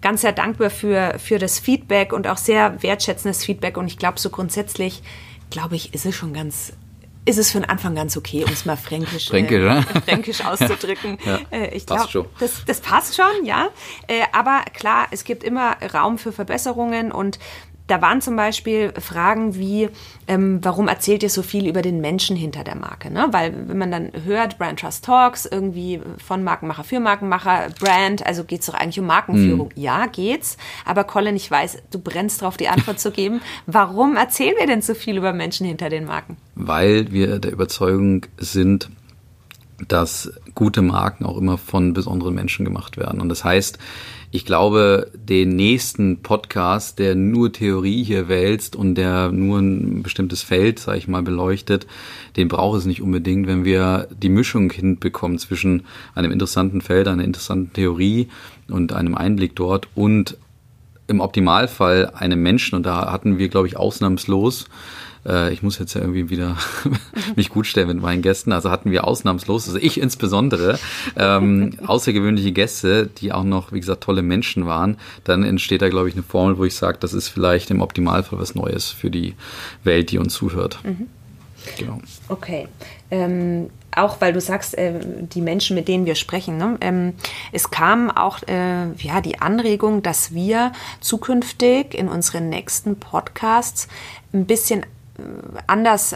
ganz 0.00 0.22
sehr 0.22 0.32
dankbar 0.32 0.70
für, 0.70 1.18
für 1.18 1.38
das 1.38 1.58
Feedback 1.58 2.12
und 2.14 2.26
auch 2.26 2.38
sehr 2.38 2.82
wertschätzendes 2.82 3.44
Feedback. 3.44 3.76
Und 3.76 3.86
ich 3.86 3.98
glaube, 3.98 4.18
so 4.18 4.30
grundsätzlich, 4.30 5.02
glaube 5.50 5.76
ich, 5.76 5.92
ist 5.92 6.06
es 6.06 6.14
schon 6.14 6.32
ganz 6.32 6.72
ist 7.24 7.38
es 7.38 7.52
für 7.52 7.60
den 7.60 7.70
Anfang 7.70 7.94
ganz 7.94 8.16
okay, 8.16 8.42
um 8.42 8.52
es 8.52 8.64
mal 8.64 8.76
fränkisch, 8.76 9.28
Fränkisch, 9.28 9.62
äh, 9.62 10.00
fränkisch 10.00 10.40
auszudrücken. 10.44 11.18
ja, 11.24 11.38
äh, 11.52 11.72
ich 11.72 11.86
glaube, 11.86 12.28
das, 12.40 12.64
das 12.66 12.80
passt 12.80 13.14
schon, 13.14 13.44
ja. 13.44 13.68
Äh, 14.08 14.22
aber 14.32 14.62
klar, 14.72 15.06
es 15.12 15.22
gibt 15.22 15.44
immer 15.44 15.76
Raum 15.94 16.18
für 16.18 16.32
Verbesserungen 16.32 17.12
und 17.12 17.38
da 17.92 18.00
waren 18.00 18.22
zum 18.22 18.36
Beispiel 18.36 18.94
Fragen 18.98 19.54
wie, 19.54 19.90
ähm, 20.26 20.60
warum 20.62 20.88
erzählt 20.88 21.22
ihr 21.22 21.28
so 21.28 21.42
viel 21.42 21.68
über 21.68 21.82
den 21.82 22.00
Menschen 22.00 22.36
hinter 22.36 22.64
der 22.64 22.74
Marke? 22.74 23.12
Ne? 23.12 23.28
Weil 23.32 23.68
wenn 23.68 23.76
man 23.76 23.90
dann 23.90 24.12
hört, 24.24 24.56
Brand 24.56 24.80
Trust 24.80 25.04
Talks, 25.04 25.44
irgendwie 25.44 26.00
von 26.16 26.42
Markenmacher 26.42 26.84
für 26.84 27.00
Markenmacher, 27.00 27.66
Brand, 27.78 28.26
also 28.26 28.44
geht 28.44 28.60
es 28.60 28.66
doch 28.66 28.72
eigentlich 28.74 28.98
um 28.98 29.04
Markenführung. 29.04 29.72
Mhm. 29.76 29.82
Ja, 29.82 30.06
geht's. 30.06 30.56
Aber 30.86 31.04
Colin, 31.04 31.36
ich 31.36 31.50
weiß, 31.50 31.82
du 31.90 31.98
brennst 31.98 32.40
drauf, 32.40 32.56
die 32.56 32.68
Antwort 32.68 32.98
zu 32.98 33.10
geben. 33.10 33.42
Warum 33.66 34.16
erzählen 34.16 34.54
wir 34.58 34.66
denn 34.66 34.80
so 34.80 34.94
viel 34.94 35.18
über 35.18 35.34
Menschen 35.34 35.66
hinter 35.66 35.90
den 35.90 36.06
Marken? 36.06 36.38
Weil 36.54 37.12
wir 37.12 37.40
der 37.40 37.52
Überzeugung 37.52 38.24
sind, 38.38 38.88
dass 39.86 40.32
gute 40.54 40.80
Marken 40.80 41.26
auch 41.26 41.36
immer 41.36 41.58
von 41.58 41.92
besonderen 41.92 42.34
Menschen 42.34 42.64
gemacht 42.64 42.96
werden. 42.96 43.20
Und 43.20 43.28
das 43.28 43.44
heißt, 43.44 43.78
ich 44.34 44.46
glaube, 44.46 45.10
den 45.14 45.50
nächsten 45.50 46.22
Podcast, 46.22 46.98
der 46.98 47.14
nur 47.14 47.52
Theorie 47.52 48.02
hier 48.02 48.28
wälzt 48.28 48.74
und 48.74 48.94
der 48.94 49.30
nur 49.30 49.58
ein 49.58 50.02
bestimmtes 50.02 50.42
Feld, 50.42 50.78
sage 50.78 50.96
ich 50.96 51.06
mal, 51.06 51.22
beleuchtet, 51.22 51.86
den 52.36 52.48
braucht 52.48 52.78
es 52.78 52.86
nicht 52.86 53.02
unbedingt, 53.02 53.46
wenn 53.46 53.66
wir 53.66 54.08
die 54.10 54.30
Mischung 54.30 54.72
hinbekommen 54.72 55.38
zwischen 55.38 55.84
einem 56.14 56.32
interessanten 56.32 56.80
Feld, 56.80 57.08
einer 57.08 57.24
interessanten 57.24 57.74
Theorie 57.74 58.28
und 58.68 58.94
einem 58.94 59.14
Einblick 59.14 59.54
dort 59.54 59.88
und 59.94 60.38
im 61.08 61.20
Optimalfall 61.20 62.12
einem 62.14 62.42
Menschen. 62.42 62.76
Und 62.76 62.86
da 62.86 63.12
hatten 63.12 63.36
wir, 63.36 63.50
glaube 63.50 63.68
ich, 63.68 63.76
ausnahmslos 63.76 64.64
äh, 65.26 65.52
ich 65.52 65.62
muss 65.62 65.78
jetzt 65.78 65.94
ja 65.94 66.00
irgendwie 66.00 66.30
wieder 66.30 66.56
mich 67.36 67.48
gut 67.48 67.66
stellen 67.66 67.88
mit 67.88 68.00
meinen 68.00 68.22
Gästen. 68.22 68.52
Also 68.52 68.70
hatten 68.70 68.90
wir 68.90 69.06
ausnahmslos, 69.06 69.66
also 69.66 69.78
ich 69.78 70.00
insbesondere, 70.00 70.78
ähm, 71.16 71.78
außergewöhnliche 71.86 72.52
Gäste, 72.52 73.06
die 73.06 73.32
auch 73.32 73.44
noch, 73.44 73.72
wie 73.72 73.80
gesagt, 73.80 74.02
tolle 74.02 74.22
Menschen 74.22 74.66
waren. 74.66 74.96
Dann 75.24 75.44
entsteht 75.44 75.82
da, 75.82 75.88
glaube 75.88 76.08
ich, 76.08 76.14
eine 76.14 76.22
Formel, 76.22 76.58
wo 76.58 76.64
ich 76.64 76.74
sage, 76.74 76.98
das 77.00 77.12
ist 77.12 77.28
vielleicht 77.28 77.70
im 77.70 77.80
Optimalfall 77.80 78.38
was 78.38 78.54
Neues 78.54 78.90
für 78.90 79.10
die 79.10 79.34
Welt, 79.84 80.10
die 80.10 80.18
uns 80.18 80.34
zuhört. 80.34 80.78
Mhm. 80.84 81.06
Genau. 81.78 82.00
Okay. 82.28 82.66
Ähm, 83.10 83.70
auch 83.94 84.20
weil 84.20 84.32
du 84.32 84.40
sagst, 84.40 84.76
äh, 84.76 84.94
die 85.02 85.40
Menschen, 85.40 85.76
mit 85.76 85.86
denen 85.86 86.06
wir 86.06 86.14
sprechen, 86.14 86.56
ne? 86.56 86.76
ähm, 86.80 87.12
es 87.52 87.70
kam 87.70 88.10
auch 88.10 88.42
äh, 88.48 88.92
ja, 88.94 89.20
die 89.20 89.40
Anregung, 89.40 90.02
dass 90.02 90.34
wir 90.34 90.72
zukünftig 91.00 91.94
in 91.94 92.08
unseren 92.08 92.48
nächsten 92.48 92.96
Podcasts 92.96 93.88
ein 94.32 94.46
bisschen 94.46 94.84
anders 95.66 96.14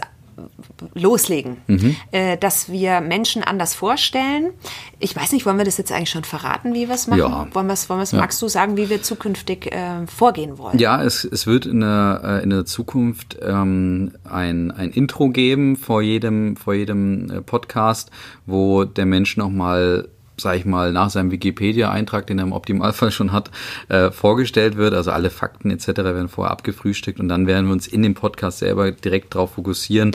loslegen, 0.93 1.57
mhm. 1.67 1.95
äh, 2.11 2.37
dass 2.37 2.71
wir 2.71 3.01
Menschen 3.01 3.43
anders 3.43 3.73
vorstellen. 3.73 4.51
Ich 4.99 5.15
weiß 5.15 5.31
nicht, 5.31 5.45
wollen 5.45 5.57
wir 5.57 5.65
das 5.65 5.77
jetzt 5.77 5.91
eigentlich 5.91 6.11
schon 6.11 6.23
verraten, 6.23 6.73
wie 6.73 6.87
wir 6.87 6.95
es 6.95 7.07
machen? 7.07 7.19
Ja. 7.19 7.47
Wollen 7.53 7.67
wir 7.67 7.73
es, 7.73 7.89
wollen 7.89 8.05
ja. 8.05 8.19
magst 8.19 8.41
du 8.41 8.47
sagen, 8.47 8.77
wie 8.77 8.89
wir 8.89 9.01
zukünftig 9.01 9.71
äh, 9.71 10.05
vorgehen 10.05 10.57
wollen? 10.57 10.77
Ja, 10.77 11.03
es, 11.03 11.23
es 11.23 11.47
wird 11.47 11.65
in 11.65 11.79
der, 11.79 12.21
äh, 12.23 12.43
in 12.43 12.51
der 12.51 12.65
Zukunft 12.65 13.37
ähm, 13.41 14.13
ein, 14.29 14.71
ein 14.71 14.91
Intro 14.91 15.29
geben 15.29 15.75
vor 15.75 16.01
jedem, 16.01 16.55
vor 16.55 16.75
jedem 16.75 17.31
äh, 17.31 17.41
Podcast, 17.41 18.11
wo 18.45 18.85
der 18.85 19.05
Mensch 19.05 19.37
nochmal 19.37 20.07
sage 20.39 20.59
ich 20.59 20.65
mal, 20.65 20.91
nach 20.91 21.09
seinem 21.09 21.31
Wikipedia-Eintrag, 21.31 22.27
den 22.27 22.39
er 22.39 22.45
im 22.45 22.51
Optimalfall 22.51 23.11
schon 23.11 23.31
hat, 23.31 23.51
äh, 23.89 24.11
vorgestellt 24.11 24.77
wird. 24.77 24.93
Also 24.93 25.11
alle 25.11 25.29
Fakten 25.29 25.71
etc. 25.71 25.87
werden 25.87 26.29
vorher 26.29 26.51
abgefrühstückt 26.51 27.19
und 27.19 27.27
dann 27.27 27.47
werden 27.47 27.67
wir 27.67 27.73
uns 27.73 27.87
in 27.87 28.03
dem 28.03 28.13
Podcast 28.13 28.59
selber 28.59 28.91
direkt 28.91 29.35
darauf 29.35 29.53
fokussieren, 29.53 30.11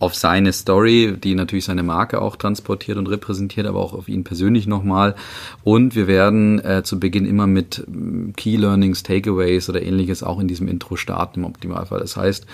auf 0.00 0.14
seine 0.14 0.54
Story, 0.54 1.14
die 1.22 1.34
natürlich 1.34 1.66
seine 1.66 1.82
Marke 1.82 2.22
auch 2.22 2.36
transportiert 2.36 2.96
und 2.96 3.06
repräsentiert, 3.06 3.66
aber 3.66 3.80
auch 3.80 3.92
auf 3.92 4.08
ihn 4.08 4.24
persönlich 4.24 4.66
nochmal. 4.66 5.14
Und 5.62 5.94
wir 5.94 6.06
werden 6.06 6.58
äh, 6.64 6.82
zu 6.82 6.98
Beginn 6.98 7.26
immer 7.26 7.46
mit 7.46 7.84
mm, 7.86 8.30
Key 8.34 8.56
Learnings, 8.56 9.02
Takeaways 9.02 9.68
oder 9.68 9.82
ähnliches 9.82 10.22
auch 10.22 10.40
in 10.40 10.48
diesem 10.48 10.68
Intro 10.68 10.96
starten 10.96 11.40
im 11.40 11.44
Optimalfall. 11.44 12.00
Das 12.00 12.16
heißt, 12.16 12.46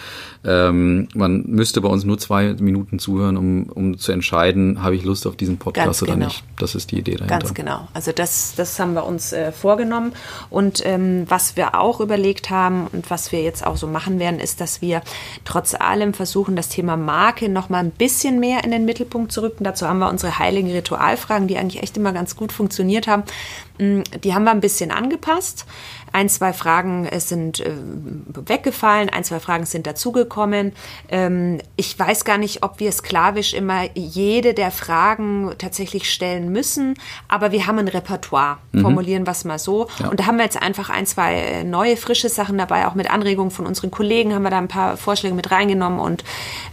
ähm, 0.45 1.07
man 1.15 1.45
müsste 1.47 1.81
bei 1.81 1.89
uns 1.89 2.05
nur 2.05 2.19
zwei 2.19 2.53
Minuten 2.55 2.99
zuhören, 2.99 3.37
um, 3.37 3.63
um 3.65 3.97
zu 3.97 4.11
entscheiden, 4.11 4.83
habe 4.83 4.97
ich 4.97 5.05
Lust 5.05 5.25
auf 5.25 5.37
diesen 5.37 5.59
Podcast 5.59 5.87
Ganz 5.87 6.03
oder 6.03 6.15
genau. 6.15 6.27
nicht. 6.27 6.43
Das 6.59 6.75
ist 6.75 6.91
die 6.91 6.99
Idee 6.99 7.15
dahinter. 7.15 7.39
Ganz 7.39 7.55
genau. 7.55 7.87
Also 7.95 8.11
das, 8.11 8.55
das 8.57 8.77
haben 8.81 8.95
wir 8.95 9.07
uns 9.07 9.33
äh, 9.33 9.53
vorgenommen. 9.53 10.15
Und 10.51 10.85
ähm, 10.85 11.27
was 11.29 11.57
wir 11.57 11.79
auch 11.79 12.01
überlegt 12.01 12.51
haben 12.51 12.89
und 12.89 13.09
was 13.09 13.31
wir 13.31 13.43
jetzt 13.43 13.65
auch 13.65 13.77
so 13.77 13.87
machen 13.87 14.19
werden, 14.19 14.41
ist, 14.41 14.61
dass 14.61 14.83
wir 14.83 15.03
trotz 15.45 15.77
allem 15.77 16.13
versuchen, 16.13 16.57
das 16.57 16.71
Thema 16.71 16.97
Marke 16.97 17.36
Marke 17.37 17.51
noch 17.51 17.69
mal 17.69 17.81
ein 17.81 17.91
bisschen 17.91 18.41
mehr 18.41 18.65
in 18.65 18.71
den 18.71 18.87
Mittelpunkt 18.87 19.31
zu 19.31 19.43
rücken. 19.43 19.63
Dazu 19.63 19.87
haben 19.87 19.99
wir 19.99 20.09
unsere 20.09 20.39
heiligen 20.39 20.71
Ritualfragen, 20.71 21.49
die 21.49 21.59
eigentlich 21.59 21.83
echt 21.83 21.97
immer 21.99 22.13
ganz 22.13 22.35
gut 22.35 22.51
funktioniert 22.51 23.07
haben. 23.07 23.25
Mm, 23.79 24.03
die 24.23 24.35
haben 24.35 24.45
wir 24.45 24.51
ein 24.51 24.61
bisschen 24.61 24.91
angepasst. 24.91 25.67
Ein, 26.13 26.29
zwei 26.29 26.53
Fragen 26.53 27.07
äh, 27.07 27.21
sind 27.21 27.61
äh, 27.61 27.73
weggefallen, 28.47 29.11
ein, 29.11 29.25
zwei 29.25 29.41
Fragen 29.41 29.67
sind 29.67 29.87
dazugekommen. 29.87 30.73
Ähm, 31.09 31.59
ich 31.77 31.99
weiß 31.99 32.25
gar 32.25 32.39
nicht, 32.39 32.63
ob 32.63 32.81
wir 32.81 32.91
sklavisch 32.93 33.55
immer 33.55 33.85
jede 33.95 34.55
der 34.55 34.71
Fragen 34.71 35.53
tatsächlich 35.59 36.11
stellen 36.11 36.51
müssen, 36.53 36.95
aber 37.29 37.53
wir 37.53 37.67
haben 37.67 37.79
ein 37.79 37.89
Repertoire, 37.89 38.59
mhm. 38.73 38.81
formulieren 38.81 39.27
wir 39.27 39.33
es 39.33 39.45
mal 39.45 39.59
so. 39.59 39.89
Ja. 39.99 40.09
Und 40.09 40.21
da 40.21 40.27
haben 40.27 40.37
wir 40.37 40.45
jetzt 40.45 40.61
einfach 40.61 40.91
ein, 40.91 41.07
zwei 41.07 41.35
äh, 41.35 41.65
neue, 41.65 41.97
frische 41.97 42.29
Sachen 42.29 42.57
dabei, 42.57 42.87
auch 42.87 42.95
mit 42.95 43.11
Anregungen 43.11 43.51
von 43.51 43.67
unseren 43.67 43.91
Kollegen 43.91 44.35
haben 44.35 44.43
wir 44.43 44.51
da 44.51 44.59
ein 44.59 44.69
paar 44.69 44.97
Vorschläge 44.97 45.35
mit 45.35 45.51
reingenommen 45.51 46.01
und 46.01 46.25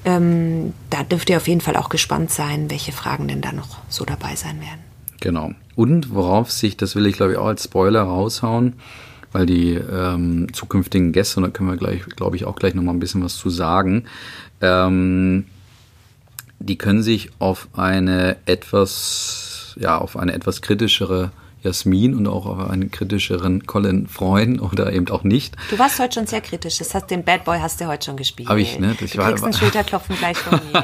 ähm, 0.06 0.74
da 0.90 1.04
dürft 1.04 1.30
ihr 1.30 1.38
auf 1.38 1.48
jeden 1.48 1.62
Fall 1.62 1.76
auch 1.76 1.90
gespannt 1.90 2.32
sein, 2.32 2.70
welche 2.70 2.92
Fragen 2.92 3.28
denn 3.28 3.42
da 3.42 3.52
noch 3.52 3.80
so 3.90 4.06
dabei 4.06 4.36
sein 4.36 4.62
werden. 4.62 4.83
Genau. 5.24 5.54
Und 5.78 6.14
worauf 6.14 6.52
sich, 6.52 6.76
das 6.76 6.98
will 6.98 7.06
ich 7.06 7.16
glaube 7.16 7.32
ich 7.32 7.38
auch 7.38 7.46
als 7.46 7.64
Spoiler 7.64 8.02
raushauen, 8.02 8.74
weil 9.32 9.46
die 9.46 9.76
ähm, 9.76 10.52
zukünftigen 10.52 11.14
Gäste, 11.14 11.38
und 11.40 11.44
da 11.44 11.50
können 11.50 11.70
wir 11.70 11.78
gleich, 11.78 12.06
glaube 12.08 12.36
ich, 12.36 12.44
auch 12.44 12.58
gleich 12.58 12.74
nochmal 12.74 12.94
ein 12.94 13.00
bisschen 13.00 13.24
was 13.24 13.38
zu 13.38 13.50
sagen, 13.50 14.04
ähm, 14.60 15.46
die 16.60 16.78
können 16.78 17.02
sich 17.04 17.30
auf 17.40 17.70
eine 17.72 18.36
etwas, 18.46 19.78
ja, 19.80 19.98
auf 19.98 20.18
eine 20.18 20.34
etwas 20.34 20.62
kritischere 20.62 21.32
Jasmin 21.64 22.14
und 22.14 22.28
auch 22.28 22.46
auf 22.46 22.70
einen 22.70 22.92
kritischeren 22.92 23.66
Colin 23.66 24.08
freuen 24.08 24.60
oder 24.60 24.92
eben 24.92 25.10
auch 25.10 25.24
nicht. 25.24 25.56
Du 25.70 25.80
warst 25.80 26.00
heute 26.00 26.16
schon 26.16 26.28
sehr 26.28 26.42
kritisch. 26.42 26.78
Das 26.78 26.94
heißt, 26.94 27.10
den 27.10 27.24
Bad 27.24 27.46
Boy 27.46 27.60
hast 27.60 27.80
du 27.80 27.88
heute 27.88 28.06
schon 28.06 28.18
gespielt. 28.18 28.50
Habe 28.50 28.62
ich, 28.62 28.80
ne? 28.80 28.96
Das 29.00 29.12
du 29.12 29.18
war, 29.18 29.30
kriegst 29.30 29.44
einen 29.44 29.54
Schulterklopfen 29.54 30.18
gleich 30.18 30.38
von 30.38 30.60
mir. 30.72 30.84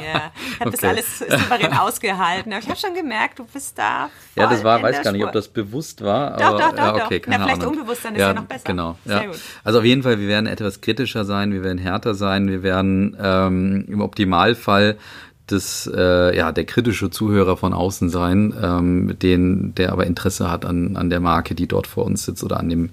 Ich 0.50 0.60
habe 0.60 0.70
okay. 0.70 0.78
das 0.80 0.90
alles 0.90 1.18
souverän 1.18 1.72
ausgehalten. 1.72 2.52
Aber 2.52 2.62
ich 2.62 2.68
habe 2.68 2.78
schon 2.78 2.94
gemerkt, 2.94 3.38
du 3.38 3.44
bist 3.44 3.78
da. 3.78 4.10
Ja, 4.34 4.46
das 4.46 4.62
war, 4.62 4.82
weiß 4.82 5.02
gar 5.02 5.12
nicht, 5.12 5.24
ob 5.24 5.32
das 5.32 5.48
bewusst 5.48 6.02
war. 6.02 6.36
Doch, 6.36 6.46
aber, 6.46 6.58
doch, 6.58 6.70
doch. 6.70 6.76
Ja, 6.98 7.06
okay, 7.06 7.20
doch. 7.20 7.28
Na, 7.28 7.38
vielleicht 7.38 7.62
Ahnung. 7.62 7.78
unbewusst, 7.78 8.04
dann 8.04 8.14
ist 8.14 8.20
ja, 8.20 8.28
ja 8.28 8.34
noch 8.34 8.44
besser. 8.44 8.64
Genau. 8.64 8.98
Sehr 9.04 9.22
ja. 9.22 9.26
gut. 9.26 9.38
Also 9.64 9.78
auf 9.78 9.84
jeden 9.84 10.02
Fall, 10.02 10.18
wir 10.18 10.28
werden 10.28 10.46
etwas 10.46 10.80
kritischer 10.80 11.24
sein, 11.24 11.52
wir 11.52 11.62
werden 11.62 11.78
härter 11.78 12.14
sein, 12.14 12.48
wir 12.48 12.62
werden 12.62 13.16
ähm, 13.20 13.86
im 13.88 14.00
Optimalfall 14.00 14.98
das, 15.52 15.90
äh, 15.94 16.36
ja, 16.36 16.52
der 16.52 16.64
kritische 16.64 17.10
Zuhörer 17.10 17.56
von 17.56 17.72
außen 17.72 18.10
sein, 18.10 18.54
ähm, 18.62 19.18
den, 19.18 19.74
der 19.74 19.92
aber 19.92 20.06
Interesse 20.06 20.50
hat 20.50 20.64
an, 20.64 20.96
an 20.96 21.10
der 21.10 21.20
Marke, 21.20 21.54
die 21.54 21.66
dort 21.66 21.86
vor 21.86 22.04
uns 22.04 22.24
sitzt 22.24 22.42
oder 22.44 22.58
an 22.58 22.68
dem 22.68 22.90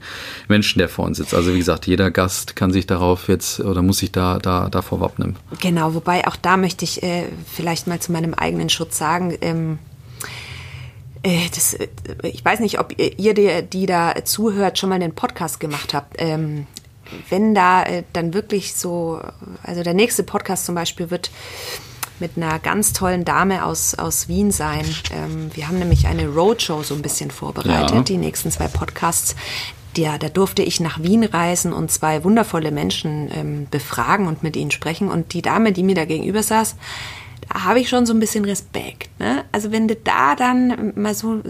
Menschen, 0.47 0.79
der 0.79 0.89
vor 0.89 1.05
uns 1.05 1.17
sitzt. 1.17 1.33
Also 1.33 1.53
wie 1.53 1.57
gesagt, 1.59 1.87
jeder 1.87 2.11
Gast 2.11 2.55
kann 2.55 2.71
sich 2.71 2.87
darauf 2.87 3.27
jetzt 3.27 3.59
oder 3.59 3.81
muss 3.81 3.99
sich 3.99 4.11
da, 4.11 4.39
da 4.39 4.69
davor 4.69 4.99
wappnen. 4.99 5.35
Genau, 5.61 5.93
wobei 5.93 6.27
auch 6.27 6.35
da 6.35 6.57
möchte 6.57 6.85
ich 6.85 7.03
äh, 7.03 7.25
vielleicht 7.45 7.87
mal 7.87 7.99
zu 7.99 8.11
meinem 8.11 8.33
eigenen 8.33 8.69
Schutz 8.69 8.97
sagen, 8.97 9.37
ähm, 9.41 9.79
äh, 11.23 11.49
das, 11.53 11.73
äh, 11.73 11.87
ich 12.23 12.43
weiß 12.43 12.59
nicht, 12.59 12.79
ob 12.79 12.93
ihr, 12.97 13.33
die, 13.33 13.63
die 13.63 13.85
da 13.85 14.13
zuhört, 14.23 14.77
schon 14.77 14.89
mal 14.89 14.95
einen 14.95 15.15
Podcast 15.15 15.59
gemacht 15.59 15.93
habt. 15.93 16.15
Ähm, 16.19 16.67
wenn 17.29 17.55
da 17.55 17.83
äh, 17.83 18.03
dann 18.13 18.33
wirklich 18.33 18.75
so, 18.75 19.21
also 19.63 19.83
der 19.83 19.93
nächste 19.93 20.23
Podcast 20.23 20.65
zum 20.65 20.75
Beispiel 20.75 21.09
wird 21.09 21.31
mit 22.19 22.37
einer 22.37 22.59
ganz 22.59 22.93
tollen 22.93 23.25
Dame 23.25 23.65
aus, 23.65 23.95
aus 23.95 24.27
Wien 24.27 24.51
sein. 24.51 24.85
Ähm, 25.11 25.49
wir 25.53 25.67
haben 25.67 25.79
nämlich 25.79 26.07
eine 26.07 26.27
Roadshow 26.27 26.83
so 26.83 26.95
ein 26.95 27.01
bisschen 27.01 27.31
vorbereitet, 27.31 27.95
ja. 27.95 28.01
die 28.01 28.17
nächsten 28.17 28.51
zwei 28.51 28.67
Podcasts. 28.67 29.35
Ja, 29.95 30.17
da 30.17 30.29
durfte 30.29 30.61
ich 30.61 30.79
nach 30.79 31.01
Wien 31.01 31.23
reisen 31.23 31.73
und 31.73 31.91
zwei 31.91 32.23
wundervolle 32.23 32.71
Menschen 32.71 33.29
ähm, 33.33 33.67
befragen 33.71 34.27
und 34.27 34.43
mit 34.43 34.55
ihnen 34.55 34.71
sprechen. 34.71 35.09
Und 35.09 35.33
die 35.33 35.41
Dame, 35.41 35.71
die 35.71 35.83
mir 35.83 35.95
da 35.95 36.05
gegenüber 36.05 36.43
saß, 36.43 36.75
habe 37.53 37.79
ich 37.79 37.89
schon 37.89 38.05
so 38.05 38.13
ein 38.13 38.19
bisschen 38.19 38.45
Respekt. 38.45 39.09
Ne? 39.19 39.45
Also 39.51 39.71
wenn 39.71 39.87
du 39.87 39.95
da 39.95 40.35
dann 40.35 40.93
mal 40.95 41.13
so, 41.13 41.41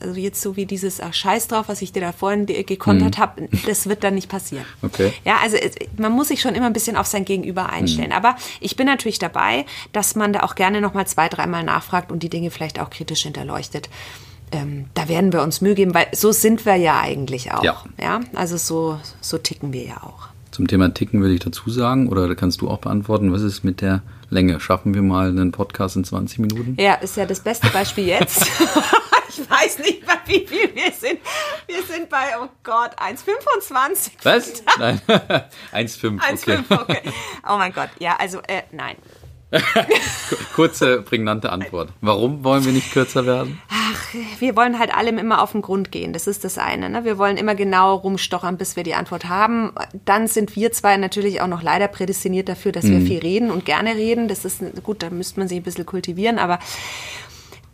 also 0.00 0.20
jetzt 0.20 0.40
so 0.40 0.56
wie 0.56 0.66
dieses 0.66 1.00
ach, 1.00 1.14
Scheiß 1.14 1.48
drauf, 1.48 1.68
was 1.68 1.82
ich 1.82 1.92
dir 1.92 2.00
da 2.00 2.12
vorhin 2.12 2.46
gekontert 2.46 3.16
mhm. 3.18 3.20
habe, 3.20 3.48
das 3.66 3.88
wird 3.88 4.04
dann 4.04 4.14
nicht 4.14 4.28
passieren. 4.28 4.64
Okay. 4.82 5.12
Ja, 5.24 5.38
also 5.42 5.56
man 5.96 6.12
muss 6.12 6.28
sich 6.28 6.40
schon 6.40 6.54
immer 6.54 6.66
ein 6.66 6.72
bisschen 6.72 6.96
auf 6.96 7.06
sein 7.06 7.24
Gegenüber 7.24 7.70
einstellen. 7.70 8.10
Mhm. 8.10 8.16
Aber 8.16 8.36
ich 8.60 8.76
bin 8.76 8.86
natürlich 8.86 9.18
dabei, 9.18 9.64
dass 9.92 10.14
man 10.14 10.32
da 10.32 10.40
auch 10.40 10.54
gerne 10.54 10.80
nochmal 10.80 11.06
zwei, 11.06 11.28
dreimal 11.28 11.64
nachfragt 11.64 12.12
und 12.12 12.22
die 12.22 12.28
Dinge 12.28 12.50
vielleicht 12.50 12.78
auch 12.78 12.90
kritisch 12.90 13.22
hinterleuchtet. 13.22 13.88
Ähm, 14.52 14.86
da 14.94 15.08
werden 15.08 15.32
wir 15.32 15.42
uns 15.42 15.62
Mühe 15.62 15.74
geben, 15.74 15.94
weil 15.94 16.06
so 16.12 16.32
sind 16.32 16.66
wir 16.66 16.76
ja 16.76 17.00
eigentlich 17.00 17.52
auch. 17.52 17.64
Ja. 17.64 17.82
ja? 18.00 18.20
Also 18.34 18.56
so, 18.56 19.00
so 19.20 19.38
ticken 19.38 19.72
wir 19.72 19.84
ja 19.84 20.02
auch. 20.02 20.28
Zum 20.50 20.68
Thema 20.68 20.92
Ticken 20.94 21.20
würde 21.20 21.34
ich 21.34 21.40
dazu 21.40 21.68
sagen, 21.70 22.08
oder 22.08 22.32
kannst 22.36 22.60
du 22.60 22.70
auch 22.70 22.78
beantworten, 22.78 23.32
was 23.32 23.42
ist 23.42 23.64
mit 23.64 23.80
der 23.80 24.02
Länge? 24.34 24.60
Schaffen 24.60 24.92
wir 24.92 25.02
mal 25.02 25.28
einen 25.28 25.52
Podcast 25.52 25.96
in 25.96 26.04
20 26.04 26.40
Minuten? 26.40 26.76
Ja, 26.78 26.94
ist 26.94 27.16
ja 27.16 27.24
das 27.24 27.40
beste 27.40 27.68
Beispiel 27.70 28.06
jetzt. 28.06 28.42
ich 29.28 29.48
weiß 29.48 29.78
nicht, 29.78 30.04
bei 30.04 30.14
wie 30.26 30.46
viel 30.46 30.74
wir 30.74 30.90
sind. 30.92 31.20
Wir 31.66 31.82
sind 31.82 32.08
bei, 32.10 32.34
oh 32.40 32.48
Gott, 32.62 32.90
1,25. 32.98 34.12
Was? 34.22 34.62
Nein, 34.78 35.00
1,5. 35.72 36.16
Okay. 36.16 36.56
1,5, 36.56 36.82
okay. 36.82 37.00
Oh 37.48 37.56
mein 37.56 37.72
Gott, 37.72 37.90
ja, 37.98 38.16
also 38.16 38.40
äh, 38.40 38.62
nein. 38.72 38.96
Kurze, 40.54 41.02
prägnante 41.02 41.50
Antwort. 41.50 41.90
Warum 42.00 42.44
wollen 42.44 42.64
wir 42.64 42.72
nicht 42.72 42.92
kürzer 42.92 43.26
werden? 43.26 43.60
Ach, 43.68 44.14
wir 44.38 44.56
wollen 44.56 44.78
halt 44.78 44.94
allem 44.94 45.18
immer 45.18 45.42
auf 45.42 45.52
den 45.52 45.62
Grund 45.62 45.92
gehen. 45.92 46.12
Das 46.12 46.26
ist 46.26 46.44
das 46.44 46.58
eine. 46.58 46.90
Ne? 46.90 47.04
Wir 47.04 47.18
wollen 47.18 47.36
immer 47.36 47.54
genau 47.54 47.94
rumstochern, 47.96 48.56
bis 48.56 48.76
wir 48.76 48.82
die 48.82 48.94
Antwort 48.94 49.28
haben. 49.28 49.72
Dann 50.04 50.26
sind 50.26 50.56
wir 50.56 50.72
zwei 50.72 50.96
natürlich 50.96 51.40
auch 51.40 51.46
noch 51.46 51.62
leider 51.62 51.88
prädestiniert 51.88 52.48
dafür, 52.48 52.72
dass 52.72 52.84
wir 52.84 53.00
mhm. 53.00 53.06
viel 53.06 53.18
reden 53.20 53.50
und 53.50 53.64
gerne 53.64 53.94
reden. 53.94 54.28
Das 54.28 54.44
ist 54.44 54.62
gut, 54.82 55.02
da 55.02 55.10
müsste 55.10 55.40
man 55.40 55.48
sich 55.48 55.58
ein 55.58 55.64
bisschen 55.64 55.86
kultivieren, 55.86 56.38
aber 56.38 56.58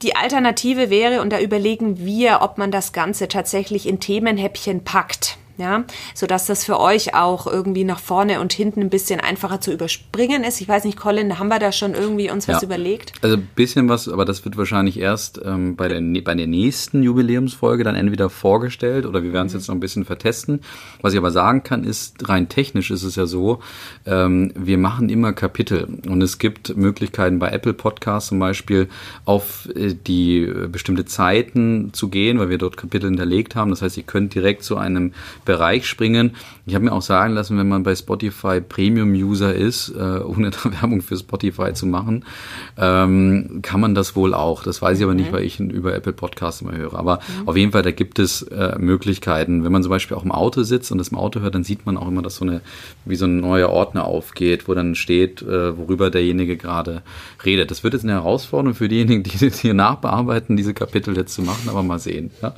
die 0.03 0.16
Alternative 0.16 0.89
wäre, 0.89 1.21
und 1.21 1.31
da 1.31 1.41
überlegen 1.41 1.99
wir, 1.99 2.41
ob 2.41 2.57
man 2.57 2.71
das 2.71 2.93
Ganze 2.93 3.29
tatsächlich 3.29 3.87
in 3.87 4.01
Themenhäppchen 4.01 4.83
packt 4.83 5.37
ja, 5.61 5.84
sodass 6.14 6.46
das 6.46 6.64
für 6.64 6.80
euch 6.80 7.14
auch 7.14 7.46
irgendwie 7.46 7.84
nach 7.84 8.00
vorne 8.00 8.40
und 8.40 8.52
hinten 8.52 8.80
ein 8.80 8.90
bisschen 8.90 9.20
einfacher 9.20 9.61
zu 9.61 9.72
überspringen 9.72 10.42
ist. 10.42 10.61
Ich 10.61 10.68
weiß 10.68 10.84
nicht, 10.84 10.98
Colin, 10.98 11.38
haben 11.38 11.48
wir 11.48 11.58
da 11.58 11.70
schon 11.70 11.94
irgendwie 11.94 12.30
uns 12.30 12.48
was 12.48 12.62
ja. 12.62 12.66
überlegt? 12.66 13.12
Also 13.22 13.36
ein 13.36 13.48
bisschen 13.54 13.88
was, 13.88 14.08
aber 14.08 14.24
das 14.24 14.44
wird 14.44 14.56
wahrscheinlich 14.56 14.98
erst 14.98 15.40
ähm, 15.44 15.76
bei, 15.76 15.88
der, 15.88 16.00
bei 16.22 16.34
der 16.34 16.46
nächsten 16.46 17.02
Jubiläumsfolge 17.02 17.84
dann 17.84 17.94
entweder 17.94 18.30
vorgestellt 18.30 19.06
oder 19.06 19.22
wir 19.22 19.32
werden 19.32 19.46
es 19.46 19.52
mhm. 19.52 19.58
jetzt 19.61 19.68
noch 19.68 19.76
ein 19.76 19.80
bisschen 19.80 20.04
vertesten. 20.04 20.61
Was 21.00 21.12
ich 21.12 21.18
aber 21.18 21.30
sagen 21.30 21.62
kann, 21.62 21.84
ist, 21.84 22.28
rein 22.28 22.48
technisch 22.48 22.90
ist 22.90 23.02
es 23.02 23.16
ja 23.16 23.26
so, 23.26 23.61
ähm, 24.06 24.52
wir 24.56 24.78
machen 24.78 25.08
immer 25.08 25.32
Kapitel 25.32 25.86
und 26.08 26.22
es 26.22 26.38
gibt 26.38 26.76
Möglichkeiten 26.76 27.38
bei 27.38 27.50
Apple 27.50 27.74
Podcasts 27.74 28.30
zum 28.30 28.38
Beispiel 28.38 28.88
auf 29.24 29.68
äh, 29.76 29.94
die 29.94 30.38
äh, 30.38 30.68
bestimmte 30.68 31.04
Zeiten 31.04 31.92
zu 31.92 32.08
gehen, 32.08 32.38
weil 32.38 32.48
wir 32.48 32.58
dort 32.58 32.76
Kapitel 32.76 33.06
hinterlegt 33.06 33.54
haben. 33.54 33.70
Das 33.70 33.82
heißt, 33.82 33.96
ihr 33.96 34.02
könnt 34.04 34.34
direkt 34.34 34.64
zu 34.64 34.76
einem 34.76 35.12
Bereich 35.51 35.88
springen. 35.88 36.36
Ich 36.64 36.76
habe 36.76 36.84
mir 36.84 36.92
auch 36.92 37.03
sagen 37.03 37.34
lassen, 37.34 37.59
wenn 37.59 37.66
man 37.66 37.82
bei 37.82 37.96
Spotify 37.96 38.61
Premium-User 38.61 39.53
ist, 39.53 39.88
äh, 39.88 40.20
ohne 40.20 40.51
da 40.51 40.59
Werbung 40.80 41.03
für 41.03 41.16
Spotify 41.16 41.72
zu 41.72 41.86
machen, 41.86 42.24
ähm, 42.78 43.59
kann 43.62 43.80
man 43.80 43.96
das 43.96 44.14
wohl 44.14 44.32
auch. 44.32 44.62
Das 44.62 44.80
weiß 44.80 44.98
ich 44.98 45.03
aber 45.03 45.14
nicht, 45.14 45.32
mhm. 45.32 45.34
weil 45.34 45.42
ich 45.42 45.59
über 45.59 45.92
Apple 45.92 46.12
Podcasts 46.12 46.61
immer 46.61 46.76
höre. 46.76 46.94
Aber 46.94 47.16
mhm. 47.16 47.48
auf 47.48 47.57
jeden 47.57 47.72
Fall, 47.72 47.82
da 47.82 47.90
gibt 47.90 48.20
es 48.20 48.42
äh, 48.42 48.78
Möglichkeiten. 48.78 49.64
Wenn 49.64 49.72
man 49.72 49.82
zum 49.82 49.90
Beispiel 49.90 50.16
auch 50.16 50.24
im 50.24 50.30
Auto 50.30 50.62
sitzt 50.62 50.92
und 50.92 50.98
das 50.98 51.09
im 51.09 51.18
Auto 51.18 51.40
hört, 51.40 51.57
dann 51.57 51.64
sieht 51.64 51.84
man 51.84 51.96
auch 51.96 52.07
immer, 52.07 52.22
dass 52.22 52.36
so 52.36 52.44
eine, 52.44 52.61
wie 53.05 53.16
so 53.16 53.24
ein 53.24 53.40
neuer 53.40 53.70
Ordner 53.70 54.05
aufgeht, 54.05 54.68
wo 54.68 54.74
dann 54.74 54.94
steht, 54.94 55.42
äh, 55.42 55.76
worüber 55.76 56.11
derjenige 56.11 56.57
gerade 56.57 57.03
redet. 57.44 57.72
Das 57.72 57.82
wird 57.82 57.94
jetzt 57.94 58.05
eine 58.05 58.12
Herausforderung 58.12 58.74
für 58.74 58.88
diejenigen, 58.88 59.24
die 59.24 59.51
hier 59.51 59.74
nachbearbeiten, 59.74 60.57
diese 60.57 60.74
Kapitel 60.74 61.16
jetzt 61.16 61.34
zu 61.34 61.42
machen, 61.42 61.68
aber 61.68 61.82
mal 61.82 61.98
sehen. 61.98 62.30
Ja? 62.40 62.55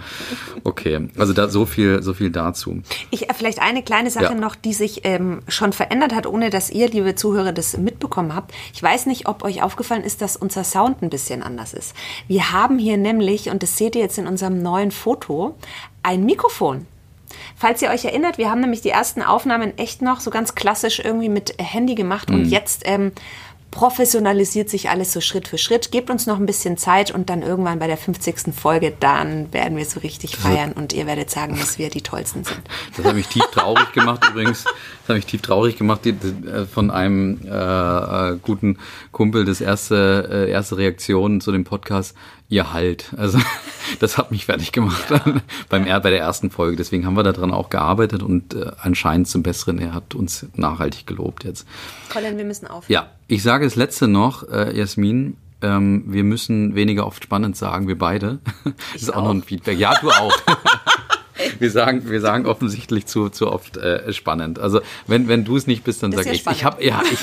Okay, 0.63 1.09
also 1.17 1.33
da 1.33 1.49
so 1.49 1.65
viel, 1.67 2.03
so 2.03 2.13
viel 2.15 2.31
dazu. 2.31 2.72
Ich, 3.11 3.29
äh, 3.29 3.35
vielleicht 3.35 3.61
eine 3.61 3.83
kleine 3.83 4.11
Sache 4.11 4.25
ja. 4.25 4.35
noch, 4.35 4.55
die 4.55 4.73
sich 4.73 5.03
ähm, 5.05 5.43
schon 5.49 5.73
verändert 5.73 6.15
hat, 6.15 6.27
ohne 6.27 6.51
dass 6.51 6.71
ihr, 6.71 6.89
liebe 6.89 7.15
Zuhörer, 7.15 7.53
das 7.53 7.77
mitbekommen 7.77 8.35
habt. 8.35 8.53
Ich 8.75 8.83
weiß 8.83 9.07
nicht, 9.07 9.29
ob 9.29 9.45
euch 9.45 9.63
aufgefallen 9.63 10.05
ist, 10.05 10.23
dass 10.23 10.37
unser 10.37 10.65
Sound 10.65 11.03
ein 11.03 11.11
bisschen 11.11 11.43
anders 11.43 11.73
ist. 11.73 11.95
Wir 12.29 12.53
haben 12.53 12.79
hier 12.79 12.97
nämlich, 12.97 13.51
und 13.51 13.63
das 13.63 13.77
seht 13.77 13.95
ihr 13.95 14.03
jetzt 14.03 14.19
in 14.19 14.27
unserem 14.27 14.63
neuen 14.63 14.91
Foto, 14.91 15.55
ein 16.03 16.25
Mikrofon. 16.25 16.87
Falls 17.57 17.83
ihr 17.83 17.91
euch 17.91 18.05
erinnert, 18.05 18.39
wir 18.39 18.51
haben 18.51 18.61
nämlich 18.61 18.83
die 18.83 18.91
ersten 18.91 19.23
Aufnahmen 19.23 19.77
echt 19.79 20.03
noch 20.03 20.21
so 20.21 20.31
ganz 20.31 20.55
klassisch 20.55 21.01
irgendwie 21.01 21.29
mit 21.29 21.55
Handy 21.59 21.95
gemacht 21.95 22.29
mhm. 22.29 22.37
und 22.37 22.45
jetzt 22.47 22.83
ähm, 22.85 23.13
professionalisiert 23.73 24.71
sich 24.71 24.91
alles 24.91 25.13
so 25.13 25.21
Schritt 25.21 25.49
für 25.49 25.59
Schritt. 25.59 25.91
Gebt 25.91 26.11
uns 26.11 26.27
noch 26.27 26.39
ein 26.39 26.47
bisschen 26.47 26.77
Zeit 26.77 27.11
und 27.11 27.31
dann 27.31 27.43
irgendwann 27.43 27.81
bei 27.81 27.89
der 27.89 27.97
50. 27.97 28.55
Folge, 28.55 28.93
dann 29.01 29.53
werden 29.53 29.77
wir 29.77 29.85
so 29.87 29.99
richtig 30.01 30.37
feiern 30.37 30.73
und 30.73 30.93
ihr 30.93 31.07
werdet 31.07 31.31
sagen, 31.31 31.57
dass 31.59 31.79
wir 31.79 31.91
die 31.91 32.03
Tollsten 32.03 32.45
sind. 32.45 32.61
Das 32.97 33.07
hat 33.07 33.15
mich 33.15 33.27
tief 33.27 33.45
traurig 33.51 33.91
gemacht 33.93 34.23
übrigens. 34.31 34.65
Das 34.65 35.09
hat 35.09 35.17
mich 35.17 35.27
tief 35.27 35.41
traurig 35.41 35.77
gemacht 35.77 36.07
äh, 36.07 36.15
von 36.67 36.91
einem 36.91 37.41
äh, 37.45 37.49
äh, 37.49 38.39
guten 38.43 38.79
Kumpel, 39.11 39.47
das 39.47 39.63
erste, 39.63 40.29
äh, 40.31 40.51
erste 40.51 40.77
Reaktion 40.77 41.41
zu 41.41 41.51
dem 41.51 41.65
Podcast 41.65 42.15
ihr 42.53 42.73
Halt. 42.73 43.13
Also 43.17 43.39
das 44.01 44.19
hat 44.19 44.31
mich 44.31 44.47
fertig 44.47 44.73
gemacht 44.73 45.11
ja. 45.11 45.23
beim 45.69 45.85
bei 45.85 46.11
der 46.11 46.19
ersten 46.19 46.51
Folge. 46.51 46.77
Deswegen 46.77 47.07
haben 47.07 47.17
wir 47.17 47.23
daran 47.23 47.53
auch 47.53 47.71
gearbeitet 47.71 48.23
und 48.23 48.55
äh, 48.55 48.71
anscheinend 48.81 49.29
zum 49.29 49.43
Besseren. 49.43 49.79
Er 49.79 49.95
hat 49.95 50.15
uns 50.15 50.47
nachhaltig 50.55 51.07
gelobt 51.07 51.45
jetzt. 51.45 51.67
Colin, 52.13 52.37
wir 52.37 52.45
müssen 52.45 52.67
aufhören. 52.67 52.93
Ja, 52.93 53.11
ich 53.27 53.43
sage 53.43 53.65
das 53.65 53.75
letzte 53.75 54.07
noch, 54.07 54.49
äh, 54.49 54.77
Jasmin. 54.77 55.37
Ähm, 55.63 56.05
wir 56.07 56.25
müssen 56.25 56.75
weniger 56.75 57.07
oft 57.07 57.25
spannend 57.25 57.57
sagen, 57.57 57.89
wir 57.89 57.99
beide. 57.99 58.39
Das 58.93 59.03
ist 59.03 59.13
auch, 59.13 59.19
auch 59.19 59.25
noch 59.25 59.31
ein 59.31 59.43
Feedback. 59.43 59.79
Ja, 59.79 59.95
du 60.01 60.11
auch. 60.11 60.37
wir 61.59 61.71
sagen, 61.71 62.09
wir 62.11 62.21
sagen 62.21 62.47
offensichtlich 62.47 63.07
zu, 63.07 63.29
zu 63.29 63.51
oft 63.51 63.77
äh, 63.77 64.13
spannend. 64.13 64.59
Also 64.59 64.81
wenn, 65.07 65.29
wenn 65.29 65.45
du 65.45 65.57
es 65.57 65.67
nicht 65.67 65.85
bist, 65.85 66.03
dann 66.03 66.13
sage 66.13 66.31
ich. 66.31 66.47
Ich 66.47 66.65
habe 66.65 66.85
ja, 66.85 67.01
ich, 67.11 67.21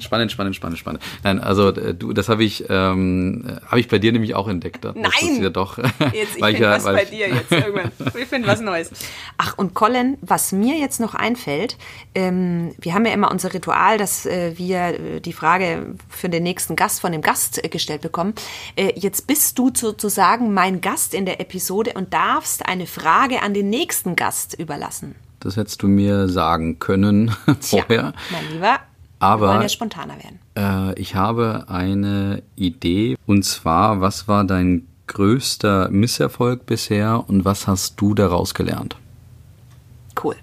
Spannend, 0.00 0.32
spannend, 0.32 0.56
spannend, 0.56 0.78
spannend. 0.78 1.02
Nein, 1.22 1.40
also 1.40 1.68
äh, 1.68 1.94
du, 1.94 2.12
das 2.12 2.28
habe 2.28 2.44
ich, 2.44 2.64
ähm, 2.68 3.58
habe 3.66 3.80
ich 3.80 3.88
bei 3.88 3.98
dir 3.98 4.12
nämlich 4.12 4.34
auch 4.34 4.48
entdeckt. 4.48 4.84
Nein! 4.84 5.04
Das 5.04 5.38
ja 5.38 5.50
doch. 5.50 5.78
Jetzt, 5.78 6.36
ich 6.36 6.44
finde 6.44 6.60
ja, 6.60 6.70
was 6.70 6.84
bei 6.84 7.04
dir 7.04 7.28
jetzt 7.28 7.52
irgendwann. 7.52 7.92
Ich 8.18 8.26
finde 8.26 8.48
was 8.48 8.60
Neues. 8.60 8.90
Ach, 9.36 9.56
und 9.56 9.74
Colin, 9.74 10.18
was 10.20 10.52
mir 10.52 10.76
jetzt 10.76 10.98
noch 10.98 11.14
einfällt, 11.14 11.76
ähm, 12.14 12.74
wir 12.80 12.94
haben 12.94 13.06
ja 13.06 13.12
immer 13.12 13.30
unser 13.30 13.54
Ritual, 13.54 13.98
dass 13.98 14.26
äh, 14.26 14.56
wir 14.56 14.78
äh, 14.78 15.20
die 15.20 15.32
Frage 15.32 15.94
für 16.08 16.28
den 16.28 16.42
nächsten 16.42 16.76
Gast 16.76 17.00
von 17.00 17.12
dem 17.12 17.22
Gast 17.22 17.62
äh, 17.64 17.68
gestellt 17.68 18.02
bekommen. 18.02 18.34
Äh, 18.76 18.92
jetzt 18.96 19.26
bist 19.26 19.58
du 19.58 19.70
sozusagen 19.74 20.52
mein 20.52 20.80
Gast 20.80 21.14
in 21.14 21.26
der 21.26 21.40
Episode 21.40 21.92
und 21.94 22.12
darfst 22.12 22.66
eine 22.66 22.86
Frage 22.86 23.42
an 23.42 23.54
den 23.54 23.70
nächsten 23.70 24.16
Gast 24.16 24.54
überlassen. 24.54 25.14
Das 25.40 25.56
hättest 25.56 25.82
du 25.82 25.88
mir 25.88 26.28
sagen 26.28 26.78
können 26.78 27.30
vorher. 27.60 27.86
Tja, 27.86 28.12
mein 28.30 28.52
Lieber, 28.52 28.80
aber 29.18 29.46
wir 29.46 29.48
wollen 29.48 29.62
ja 29.62 29.68
spontaner 29.68 30.14
werden. 30.22 30.38
Äh, 30.56 31.00
ich 31.00 31.14
habe 31.14 31.64
eine 31.68 32.42
Idee 32.56 33.16
und 33.26 33.44
zwar, 33.44 34.00
was 34.00 34.28
war 34.28 34.44
dein 34.44 34.86
größter 35.06 35.88
Misserfolg 35.90 36.66
bisher 36.66 37.28
und 37.28 37.44
was 37.44 37.66
hast 37.66 38.00
du 38.00 38.14
daraus 38.14 38.54
gelernt? 38.54 38.96
Cool. 40.22 40.36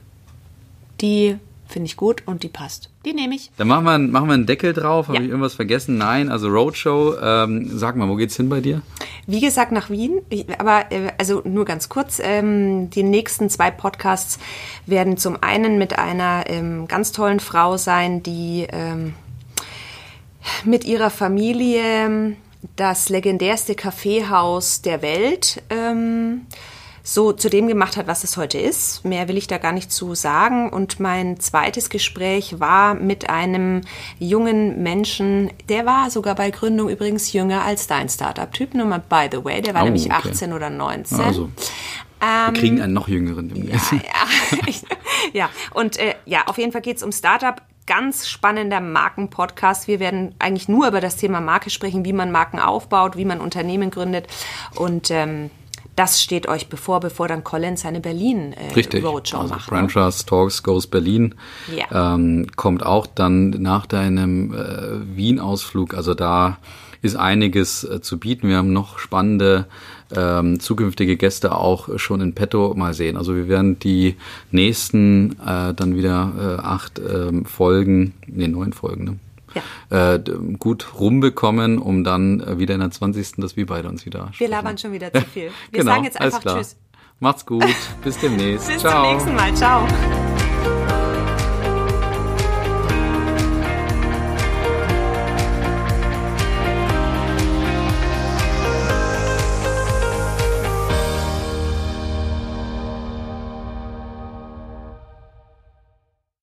Die 1.01 1.38
finde 1.68 1.88
ich 1.88 1.97
gut 1.97 2.24
und 2.26 2.43
die 2.43 2.47
passt. 2.47 2.89
Die 3.05 3.13
nehme 3.13 3.36
ich. 3.36 3.51
Dann 3.57 3.68
machen 3.68 3.86
wir, 3.86 3.97
machen 3.97 4.28
wir 4.28 4.34
einen 4.34 4.45
Deckel 4.45 4.74
drauf. 4.74 5.07
Habe 5.07 5.18
ja. 5.18 5.24
ich 5.24 5.30
irgendwas 5.30 5.53
vergessen? 5.53 5.97
Nein, 5.97 6.30
also 6.30 6.47
Roadshow. 6.47 7.16
Ähm, 7.22 7.70
sag 7.78 7.95
mal, 7.95 8.07
wo 8.07 8.16
geht's 8.16 8.36
hin 8.36 8.49
bei 8.49 8.61
dir? 8.61 8.82
Wie 9.28 9.39
gesagt, 9.39 9.72
nach 9.72 9.89
Wien. 9.89 10.22
Aber 10.57 10.91
äh, 10.91 11.11
also 11.18 11.41
nur 11.43 11.66
ganz 11.66 11.89
kurz. 11.89 12.20
Ähm, 12.24 12.89
die 12.89 13.03
nächsten 13.03 13.49
zwei 13.49 13.72
Podcasts 13.72 14.39
werden 14.86 15.18
zum 15.18 15.38
einen 15.41 15.78
mit 15.78 15.97
einer 15.97 16.45
ähm, 16.47 16.88
ganz 16.88 17.11
tollen 17.11 17.39
Frau 17.39 17.78
sein, 17.78 18.24
die 18.24 18.68
ähm, 18.72 19.13
mit 20.63 20.86
ihrer 20.86 21.09
Familie 21.09 22.36
das 22.76 23.09
legendärste 23.09 23.76
Kaffeehaus 23.76 24.82
der 24.82 25.01
Welt 25.01 25.61
ähm, 25.70 26.41
so 27.08 27.32
zu 27.34 27.51
dem 27.51 27.68
gemacht 27.68 27.97
hat, 27.97 28.08
was 28.08 28.24
es 28.24 28.36
heute 28.36 28.58
ist. 28.58 29.06
Mehr 29.06 29.28
will 29.28 29.38
ich 29.38 29.45
da 29.45 29.60
gar 29.60 29.72
nicht 29.72 29.91
zu 29.91 30.16
sagen. 30.16 30.72
Und 30.72 30.99
mein 30.99 31.39
zweites 31.39 31.91
Gespräch 31.91 32.60
war 32.60 32.95
mit 32.95 33.30
einem 33.30 33.82
jungen 34.18 34.82
Menschen, 34.82 35.52
der 35.69 35.86
war 35.86 36.10
sogar 36.10 36.34
bei 36.34 36.49
Gründung 36.49 36.90
übrigens 36.90 37.32
jünger 37.32 37.61
als 37.61 37.86
dein 37.86 38.10
Startup-Typ. 38.10 38.73
Nur 38.73 38.88
mal 38.88 39.03
by 39.07 39.30
the 39.32 39.45
way, 39.45 39.61
der 39.61 39.76
war 39.76 39.84
oh, 39.84 39.86
nämlich 39.86 40.07
okay. 40.07 40.30
18 40.30 40.52
oder 40.52 40.72
19. 40.72 41.19
Also. 41.19 41.52
Wir 42.19 42.53
kriegen 42.53 42.82
einen 42.82 42.94
noch 42.94 43.07
jüngeren 43.07 43.53
Ja, 43.68 43.76
ja. 43.91 44.68
ja, 45.34 45.49
und 45.76 45.98
äh, 45.98 46.15
ja, 46.26 46.48
auf 46.48 46.57
jeden 46.57 46.72
Fall 46.72 46.82
geht 46.82 46.98
es 46.98 47.03
um 47.03 47.11
Startup 47.11 47.61
ganz 47.86 48.27
spannender 48.27 48.82
Markenpodcast. 48.82 49.88
Wir 49.88 49.99
werden 49.99 50.34
eigentlich 50.40 50.68
nur 50.68 50.88
über 50.88 51.02
das 51.02 51.18
Thema 51.18 51.40
Marke 51.40 51.69
sprechen, 51.69 52.03
wie 52.03 52.14
man 52.14 52.32
Marken 52.32 52.57
aufbaut, 52.57 53.15
wie 53.15 53.26
man 53.26 53.41
Unternehmen 53.41 53.91
gründet 53.91 54.27
und 54.76 55.11
ähm, 55.11 55.52
das 55.95 56.22
steht 56.22 56.47
euch 56.47 56.67
bevor, 56.67 56.99
bevor 56.99 57.27
dann 57.27 57.43
Colin 57.43 57.77
seine 57.77 58.01
Berlin 58.01 58.53
äh, 58.53 58.73
Richtig. 58.73 59.03
Roadshow 59.03 59.38
also 59.38 59.53
macht. 59.53 59.69
Franchise 59.69 60.26
Talks 60.26 60.61
Goes 60.63 60.88
Berlin 60.88 61.35
ja. 61.76 62.15
ähm, 62.15 62.47
kommt 62.55 62.85
auch 62.85 63.07
dann 63.07 63.49
nach 63.49 63.85
deinem 63.85 64.53
äh, 64.53 65.15
Wien-Ausflug. 65.15 65.93
Also 65.93 66.13
da 66.13 66.57
ist 67.01 67.15
einiges 67.15 67.84
äh, 67.84 68.01
zu 68.01 68.19
bieten. 68.19 68.49
Wir 68.49 68.57
haben 68.57 68.73
noch 68.73 68.99
spannende 68.99 69.65
ähm, 70.15 70.59
zukünftige 70.59 71.17
Gäste 71.17 71.55
auch 71.55 71.97
schon 71.97 72.22
in 72.22 72.34
petto 72.34 72.73
mal 72.76 72.93
sehen. 72.93 73.15
Also 73.15 73.35
wir 73.35 73.47
werden 73.47 73.80
die 73.80 74.15
nächsten 74.51 75.34
äh, 75.45 75.73
dann 75.73 75.95
wieder 75.95 76.34
äh, 76.59 76.61
acht 76.61 76.99
ähm, 76.99 77.45
Folgen, 77.45 78.13
nee, 78.27 78.47
neun 78.47 78.73
Folgen, 78.73 79.03
ne? 79.03 79.19
Ja. 79.56 80.15
äh, 80.15 80.23
gut 80.60 80.99
rumbekommen, 80.99 81.77
um 81.77 82.03
dann 82.03 82.41
äh, 82.41 82.60
wieder 82.60 82.76
in 82.76 82.82
der 82.82 82.91
20. 82.91 83.38
dass 83.38 83.56
wir 83.56 83.65
beide 83.65 83.88
uns 83.90 84.06
wieder 84.06 84.32
Wir 84.38 84.49
labern 84.49 84.77
schon 84.77 84.91
wieder 84.91 85.11
zu 85.11 85.22
viel. 85.22 85.52
Wir 85.72 85.80
genau, 85.80 85.94
sagen 85.94 86.03
jetzt 86.03 86.19
einfach 86.19 86.44
Tschüss. 86.44 86.77
Macht's 87.19 87.45
gut. 87.45 87.64
Bis 88.03 88.18
demnächst. 88.19 88.68
Bis 88.68 88.80
Ciao. 88.80 89.03
zum 89.03 89.14
nächsten 89.14 89.36
Mal. 89.36 89.53
Ciao. 89.56 89.88